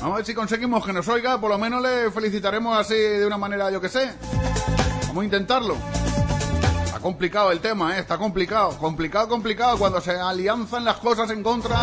Vamos 0.00 0.14
a 0.14 0.16
ver 0.16 0.26
si 0.26 0.34
conseguimos 0.34 0.84
que 0.84 0.92
nos 0.92 1.06
oiga, 1.08 1.38
por 1.38 1.50
lo 1.50 1.58
menos 1.58 1.82
le 1.82 2.10
felicitaremos 2.10 2.76
así 2.76 2.94
de 2.94 3.26
una 3.26 3.36
manera, 3.38 3.70
yo 3.70 3.80
que 3.80 3.88
sé. 3.88 4.10
Vamos 5.08 5.22
a 5.22 5.24
intentarlo. 5.24 5.76
Está 6.84 6.98
complicado 6.98 7.52
el 7.52 7.60
tema, 7.60 7.96
¿eh? 7.96 8.00
Está 8.00 8.16
complicado. 8.16 8.70
Complicado, 8.78 9.28
complicado. 9.28 9.76
Cuando 9.76 10.00
se 10.00 10.18
alianzan 10.18 10.84
las 10.84 10.96
cosas 10.96 11.30
en 11.30 11.42
contra, 11.42 11.76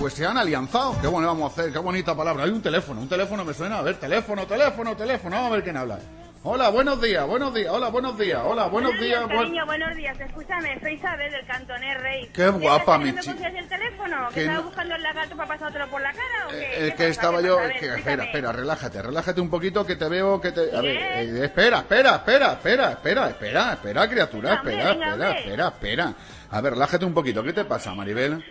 pues 0.00 0.12
se 0.14 0.26
han 0.26 0.38
alianzado. 0.38 0.96
¿Qué 1.00 1.06
bueno 1.06 1.28
vamos 1.28 1.50
a 1.50 1.52
hacer? 1.52 1.72
Qué 1.72 1.78
bonita 1.78 2.16
palabra. 2.16 2.44
Hay 2.44 2.50
un 2.50 2.60
teléfono, 2.60 3.00
un 3.00 3.08
teléfono 3.08 3.44
me 3.44 3.54
suena. 3.54 3.78
A 3.78 3.82
ver, 3.82 4.00
teléfono, 4.00 4.44
teléfono, 4.46 4.96
teléfono. 4.96 5.36
Vamos 5.36 5.52
a 5.52 5.54
ver 5.54 5.64
quién 5.64 5.76
habla. 5.76 6.00
Hola, 6.42 6.70
buenos 6.70 7.02
días, 7.02 7.26
buenos 7.26 7.52
días. 7.52 7.70
Hola, 7.70 7.88
buenos 7.90 8.16
días. 8.18 8.40
Hola, 8.42 8.64
buenos 8.68 8.98
días. 8.98 9.24
buen- 9.26 9.36
Cariño, 9.40 9.66
buenos 9.66 9.94
días. 9.94 10.18
Escúchame, 10.18 10.80
soy 10.80 10.94
Isabel 10.94 11.30
del 11.32 11.44
Cantoner 11.46 12.00
Rey. 12.00 12.30
Qué 12.32 12.48
guapa, 12.48 12.96
¿No 12.96 13.04
mi 13.04 13.12
me 13.12 13.20
chi- 13.20 13.30
cogías 13.32 13.52
el 13.54 13.68
teléfono? 13.68 14.28
Que 14.30 14.34
¿Que 14.34 14.40
estabas 14.40 14.62
no- 14.62 14.66
buscando 14.68 14.94
el 14.94 15.02
lagarto 15.02 15.36
para 15.36 15.48
pasártelo 15.48 15.86
por 15.88 16.00
la 16.00 16.12
cara 16.12 16.46
o 16.46 16.50
qué? 16.50 16.56
Eh, 16.62 16.68
¿Qué 16.78 16.88
Es 16.88 16.94
que 16.94 17.08
estaba 17.08 17.40
¿Qué 17.42 17.46
yo. 17.46 17.56
ver, 17.58 17.72
que- 17.78 17.94
espera, 17.94 18.24
espera, 18.24 18.52
relájate, 18.52 19.02
relájate 19.02 19.40
un 19.42 19.50
poquito 19.50 19.84
que 19.84 19.96
te 19.96 20.08
veo 20.08 20.40
que 20.40 20.52
te. 20.52 20.74
A 20.74 20.80
ver, 20.80 20.96
eh, 20.96 21.44
espera, 21.44 21.78
espera, 21.80 22.14
espera, 22.16 22.52
espera, 22.54 22.90
espera, 22.92 23.28
espera, 23.28 23.72
espera, 23.74 24.08
criatura, 24.08 24.54
espera, 24.54 24.92
venga, 24.94 25.08
espera, 25.10 25.30
espera, 25.38 25.68
espera. 25.68 26.14
A 26.52 26.60
ver, 26.62 26.72
relájate 26.72 27.04
un 27.04 27.12
poquito. 27.12 27.42
¿Qué 27.44 27.52
te 27.52 27.66
pasa, 27.66 27.94
Maribel? 27.94 28.42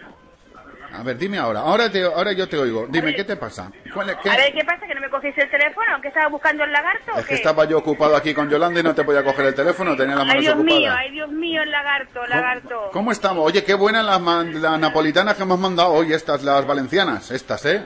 A 0.91 1.03
ver, 1.03 1.17
dime 1.17 1.37
ahora. 1.37 1.59
Ahora, 1.61 1.89
te, 1.91 2.03
ahora 2.03 2.31
yo 2.33 2.47
te 2.49 2.57
oigo. 2.57 2.87
Dime, 2.89 3.13
¿qué 3.15 3.23
te 3.23 3.35
pasa? 3.35 3.71
¿Cuál 3.93 4.09
es- 4.09 4.17
qué- 4.23 4.29
A 4.29 4.35
ver, 4.37 4.53
¿qué 4.53 4.63
pasa? 4.65 4.85
¿Que 4.87 4.95
no 4.95 5.01
me 5.01 5.09
cogéis 5.09 5.37
el 5.37 5.49
teléfono? 5.49 6.01
¿Que 6.01 6.07
estabas 6.07 6.31
buscando 6.31 6.63
el 6.63 6.71
lagarto 6.71 7.11
o 7.15 7.19
Es 7.19 7.25
que 7.27 7.35
estaba 7.35 7.65
yo 7.65 7.77
ocupado 7.77 8.15
aquí 8.15 8.33
con 8.33 8.49
Yolanda 8.49 8.79
y 8.79 8.83
no 8.83 8.95
te 8.95 9.03
podía 9.03 9.23
coger 9.23 9.45
el 9.47 9.55
teléfono, 9.55 9.95
tenía 9.95 10.15
las 10.15 10.23
Ay, 10.23 10.27
manos 10.27 10.43
Dios 10.43 10.57
mío, 10.57 10.93
ay, 10.97 11.11
Dios 11.11 11.29
mío, 11.29 11.61
el 11.61 11.71
lagarto, 11.71 12.25
lagarto. 12.25 12.89
¿Cómo 12.91 13.11
estamos? 13.11 13.45
Oye, 13.45 13.63
qué 13.63 13.75
buenas 13.75 14.03
las, 14.05 14.19
las 14.21 14.79
napolitanas 14.79 15.35
que 15.37 15.45
me 15.45 15.53
has 15.53 15.59
mandado 15.59 15.91
hoy, 15.91 16.11
estas, 16.13 16.43
las 16.43 16.65
valencianas, 16.65 17.29
estas, 17.31 17.65
¿eh? 17.65 17.85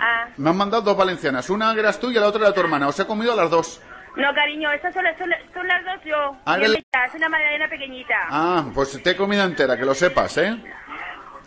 Ah, 0.00 0.28
Me 0.36 0.50
han 0.50 0.56
mandado 0.56 0.82
dos 0.82 0.96
valencianas, 0.96 1.48
una 1.48 1.72
eras 1.72 1.98
tú 1.98 2.10
y 2.10 2.14
la 2.14 2.26
otra 2.26 2.42
era 2.42 2.52
tu 2.52 2.60
hermana. 2.60 2.88
Os 2.88 2.98
he 3.00 3.06
comido 3.06 3.34
las 3.34 3.48
dos. 3.50 3.80
no, 4.16 4.32
cariño, 4.34 4.70
estas 4.70 4.92
son, 4.94 5.02
las- 5.02 5.16
son, 5.18 5.28
las- 5.30 5.40
son 5.52 5.66
las 5.66 5.84
dos 5.84 6.04
yo. 6.04 6.36
Ah, 6.44 6.56
Es 6.58 7.14
una 7.14 7.28
magdalena 7.28 7.68
pequeñita. 7.68 8.14
Ah, 8.30 8.64
pues 8.74 9.02
te 9.02 9.10
he 9.10 9.16
comido 9.16 9.42
entera, 9.44 9.76
que 9.76 9.84
lo 9.84 9.94
sepas, 9.94 10.36
¿eh? 10.38 10.56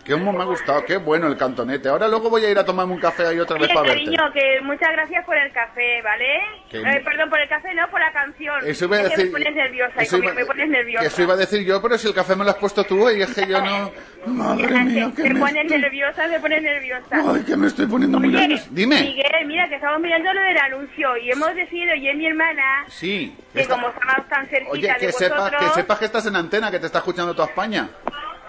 Que 0.08 0.16
me 0.16 0.42
ha 0.42 0.46
gustado, 0.46 0.86
qué 0.86 0.96
bueno 0.96 1.28
el 1.28 1.36
cantonete. 1.36 1.90
Ahora 1.90 2.08
luego 2.08 2.30
voy 2.30 2.46
a 2.46 2.50
ir 2.50 2.58
a 2.58 2.64
tomarme 2.64 2.94
un 2.94 3.00
café 3.00 3.28
ahí 3.28 3.40
otra 3.40 3.58
vez 3.60 3.68
para 3.68 3.82
verte. 3.82 4.06
cariño, 4.06 4.32
que 4.34 4.62
muchas 4.64 4.90
gracias 4.94 5.26
por 5.26 5.36
el 5.36 5.52
café, 5.52 6.02
¿vale? 6.02 6.26
Que- 6.70 6.78
Eh, 6.80 7.02
perdón, 7.04 7.30
por 7.30 7.42
el 7.42 7.50
café, 7.50 7.74
no, 7.76 7.90
por 7.90 8.00
la 8.00 8.14
canción. 8.14 8.56
Eso 8.66 8.86
iba 8.86 8.98
a 8.98 9.04
decir- 9.04 9.26
me 9.26 9.32
pones 9.32 9.54
nerviosa, 9.56 10.02
eso 10.02 10.18
iba- 10.18 10.28
me, 10.28 10.34
me 10.34 10.46
pones 10.46 10.70
nerviosa. 10.70 11.02
Que 11.02 11.08
eso 11.08 11.22
iba 11.24 11.34
a 11.34 11.38
decir 11.38 11.66
yo, 11.66 11.82
pero 11.82 11.98
si 11.98 12.08
el 12.08 12.14
café 12.14 12.38
me 12.38 12.46
lo 12.46 12.52
has 12.52 12.56
puesto 12.56 12.86
tú 12.86 13.10
y 13.10 13.22
es 13.22 13.36
que 13.36 13.46
yo 13.48 13.62
no... 13.62 13.92
Madre 14.28 14.80
mía, 14.86 15.12
que 15.16 15.24
Me 15.24 15.30
me... 15.34 15.40
pones 15.42 15.66
nerviosa, 15.70 16.28
me 16.30 16.40
pones 16.40 16.62
nerviosa. 16.64 17.06
Ay, 17.12 17.44
que 17.44 17.58
me 17.58 17.68
estoy 17.68 17.86
poniendo 17.88 18.18
muy 18.20 18.30
Oye, 18.30 18.40
nervioso. 18.48 18.68
Dime. 18.72 19.02
Miguel, 19.02 19.46
mira, 19.46 19.68
que 19.68 19.76
estamos 19.76 20.00
mirando 20.00 20.34
lo 20.34 20.42
del 20.42 20.58
anuncio 20.58 21.18
y 21.18 21.32
hemos 21.32 21.54
decidido, 21.54 21.94
y 21.96 22.08
es 22.08 22.16
mi 22.16 22.28
hermana, 22.28 22.86
Sí. 22.88 23.36
que 23.54 23.66
como 23.68 23.90
estamos 23.90 24.28
tan 24.30 24.48
cerquita 24.48 24.72
Oye, 24.72 24.88
de 24.88 24.96
que 24.96 25.12
sepas, 25.12 25.38
vosotros, 25.40 25.62
que 25.74 25.82
sepas 25.82 26.00
que 26.00 26.06
estás 26.06 26.26
en 26.28 26.36
antena, 26.38 26.72
que 26.72 26.80
te 26.80 26.86
está 26.86 27.00
escuchando 27.00 27.34
toda 27.36 27.50
España. 27.50 27.90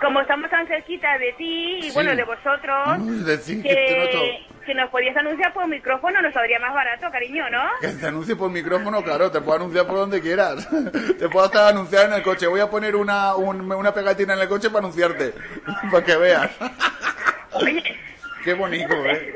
Como 0.00 0.20
estamos 0.20 0.48
tan 0.50 0.66
cerquita 0.66 1.18
de 1.18 1.32
ti 1.34 1.76
y 1.78 1.82
Sí. 1.82 1.90
bueno, 1.94 2.14
de 2.14 2.24
vosotros, 2.24 2.98
Uy, 3.00 3.18
decir 3.24 3.62
que 3.62 3.68
que, 3.68 4.46
que 4.66 4.74
nos 4.74 4.90
podías 4.90 5.16
anunciar 5.16 5.52
por 5.52 5.66
micrófono 5.66 6.20
nos 6.22 6.32
saldría 6.34 6.58
más 6.60 6.72
barato, 6.74 7.10
cariño, 7.10 7.48
¿no? 7.50 7.62
Que 7.80 7.88
te 7.88 8.06
anuncie 8.06 8.36
por 8.36 8.50
micrófono, 8.50 9.02
claro, 9.02 9.30
te 9.30 9.40
puedo 9.40 9.56
anunciar 9.56 9.86
por 9.86 9.96
donde 9.96 10.20
quieras. 10.20 10.68
Te 11.18 11.28
puedo 11.28 11.46
hasta 11.46 11.68
anunciar 11.68 12.06
en 12.06 12.12
el 12.14 12.22
coche. 12.22 12.46
Voy 12.46 12.60
a 12.60 12.70
poner 12.70 12.94
una, 12.96 13.34
un- 13.34 13.70
una 13.72 13.92
pegatina 13.92 14.34
en 14.34 14.40
el 14.40 14.48
coche 14.48 14.68
para 14.70 14.80
anunciarte. 14.80 15.34
Para 15.90 16.04
que 16.04 16.16
veas. 16.16 16.50
Qué 18.44 18.54
bonito, 18.54 18.94
¿eh? 19.06 19.34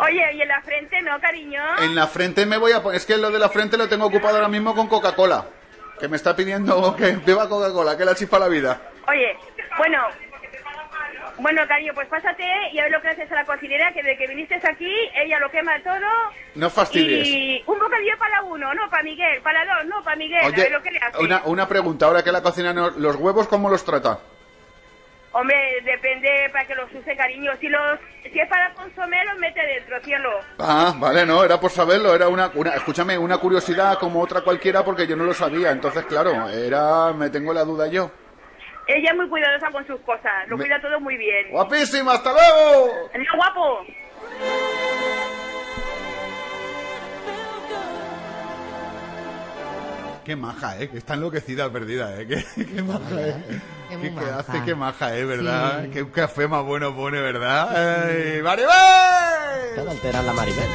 Oye, 0.00 0.32
y 0.34 0.42
en 0.42 0.48
la 0.48 0.60
frente, 0.62 1.00
¿no, 1.02 1.20
cariño? 1.20 1.62
En 1.82 1.94
la 1.94 2.06
frente 2.06 2.46
me 2.46 2.56
voy 2.58 2.72
a 2.72 2.82
poner... 2.82 2.96
Es 2.98 3.06
que 3.06 3.16
lo 3.16 3.30
de 3.30 3.38
la 3.38 3.48
frente 3.48 3.76
lo 3.76 3.88
tengo 3.88 4.06
ocupado 4.06 4.36
ahora 4.36 4.48
mismo 4.48 4.74
con 4.74 4.86
Coca-Cola. 4.88 5.46
Que 5.98 6.08
me 6.08 6.16
está 6.16 6.34
pidiendo 6.36 6.94
que 6.96 7.16
beba 7.24 7.48
Coca-Cola, 7.48 7.96
que 7.96 8.04
la 8.04 8.14
chispa 8.14 8.38
la 8.38 8.48
vida. 8.48 8.80
Oye, 9.08 9.36
bueno, 9.78 9.98
bueno, 11.38 11.62
cariño, 11.68 11.94
pues 11.94 12.08
pásate 12.08 12.44
y 12.72 12.78
a 12.78 12.82
ver 12.84 12.92
lo 12.92 13.00
que 13.00 13.08
haces 13.08 13.30
a 13.30 13.34
la 13.36 13.44
cocinera, 13.46 13.92
que 13.92 14.02
de 14.02 14.16
que 14.16 14.26
viniste 14.26 14.56
aquí, 14.56 14.92
ella 15.14 15.38
lo 15.38 15.50
quema 15.50 15.80
todo. 15.82 16.06
No 16.56 16.68
fastidies. 16.68 17.28
Y 17.28 17.62
un 17.66 17.78
bocadillo 17.78 18.18
para 18.18 18.42
uno, 18.42 18.74
no 18.74 18.90
para 18.90 19.02
Miguel, 19.04 19.40
para 19.42 19.64
dos, 19.64 19.86
no 19.86 20.02
para 20.02 20.16
Miguel, 20.16 20.42
a 20.42 20.46
Oye, 20.48 20.62
ver 20.64 20.72
lo 20.72 20.82
que 20.82 20.90
le 20.90 21.00
una, 21.20 21.42
una 21.44 21.68
pregunta, 21.68 22.06
ahora 22.06 22.22
que 22.22 22.32
la 22.32 22.42
cocina... 22.42 22.72
no- 22.72 22.90
¿Los 22.90 23.16
huevos 23.16 23.46
cómo 23.48 23.70
los 23.70 23.84
trata? 23.84 24.18
Hombre, 25.30 25.56
depende 25.84 26.48
para 26.50 26.66
que 26.66 26.74
los 26.74 26.92
use, 26.92 27.14
cariño. 27.14 27.52
Si 27.60 27.68
los 27.68 28.00
si 28.24 28.40
es 28.40 28.48
para 28.48 28.72
consomé, 28.72 29.24
los 29.26 29.38
mete 29.38 29.60
dentro, 29.64 30.00
cielo. 30.00 30.30
Ah, 30.58 30.94
vale, 30.96 31.24
no, 31.26 31.44
era 31.44 31.60
por 31.60 31.70
saberlo, 31.70 32.14
era 32.14 32.28
una, 32.28 32.50
una, 32.54 32.70
escúchame, 32.74 33.16
una 33.16 33.36
curiosidad 33.38 33.98
como 33.98 34.20
otra 34.22 34.40
cualquiera 34.40 34.82
porque 34.84 35.06
yo 35.06 35.14
no 35.16 35.24
lo 35.24 35.34
sabía, 35.34 35.70
entonces 35.70 36.04
claro, 36.06 36.48
era, 36.48 37.12
me 37.12 37.28
tengo 37.30 37.52
la 37.52 37.62
duda 37.62 37.86
yo. 37.88 38.10
Ella 38.88 39.10
es 39.10 39.16
muy 39.16 39.28
cuidadosa 39.28 39.70
con 39.70 39.86
sus 39.86 40.00
cosas, 40.00 40.48
lo 40.48 40.56
Me- 40.56 40.64
cuida 40.64 40.80
todo 40.80 40.98
muy 41.00 41.16
bien. 41.16 41.50
Guapísima, 41.50 42.14
hasta 42.14 42.32
luego. 42.32 42.90
Adiós, 43.14 43.28
guapo. 43.36 43.84
Qué 50.24 50.36
maja, 50.36 50.78
eh, 50.78 50.90
que 50.90 50.98
está 50.98 51.14
enloquecida, 51.14 51.70
perdida, 51.72 52.20
eh, 52.20 52.26
qué, 52.56 52.66
qué 52.66 52.82
maja, 52.82 53.00
eh. 53.18 53.60
Qué 53.88 53.96
Qué, 53.98 54.10
maja. 54.10 54.38
hace, 54.40 54.62
qué 54.66 54.74
maja, 54.74 55.16
eh, 55.16 55.24
¿verdad? 55.24 55.84
Sí. 55.84 55.90
Qué 55.90 56.10
café 56.10 56.46
más 56.46 56.62
bueno 56.64 56.94
pone, 56.94 57.18
¿verdad? 57.20 58.04
¡Ay, 58.10 58.42
Maribel! 58.42 58.68
Te 59.74 59.82
va 59.82 59.88
a 59.88 59.92
alterar 59.92 60.24
la 60.24 60.32
Maribel. 60.34 60.68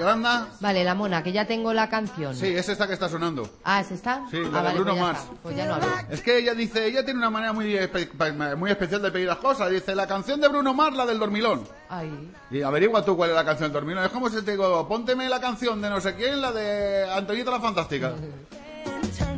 Yolanda? 0.00 0.48
Vale, 0.60 0.82
la 0.84 0.94
mona, 0.94 1.22
que 1.22 1.30
ya 1.32 1.46
tengo 1.46 1.72
la 1.72 1.88
canción. 1.88 2.34
Sí, 2.34 2.46
es 2.48 2.68
esta 2.68 2.86
que 2.86 2.94
está 2.94 3.08
sonando. 3.08 3.48
Ah, 3.64 3.80
¿es 3.80 3.90
esta? 3.92 4.24
Sí, 4.30 4.38
la 4.38 4.46
ah, 4.46 4.50
de 4.50 4.50
vale, 4.50 4.74
Bruno 4.74 4.90
pues 4.92 5.02
Mars. 5.02 5.18
está. 5.20 5.34
Pues 5.42 5.56
ya 5.56 5.66
no 5.66 5.74
hablo. 5.74 5.86
Es 6.10 6.20
que 6.22 6.38
ella 6.38 6.54
dice, 6.54 6.86
ella 6.86 7.04
tiene 7.04 7.18
una 7.18 7.30
manera 7.30 7.52
muy, 7.52 7.72
espe- 7.74 8.56
muy 8.56 8.70
especial 8.70 9.02
de 9.02 9.10
pedir 9.12 9.28
las 9.28 9.38
cosas. 9.38 9.70
Dice, 9.70 9.94
la 9.94 10.06
canción 10.06 10.40
de 10.40 10.48
Bruno 10.48 10.74
Mars, 10.74 10.96
la 10.96 11.06
del 11.06 11.18
dormilón. 11.18 11.62
Ay. 11.88 12.32
Y 12.50 12.62
averigua 12.62 13.04
tú 13.04 13.16
cuál 13.16 13.30
es 13.30 13.36
la 13.36 13.44
canción 13.44 13.68
del 13.68 13.74
dormilón. 13.74 14.04
Es 14.04 14.10
como 14.10 14.28
si 14.28 14.42
te 14.42 14.52
digo, 14.52 14.88
pónteme 14.88 15.28
la 15.28 15.40
canción 15.40 15.80
de 15.80 15.90
no 15.90 16.00
sé 16.00 16.14
quién, 16.16 16.40
la 16.40 16.50
de 16.52 17.08
Antonieta 17.10 17.50
la 17.52 17.60
Fantástica. 17.60 18.12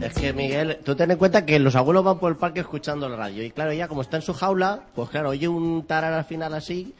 Es 0.01 0.15
que, 0.15 0.33
Miguel, 0.33 0.81
tú 0.85 0.97
ten 0.97 1.11
en 1.13 1.17
cuenta 1.19 1.47
que 1.47 1.59
los 1.61 1.77
abuelos 1.77 2.03
van 2.05 2.19
por 2.19 2.31
el 2.33 2.37
parque 2.37 2.61
escuchando 2.61 3.07
el 3.07 3.17
radio. 3.17 3.45
Y 3.45 3.51
claro, 3.53 3.71
ella 3.71 3.87
como 3.89 4.03
está 4.03 4.17
en 4.17 4.23
su 4.23 4.33
jaula, 4.35 4.81
pues 4.95 5.09
claro, 5.11 5.29
oye 5.31 5.47
un 5.47 5.85
tarar 5.87 6.13
al 6.13 6.25
final 6.25 6.55
así 6.55 6.93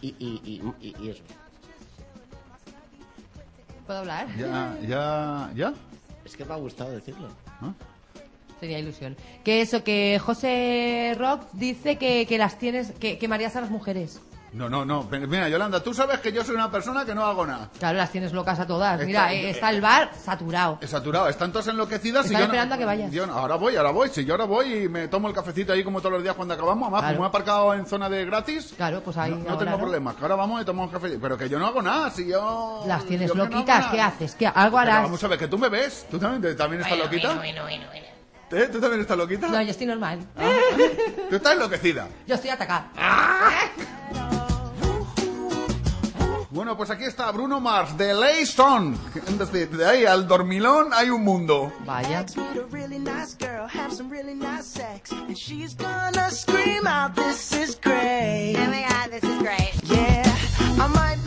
y, 0.00 0.08
y, 0.18 0.40
y, 0.44 0.62
y- 0.88 0.94
y 1.00 1.10
eso. 1.10 1.22
¿Puedo 3.88 4.00
hablar? 4.00 4.28
Ya, 4.36 4.76
ya, 4.86 5.50
ya. 5.56 5.72
Es 6.22 6.36
que 6.36 6.44
me 6.44 6.52
ha 6.52 6.56
gustado 6.58 6.90
decirlo. 6.90 7.28
Tenía 8.60 8.78
ilusión. 8.80 9.16
Que 9.42 9.62
eso, 9.62 9.82
que 9.82 10.18
José 10.22 11.14
Rock 11.16 11.46
dice 11.54 11.96
que, 11.96 12.26
que 12.26 12.36
las 12.36 12.58
tienes, 12.58 12.90
que, 12.90 13.16
que 13.16 13.28
mareas 13.28 13.56
a 13.56 13.62
las 13.62 13.70
mujeres. 13.70 14.20
No, 14.52 14.68
no, 14.68 14.84
no. 14.84 15.06
Pero 15.10 15.26
Mira, 15.28 15.48
Yolanda, 15.48 15.82
tú 15.82 15.92
sabes 15.92 16.20
que 16.20 16.32
yo 16.32 16.42
soy 16.42 16.54
una 16.54 16.70
persona 16.70 17.04
que 17.04 17.14
no 17.14 17.24
hago 17.24 17.46
nada. 17.46 17.68
Claro, 17.78 17.98
las 17.98 18.10
tienes 18.10 18.32
locas 18.32 18.58
a 18.58 18.66
todas. 18.66 18.94
Está- 18.94 19.06
Mira, 19.06 19.32
eh, 19.32 19.50
está 19.50 19.68
el 19.70 19.80
bar 19.82 20.10
saturado. 20.14 20.78
Es 20.80 20.88
saturado, 20.90 21.28
están 21.28 21.52
todas 21.52 21.68
enloquecidas. 21.68 22.24
y 22.24 22.28
Están 22.28 22.32
yo 22.32 22.38
no- 22.38 22.44
esperando 22.54 22.74
a 22.74 22.78
que 22.78 22.84
vayas. 22.86 23.12
yo 23.12 23.26
no- 23.26 23.34
ahora 23.34 23.56
voy, 23.56 23.76
ahora 23.76 23.90
voy. 23.90 24.08
Si 24.08 24.24
yo 24.24 24.34
ahora 24.34 24.44
voy 24.44 24.72
y 24.84 24.88
me 24.88 25.08
tomo 25.08 25.28
el 25.28 25.34
cafecito 25.34 25.72
ahí 25.74 25.84
como 25.84 26.00
todos 26.00 26.12
los 26.14 26.22
días 26.22 26.34
cuando 26.34 26.54
acabamos. 26.54 26.84
Además, 26.84 27.00
Claro. 27.02 27.16
como 27.16 27.26
he 27.26 27.28
aparcado 27.28 27.74
en 27.74 27.86
zona 27.86 28.08
de 28.08 28.24
gratis. 28.24 28.72
Claro, 28.76 29.02
pues 29.02 29.16
ahí 29.18 29.30
No, 29.32 29.36
no 29.36 29.42
ahora, 29.50 29.58
tengo 29.58 29.70
¿no? 29.72 29.78
problemas. 29.78 30.14
Que 30.16 30.22
ahora 30.22 30.34
vamos 30.36 30.62
y 30.62 30.64
tomamos 30.64 30.92
un 30.94 31.00
café. 31.00 31.18
Pero 31.20 31.36
que 31.36 31.48
yo 31.48 31.58
no 31.58 31.66
hago 31.66 31.82
nada. 31.82 32.10
Si 32.10 32.26
yo. 32.26 32.84
Las 32.86 33.04
tienes 33.04 33.28
yo 33.28 33.34
no 33.34 33.44
loquitas. 33.44 33.86
¿qué 33.88 34.00
haces? 34.00 34.34
¿Qué, 34.34 34.46
algo 34.46 34.78
Pero 34.78 34.90
harás? 34.92 35.02
vamos 35.02 35.22
a 35.22 35.28
ver, 35.28 35.38
que 35.38 35.48
tú 35.48 35.58
me 35.58 35.68
ves. 35.68 36.06
¿Tú 36.10 36.18
también, 36.18 36.56
también 36.56 36.80
estás 36.82 36.96
Bueno, 36.96 37.04
loquita? 37.12 37.34
bueno, 37.34 37.62
bueno, 37.64 37.86
bueno, 37.88 38.06
¿Eh? 38.50 38.66
¿Tú 38.72 38.80
también 38.80 39.02
estás 39.02 39.18
loquita? 39.18 39.46
No, 39.46 39.60
yo 39.60 39.70
estoy 39.72 39.86
normal. 39.86 40.20
Tú 41.28 41.36
estás 41.36 41.52
enloquecida. 41.52 42.08
Yo 42.26 42.34
estoy 42.34 42.48
atacada. 42.48 42.88
Bueno, 46.50 46.78
pues 46.78 46.88
aquí 46.90 47.04
está 47.04 47.30
Bruno 47.30 47.60
Mars 47.60 47.96
de 47.98 48.14
Laystone. 48.14 48.96
De 49.70 49.86
ahí 49.86 50.06
al 50.06 50.26
dormilón 50.26 50.94
hay 50.94 51.10
un 51.10 51.22
mundo. 51.22 51.70
Vaya. 51.84 52.24
Oh 52.36 52.36
my 52.36 52.42
God, 58.82 59.10
this 59.10 59.24
is 59.24 59.38
great. 59.42 59.74
Yeah, 59.84 60.24
I 60.78 60.86
might 60.88 61.18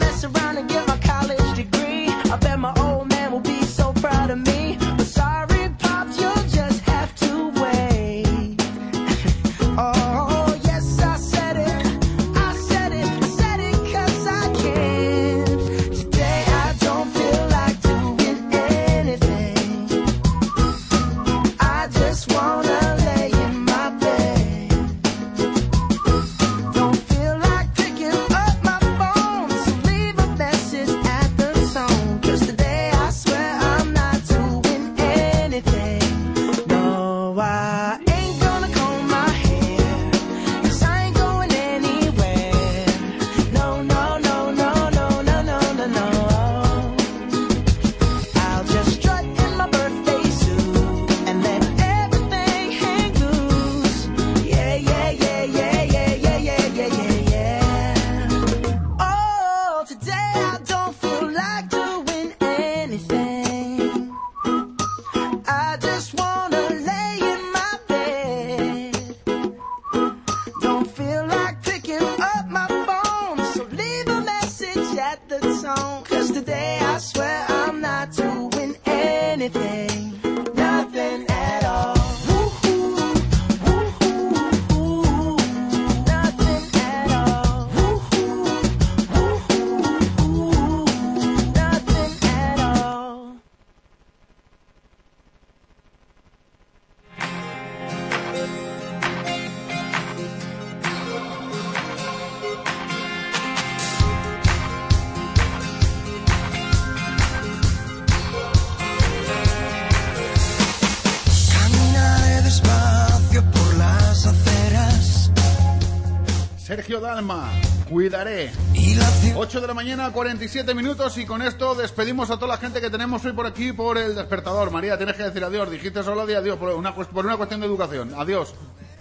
mañana, 119.81 120.11
47 120.11 120.75
minutos 120.75 121.17
y 121.17 121.25
con 121.25 121.41
esto 121.41 121.73
despedimos 121.73 122.29
a 122.29 122.35
toda 122.35 122.49
la 122.49 122.57
gente 122.57 122.79
que 122.79 122.91
tenemos 122.91 123.25
hoy 123.25 123.31
por 123.31 123.47
aquí 123.47 123.73
por 123.73 123.97
el 123.97 124.13
despertador. 124.13 124.69
María, 124.69 124.95
tienes 124.95 125.15
que 125.15 125.23
decir 125.23 125.43
adiós. 125.43 125.71
Dijiste 125.71 126.03
solo 126.03 126.27
de 126.27 126.35
adiós 126.35 126.59
por 126.59 126.75
una, 126.75 126.93
por 126.93 127.25
una 127.25 127.35
cuestión 127.35 127.61
de 127.61 127.65
educación. 127.65 128.13
Adiós. 128.15 128.53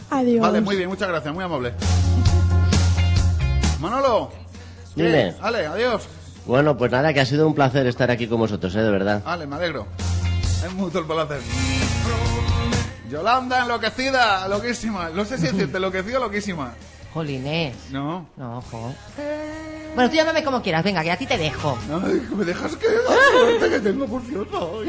Adiós. 0.09 0.40
Vale, 0.40 0.62
muy 0.62 0.77
bien, 0.77 0.89
muchas 0.89 1.07
gracias, 1.07 1.35
muy 1.35 1.44
amable. 1.44 1.74
Manolo. 3.78 4.32
Dime. 4.97 5.35
Ale, 5.43 5.66
adiós. 5.66 6.09
Bueno, 6.47 6.74
pues 6.78 6.90
nada, 6.90 7.12
que 7.12 7.20
ha 7.20 7.27
sido 7.27 7.47
un 7.47 7.55
placer 7.55 7.86
estar 7.86 8.11
aquí 8.11 8.27
con 8.27 8.39
vosotros, 8.39 8.74
¿eh? 8.74 8.81
De 8.81 8.90
verdad. 8.90 9.23
Ale, 9.27 9.47
me 9.47 9.57
alegro. 9.57 9.86
Es 10.65 10.73
mucho 10.73 11.01
el 11.01 11.05
placer. 11.05 11.43
Yolanda, 13.11 13.65
enloquecida, 13.65 14.48
loquísima. 14.48 15.11
No 15.11 15.27
sé 15.27 15.36
si 15.36 15.44
decirte 15.44 15.77
enloquecida 15.77 16.16
o 16.16 16.23
loquísima. 16.23 16.73
Jolines. 17.12 17.74
No. 17.91 18.27
No, 18.37 18.59
ojo. 18.59 18.95
Bueno, 19.95 20.09
tú 20.09 20.16
llámame 20.16 20.45
como 20.45 20.62
quieras, 20.62 20.85
venga, 20.85 21.03
que 21.03 21.11
a 21.11 21.16
ti 21.16 21.27
te 21.27 21.37
dejo. 21.37 21.77
Ay, 22.05 22.20
que 22.20 22.35
me 22.37 22.45
dejas 22.45 22.77
que 22.77 22.87
que 23.70 23.81
tengo, 23.81 24.07
por 24.07 24.23
cierto. 24.23 24.82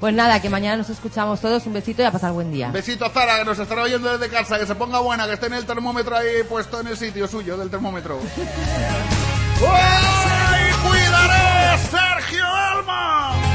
Pues 0.00 0.14
nada, 0.14 0.40
que 0.40 0.48
mañana 0.48 0.78
nos 0.78 0.88
escuchamos 0.90 1.40
todos. 1.40 1.66
Un 1.66 1.74
besito 1.74 2.02
y 2.02 2.06
a 2.06 2.10
pasar 2.10 2.32
buen 2.32 2.50
día. 2.50 2.70
Besito 2.70 3.04
a 3.04 3.10
Zara, 3.10 3.38
que 3.38 3.44
nos 3.44 3.58
estará 3.58 3.82
oyendo 3.82 4.16
desde 4.16 4.32
casa, 4.34 4.58
que 4.58 4.66
se 4.66 4.74
ponga 4.74 5.00
buena, 5.00 5.26
que 5.26 5.34
esté 5.34 5.46
en 5.46 5.54
el 5.54 5.66
termómetro 5.66 6.16
ahí 6.16 6.42
puesto 6.48 6.80
en 6.80 6.86
el 6.88 6.96
sitio 6.96 7.28
suyo 7.28 7.56
del 7.58 7.68
termómetro. 7.68 8.18
¡Ay, 9.70 10.72
cuidaré, 10.82 11.78
Sergio 11.90 12.44
Alma! 12.46 13.47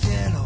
Cielo 0.00 0.45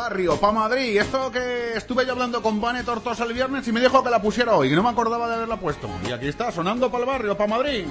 barrio, 0.00 0.36
pa' 0.40 0.50
Madrid. 0.50 0.98
Esto 0.98 1.30
que 1.30 1.74
estuve 1.74 2.06
yo 2.06 2.12
hablando 2.12 2.40
con 2.40 2.58
Vane 2.58 2.84
Tortosa 2.84 3.24
el 3.24 3.34
viernes 3.34 3.68
y 3.68 3.72
me 3.72 3.80
dijo 3.80 4.02
que 4.02 4.08
la 4.08 4.22
pusiera 4.22 4.54
hoy, 4.54 4.70
que 4.70 4.76
no 4.76 4.82
me 4.82 4.88
acordaba 4.88 5.28
de 5.28 5.34
haberla 5.34 5.58
puesto. 5.58 5.90
Y 6.08 6.12
aquí 6.12 6.28
está, 6.28 6.50
sonando 6.50 6.90
para 6.90 7.04
el 7.04 7.10
barrio, 7.10 7.36
pa' 7.36 7.46
Madrid. 7.46 7.84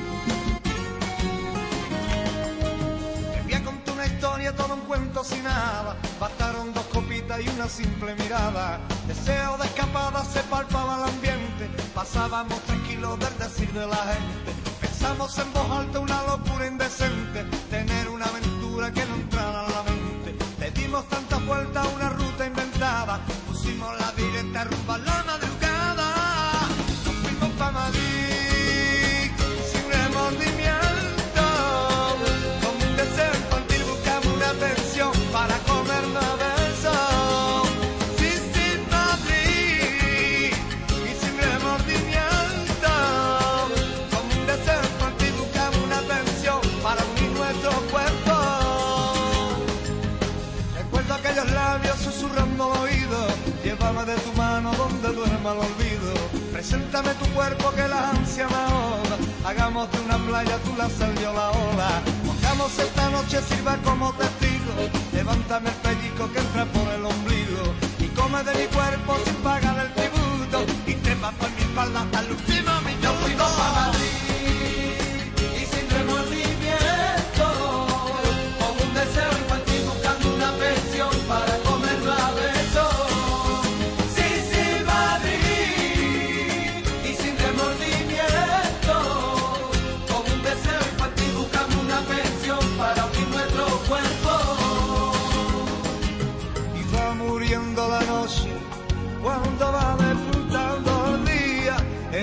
Susurrando 51.98 52.74
al 52.74 52.80
oído. 52.82 53.18
Llévame 53.64 54.06
de 54.06 54.16
tu 54.18 54.34
mano 54.34 54.72
donde 54.74 55.10
duerma 55.10 55.52
el 55.52 55.60
olvido. 55.60 56.14
Preséntame 56.52 57.14
tu 57.16 57.26
cuerpo 57.34 57.72
que 57.72 57.88
la 57.88 58.10
ansia 58.10 58.48
me 58.48 58.56
ahoga. 58.56 59.16
Hagamos 59.46 59.92
de 59.92 60.00
una 60.00 60.18
playa 60.18 60.58
tú 60.66 60.76
la 60.78 60.90
sal 60.90 61.14
yo 61.22 61.32
la 61.34 61.52
ola. 61.52 62.02
Pongamos 62.26 62.78
esta 62.80 63.10
noche 63.10 63.42
sirva 63.42 63.78
como 63.84 64.12
testigo. 64.14 64.74
Levántame 65.14 65.70
el 65.70 65.76
pellico 65.76 66.32
que 66.32 66.40
entra 66.40 66.66
por 66.66 66.88
el 66.94 67.06
ombligo. 67.06 67.64
Y 68.00 68.08
come 68.18 68.44
de 68.44 68.54
mi 68.54 68.68
cuerpo 68.68 69.18
sin 69.26 69.36
pagar 69.36 69.78
el 69.86 69.94
tributo. 69.94 70.66
Y 70.88 70.94
trepa 70.96 71.32
por 71.34 71.52
mi 71.52 71.62
espalda 71.62 72.02
hasta 72.02 72.20
el 72.22 72.32
último 72.32 72.82
minuto. 72.82 73.46
Pa' 73.58 73.72
Madrid 73.76 74.19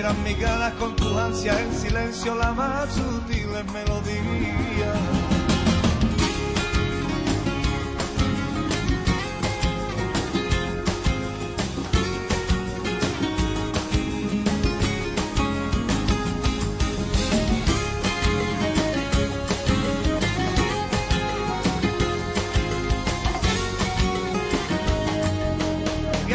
Eran 0.09 0.23
con 0.79 0.95
tu 0.95 1.19
ansia 1.19 1.59
en 1.61 1.73
silencio 1.73 2.33
la 2.33 2.53
más 2.53 2.87
sutil 2.93 3.49
melodía. 3.73 4.93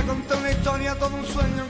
Voy 0.05 0.39
una 0.39 0.51
historia, 0.51 0.95
todo 0.97 1.17
un 1.17 1.27
sueño 1.27 1.62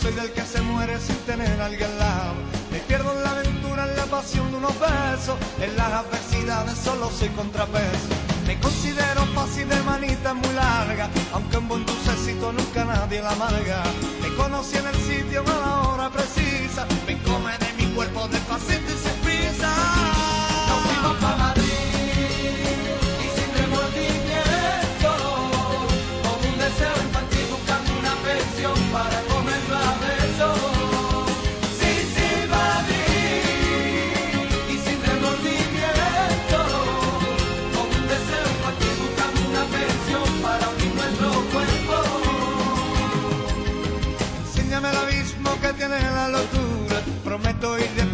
soy 0.00 0.12
del 0.12 0.30
que 0.32 0.42
se 0.42 0.60
muere 0.62 0.98
sin 0.98 1.16
tener 1.26 1.60
a 1.60 1.66
alguien 1.66 1.90
al 1.90 1.98
lado. 1.98 2.34
Me 2.72 2.78
pierdo 2.80 3.12
en 3.12 3.22
la 3.22 3.30
aventura, 3.30 3.84
en 3.88 3.96
la 3.96 4.04
pasión 4.06 4.50
de 4.50 4.56
unos 4.56 4.74
besos. 4.78 5.36
En 5.60 5.76
las 5.76 5.92
adversidades 5.92 6.78
solo 6.78 7.10
soy 7.10 7.28
contrapeso. 7.30 8.08
Me 8.46 8.58
considero 8.60 9.24
fácil 9.34 9.68
de 9.68 9.80
manita 9.82 10.34
muy 10.34 10.52
larga, 10.54 11.08
aunque 11.32 11.58
un 11.58 11.68
buen 11.68 11.86
dulcecito 11.86 12.52
nunca 12.52 12.84
nadie 12.84 13.20
la 13.20 13.32
amarga. 13.32 13.82
Me 14.22 14.34
conocí 14.34 14.76
en 14.76 14.86
el 14.86 14.96
sitio 14.96 15.42
a 15.46 15.66
la 15.66 15.80
hora 15.82 16.10
precisa. 16.10 16.86
Me 17.06 17.20
come 17.22 17.52
de 17.58 17.72
mi 17.74 17.92
cuerpo 17.94 18.28
y 18.32 18.89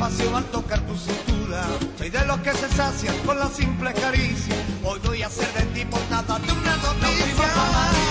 Despacio 0.06 0.36
al 0.36 0.44
tocar 0.52 0.80
tu 0.86 0.96
cintura. 0.96 1.66
Soy 1.98 2.10
de 2.10 2.24
los 2.26 2.38
que 2.38 2.52
se 2.52 2.68
sacian 2.68 3.18
con 3.26 3.40
la 3.40 3.48
simple 3.48 3.92
caricia. 3.92 4.54
Hoy 4.84 5.00
voy 5.04 5.22
a 5.22 5.26
hacer 5.26 5.52
de 5.52 5.62
ti 5.72 5.84
portada 5.84 6.38
de 6.38 6.52
una 6.52 6.76
noticia. 6.76 8.05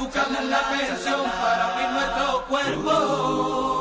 Buscamos 0.00 0.44
la 0.44 0.60
pensión 0.70 1.20
para 1.42 1.74
unir 1.74 1.90
nuestro 1.90 2.46
cuerpo. 2.46 3.79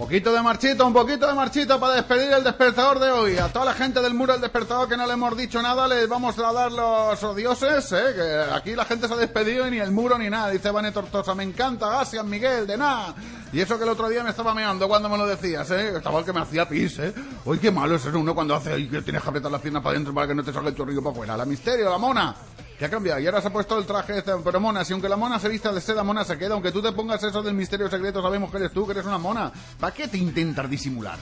Poquito 0.00 0.32
de 0.32 0.40
marchito, 0.40 0.86
un 0.86 0.94
poquito 0.94 1.26
de 1.26 1.34
marchito 1.34 1.78
para 1.78 1.96
despedir 1.96 2.32
el 2.32 2.42
despertador 2.42 2.98
de 2.98 3.10
hoy. 3.10 3.36
A 3.36 3.52
toda 3.52 3.66
la 3.66 3.74
gente 3.74 4.00
del 4.00 4.14
muro 4.14 4.32
del 4.32 4.40
despertador 4.40 4.88
que 4.88 4.96
no 4.96 5.06
le 5.06 5.12
hemos 5.12 5.36
dicho 5.36 5.60
nada, 5.60 5.86
les 5.86 6.08
vamos 6.08 6.38
a 6.38 6.52
dar 6.54 6.72
los 6.72 7.22
odioses, 7.22 7.92
¿eh? 7.92 8.14
que 8.16 8.54
aquí 8.54 8.74
la 8.74 8.86
gente 8.86 9.06
se 9.06 9.12
ha 9.12 9.16
despedido 9.18 9.68
y 9.68 9.72
ni 9.72 9.78
el 9.78 9.90
muro 9.90 10.16
ni 10.16 10.30
nada. 10.30 10.48
Dice 10.48 10.70
Vane 10.70 10.90
Tortosa, 10.90 11.34
me 11.34 11.44
encanta, 11.44 11.86
gracias 11.90 12.24
Miguel, 12.24 12.66
de 12.66 12.78
nada. 12.78 13.14
Y 13.52 13.60
eso 13.60 13.76
que 13.76 13.84
el 13.84 13.90
otro 13.90 14.08
día 14.08 14.24
me 14.24 14.30
estaba 14.30 14.54
meando 14.54 14.88
cuando 14.88 15.10
me 15.10 15.18
lo 15.18 15.26
decías, 15.26 15.70
¿eh? 15.70 15.92
Estaba 15.94 16.20
el 16.20 16.24
que 16.24 16.32
me 16.32 16.40
hacía 16.40 16.66
pis, 16.66 16.98
¿eh? 16.98 17.12
Uy, 17.44 17.58
qué 17.58 17.70
malo 17.70 17.96
es 17.96 18.06
eso 18.06 18.18
uno 18.18 18.34
cuando 18.34 18.54
hace 18.54 18.88
que 18.88 19.02
tienes 19.02 19.22
que 19.22 19.28
apretar 19.28 19.52
las 19.52 19.60
piernas 19.60 19.82
para 19.82 19.96
adentro 19.96 20.14
para 20.14 20.28
que 20.28 20.34
no 20.34 20.42
te 20.42 20.50
salga 20.50 20.70
el 20.70 20.76
chorrillo 20.76 21.02
para 21.02 21.12
afuera. 21.12 21.36
La 21.36 21.44
misterio, 21.44 21.90
la 21.90 21.98
mona. 21.98 22.34
Que 22.80 22.86
ha 22.86 22.90
cambiado 22.90 23.20
y 23.20 23.26
ahora 23.26 23.42
se 23.42 23.48
ha 23.48 23.52
puesto 23.52 23.76
el 23.76 23.84
traje 23.84 24.16
este, 24.16 24.32
pero 24.42 24.58
mona, 24.58 24.86
si 24.86 24.94
aunque 24.94 25.06
la 25.06 25.16
mona 25.16 25.38
se 25.38 25.50
vista 25.50 25.70
de 25.70 25.82
seda, 25.82 26.02
mona 26.02 26.24
se 26.24 26.38
queda, 26.38 26.54
aunque 26.54 26.72
tú 26.72 26.80
te 26.80 26.92
pongas 26.92 27.22
eso 27.22 27.42
del 27.42 27.52
misterio 27.52 27.90
secreto, 27.90 28.22
sabemos 28.22 28.50
que 28.50 28.56
eres 28.56 28.72
tú, 28.72 28.86
que 28.86 28.92
eres 28.92 29.04
una 29.04 29.18
mona. 29.18 29.52
¿Para 29.78 29.92
qué 29.92 30.08
te 30.08 30.16
intentas 30.16 30.70
disimular? 30.70 31.18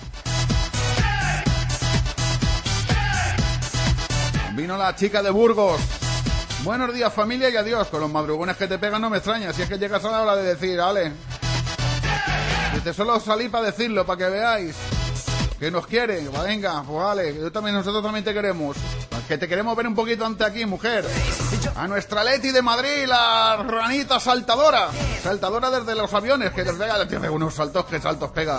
Vino 4.55 4.77
la 4.77 4.95
chica 4.95 5.21
de 5.21 5.31
Burgos. 5.31 5.81
Buenos 6.63 6.95
días 6.95 7.13
familia 7.13 7.51
y 7.51 7.57
adiós. 7.57 7.89
Con 7.89 8.03
los 8.03 8.11
madrugones 8.13 8.57
que 8.57 8.69
te 8.69 8.79
pegan 8.79 9.03
no 9.03 9.11
me 9.11 9.17
extraña. 9.17 9.53
Si 9.53 9.63
es 9.63 9.69
que 9.69 9.79
llegas 9.79 10.05
a 10.05 10.13
la 10.13 10.23
hora 10.23 10.37
de 10.37 10.55
decir, 10.55 10.81
Ale. 10.81 11.11
Dice, 12.73 12.95
solo 12.95 13.19
salí 13.19 13.49
para 13.49 13.67
decirlo, 13.67 14.07
para 14.07 14.19
que 14.19 14.31
veáis. 14.31 14.77
Que 15.59 15.73
nos 15.73 15.89
quieren. 15.89 16.31
Va, 16.33 16.45
Venga, 16.45 16.85
pues 16.85 17.03
vale. 17.03 17.35
Yo 17.35 17.51
también, 17.51 17.75
nosotros 17.75 18.01
también 18.01 18.25
te 18.25 18.33
queremos. 18.33 18.77
Que 19.29 19.37
te 19.37 19.47
queremos 19.47 19.77
ver 19.77 19.87
un 19.87 19.95
poquito 19.95 20.25
ante 20.25 20.43
aquí, 20.43 20.65
mujer. 20.65 21.05
A 21.77 21.87
nuestra 21.87 22.25
Leti 22.25 22.51
de 22.51 22.63
Madrid, 22.63 23.05
la 23.07 23.63
ranita 23.63 24.19
saltadora. 24.19 24.89
Saltadora 25.23 25.69
desde 25.69 25.95
los 25.95 26.15
aviones, 26.15 26.51
que 26.53 26.65
les 26.65 26.73
pega, 26.73 27.07
tiene 27.07 27.29
unos 27.29 27.53
saltos, 27.53 27.85
que 27.85 28.01
saltos 28.01 28.31
pega. 28.31 28.59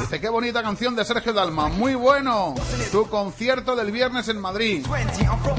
Dice, 0.00 0.20
qué 0.20 0.28
bonita 0.28 0.62
canción 0.62 0.94
de 0.94 1.02
Sergio 1.02 1.32
Dalma. 1.32 1.68
Muy 1.68 1.94
bueno. 1.94 2.54
Tu 2.92 3.08
concierto 3.08 3.74
del 3.74 3.90
viernes 3.90 4.28
en 4.28 4.38
Madrid. 4.38 4.84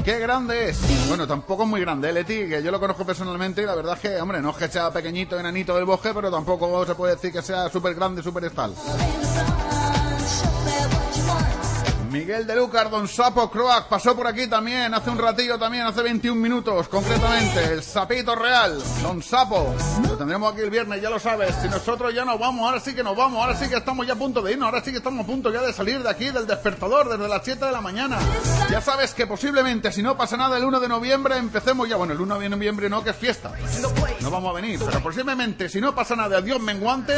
Qué 0.04 0.20
grande 0.20 0.68
es. 0.70 0.78
Bueno, 1.08 1.26
tampoco 1.26 1.64
es 1.64 1.68
muy 1.68 1.80
grande, 1.80 2.10
¿eh, 2.10 2.12
Leti, 2.12 2.48
que 2.48 2.62
yo 2.62 2.70
lo 2.70 2.78
conozco 2.78 3.04
personalmente 3.04 3.62
y 3.62 3.66
la 3.66 3.74
verdad 3.74 3.94
es 3.94 4.00
que, 4.00 4.20
hombre, 4.20 4.40
no 4.40 4.50
es 4.50 4.56
que 4.56 4.68
sea 4.68 4.92
pequeñito, 4.92 5.36
enanito 5.36 5.74
del 5.74 5.84
bosque, 5.84 6.12
pero 6.14 6.30
tampoco 6.30 6.86
se 6.86 6.94
puede 6.94 7.16
decir 7.16 7.32
que 7.32 7.42
sea 7.42 7.68
súper 7.70 7.96
grande, 7.96 8.22
súper 8.22 8.44
estal. 8.44 8.72
Miguel 12.18 12.46
de 12.46 12.56
Lucar, 12.56 12.88
Don 12.88 13.06
Sapo 13.06 13.50
Croac, 13.50 13.88
pasó 13.88 14.16
por 14.16 14.26
aquí 14.26 14.46
también, 14.46 14.94
hace 14.94 15.10
un 15.10 15.18
ratillo 15.18 15.58
también, 15.58 15.86
hace 15.86 16.02
21 16.02 16.40
minutos, 16.40 16.88
concretamente, 16.88 17.62
el 17.74 17.82
Sapito 17.82 18.34
Real, 18.34 18.82
Don 19.02 19.22
Sapo. 19.22 19.74
Lo 20.08 20.16
tendremos 20.16 20.50
aquí 20.50 20.62
el 20.62 20.70
viernes, 20.70 21.02
ya 21.02 21.10
lo 21.10 21.18
sabes. 21.18 21.54
Si 21.60 21.68
nosotros 21.68 22.14
ya 22.14 22.24
nos 22.24 22.38
vamos, 22.38 22.66
ahora 22.66 22.80
sí 22.80 22.94
que 22.94 23.02
nos 23.02 23.14
vamos, 23.14 23.42
ahora 23.42 23.54
sí 23.54 23.68
que 23.68 23.76
estamos 23.76 24.06
ya 24.06 24.14
a 24.14 24.16
punto 24.16 24.40
de 24.40 24.52
irnos, 24.52 24.64
ahora 24.64 24.82
sí 24.82 24.92
que 24.92 24.96
estamos 24.96 25.24
a 25.24 25.26
punto 25.26 25.52
ya 25.52 25.60
de 25.60 25.74
salir 25.74 26.02
de 26.02 26.08
aquí, 26.08 26.30
del 26.30 26.46
despertador, 26.46 27.10
desde 27.10 27.28
las 27.28 27.42
7 27.44 27.66
de 27.66 27.72
la 27.72 27.82
mañana. 27.82 28.18
Ya 28.70 28.80
sabes 28.80 29.12
que 29.12 29.26
posiblemente, 29.26 29.92
si 29.92 30.02
no 30.02 30.16
pasa 30.16 30.38
nada, 30.38 30.56
el 30.56 30.64
1 30.64 30.80
de 30.80 30.88
noviembre 30.88 31.36
empecemos 31.36 31.86
ya, 31.86 31.96
bueno, 31.96 32.14
el 32.14 32.20
1 32.20 32.38
de 32.38 32.48
noviembre 32.48 32.88
no, 32.88 33.04
que 33.04 33.10
es 33.10 33.16
fiesta. 33.16 33.52
No 34.22 34.30
vamos 34.30 34.52
a 34.52 34.54
venir, 34.54 34.80
pero 34.82 35.02
posiblemente, 35.02 35.68
si 35.68 35.82
no 35.82 35.94
pasa 35.94 36.16
nada, 36.16 36.40
Dios 36.40 36.60
menguante. 36.60 37.14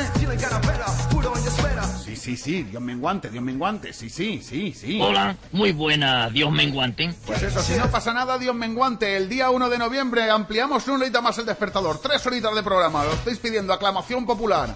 Sí, 2.04 2.16
sí, 2.16 2.36
sí, 2.36 2.64
Dios 2.64 2.82
menguante, 2.82 3.30
Dios 3.30 3.44
menguante, 3.44 3.92
sí, 3.92 4.10
sí, 4.10 4.42
sí, 4.42 4.72
sí. 4.72 4.87
Hola, 5.00 5.36
muy 5.52 5.72
buena, 5.72 6.30
Dios 6.30 6.50
menguante. 6.50 7.14
Pues 7.26 7.42
eso, 7.42 7.62
si 7.62 7.74
no 7.74 7.90
pasa 7.90 8.14
nada, 8.14 8.38
Dios 8.38 8.54
menguante, 8.54 9.16
el 9.16 9.28
día 9.28 9.50
1 9.50 9.68
de 9.68 9.78
noviembre 9.78 10.30
ampliamos 10.30 10.86
una 10.88 11.04
horita 11.04 11.20
más 11.20 11.36
el 11.38 11.46
despertador. 11.46 12.00
Tres 12.00 12.24
horitas 12.26 12.54
de 12.54 12.62
programa, 12.62 13.04
lo 13.04 13.12
estáis 13.12 13.38
pidiendo, 13.38 13.72
aclamación 13.72 14.24
popular. 14.24 14.74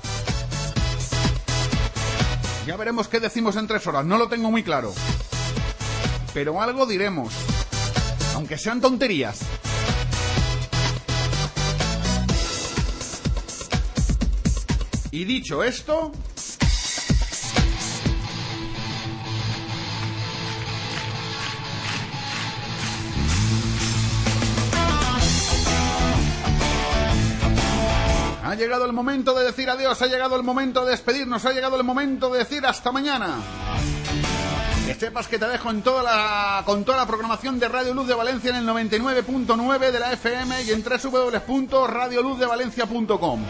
Ya 2.66 2.76
veremos 2.76 3.08
qué 3.08 3.20
decimos 3.20 3.56
en 3.56 3.66
tres 3.66 3.86
horas, 3.86 4.04
no 4.04 4.18
lo 4.18 4.28
tengo 4.28 4.50
muy 4.50 4.62
claro. 4.62 4.92
Pero 6.34 6.60
algo 6.60 6.84
diremos. 6.84 7.32
Aunque 8.34 8.58
sean 8.58 8.80
tonterías. 8.80 9.40
Y 15.10 15.24
dicho 15.24 15.62
esto, 15.62 16.12
Ha 28.52 28.54
llegado 28.54 28.84
el 28.84 28.92
momento 28.92 29.32
de 29.32 29.46
decir 29.46 29.70
adiós, 29.70 30.02
ha 30.02 30.06
llegado 30.06 30.36
el 30.36 30.42
momento 30.42 30.84
de 30.84 30.90
despedirnos, 30.90 31.46
ha 31.46 31.52
llegado 31.52 31.78
el 31.78 31.84
momento 31.84 32.30
de 32.30 32.40
decir 32.40 32.66
hasta 32.66 32.92
mañana. 32.92 33.36
Que 34.84 34.92
sepas 34.92 35.26
que 35.26 35.38
te 35.38 35.48
dejo 35.48 35.70
en 35.70 35.80
toda 35.80 36.02
la, 36.02 36.62
con 36.66 36.84
toda 36.84 36.98
la 36.98 37.06
programación 37.06 37.58
de 37.58 37.68
Radio 37.68 37.94
Luz 37.94 38.08
de 38.08 38.14
Valencia 38.14 38.50
en 38.50 38.56
el 38.56 38.68
99.9 38.68 39.90
de 39.90 39.98
la 39.98 40.12
FM 40.12 40.64
y 40.64 40.70
en 40.70 40.84
www.radioluzdevalencia.com. 40.84 43.42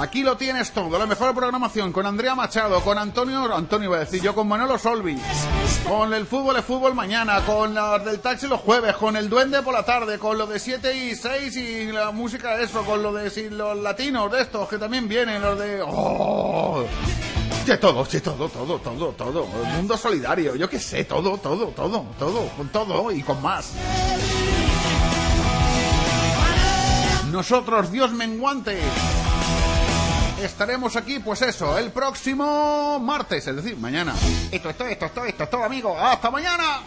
Aquí 0.00 0.22
lo 0.22 0.36
tienes 0.36 0.72
todo, 0.72 0.98
la 0.98 1.06
mejor 1.06 1.34
programación 1.34 1.92
con 1.92 2.06
Andrea 2.06 2.34
Machado, 2.34 2.80
con 2.80 2.98
Antonio, 2.98 3.54
Antonio 3.54 3.88
iba 3.88 3.96
a 3.98 4.00
decir 4.00 4.22
yo, 4.22 4.34
con 4.34 4.48
Manolo 4.48 4.78
Solvi, 4.78 5.20
con 5.86 6.12
el 6.14 6.26
fútbol 6.26 6.56
es 6.56 6.64
fútbol 6.64 6.94
mañana, 6.94 7.44
con 7.44 7.74
los 7.74 8.04
del 8.04 8.20
taxi 8.20 8.46
los 8.46 8.60
jueves, 8.60 8.96
con 8.96 9.16
el 9.16 9.28
duende 9.28 9.62
por 9.62 9.74
la 9.74 9.84
tarde, 9.84 10.18
con 10.18 10.38
lo 10.38 10.46
de 10.46 10.58
7 10.58 10.96
y 10.96 11.14
6 11.14 11.56
y 11.56 11.92
la 11.92 12.10
música 12.10 12.60
eso, 12.60 12.82
con 12.84 13.02
lo 13.02 13.12
de 13.12 13.50
los 13.50 13.78
latinos 13.78 14.32
de 14.32 14.42
estos 14.42 14.68
que 14.68 14.78
también 14.78 15.06
vienen, 15.08 15.42
los 15.42 15.58
de... 15.58 15.82
¡Oh! 15.86 16.84
De 17.66 17.76
todo, 17.76 18.04
de 18.04 18.20
todo, 18.20 18.48
todo, 18.48 18.78
todo, 18.78 19.08
todo. 19.12 19.46
El 19.64 19.72
mundo 19.74 19.96
solidario, 19.96 20.56
yo 20.56 20.68
qué 20.68 20.80
sé, 20.80 21.04
todo, 21.04 21.36
todo, 21.38 21.68
todo, 21.68 22.06
todo, 22.18 22.48
con 22.56 22.68
todo 22.70 23.12
y 23.12 23.22
con 23.22 23.40
más. 23.42 23.74
Nosotros, 27.30 27.92
Dios 27.92 28.10
menguante, 28.12 28.80
Estaremos 30.42 30.96
aquí, 30.96 31.18
pues 31.18 31.42
eso, 31.42 31.76
el 31.76 31.90
próximo 31.90 32.98
martes, 32.98 33.46
es 33.46 33.56
decir, 33.56 33.76
mañana. 33.76 34.14
Esto 34.50 34.70
es 34.70 34.76
todo, 34.76 34.88
esto 34.88 35.06
es 35.06 35.28
esto 35.28 35.44
es 35.44 35.50
todo, 35.50 35.64
amigo. 35.64 35.98
¡Hasta 35.98 36.30
mañana! 36.30 36.80